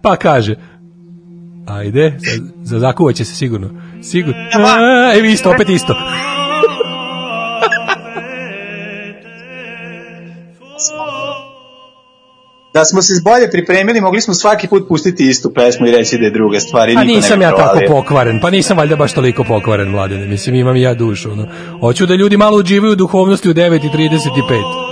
pa 0.02 0.16
kaže, 0.16 0.54
ajde, 1.66 2.18
za, 2.18 2.42
za 2.62 2.78
zakuvat 2.78 3.14
će 3.14 3.24
se 3.24 3.34
sigurno. 3.34 3.70
Sigurno. 4.02 4.40
A, 4.54 5.12
Evo 5.16 5.26
isto, 5.26 5.50
opet 5.50 5.68
isto. 5.68 5.94
Da 12.74 12.84
smo 12.84 13.02
se 13.02 13.12
bolje 13.24 13.50
pripremili, 13.50 14.00
mogli 14.00 14.20
smo 14.20 14.34
svaki 14.34 14.68
put 14.68 14.88
pustiti 14.88 15.28
istu 15.28 15.52
pesmu 15.54 15.86
i 15.86 15.92
reći 15.92 16.18
da 16.18 16.24
je 16.24 16.30
druga 16.30 16.60
stvar. 16.60 16.88
I 16.88 16.94
Pa 16.94 17.04
nisam 17.04 17.42
ja 17.42 17.56
tako 17.56 17.78
pokvaren, 17.88 18.40
pa 18.40 18.50
nisam 18.50 18.78
valjda 18.78 18.96
baš 18.96 19.12
toliko 19.12 19.44
pokvaren, 19.44 19.88
mladene. 19.88 20.26
Mislim, 20.26 20.54
imam 20.54 20.76
i 20.76 20.82
ja 20.82 20.94
dušu. 20.94 21.30
Ono. 21.30 21.46
Hoću 21.80 22.06
da 22.06 22.14
ljudi 22.14 22.36
malo 22.36 22.58
uživaju 22.58 22.92
u 22.92 22.96
duhovnosti 22.96 23.50
u 23.50 23.54
9.35. 23.54 24.87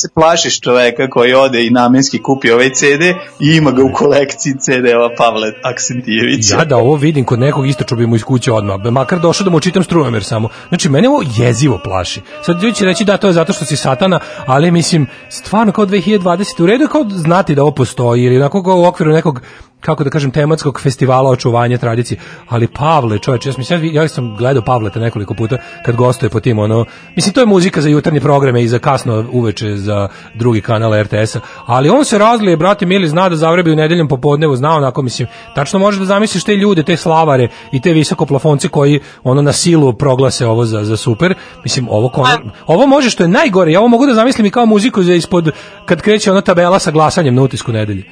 se 0.00 0.08
plašiš 0.14 0.60
čoveka 0.60 1.10
koji 1.10 1.34
ode 1.34 1.66
i 1.66 1.70
namenski 1.70 2.22
kupi 2.22 2.50
ovaj 2.50 2.70
CD 2.70 3.02
i 3.40 3.56
ima 3.56 3.70
ga 3.70 3.82
u 3.82 3.92
kolekciji 3.92 4.54
CD-ova 4.58 5.10
Pavle 5.16 5.52
Aksentijevića? 5.62 6.54
Ja 6.54 6.64
da 6.64 6.76
ovo 6.76 6.94
vidim 6.96 7.24
kod 7.24 7.38
nekog 7.38 7.66
isto 7.66 7.96
bi 7.96 8.06
mu 8.06 8.16
iz 8.16 8.24
kuće 8.24 8.52
odmah, 8.52 8.76
makar 8.90 9.20
došao 9.20 9.44
da 9.44 9.50
mu 9.50 9.60
čitam 9.60 9.84
strujomer 9.84 10.24
samo. 10.24 10.48
Znači, 10.68 10.88
mene 10.88 11.08
ovo 11.08 11.22
jezivo 11.36 11.80
plaši. 11.84 12.20
Sad 12.42 12.62
ljudi 12.62 12.76
će 12.76 12.84
reći 12.84 13.04
da 13.04 13.16
to 13.16 13.26
je 13.26 13.32
zato 13.32 13.52
što 13.52 13.64
si 13.64 13.76
satana, 13.76 14.20
ali 14.46 14.70
mislim, 14.70 15.06
stvarno 15.28 15.72
kao 15.72 15.86
2020. 15.86 16.62
U 16.62 16.66
redu 16.66 16.88
kao 16.88 17.04
znati 17.08 17.54
da 17.54 17.62
ovo 17.62 17.70
postoji, 17.70 18.24
ili 18.24 18.36
onako 18.36 18.62
kao 18.62 18.76
u 18.76 18.84
okviru 18.84 19.12
nekog 19.12 19.40
kako 19.80 20.04
da 20.04 20.10
kažem, 20.10 20.30
tematskog 20.30 20.80
festivala 20.80 21.30
očuvanja 21.30 21.78
tradicije. 21.78 22.18
Ali 22.48 22.66
Pavle, 22.66 23.18
čovječe, 23.18 23.48
ja, 23.48 23.64
sam, 23.64 23.84
ja 23.84 24.08
sam 24.08 24.36
gledao 24.36 24.62
Pavleta 24.62 25.00
nekoliko 25.00 25.34
puta 25.34 25.56
kad 25.84 25.96
gostuje 25.96 26.30
po 26.30 26.40
tim, 26.40 26.58
ono, 26.58 26.84
mislim, 27.16 27.34
to 27.34 27.40
je 27.40 27.46
muzika 27.46 27.80
za 27.80 27.88
jutarnje 27.88 28.20
programe 28.20 28.62
i 28.62 28.68
za 28.68 28.78
kasno 28.78 29.24
uveče 29.32 29.76
za 29.76 30.08
drugi 30.34 30.60
kanal 30.60 31.02
RTS-a, 31.02 31.40
ali 31.66 31.88
on 31.88 32.04
se 32.04 32.18
razlije, 32.18 32.56
brate 32.56 32.86
Mili, 32.86 33.08
zna 33.08 33.28
da 33.28 33.36
zavrebi 33.36 33.72
u 33.72 33.76
nedeljom 33.76 34.08
popodnevu, 34.08 34.56
zna 34.56 34.76
onako, 34.76 35.02
mislim, 35.02 35.28
tačno 35.54 35.78
može 35.78 35.98
da 35.98 36.04
zamisliš 36.04 36.44
te 36.44 36.56
ljude, 36.56 36.82
te 36.82 36.96
slavare 36.96 37.48
i 37.72 37.80
te 37.80 37.92
visoko 37.92 38.26
plafonci 38.26 38.68
koji 38.68 39.00
ono 39.24 39.42
na 39.42 39.52
silu 39.52 39.92
proglase 39.92 40.46
ovo 40.46 40.64
za, 40.64 40.84
za 40.84 40.96
super. 40.96 41.34
Mislim, 41.64 41.88
ovo, 41.90 42.08
kon- 42.08 42.50
ovo 42.66 42.86
može 42.86 43.10
što 43.10 43.24
je 43.24 43.28
najgore, 43.28 43.72
ja 43.72 43.80
ovo 43.80 43.88
mogu 43.88 44.06
da 44.06 44.14
zamislim 44.14 44.46
i 44.46 44.50
kao 44.50 44.66
muziku 44.66 45.02
za 45.02 45.14
ispod, 45.14 45.50
kad 45.86 46.00
kreće 46.00 46.30
ona 46.30 46.40
tabela 46.40 46.78
sa 46.78 46.90
glasanjem 46.90 47.34
na 47.34 47.42
utisku 47.42 47.72
nedelje. 47.72 48.04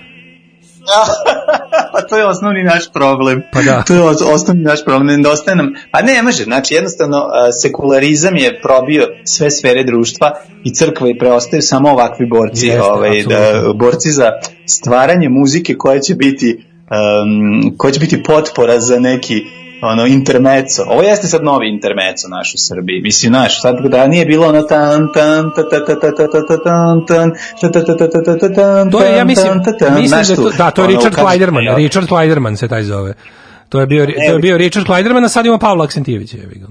pa 1.92 2.02
to 2.02 2.16
je 2.16 2.26
osnovni 2.26 2.62
naš 2.64 2.92
problem. 2.92 3.42
Pa 3.52 3.62
da. 3.62 3.82
To 3.82 3.94
je 3.94 4.00
os- 4.00 4.34
osnovni 4.34 4.62
naš 4.62 4.84
problem. 4.84 5.06
Nedostaje 5.06 5.56
nam, 5.56 5.74
pa 5.90 6.02
ne 6.02 6.22
može, 6.22 6.44
znači 6.44 6.74
jednostavno 6.74 7.16
a, 7.16 7.52
sekularizam 7.52 8.36
je 8.36 8.60
probio 8.62 9.06
sve 9.24 9.50
sfere 9.50 9.84
društva 9.84 10.32
i 10.64 10.74
crkva 10.74 11.08
i 11.08 11.18
preostaju 11.18 11.62
samo 11.62 11.90
ovakvi 11.90 12.26
borci, 12.26 12.66
Jeste, 12.66 12.82
ovaj, 12.82 13.22
da, 13.22 13.72
borci 13.74 14.10
za 14.10 14.30
stvaranje 14.66 15.28
muzike 15.28 15.74
koja 15.74 16.00
će 16.00 16.14
biti 16.14 16.64
um, 16.90 17.76
koja 17.76 17.92
će 17.92 18.00
biti 18.00 18.22
potpora 18.22 18.80
za 18.80 18.98
neki 18.98 19.44
ono 19.82 20.06
intermeco. 20.06 20.82
Ovo 20.86 21.02
jeste 21.02 21.26
sad 21.26 21.44
novi 21.44 21.68
intermeco 21.68 22.28
naš 22.28 22.54
u 22.54 22.58
Srbiji. 22.58 23.00
Mislim, 23.00 23.32
naš, 23.32 23.62
sad 23.62 23.76
da 23.88 24.06
nije 24.06 24.26
bilo 24.26 24.48
ono 24.48 24.62
tan 24.62 25.08
tan 25.14 25.50
ta 25.56 25.68
ta 25.68 25.84
ta 25.84 26.00
ta 26.00 26.10
ta 26.16 26.26
ta 26.32 26.46
ta 26.46 26.62
tan 26.64 27.06
tan 27.06 27.32
ta 27.60 27.70
ta 27.70 27.84
ta 27.84 27.96
ta 27.96 28.08
ta 28.10 28.22
ta 28.24 28.38
ta 28.38 28.54
tan 28.54 28.90
To 28.90 29.02
je, 29.02 29.10
ja 29.10 29.18
tan, 29.18 29.26
mislim, 29.26 29.48
tan, 29.48 29.64
ta, 29.64 29.72
tan, 29.78 30.00
mislim 30.00 30.22
da, 30.22 30.30
je 30.32 30.36
to, 30.36 30.50
da, 30.58 30.70
to 30.70 30.82
je 30.82 30.88
Richard 30.88 31.14
Kleiderman, 31.14 31.76
Richard 31.76 32.08
Kleiderman 32.08 32.56
se 32.56 32.68
taj 32.68 32.82
zove. 32.82 33.14
To 33.68 33.80
je 33.80 33.86
bio, 33.86 34.06
to 34.06 34.32
je 34.32 34.38
bio 34.38 34.56
Richard 34.56 34.86
Kleiderman, 34.86 35.24
a 35.24 35.28
sad 35.28 35.46
ima 35.46 35.58
Pavla 35.58 35.84
Aksentijevića. 35.84 36.36
jebi 36.36 36.54
ga, 36.54 36.66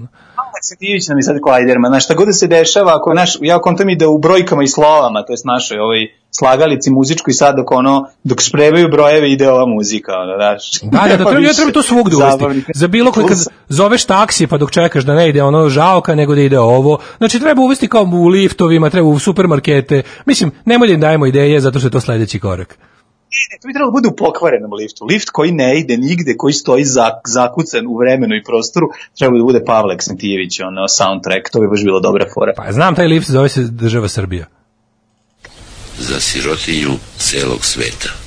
ono. 0.56 0.60
Aksentijević 0.60 1.08
nam 1.08 1.18
je 1.18 1.22
sad 1.22 1.36
Klajderman, 1.42 1.90
znaš, 1.90 2.04
šta 2.04 2.14
god 2.14 2.26
da 2.26 2.32
se 2.32 2.46
dešava, 2.46 2.96
ako 2.96 3.14
naš, 3.14 3.38
ja 3.40 3.58
kontam 3.58 3.88
i 3.88 3.96
da 3.96 4.08
u 4.08 4.18
brojkama 4.18 4.62
i 4.62 4.68
slovama, 4.68 5.22
to 5.22 5.32
jest 5.32 5.44
našoj 5.44 5.78
ovoj 5.78 6.08
slagalici 6.38 6.90
muzičkoj 6.90 7.34
sad 7.34 7.56
dok 7.56 7.70
ono, 7.70 8.08
dok 8.24 8.42
sprevaju 8.42 8.88
brojeve 8.88 9.32
ide 9.32 9.50
ova 9.50 9.66
muzika, 9.66 10.12
ono, 10.12 10.36
znaš. 10.36 10.80
Da, 10.82 11.08
da, 11.08 11.16
da, 11.16 11.24
treba, 11.30 11.46
ja 11.46 11.52
treba 11.52 11.72
to 11.72 11.82
svugde 11.82 12.16
uvesti. 12.16 12.72
Za 12.74 12.88
bilo 12.88 13.12
koji, 13.12 13.26
kad 13.26 13.38
zoveš 13.68 14.04
taksi 14.04 14.46
pa 14.46 14.58
dok 14.58 14.70
čekaš 14.70 15.04
da 15.04 15.14
ne 15.14 15.28
ide 15.28 15.42
ono 15.42 15.68
žaoka, 15.68 16.14
nego 16.14 16.34
da 16.34 16.40
ide 16.40 16.58
ovo. 16.58 16.98
Znači, 17.18 17.40
treba 17.40 17.62
uvesti 17.62 17.88
kao 17.88 18.02
u 18.12 18.28
liftovima, 18.28 18.90
treba 18.90 19.08
u 19.08 19.18
supermarkete. 19.18 20.02
Mislim, 20.26 20.50
nemoj 20.64 20.88
da 20.88 20.94
im 20.94 21.00
dajemo 21.00 21.26
ideje, 21.26 21.60
zato 21.60 21.78
što 21.78 21.86
je 21.88 21.92
to 21.92 22.00
sledeći 22.00 22.40
korak. 22.40 22.78
Ne, 23.52 23.58
to 23.60 23.68
bi 23.68 23.72
trebalo 23.72 23.90
da 23.90 23.96
bude 23.98 24.08
u 24.08 24.16
pokvarenom 24.16 24.72
liftu. 24.72 25.04
Lift 25.04 25.30
koji 25.30 25.52
ne 25.52 25.78
ide 25.80 25.96
nigde, 25.96 26.34
koji 26.36 26.52
stoji 26.52 26.84
za, 26.84 27.10
zakucan 27.26 27.86
u 27.86 27.98
vremenu 27.98 28.34
i 28.34 28.42
prostoru, 28.42 28.86
treba 29.18 29.38
da 29.38 29.44
bude 29.44 29.64
Pavle 29.64 29.94
Aksentijević, 29.94 30.60
ono, 30.60 30.88
soundtrack, 30.88 31.50
to 31.52 31.60
bi 31.60 31.68
baš 31.68 31.82
bilo 31.82 32.00
dobra 32.00 32.26
fora. 32.34 32.52
Pa 32.56 32.72
znam 32.72 32.94
taj 32.94 33.06
lift, 33.06 33.30
zove 33.30 33.48
se 33.48 33.62
država 33.62 34.08
Srbija. 34.08 34.46
za 35.98 36.20
sirotinju 36.20 36.90
celog 37.18 37.64
sveta. 37.64 38.25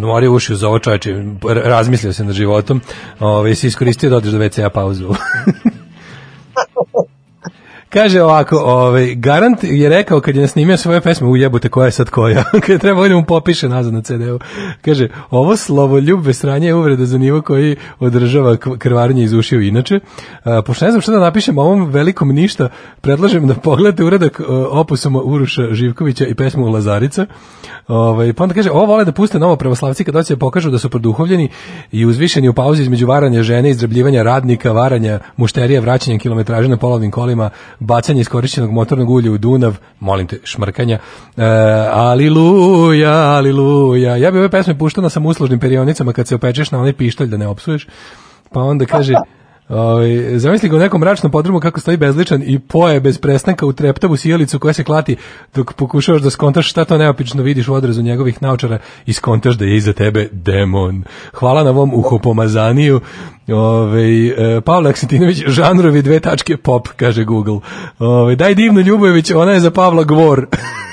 Odmorio 0.00 0.32
uši 0.32 0.56
za 0.56 0.68
ovo 0.68 0.78
čoveče, 0.78 1.10
r- 1.10 1.62
razmislio 1.64 2.12
sam 2.12 2.26
nad 2.26 2.34
životom, 2.34 2.80
ovaj, 3.20 3.54
si 3.54 3.66
iskoristio 3.66 4.10
da 4.10 4.16
odeš 4.16 4.30
do 4.30 4.38
WC-a 4.38 4.70
pauzu. 4.70 5.14
Kaže 7.88 8.22
ovako, 8.22 8.56
ovaj, 8.56 9.14
Garant 9.14 9.58
je 9.64 9.88
rekao 9.88 10.20
kad 10.20 10.36
je 10.36 10.48
snimio 10.48 10.76
svoje 10.76 11.00
pesme, 11.00 11.26
u 11.26 11.36
jebote 11.36 11.68
koja 11.68 11.86
je 11.86 11.90
sad 11.90 12.10
koja, 12.10 12.44
kad 12.62 12.68
je 12.68 12.78
trebao 12.78 13.08
da 13.08 13.14
mu 13.14 13.24
popiše 13.24 13.68
nazad 13.68 13.92
na 13.92 14.02
CD-u. 14.02 14.38
Kaže, 14.82 15.08
ovo 15.30 15.56
slovo 15.56 15.98
ljubve 15.98 16.32
sranje 16.34 16.66
je 16.66 16.74
uvreda 16.74 17.06
za 17.06 17.18
nivo 17.18 17.42
koji 17.42 17.76
održava 17.98 18.56
k- 18.56 18.78
krvarenje 18.78 19.22
iz 19.24 19.32
ušiju 19.32 19.62
inače. 19.62 20.00
A, 20.44 20.62
pošto 20.62 20.84
ne 20.84 20.90
znam 20.90 21.00
šta 21.00 21.12
da 21.12 21.18
napišem 21.18 21.58
ovom 21.58 21.90
velikom 21.90 22.28
ništa, 22.28 22.68
predlažem 23.00 23.46
da 23.46 23.54
pogledate 23.54 24.04
uradak 24.04 24.40
e, 24.40 24.44
opusom 24.70 25.16
Uruša 25.16 25.68
Živkovića 25.72 26.26
i 26.26 26.34
pesmu 26.34 26.68
Lazarica. 26.68 27.26
Ovaj, 27.88 28.32
pa 28.32 28.42
onda 28.42 28.54
kaže, 28.54 28.70
ovo 28.70 28.86
vole 28.86 29.04
da 29.04 29.12
puste 29.12 29.38
novo 29.38 29.56
pravoslavci 29.56 30.04
kad 30.04 30.14
hoće 30.14 30.34
da 30.34 30.38
pokažu 30.38 30.70
da 30.70 30.78
su 30.78 30.90
produhovljeni 30.90 31.48
i 31.92 32.06
uzvišeni 32.06 32.48
u 32.48 32.52
pauzi 32.52 32.82
između 32.82 33.06
varanja 33.06 33.42
žene, 33.42 33.70
izrabljivanja 33.70 34.22
radnika, 34.22 34.72
varanja 34.72 35.18
mušterija, 35.36 35.80
vraćanja 35.80 36.18
kilometraže 36.18 36.68
na 36.68 36.76
polovnim 36.76 37.10
kolima, 37.10 37.50
bacanje 37.78 38.20
iskorišćenog 38.20 38.70
motornog 38.70 39.10
ulja 39.10 39.32
u 39.32 39.38
Dunav, 39.38 39.76
molim 40.00 40.26
te, 40.26 40.38
šmrkanja. 40.44 40.98
E, 41.36 41.44
aliluja, 41.92 43.12
aliluja. 43.12 44.16
Ja 44.16 44.30
bi 44.30 44.38
ove 44.38 44.48
pesme 44.48 44.78
puštao 44.78 45.02
na 45.02 45.08
samouslužnim 45.10 45.60
perionicama 45.60 46.12
kad 46.12 46.28
se 46.28 46.34
opečeš 46.34 46.70
na 46.70 46.78
onaj 46.78 46.92
pištolj 46.92 47.28
da 47.28 47.36
ne 47.36 47.48
opsuješ. 47.48 47.86
Pa 48.52 48.60
onda 48.60 48.86
kaže, 48.86 49.14
Ovaj 49.70 50.38
zamisli 50.38 50.68
ga 50.68 50.76
u 50.76 50.78
nekom 50.78 51.00
mračnom 51.00 51.32
podrumu 51.32 51.60
kako 51.60 51.80
stoji 51.80 51.96
bezličan 51.96 52.42
i 52.46 52.58
poje 52.58 53.00
bez 53.00 53.18
prestanka 53.18 53.66
u 53.66 53.72
treptavu 53.72 54.16
sijalicu 54.16 54.58
koja 54.58 54.72
se 54.72 54.84
klati 54.84 55.16
dok 55.54 55.72
pokušavaš 55.72 56.22
da 56.22 56.30
skontaš 56.30 56.70
šta 56.70 56.84
to 56.84 56.98
neopično 56.98 57.42
vidiš 57.42 57.68
u 57.68 57.74
odrazu 57.74 58.02
njegovih 58.02 58.42
naočara 58.42 58.78
i 59.06 59.12
skontaš 59.12 59.54
da 59.54 59.64
je 59.64 59.76
iza 59.76 59.92
tebe 59.92 60.28
demon. 60.32 61.04
Hvala 61.32 61.64
na 61.64 61.70
ovom 61.70 61.94
uhopomazaniju. 61.94 63.00
Ovaj 63.48 64.26
e, 64.26 64.60
Pavle 64.60 64.90
Aksentinović 64.90 65.42
žanrovi 65.46 66.02
dve 66.02 66.20
tačke 66.20 66.56
pop 66.56 66.88
kaže 66.96 67.24
Google. 67.24 67.60
Ovaj 67.98 68.36
daj 68.36 68.54
divnu 68.54 68.80
Ljubojević, 68.80 69.30
ona 69.30 69.52
je 69.52 69.60
za 69.60 69.70
Pavla 69.70 70.04
Gvor. 70.04 70.46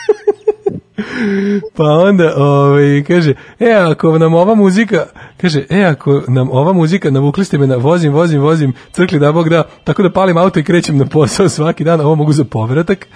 Pa 1.76 1.84
onda, 1.84 2.34
ovaj, 2.38 3.04
kaže, 3.08 3.34
e, 3.60 3.72
ako 3.72 4.18
nam 4.18 4.34
ova 4.34 4.56
muzika, 4.56 5.06
kaže, 5.38 5.66
e, 5.70 5.84
ako 5.84 6.22
nam 6.28 6.50
ova 6.52 6.74
muzika, 6.74 7.12
navukli 7.12 7.46
ste 7.46 7.58
me 7.58 7.68
na 7.68 7.76
vozim, 7.76 8.14
vozim, 8.14 8.42
vozim, 8.42 8.74
crkli 8.92 9.20
da 9.20 9.32
Bog 9.32 9.50
da, 9.50 9.64
tako 9.84 10.04
da 10.04 10.12
palim 10.12 10.38
auto 10.38 10.60
i 10.60 10.64
krećem 10.64 10.98
na 10.98 11.06
posao 11.06 11.50
svaki 11.50 11.84
dan, 11.84 12.02
ovo 12.02 12.16
mogu 12.16 12.34
za 12.34 12.44
povratak. 12.44 13.08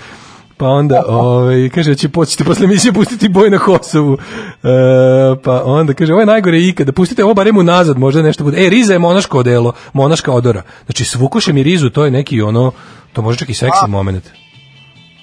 Pa 0.57 0.67
onda, 0.67 1.03
ovaj, 1.07 1.69
kaže, 1.69 1.91
da 1.91 1.95
će 1.95 2.09
početi 2.09 2.43
posle 2.43 2.65
emisije 2.65 2.93
pustiti 2.93 3.29
boj 3.29 3.49
na 3.49 3.57
Kosovu. 3.57 4.13
E, 4.13 4.67
pa 5.43 5.63
onda, 5.65 5.93
kaže, 5.93 6.13
ovo 6.13 6.21
je 6.21 6.25
najgore 6.25 6.61
ikada, 6.61 6.91
pustite 6.91 7.23
ovo 7.23 7.33
barem 7.33 7.57
unazad, 7.57 7.97
možda 7.97 8.21
nešto 8.21 8.43
bude. 8.43 8.65
E, 8.65 8.69
Riza 8.69 8.93
je 8.93 8.99
monaško 8.99 9.39
odelo, 9.39 9.73
monaška 9.93 10.31
odora. 10.31 10.61
Znači, 10.85 11.05
svukuše 11.05 11.53
mi 11.53 11.63
Rizu, 11.63 11.89
to 11.89 12.05
je 12.05 12.11
neki 12.11 12.41
ono, 12.41 12.71
to 13.13 13.21
može 13.21 13.39
čak 13.39 13.49
i 13.49 13.53
seksi 13.53 13.87
moment. 13.87 14.23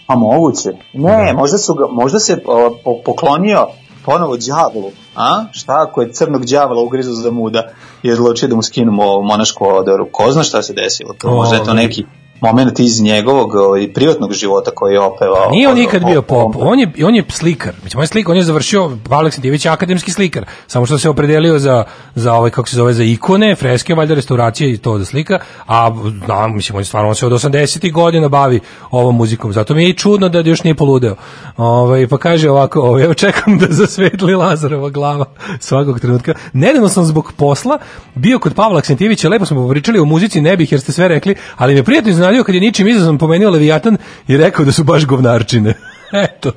Pa 0.08 0.14
moguće. 0.16 0.68
Ne, 0.92 1.32
možda, 1.36 1.58
su 1.58 1.74
ga, 1.74 1.86
možda 1.90 2.18
se 2.18 2.42
o, 2.46 2.76
po, 2.84 2.94
poklonio 3.04 3.66
ponovo 4.04 4.36
đavolu. 4.36 4.90
A? 5.16 5.44
Šta 5.52 5.84
ako 5.88 6.02
je 6.02 6.12
crnog 6.12 6.44
đavola 6.44 6.82
ugrizu 6.82 7.12
za 7.12 7.30
muda 7.30 7.62
i 8.02 8.12
odlučio 8.12 8.48
da 8.48 8.56
mu 8.56 8.62
skinu 8.62 8.92
mo- 8.92 9.22
monašku 9.28 9.64
odoru? 9.64 10.08
Ko 10.12 10.32
zna 10.32 10.42
šta 10.42 10.62
se 10.62 10.72
desilo? 10.72 11.14
To 11.18 11.30
možda 11.30 11.56
je 11.56 11.64
to 11.64 11.70
Ovaj. 11.70 11.82
neki 11.82 12.04
moment 12.40 12.80
iz 12.80 13.00
njegovog 13.00 13.54
ovaj, 13.54 13.92
privatnog 13.92 14.32
života 14.32 14.70
koji 14.70 14.92
je 14.92 15.00
opevao. 15.00 15.50
Nije 15.50 15.68
on 15.68 15.74
nikad 15.74 16.04
bio 16.04 16.22
pop, 16.22 16.56
on 16.58 16.80
je, 16.80 16.92
on 17.04 17.14
je 17.14 17.24
slikar. 17.28 17.72
Mislim, 17.84 17.98
on 17.98 18.02
je 18.02 18.06
slikar, 18.06 18.30
on 18.30 18.36
je 18.36 18.42
završio, 18.42 18.90
Pavle 19.08 19.22
Aleksandrović 19.22 19.64
je 19.64 19.70
akademski 19.70 20.12
slikar, 20.12 20.44
samo 20.66 20.86
što 20.86 20.98
se 20.98 21.08
opredelio 21.08 21.58
za, 21.58 21.84
za 22.14 22.34
ovaj, 22.34 22.50
kako 22.50 22.68
se 22.68 22.76
zove, 22.76 22.92
za 22.92 23.04
ikone, 23.04 23.54
freske, 23.54 23.94
valjda 23.94 24.14
restauracije 24.14 24.72
i 24.72 24.78
to 24.78 24.98
da 24.98 25.04
slika, 25.04 25.38
a 25.66 25.90
da, 26.26 26.46
mislim, 26.48 26.76
on 26.76 26.80
je 26.80 26.84
stvarno, 26.84 27.08
on 27.08 27.14
se 27.14 27.26
od 27.26 27.32
80. 27.32 27.92
godina 27.92 28.28
bavi 28.28 28.60
ovom 28.90 29.16
muzikom, 29.16 29.52
zato 29.52 29.74
mi 29.74 29.82
je 29.82 29.88
i 29.88 29.94
čudno 29.94 30.28
da 30.28 30.40
još 30.40 30.64
nije 30.64 30.74
poludeo. 30.74 31.16
Ovaj, 31.56 32.06
pa 32.08 32.18
kaže 32.18 32.50
ovako, 32.50 32.80
ovaj, 32.80 33.04
evo 33.04 33.14
čekam 33.14 33.58
da 33.58 33.66
zasvetli 33.70 34.34
Lazarova 34.34 34.90
glava 34.90 35.24
svakog 35.60 36.00
trenutka. 36.00 36.34
Nedavno 36.52 36.88
sam 36.88 37.04
zbog 37.04 37.32
posla 37.36 37.78
bio 38.14 38.38
kod 38.38 38.54
Pavla 38.54 38.78
Aksentijevića, 38.78 39.28
lepo 39.28 39.46
smo 39.46 39.62
popričali 39.62 39.98
o 39.98 40.04
muzici, 40.04 40.40
ne 40.40 40.56
bih 40.56 40.72
jer 40.72 40.80
ste 40.80 40.92
sve 40.92 41.08
rekli, 41.08 41.34
ali 41.56 41.74
me 41.74 41.82
prijatno 41.82 42.12
iznenadio 42.30 42.44
kad 42.44 42.54
je 42.54 42.60
ničim 42.60 42.88
izazvan 42.88 43.18
pomenuo 43.18 43.50
Leviatan 43.50 43.96
i 44.28 44.36
rekao 44.36 44.64
da 44.64 44.72
su 44.72 44.84
baš 44.84 45.06
govnarčine. 45.06 45.74
Eto. 46.24 46.52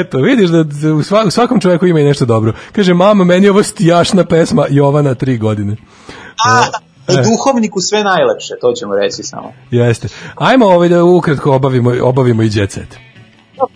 Eto, 0.00 0.18
vidiš 0.18 0.50
da 0.50 0.62
da 0.62 0.94
u 0.94 1.02
sva- 1.02 1.26
u 1.26 1.30
svakom 1.30 1.60
čovjeku 1.60 1.86
ima 1.86 2.00
i 2.00 2.04
nešto 2.04 2.24
dobro. 2.24 2.52
Kaže, 2.72 2.94
mama, 2.94 3.24
meni 3.24 3.46
je 3.46 3.50
ovo 3.50 3.62
stijašna 3.62 4.24
pesma 4.24 4.66
Jovana 4.70 5.14
tri 5.14 5.38
godine. 5.38 5.76
A, 6.46 6.62
E. 7.08 7.12
o 7.12 7.22
duhovniku 7.24 7.80
sve 7.80 8.04
najlepše, 8.04 8.54
to 8.60 8.72
ćemo 8.72 8.94
reći 8.96 9.22
samo. 9.22 9.52
Jeste. 9.70 10.08
Ajmo 10.34 10.66
ovaj 10.66 10.88
da 10.88 11.04
ukratko 11.04 11.52
obavimo, 11.52 11.92
obavimo 12.02 12.42
i 12.42 12.50
jet 12.52 12.72
set. 12.72 12.96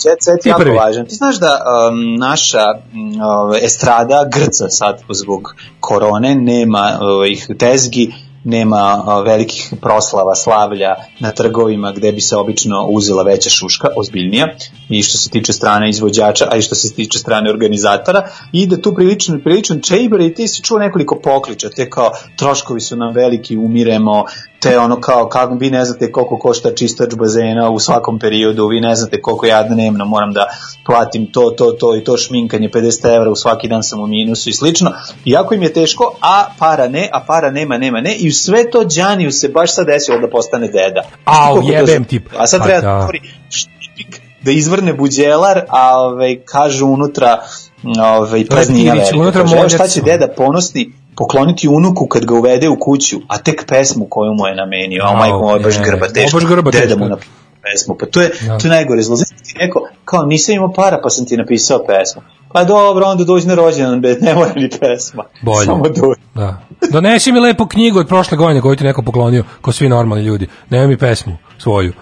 Jet 0.05 0.19
set 0.21 0.47
je 0.47 0.51
jako 0.51 0.61
prvi. 0.61 0.77
važan. 0.77 1.07
Ti 1.07 1.15
znaš 1.15 1.37
da 1.37 1.59
um, 1.91 2.17
naša 2.17 2.65
um, 2.65 3.21
estrada 3.63 4.31
grca 4.33 4.69
sad 4.71 5.01
zbog 5.11 5.43
korone, 5.81 6.35
nema 6.35 6.99
ovih 7.01 7.47
tezgi, 7.59 8.13
nema 8.45 9.05
velikih 9.27 9.73
proslava, 9.81 10.35
slavlja 10.35 10.95
na 11.21 11.31
trgovima 11.31 11.93
gde 11.93 12.13
bi 12.13 12.21
se 12.21 12.37
obično 12.37 12.87
uzela 12.87 13.23
veća 13.23 13.51
šuška, 13.51 13.89
ozbiljnija, 13.97 14.47
i 14.89 15.03
što 15.03 15.19
se 15.19 15.31
tiče 15.31 15.53
strane 15.53 15.89
izvođača, 15.89 16.49
a 16.51 16.57
i 16.57 16.63
što 16.63 16.75
se 16.75 16.95
tiče 16.95 17.19
strane 17.19 17.51
organizatora, 17.51 18.29
i 18.53 18.67
da 18.67 18.81
tu 18.81 18.95
prilično, 18.95 19.39
priličan 19.45 19.81
čejber 19.81 20.21
i 20.21 20.35
ti 20.35 20.49
si 20.49 20.63
čuo 20.63 20.79
nekoliko 20.79 21.21
pokliča, 21.21 21.71
te 21.71 21.91
kao 21.91 22.11
troškovi 22.37 22.81
su 22.81 22.97
nam 22.97 23.15
veliki, 23.15 23.57
umiremo, 23.57 24.25
te 24.65 24.79
ono 24.79 25.01
kao, 25.01 25.29
kako 25.29 25.55
vi 25.55 25.71
ne 25.71 25.85
znate 25.85 26.13
koliko 26.13 26.39
košta 26.39 26.75
čistač 26.75 27.15
bazena 27.15 27.71
u 27.71 27.79
svakom 27.79 28.19
periodu, 28.19 28.67
vi 28.67 28.81
ne 28.81 28.95
znate 28.95 29.23
koliko 29.23 29.47
ja 29.47 29.63
dnevno 29.63 30.05
moram 30.05 30.33
da 30.33 30.47
platim 30.87 31.27
to, 31.33 31.51
to, 31.51 31.73
to 31.73 31.97
i 31.97 32.05
to 32.05 32.17
šminkanje 32.17 32.69
50 32.69 33.17
evra 33.17 33.31
u 33.31 33.37
svaki 33.37 33.69
dan 33.69 33.83
sam 33.83 34.01
u 34.01 34.07
minusu 34.07 34.51
i 34.51 34.53
slično. 34.53 34.93
Iako 35.25 35.55
im 35.55 35.63
je 35.63 35.73
teško, 35.73 36.17
a 36.21 36.47
para 36.59 36.89
ne, 36.89 37.09
a 37.13 37.21
para 37.27 37.51
nema, 37.51 37.79
nema 37.79 38.01
ne, 38.01 38.15
i 38.15 38.33
sve 38.33 38.71
to 38.71 38.85
Đaniju 38.85 39.33
se 39.33 39.49
baš 39.49 39.75
sad 39.75 39.87
desilo 39.87 40.19
da 40.19 40.31
postane 40.31 40.67
deda. 40.67 41.03
Au, 41.25 41.61
to 41.61 41.73
jebem 41.73 42.05
ti. 42.05 42.21
A 42.39 42.47
sad 42.47 42.61
Pa 42.61 42.67
treba 42.67 42.81
da. 42.81 42.89
da 42.89 43.19
štipik, 43.51 44.21
da 44.43 44.51
izvrne 44.51 44.93
buđelar, 44.93 45.61
a 45.69 45.99
ovaj, 45.99 46.41
kažu 46.45 46.87
unutra 46.87 47.39
praznina 48.49 48.95
Leptirić, 48.95 49.21
velika. 49.21 49.43
unutra 49.43 49.69
šta 49.69 49.89
će 49.89 50.01
deda 50.01 50.29
ponosni 50.37 50.93
pokloniti 51.17 51.69
unuku 51.69 52.07
kad 52.07 52.25
ga 52.25 52.35
uvede 52.35 52.69
u 52.69 52.77
kuću, 52.81 53.17
a 53.29 53.39
tek 53.39 53.65
pesmu 53.69 54.07
koju 54.11 54.35
mu 54.35 54.47
je 54.47 54.55
namenio, 54.55 55.03
a 55.05 55.17
majko, 55.17 55.37
ovo 55.37 55.55
je 55.55 55.61
baš 55.61 55.75
grba 55.79 56.05
Ovo 56.07 56.15
teško, 56.15 56.37
baš 56.37 56.47
grba 56.49 56.71
deda 56.71 56.85
teško. 56.85 56.99
mu 56.99 57.09
napisao 57.09 57.33
pesmu, 57.63 57.97
pa 58.01 58.07
to 58.07 58.21
je, 58.21 58.31
Da. 58.47 58.59
to 58.59 58.67
je 58.67 58.71
najgore 58.71 59.03
zlo. 59.03 59.17
Znači 59.17 59.35
ti 59.45 59.55
neko, 59.59 59.89
kao 60.05 60.23
nisam 60.23 60.55
imao 60.55 60.73
para 60.73 61.01
pa 61.03 61.11
sam 61.11 61.27
ti 61.27 61.37
napisao 61.37 61.79
pesmu. 61.79 62.23
Pa 62.53 62.65
dobro, 62.65 63.07
onda 63.07 63.25
dođi 63.25 63.47
na 63.49 63.55
rođendan, 63.55 64.01
be, 64.01 64.17
ne 64.21 64.35
mora 64.35 64.53
ni 64.57 64.71
pesma. 64.71 65.25
Bolje. 65.43 65.65
Samo 65.65 65.85
dođi. 65.85 66.21
Da. 66.35 66.61
Donesi 66.91 67.33
mi 67.33 67.41
lepu 67.41 67.67
knjigu 67.67 67.99
od 67.99 68.09
prošle 68.09 68.37
godine 68.37 68.61
koju 68.61 68.77
ti 68.77 68.85
neko 68.85 69.03
poklonio, 69.03 69.45
ko 69.61 69.73
svi 69.73 69.89
normalni 69.89 70.25
ljudi. 70.25 70.49
Nema 70.71 70.87
mi 70.87 70.97
pesmu 70.99 71.37
svoju. 71.59 71.93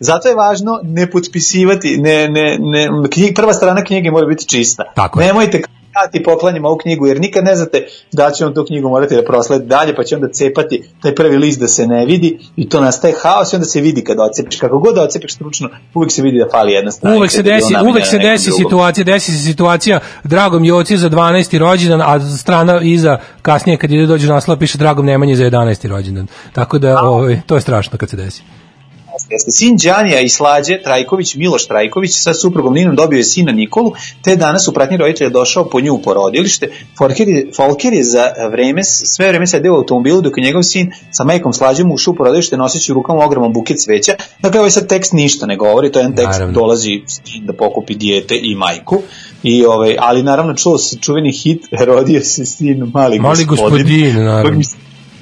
Zato 0.00 0.28
je 0.28 0.34
važno 0.34 0.80
ne 0.82 1.10
potpisivati, 1.10 1.96
ne, 1.98 2.28
ne, 2.28 2.58
ne, 2.60 2.88
knjig, 3.10 3.34
prva 3.34 3.52
strana 3.52 3.84
knjige 3.84 4.10
mora 4.10 4.26
biti 4.26 4.48
čista. 4.48 4.84
Tako 4.94 5.20
je. 5.20 5.26
Nemojte 5.26 5.62
kao 5.62 5.72
ja 5.96 6.10
ti 6.10 6.22
poklanjam 6.22 6.64
ovu 6.64 6.76
knjigu, 6.76 7.06
jer 7.06 7.20
nikad 7.20 7.44
ne 7.44 7.56
znate 7.56 7.86
da 8.12 8.30
će 8.30 8.46
on 8.46 8.54
tu 8.54 8.64
knjigu 8.64 8.88
morati 8.88 9.14
da 9.14 9.24
prosledi 9.24 9.66
dalje, 9.66 9.94
pa 9.96 10.04
će 10.04 10.14
onda 10.14 10.28
cepati 10.28 10.82
taj 11.02 11.14
prvi 11.14 11.36
list 11.36 11.60
da 11.60 11.68
se 11.68 11.86
ne 11.86 12.06
vidi 12.06 12.38
i 12.56 12.68
to 12.68 12.80
nastaje 12.80 13.14
haos 13.22 13.52
i 13.52 13.56
onda 13.56 13.66
se 13.66 13.80
vidi 13.80 14.04
kada 14.04 14.22
ocepiš. 14.22 14.60
Kako 14.60 14.78
god 14.78 14.94
da 14.94 15.02
ocepiš 15.02 15.34
stručno, 15.34 15.68
uvijek 15.94 16.12
se 16.12 16.22
vidi 16.22 16.38
da 16.38 16.48
fali 16.50 16.72
jedna 16.72 16.90
strana. 16.90 17.16
Uvek 17.16 17.30
se 17.30 17.42
desi, 17.42 17.74
uvek 17.90 18.06
se 18.06 18.18
desi 18.18 18.50
situacija, 18.50 19.04
desi 19.04 19.32
se 19.32 19.44
situacija 19.44 20.00
dragom 20.24 20.64
Joci 20.64 20.96
za 20.96 21.10
12. 21.10 21.58
rođendan, 21.58 22.00
a 22.00 22.36
strana 22.36 22.80
iza 22.82 23.18
kasnije 23.42 23.76
kad 23.76 23.90
ide 23.90 24.06
dođe 24.06 24.28
naslov 24.28 24.58
piše 24.58 24.78
dragom 24.78 25.06
Nemanji 25.06 25.36
za 25.36 25.44
11. 25.44 25.88
rođendan. 25.88 26.26
Tako 26.52 26.78
da 26.78 27.02
ovaj 27.02 27.40
to 27.46 27.54
je 27.54 27.60
strašno 27.60 27.98
kad 27.98 28.10
se 28.10 28.16
desi. 28.16 28.42
Jeste. 29.30 29.50
Sin 29.50 29.76
Đanija 29.76 30.20
i 30.20 30.28
Slađe 30.28 30.82
Trajković, 30.82 31.34
Miloš 31.34 31.66
Trajković, 31.66 32.10
sa 32.14 32.34
suprugom 32.34 32.74
Ninom 32.74 32.96
dobio 32.96 33.16
je 33.16 33.24
sina 33.24 33.52
Nikolu, 33.52 33.92
te 34.22 34.36
danas 34.36 34.68
u 34.68 34.72
pratnji 34.72 34.96
roditelja 34.96 35.30
došao 35.30 35.64
po 35.64 35.80
nju 35.80 35.94
u 35.94 36.02
porodilište. 36.02 36.70
Folker 36.98 37.28
je, 37.28 37.50
Folker 37.56 37.92
je 37.92 38.04
za 38.04 38.26
vreme, 38.50 38.84
sve 38.84 39.28
vreme 39.28 39.46
sedeo 39.46 39.72
u 39.74 39.76
automobilu 39.76 40.20
dok 40.20 40.38
je 40.38 40.44
njegov 40.44 40.62
sin 40.62 40.92
sa 41.10 41.24
majkom 41.24 41.52
Slađem 41.52 41.92
ušao 41.92 42.12
u 42.12 42.14
porodilište 42.14 42.56
noseći 42.56 42.92
u 42.92 42.94
rukama 42.94 43.24
ogroman 43.24 43.52
buket 43.52 43.78
cveća. 43.78 44.12
Dakle, 44.42 44.60
ovaj 44.60 44.70
sad 44.70 44.86
tekst 44.88 45.12
ništa 45.12 45.46
ne 45.46 45.56
govori, 45.56 45.92
to 45.92 45.98
je 45.98 46.02
jedan 46.02 46.16
tekst 46.16 46.32
Naravno. 46.32 46.54
dolazi 46.54 47.00
da 47.40 47.52
pokupi 47.52 47.94
dijete 47.94 48.38
i 48.42 48.54
majku. 48.54 49.02
I 49.42 49.64
ovaj, 49.64 49.96
ali 49.98 50.22
naravno 50.22 50.54
čuo 50.54 50.78
se 50.78 50.96
čuveni 51.00 51.32
hit 51.32 51.66
rodio 51.86 52.20
se 52.20 52.46
sin 52.46 52.90
mali, 52.94 53.18
Mali 53.18 53.44
gospodin, 53.44 54.14
naravno. 54.24 54.60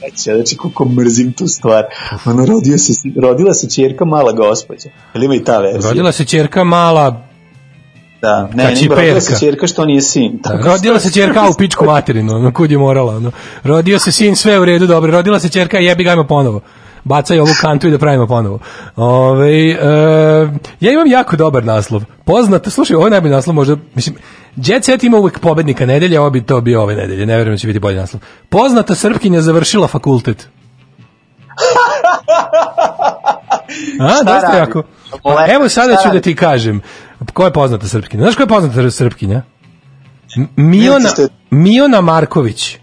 Se 0.01 0.17
seća, 0.17 0.35
znači 0.35 0.57
koliko 0.57 0.85
mrzim 0.85 1.33
tu 1.33 1.47
stvar. 1.47 1.85
Ono, 2.25 2.47
rodio 2.47 2.79
se, 2.79 2.93
rodila 3.23 3.55
se 3.55 3.71
čerka 3.71 4.05
mala 4.05 4.33
gospođa. 4.33 4.89
Jel 5.15 5.25
ima 5.25 5.35
i 5.35 5.45
ta 5.45 5.59
verzija? 5.59 5.89
Rodila 5.91 6.13
se 6.13 6.25
ćerka 6.25 6.65
mala 6.65 7.31
Da, 8.23 8.49
ne, 8.55 8.65
Kad 8.65 8.83
ne, 8.83 8.89
rodila 8.89 9.21
se 9.21 9.41
čerka 9.41 9.67
što 9.67 9.85
nije 9.85 10.01
sin. 10.01 10.39
Tako 10.43 10.65
Rodila 10.65 11.01
se 11.01 11.11
ćerka 11.11 11.49
u 11.49 11.55
pičku 11.59 11.85
materinu, 11.85 12.35
ono 12.35 12.53
kud 12.53 12.71
je 12.71 12.79
morala, 12.79 13.17
ono. 13.17 13.31
Rodio 13.65 13.99
se 13.99 14.13
sin, 14.13 14.37
sve 14.37 14.59
u 14.59 14.65
redu, 14.65 14.87
dobro. 14.87 15.13
Rodila 15.13 15.41
se 15.41 15.49
ćerka, 15.49 15.79
jebi 15.79 16.05
ga, 16.05 16.11
ajmo 16.11 16.27
ponovo. 16.27 16.61
Bacaj 17.05 17.39
ovu 17.39 17.51
kantu 17.61 17.89
i 17.89 17.91
da 17.91 17.99
pravimo 17.99 18.27
ponovo. 18.27 18.59
Ove, 18.97 19.69
ja 20.81 20.93
imam 20.93 21.07
jako 21.07 21.37
dobar 21.37 21.65
naslov. 21.65 22.03
Poznato, 22.25 22.71
slušaj, 22.71 22.97
ovo 22.97 23.07
je 23.07 23.11
najbolji 23.11 23.33
naslov 23.33 23.55
možda, 23.55 23.77
mislim, 23.95 24.17
Jet 24.57 24.85
Set 24.85 25.05
ima 25.05 25.19
uvek 25.19 25.39
pobednika 25.39 25.87
nedelje, 25.87 26.21
ovo 26.21 26.31
bi 26.31 26.43
to 26.43 26.61
bio 26.61 26.83
ove 26.83 26.95
nedelje, 26.95 27.27
ne 27.27 27.37
verujem 27.37 27.55
da 27.55 27.59
će 27.59 27.67
biti 27.67 27.79
bolji 27.79 27.97
naslov. 27.97 28.23
Poznata 28.49 28.95
Srpkinja 28.95 29.41
završila 29.41 29.89
fakultet. 29.89 30.49
A, 34.01 34.23
dosta 34.25 34.57
jako. 34.57 34.83
Evo 35.49 35.69
sada 35.69 35.97
ću 36.03 36.09
da 36.13 36.21
ti 36.21 36.37
kažem. 36.37 36.81
Ko 37.33 37.45
je 37.45 37.53
poznata 37.53 37.89
Srpkinja? 37.89 38.23
Znaš 38.23 38.37
ko 38.37 38.43
je 38.43 38.47
poznata 38.47 38.91
Srpkinja? 38.91 39.43
Miona, 40.57 41.09
Miona 41.51 42.01
Marković. 42.01 42.79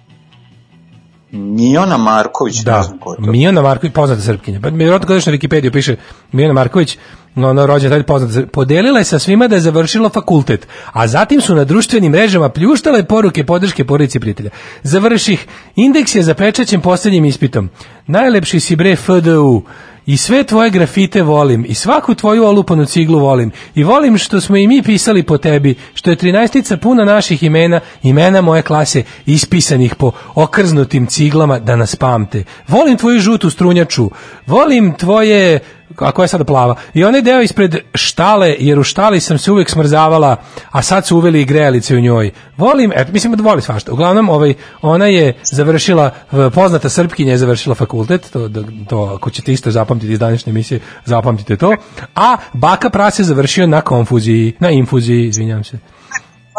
Miona 1.37 1.97
Marković, 1.97 2.57
ne 2.57 2.63
Da, 2.63 2.83
znam 2.83 2.97
ko 2.99 3.13
je 3.13 3.25
to. 3.25 3.31
Miona 3.31 3.61
Marković, 3.61 3.93
poznata 3.93 4.21
Srpkinja. 4.21 4.59
Pa 4.61 4.69
vjerojatno 4.69 5.07
kada 5.07 5.19
na 5.25 5.37
Wikipediju 5.37 5.71
piše 5.71 5.95
Miona 6.31 6.53
Marković, 6.53 6.97
no, 7.35 7.53
no 7.53 7.65
rođena 7.65 7.95
tada 7.95 8.03
poznata 8.03 8.47
Podelila 8.47 8.99
je 8.99 9.05
sa 9.05 9.19
svima 9.19 9.47
da 9.47 9.55
je 9.55 9.61
završila 9.61 10.09
fakultet, 10.09 10.67
a 10.91 11.07
zatim 11.07 11.41
su 11.41 11.55
na 11.55 11.63
društvenim 11.63 12.11
mrežama 12.11 12.49
pljuštale 12.49 13.03
poruke 13.03 13.43
podrške 13.43 13.85
porodici 13.85 14.19
prijatelja. 14.19 14.49
Završih, 14.83 15.47
indeks 15.75 16.15
je 16.15 16.23
zapečaćen 16.23 16.81
posljednjim 16.81 17.25
ispitom. 17.25 17.69
Najlepši 18.07 18.59
si 18.59 18.75
bre 18.75 18.95
FDU. 18.95 19.63
I 20.07 20.17
sve 20.17 20.43
tvoje 20.43 20.69
grafite 20.69 21.21
volim, 21.21 21.65
i 21.67 21.73
svaku 21.73 22.15
tvoju 22.15 22.43
olupanu 22.43 22.85
ciglu 22.85 23.19
volim, 23.19 23.51
i 23.75 23.83
volim 23.83 24.17
što 24.17 24.41
smo 24.41 24.57
i 24.57 24.67
mi 24.67 24.81
pisali 24.81 25.23
po 25.23 25.37
tebi, 25.37 25.75
što 25.93 26.09
je 26.09 26.15
trinaestica 26.15 26.77
puna 26.77 27.05
naših 27.05 27.43
imena, 27.43 27.79
imena 28.03 28.41
moje 28.41 28.61
klase, 28.61 29.03
ispisanih 29.25 29.95
po 29.95 30.11
okrznutim 30.35 31.07
ciglama 31.07 31.59
da 31.59 31.75
nas 31.75 31.95
pamte. 31.95 32.43
Volim 32.67 32.97
tvoju 32.97 33.19
žutu 33.19 33.49
strunjaču, 33.49 34.09
volim 34.45 34.93
tvoje, 34.93 35.59
a 35.95 36.11
koja 36.11 36.23
je 36.23 36.27
sada 36.27 36.43
plava, 36.43 36.75
i 36.93 37.03
onaj 37.03 37.21
deo 37.21 37.41
ispred 37.41 37.75
štale, 37.93 38.55
jer 38.59 38.79
u 38.79 38.83
štali 38.83 39.19
sam 39.19 39.37
se 39.37 39.51
uvek 39.51 39.69
smrzavala, 39.69 40.35
a 40.71 40.81
sad 40.81 41.07
su 41.07 41.17
uveli 41.17 41.41
i 41.41 41.45
grejalice 41.45 41.95
u 41.95 41.99
njoj. 41.99 42.31
Volim, 42.57 42.91
eto, 42.95 43.11
mislim 43.11 43.33
da 43.33 43.43
voli 43.43 43.61
svašta. 43.61 43.93
Uglavnom, 43.93 44.29
ovaj, 44.29 44.53
ona 44.81 45.05
je 45.05 45.33
završila, 45.43 46.11
poznata 46.53 46.89
Srpkinja 46.89 47.31
je 47.31 47.37
završila 47.37 47.75
fakultet, 47.75 48.29
to, 48.33 48.47
da- 48.47 48.63
to 48.89 49.13
ako 49.15 49.29
ćete 49.29 49.53
isto 49.53 49.71
zapamtiti 49.71 50.13
iz 50.13 50.19
današnje 50.19 50.49
emisije, 50.49 50.79
zapamtite 51.05 51.57
to, 51.57 51.75
a 52.15 52.37
Baka 52.53 52.89
Pras 52.89 53.19
je 53.19 53.25
završio 53.25 53.67
na 53.67 53.81
konfuziji, 53.81 54.53
na 54.59 54.69
infuziji, 54.69 55.27
izvinjam 55.27 55.63
se. 55.63 55.77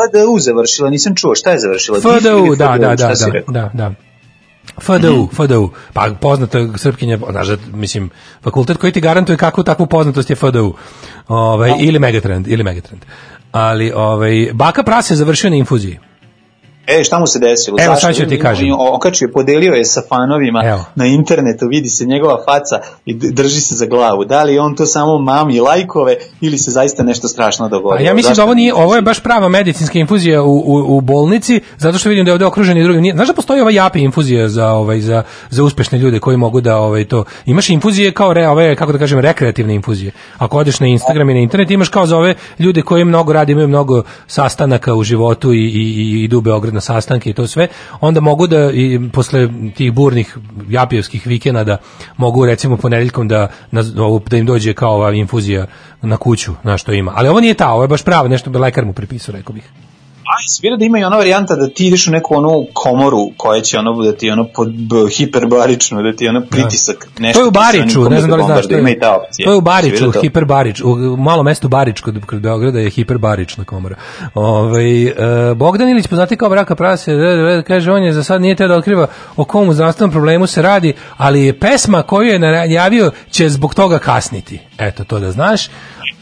FDU 0.08 0.38
završila, 0.38 0.90
nisam 0.90 1.14
čuo, 1.14 1.34
šta 1.34 1.50
je 1.50 1.58
završila? 1.58 2.00
FDU, 2.00 2.56
da, 2.56 2.76
da, 2.78 2.94
da, 2.96 3.16
si 3.16 3.24
da, 3.24 3.32
rekao? 3.32 3.52
da, 3.54 3.70
da. 3.74 4.07
FDU, 4.80 5.28
FDU. 5.32 5.70
Pa 5.92 6.08
poznata 6.20 6.58
srpkinja, 6.76 7.18
znaš, 7.30 7.48
da, 7.48 7.56
mislim, 7.72 8.10
fakultet 8.42 8.76
koji 8.76 8.92
ti 8.92 9.00
garantuje 9.00 9.36
kakvu 9.36 9.64
takvu 9.64 9.86
poznatost 9.86 10.30
je 10.30 10.36
FDU. 10.36 10.74
Ovaj, 11.28 11.72
ili 11.80 11.98
Megatrend, 11.98 12.48
ili 12.48 12.64
Megatrend. 12.64 13.04
Ali, 13.52 13.92
ovaj, 13.92 14.50
Baka 14.52 14.82
Pras 14.82 15.10
je 15.10 15.16
završio 15.16 15.50
na 15.50 15.56
infuziji. 15.56 15.98
E, 16.88 17.04
šta 17.04 17.18
mu 17.18 17.26
se 17.26 17.38
desilo? 17.38 17.76
Evo, 17.80 17.94
Zašto? 17.94 18.06
sad 18.06 18.16
ću 18.16 18.28
ti 18.28 18.38
kažem. 18.38 18.72
On, 18.72 18.94
okačio 18.94 19.26
je, 19.26 19.32
podelio 19.32 19.72
je 19.72 19.84
sa 19.84 20.00
fanovima 20.08 20.62
Evo. 20.64 20.84
na 20.94 21.06
internetu, 21.06 21.66
vidi 21.70 21.88
se 21.88 22.04
njegova 22.04 22.36
faca 22.44 22.76
i 23.06 23.14
drži 23.14 23.60
se 23.60 23.74
za 23.74 23.86
glavu. 23.86 24.24
Da 24.24 24.42
li 24.42 24.58
on 24.58 24.76
to 24.76 24.86
samo 24.86 25.18
mami 25.18 25.60
lajkove 25.60 26.16
ili 26.40 26.58
se 26.58 26.70
zaista 26.70 27.02
nešto 27.02 27.28
strašno 27.28 27.68
dogodilo? 27.68 28.00
A 28.00 28.08
ja 28.08 28.14
mislim 28.14 28.30
Zašto 28.30 28.40
da 28.40 28.44
ovo 28.44 28.54
nije, 28.54 28.74
ovo 28.74 28.94
je 28.96 29.02
baš 29.02 29.20
prava 29.20 29.48
medicinska 29.48 29.98
infuzija 29.98 30.42
u, 30.42 30.56
u, 30.58 30.96
u 30.96 31.00
bolnici, 31.00 31.60
zato 31.78 31.98
što 31.98 32.08
vidim 32.08 32.24
da 32.24 32.30
je 32.30 32.32
ovde 32.32 32.44
okružen 32.44 32.78
i 32.78 32.82
drugim. 32.82 33.02
Nije- 33.02 33.14
Znaš 33.14 33.28
da 33.28 33.34
postoji 33.34 33.60
ova 33.60 33.70
japi 33.70 34.00
infuzija 34.00 34.48
za 34.48 34.68
ovaj 34.68 35.00
za 35.00 35.22
za 35.50 35.64
uspešne 35.64 35.98
ljude 35.98 36.18
koji 36.18 36.36
mogu 36.36 36.60
da 36.60 36.76
ovaj 36.76 37.04
to. 37.04 37.24
Imaš 37.46 37.70
infuzije 37.70 38.12
kao 38.12 38.32
re, 38.32 38.48
ove 38.48 38.76
kako 38.76 38.92
da 38.92 38.98
kažem 38.98 39.18
rekreativne 39.18 39.74
infuzije. 39.74 40.12
Ako 40.38 40.58
odeš 40.58 40.80
na 40.80 40.86
Instagram 40.86 41.30
i 41.30 41.34
na 41.34 41.40
internet 41.40 41.70
imaš 41.70 41.88
kao 41.88 42.06
za 42.06 42.16
ove 42.16 42.34
ljude 42.58 42.82
koji 42.82 43.04
mnogo 43.04 43.32
rade, 43.32 43.52
imaju 43.52 43.68
mnogo 43.68 44.02
sastanaka 44.26 44.94
u 44.94 45.02
životu 45.02 45.52
i, 45.52 45.56
i, 45.58 45.94
i 45.98 46.24
idu 46.24 46.38
u 46.38 46.40
Beograd 46.40 46.77
na 46.78 46.80
sastanke 46.80 47.30
i 47.30 47.32
to 47.32 47.46
sve, 47.46 47.68
onda 48.00 48.20
mogu 48.20 48.46
da 48.46 48.70
i 48.72 49.00
posle 49.12 49.48
tih 49.76 49.92
burnih 49.92 50.36
japijevskih 50.68 51.26
vikenada 51.26 51.78
mogu 52.16 52.46
recimo 52.46 52.76
ponedeljkom 52.76 53.28
da 53.28 53.48
na, 53.70 53.82
da 54.30 54.36
im 54.36 54.46
dođe 54.46 54.74
kao 54.74 54.94
ova 54.94 55.12
infuzija 55.12 55.66
na 56.02 56.16
kuću, 56.16 56.52
na 56.62 56.78
što 56.78 56.92
ima. 56.92 57.12
Ali 57.14 57.28
ovo 57.28 57.40
nije 57.40 57.54
ta, 57.54 57.72
ovo 57.72 57.82
je 57.82 57.88
baš 57.88 58.04
pravo, 58.04 58.28
nešto 58.28 58.50
bi 58.50 58.58
lekar 58.58 58.84
mu 58.84 58.92
prepisao, 58.92 59.34
rekao 59.34 59.54
bih. 59.54 59.64
A, 60.28 60.48
svira 60.48 60.76
da 60.76 60.84
ima 60.84 60.98
i 60.98 61.04
ona 61.04 61.16
varijanta 61.16 61.56
da 61.56 61.68
ti 61.68 61.86
ideš 61.86 62.06
u 62.06 62.10
neku 62.10 62.34
onu 62.34 62.66
komoru 62.72 63.30
koja 63.36 63.60
će 63.60 63.78
ono 63.78 64.02
da 64.02 64.12
ti 64.12 64.30
ono 64.30 64.44
pod, 64.54 64.68
b, 64.72 64.96
hiperbarično, 65.10 66.02
da 66.02 66.12
ti 66.12 66.28
ono 66.28 66.40
pritisak 66.50 67.08
nešto 67.18 67.38
to 67.38 67.44
je 67.44 67.48
u 67.48 67.50
Bariču, 67.50 68.08
ne 68.10 68.20
znam 68.20 68.30
da 68.30 68.36
li 68.36 68.42
znaš, 68.44 68.62
to 68.62 68.68
bombarduje. 68.68 68.80
Ima 68.80 68.90
i 68.90 68.92
je, 68.92 69.00
ta 69.00 69.16
opcija. 69.16 69.44
to 69.44 69.50
je 69.50 69.56
u 69.56 69.60
Bariču, 69.60 70.12
to? 70.12 70.20
hiperbarič, 70.20 70.80
u, 70.80 70.90
u 70.90 71.16
malom 71.16 71.44
mestu 71.44 71.68
Barič 71.68 72.00
kod, 72.00 72.26
kod 72.26 72.40
Beograda 72.40 72.78
je 72.78 72.90
hiperbarična 72.90 73.64
komora. 73.64 73.96
Ovaj 74.34 75.06
e, 75.06 75.14
Bogdan 75.54 75.88
Ilić, 75.88 76.06
poznati 76.06 76.36
kao 76.36 76.48
braka 76.48 76.74
prase, 76.74 77.12
e, 77.12 77.14
e, 77.14 77.62
kaže, 77.66 77.92
on 77.92 78.02
je 78.02 78.12
za 78.12 78.24
sad 78.24 78.40
nije 78.40 78.56
te 78.56 78.68
da 78.68 78.74
otkriva 78.74 79.06
o 79.36 79.44
kom 79.44 79.72
zdravstvenom 79.72 80.10
problemu 80.10 80.46
se 80.46 80.62
radi, 80.62 80.92
ali 81.16 81.44
je 81.44 81.58
pesma 81.58 82.02
koju 82.02 82.28
je 82.28 82.38
najavio 82.38 83.10
će 83.30 83.48
zbog 83.48 83.74
toga 83.74 83.98
kasniti. 83.98 84.60
Eto, 84.78 85.04
to 85.04 85.18
da 85.18 85.30
znaš. 85.30 85.68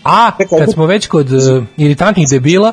A, 0.05 0.31
kad 0.59 0.73
smo 0.73 0.86
već 0.86 1.07
kod 1.07 1.33
e, 1.33 1.62
iritantnih 1.76 2.26
debila, 2.31 2.73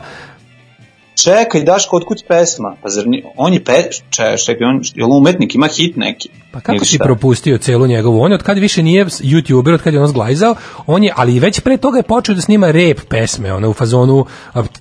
Čekaj, 1.15 1.63
Daško, 1.63 1.97
otkud 1.97 2.23
pesma? 2.27 2.75
Pa 2.81 2.89
zar 2.89 3.07
ni, 3.07 3.23
on 3.37 3.53
je 3.53 3.63
pe, 3.63 3.89
če, 4.09 4.35
čekaj, 4.45 4.67
on, 4.67 4.81
je 4.95 5.05
li 5.05 5.17
umetnik, 5.17 5.55
ima 5.55 5.67
hit 5.67 5.95
neki? 5.95 6.29
Pa 6.51 6.59
kako 6.59 6.85
si 6.85 6.97
propustio 6.97 7.57
celu 7.57 7.87
njegovu? 7.87 8.21
On 8.21 8.31
je 8.31 8.35
od 8.35 8.43
kad 8.43 8.57
više 8.57 8.83
nije 8.83 9.05
youtuber, 9.05 9.73
od 9.73 9.81
kad 9.81 9.93
je 9.93 10.01
on 10.01 10.07
zglajzao, 10.07 10.55
on 10.87 11.03
je, 11.03 11.13
ali 11.15 11.39
već 11.39 11.59
pre 11.59 11.77
toga 11.77 11.97
je 11.97 12.03
počeo 12.03 12.35
da 12.35 12.41
snima 12.41 12.71
rap 12.71 12.99
pesme, 13.09 13.53
ono 13.53 13.69
u 13.69 13.73
fazonu 13.73 14.25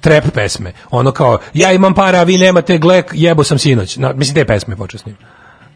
trap 0.00 0.24
pesme. 0.34 0.72
Ono 0.90 1.12
kao, 1.12 1.38
ja 1.54 1.72
imam 1.72 1.94
para, 1.94 2.18
a 2.18 2.22
vi 2.22 2.38
nemate, 2.38 2.78
gle, 2.78 3.02
jebo 3.12 3.44
sam 3.44 3.58
sinoć. 3.58 3.96
Na, 3.96 4.12
mislim, 4.12 4.34
te 4.34 4.44
pesme 4.44 4.72
je 4.72 4.76
počeo 4.76 4.98
snima. 4.98 5.18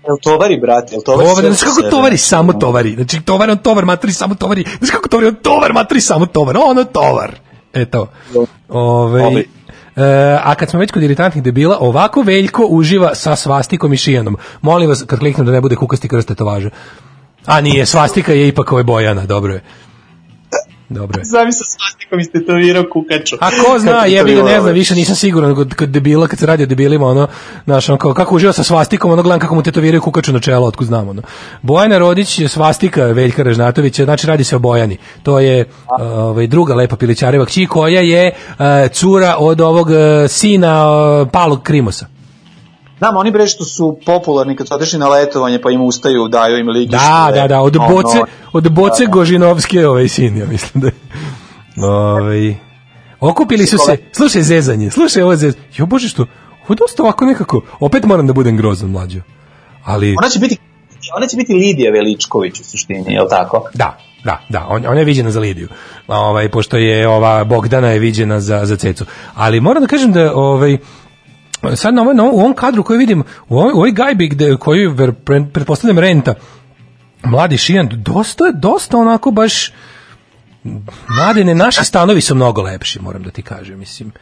Jel 0.07 0.17
tovari, 0.23 0.57
brate, 0.61 0.95
jel 0.95 1.03
tovari? 1.03 1.29
Tovar, 1.29 1.55
sa 1.55 1.67
kako 1.67 1.91
tovari, 1.91 2.17
samo 2.17 2.53
tovari. 2.53 2.95
Znači, 2.95 3.21
tovar, 3.21 3.51
on 3.51 3.59
tovar, 3.59 3.85
matri, 3.85 4.13
samo 4.13 4.35
tovari. 4.35 4.65
Znaš 4.79 4.91
kako 4.91 5.09
tovari, 5.09 5.27
on 5.27 5.35
tovar, 5.35 5.73
matri, 5.73 6.01
samo 6.01 6.27
tovar. 6.27 6.57
Ono 6.57 6.85
tovar. 6.85 7.35
Eto. 7.73 8.09
Ove, 8.69 9.23
Ovaj. 9.23 9.45
A 10.43 10.55
kad 10.55 10.71
smo 10.71 10.81
već 10.81 10.91
kod 10.91 11.03
iritantnih 11.03 11.45
debila, 11.45 11.79
ovako 11.81 12.23
Veljko 12.23 12.67
uživa 12.71 13.15
sa 13.15 13.37
svastikom 13.37 13.93
i 13.93 13.97
šijanom. 13.97 14.37
Molim 14.61 14.89
vas, 14.89 15.05
kad 15.07 15.19
kliknem 15.19 15.47
da 15.47 15.53
ne 15.53 15.61
bude 15.61 15.77
kukasti 15.77 16.09
krst 16.09 16.29
tetovaže. 16.29 16.71
A 17.47 17.61
nije, 17.61 17.87
svastika 17.87 18.33
je 18.33 18.49
ipak 18.49 18.73
ovaj 18.73 18.85
Bojana, 18.85 19.27
dobro 19.27 19.55
je. 19.55 19.63
Dobro 20.89 21.21
je. 21.21 21.25
Sa 21.25 21.65
svastikom 21.65 22.21
istetovirao 22.21 22.85
kukaču. 22.93 23.37
A 23.41 23.51
ko 23.51 23.79
zna, 23.79 24.05
jebi 24.05 24.31
ga 24.31 24.37
bilo, 24.37 24.49
ne 24.49 24.61
znam, 24.61 24.75
više 24.75 24.95
nisam 24.95 25.17
siguran 25.17 25.55
kod, 25.55 25.75
kod 25.75 25.89
debila, 25.89 26.29
kad 26.29 26.39
se 26.39 26.47
radi 26.47 26.63
o 26.63 26.67
debilima, 26.67 27.07
ono, 27.07 27.29
znaš, 27.65 27.89
on 27.89 27.99
kao, 27.99 28.15
kako 28.15 28.35
uživa 28.35 28.53
sa 28.53 28.63
svastikom, 28.63 29.11
ono, 29.11 29.23
gledam 29.23 29.41
kako 29.41 29.55
mu 29.55 29.63
tetoviraju 29.63 30.01
kukaču 30.01 30.33
na 30.33 30.41
čelo, 30.41 30.67
otkud 30.67 30.87
znam, 30.87 31.09
ono. 31.09 31.23
Bojana 31.63 31.99
Rodić 31.99 32.39
je 32.39 32.49
svastika 32.49 33.05
Veljka 33.05 33.43
Režnatovića, 33.43 34.05
znači 34.05 34.27
radi 34.27 34.45
se 34.45 34.57
o 34.57 34.59
Bojani. 34.59 34.97
To 35.23 35.41
je 35.41 35.65
ovaj, 35.99 36.47
druga 36.47 36.75
lepa 36.75 36.97
pilićareva 36.97 37.47
kći, 37.47 37.67
koja 37.67 38.01
je 38.01 38.27
eh, 38.27 38.89
cura 38.89 39.37
od 39.39 39.61
ovog 39.61 39.91
eh, 39.91 40.29
sina 40.29 40.91
uh, 40.91 41.29
Palog 41.33 41.63
Krimosa. 41.63 42.16
Znam, 42.99 43.17
oni 43.17 43.31
bre 43.31 43.47
što 43.47 43.65
su 43.65 43.99
popularni 44.07 44.57
kad 44.57 44.69
su 44.69 44.75
otišli 44.75 44.99
na 44.99 45.09
letovanje 45.09 45.61
pa 45.63 45.71
im 45.71 45.83
ustaju, 45.83 46.29
daju 46.29 46.59
im 46.59 46.69
ligište. 46.69 47.07
Da, 47.07 47.31
da, 47.35 47.49
da, 47.49 47.61
od 47.61 47.77
ono, 47.77 47.89
Boce, 47.89 48.19
od 48.53 48.73
Boce 48.73 49.05
da, 49.05 49.07
da. 49.07 49.13
Gožinovske 49.13 49.89
ovaj 49.89 50.09
sin, 50.09 50.37
ja 50.37 50.47
mislim 50.47 50.81
da 50.81 50.87
je. 50.87 50.95
Ovaj, 51.89 52.55
okupili 53.21 53.67
su 53.67 53.79
se, 53.79 53.97
slušaj 54.13 54.43
zezanje, 54.43 54.91
slušaj 54.91 55.23
ovo 55.23 55.37
zezanje. 55.37 55.65
Jo 55.77 55.87
bože 55.87 56.09
što, 56.09 56.23
ovo 56.23 56.73
je 56.75 56.77
dosta 56.77 57.03
ovako 57.03 57.25
nekako, 57.25 57.61
opet 57.81 58.05
moram 58.05 58.27
da 58.27 58.33
budem 58.33 58.57
grozan 58.57 58.91
mlađo. 58.91 59.21
Ali, 59.85 60.15
Ona 60.19 60.29
će 60.29 60.39
biti 60.39 60.57
ona 61.17 61.27
će 61.27 61.37
biti 61.37 61.55
Lidija 61.55 61.93
Veličković 61.93 62.61
u 62.61 62.65
suštini, 62.65 63.13
je 63.13 63.23
li 63.23 63.29
tako? 63.31 63.69
da, 63.75 63.99
da, 64.25 64.41
da, 64.49 64.67
on, 64.69 64.87
ona 64.87 64.99
je 64.99 65.05
viđena 65.05 65.31
za 65.31 65.41
Lidiju. 65.41 65.69
Ovaj, 66.09 66.49
pošto 66.49 66.77
je 66.77 67.09
ova 67.09 67.45
Bogdana 67.45 67.89
je 67.89 67.99
viđena 67.99 68.41
za, 68.41 68.67
za 68.67 68.77
Cecu. 68.77 69.05
Ali 69.35 69.61
moram 69.61 69.83
da 69.83 69.87
kažem 69.87 70.13
da 70.13 70.35
ovaj, 70.35 70.79
sad 71.75 71.95
na, 71.95 72.03
ovom- 72.03 72.21
u 72.21 72.41
ovom 72.41 72.55
kadru 72.55 72.83
koji 72.83 72.99
vidim, 72.99 73.25
u 73.49 73.59
ovoj, 73.59 73.73
u 73.73 73.77
ovoj 73.77 73.91
gajbi 73.93 74.29
gde, 74.29 74.57
pre- 74.57 75.53
pretpostavljam 75.53 75.99
renta, 75.99 76.35
mladi 77.25 77.59
Šijan, 77.59 77.89
dosta, 77.93 78.45
dosta 78.55 78.97
onako 78.99 79.31
baš 79.31 79.73
Mladene, 81.09 81.55
naši 81.55 81.85
stanovi 81.85 82.21
su 82.21 82.35
mnogo 82.35 82.63
lepši, 82.63 83.01
moram 83.01 83.23
da 83.23 83.31
ti 83.31 83.43
kažem, 83.43 83.79
mislim. 83.79 84.13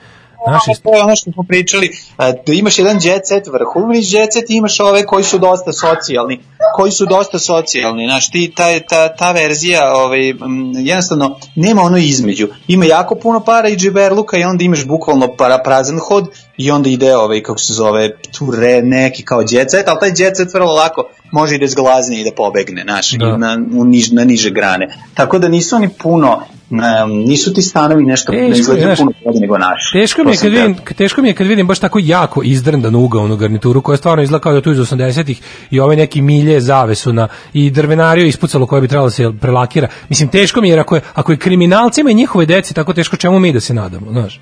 Naši 0.47 0.82
to 0.82 0.97
je 0.97 1.02
ono 1.02 1.16
što 1.16 1.32
smo 1.32 1.42
pričali, 1.42 1.90
a, 2.16 2.32
da 2.32 2.52
imaš 2.52 2.78
jedan 2.78 2.98
jet 3.02 3.23
set, 3.24 3.47
vrhovni 3.47 3.98
jet 4.02 4.32
set 4.32 4.44
imaš 4.48 4.81
ove 4.81 5.06
koji 5.06 5.24
su 5.24 5.39
dosta 5.39 5.73
socijalni, 5.73 6.40
koji 6.76 6.92
su 6.92 7.06
dosta 7.06 7.39
socijalni, 7.39 8.06
znaš, 8.06 8.31
ti, 8.31 8.52
ta, 8.56 8.81
ta, 8.89 9.16
ta 9.16 9.32
verzija, 9.32 9.94
ovaj, 9.94 10.34
jednostavno, 10.74 11.39
nema 11.55 11.82
ono 11.82 11.97
između, 11.98 12.48
ima 12.68 12.84
jako 12.84 13.14
puno 13.14 13.40
para 13.40 13.68
i 13.68 13.76
džiberluka 13.76 14.39
i 14.39 14.44
onda 14.44 14.64
imaš 14.64 14.84
bukvalno 14.86 15.36
para, 15.36 15.58
prazan 15.64 15.98
hod 16.08 16.28
i 16.57 16.70
onda 16.70 16.91
ide 16.91 17.16
ovaj, 17.16 17.42
kako 17.42 17.58
se 17.58 17.73
zove, 17.73 18.10
ture 18.39 18.83
neki 18.83 19.23
kao 19.23 19.44
jet 19.50 19.70
set, 19.70 19.89
ali 19.89 19.99
taj 20.00 20.12
jet 20.16 20.36
set 20.36 20.55
vrlo 20.55 20.73
lako 20.73 21.08
može 21.33 21.55
i 21.55 21.58
da 21.58 21.66
zglazni 21.66 22.20
i 22.20 22.24
da 22.24 22.31
pobegne, 22.36 22.83
znaš, 22.83 23.10
Da. 23.10 23.36
na, 23.36 23.58
u 23.73 23.84
niž, 23.84 24.10
na 24.10 24.24
niže 24.24 24.50
grane. 24.50 24.89
Tako 25.15 25.39
da 25.39 25.49
nisu 25.49 25.76
oni 25.76 25.89
puno, 25.89 26.42
um, 26.70 26.78
nisu 27.10 27.55
ti 27.55 27.62
stanovi 27.62 28.05
nešto, 28.05 28.33
ne 28.33 28.39
Teško 28.39 28.55
je, 28.55 28.60
izgledaju 28.60 28.86
znaš, 28.86 28.99
puno 28.99 29.12
bolje 29.24 29.41
nego 29.41 29.58
naši. 29.58 29.92
Teško 29.92 30.24
mi 30.24 30.31
je 30.31 30.36
kad 30.36 30.52
vidim, 30.52 30.76
teško 30.97 31.23
mi 31.23 31.28
je 31.28 31.34
kad 31.34 31.47
vidim 31.47 31.66
baš 31.66 31.78
tako 31.78 31.99
jako 32.02 32.42
izdrndan 32.44 32.94
ugaonu 32.94 33.36
garnituru 33.36 33.83
koja 33.83 33.97
stvarno 33.97 34.23
izgleda 34.23 34.42
kao 34.42 34.52
da 34.52 34.60
tu 34.60 34.73
iz 34.73 34.78
80-ih 34.78 35.41
i 35.70 35.81
ove 35.81 35.97
neki 35.97 36.23
milje 36.23 36.60
zavesu 36.60 37.12
na 37.12 37.28
i 37.52 37.70
drvenario 37.70 38.26
ispucalo 38.26 38.66
koje 38.66 38.81
bi 38.81 38.89
trebalo 38.89 39.07
da 39.07 39.10
se 39.10 39.33
prelakira. 39.41 39.89
Mislim 40.08 40.28
teško 40.28 40.60
mi 40.60 40.68
je 40.68 40.73
jer 40.73 40.81
ako 40.81 40.94
je, 40.94 41.00
ako 41.15 41.33
je 41.33 41.39
kriminalcima 41.39 42.10
i 42.10 42.15
njihove 42.15 42.47
deci 42.47 42.74
tako 42.74 42.92
teško 42.92 43.16
čemu 43.16 43.39
mi 43.39 43.52
da 43.52 43.60
se 43.60 43.74
nadamo, 43.74 44.12
znaš. 44.12 44.41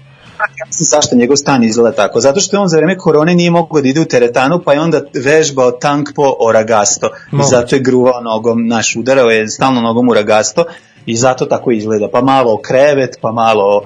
Zašto 0.71 1.17
njegov 1.17 1.37
stan 1.37 1.65
izgleda 1.65 1.97
tako. 1.97 2.21
Zato 2.21 2.41
što 2.41 2.57
je 2.57 2.61
on 2.61 2.69
za 2.69 2.77
vreme 2.77 2.99
korone 2.99 3.35
nije 3.35 3.51
mogao 3.51 3.81
da 3.81 3.89
ide 3.89 4.01
u 4.01 4.05
teretanu, 4.05 4.61
pa 4.65 4.73
je 4.73 4.81
onda 4.81 5.01
vežbao 5.25 5.71
tank 5.71 6.09
po 6.15 6.35
oragasto. 6.41 7.07
I 7.07 7.37
Moguće. 7.37 7.51
zato 7.51 7.77
je 7.77 7.83
gruvao 7.83 8.21
nogom, 8.21 8.67
naš 8.67 8.97
udarao 8.97 9.31
je 9.31 9.49
stalno 9.49 9.81
nogom 9.81 10.09
u 10.09 10.15
ragasto 10.15 10.65
i 11.07 11.17
zato 11.17 11.47
tako 11.47 11.71
izgleda. 11.71 12.09
Pa 12.13 12.21
malo 12.21 12.61
krevet, 12.63 13.19
pa 13.21 13.33
malo 13.33 13.83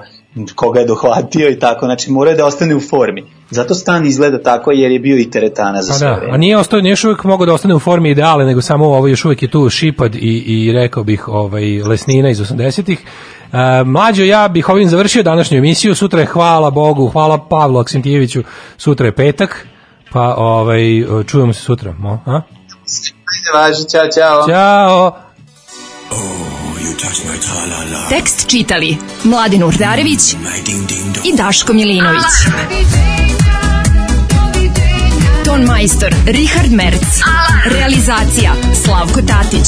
koga 0.55 0.79
je 0.79 0.85
dohvatio 0.85 1.49
i 1.49 1.59
tako. 1.59 1.85
Znači 1.85 2.11
mora 2.11 2.33
da 2.33 2.45
ostane 2.45 2.75
u 2.75 2.79
formi. 2.79 3.23
Zato 3.49 3.73
stan 3.73 4.05
izgleda 4.05 4.43
tako 4.43 4.71
jer 4.71 4.91
je 4.91 4.99
bio 4.99 5.17
i 5.17 5.29
teretana 5.29 5.81
za 5.81 5.91
Pa 5.91 5.97
sve 5.97 6.07
da, 6.07 6.33
a 6.33 6.37
nije 6.37 6.57
ostao, 6.57 6.81
nije 6.81 6.91
još 6.91 7.03
uvijek 7.03 7.23
mogao 7.23 7.45
da 7.45 7.53
ostane 7.53 7.75
u 7.75 7.79
formi 7.79 8.11
ideale, 8.11 8.45
nego 8.45 8.61
samo 8.61 8.85
ovo 8.85 9.07
još 9.07 9.25
uvijek 9.25 9.41
je 9.41 9.51
tu 9.51 9.69
šipad 9.69 10.15
i, 10.15 10.43
i 10.47 10.71
rekao 10.71 11.03
bih 11.03 11.27
ovaj, 11.27 11.81
lesnina 11.81 12.29
iz 12.29 12.39
80-ih. 12.39 12.99
E, 13.53 13.83
mlađo, 13.83 14.23
ja 14.23 14.47
bih 14.47 14.69
ovim 14.69 14.89
završio 14.89 15.23
današnju 15.23 15.57
emisiju, 15.57 15.95
sutra 15.95 16.19
je 16.19 16.25
hvala 16.25 16.69
Bogu, 16.69 17.07
hvala 17.07 17.37
Pavlu 17.37 17.79
Aksentijeviću, 17.79 18.43
sutra 18.77 19.05
je 19.05 19.15
petak, 19.15 19.67
pa 20.11 20.35
ovaj, 20.37 20.81
čujemo 21.27 21.53
se 21.53 21.61
sutra. 21.61 21.93
Mo, 21.97 22.19
a? 22.25 22.41
Važi, 23.53 23.89
čao, 23.91 24.07
čao. 24.15 24.47
Ćao! 24.47 25.27
Tekst 28.09 28.49
čitali 28.49 28.97
Mladin 29.23 29.63
Urdarević 29.63 30.33
i 31.23 31.37
Daško 31.37 31.73
Milinović. 31.73 32.23
Ton 35.45 35.61
majstor 35.61 36.15
Richard 36.25 36.71
Merc. 36.71 37.03
Realizacija 37.71 38.53
Slavko 38.83 39.21
Tatić. 39.21 39.67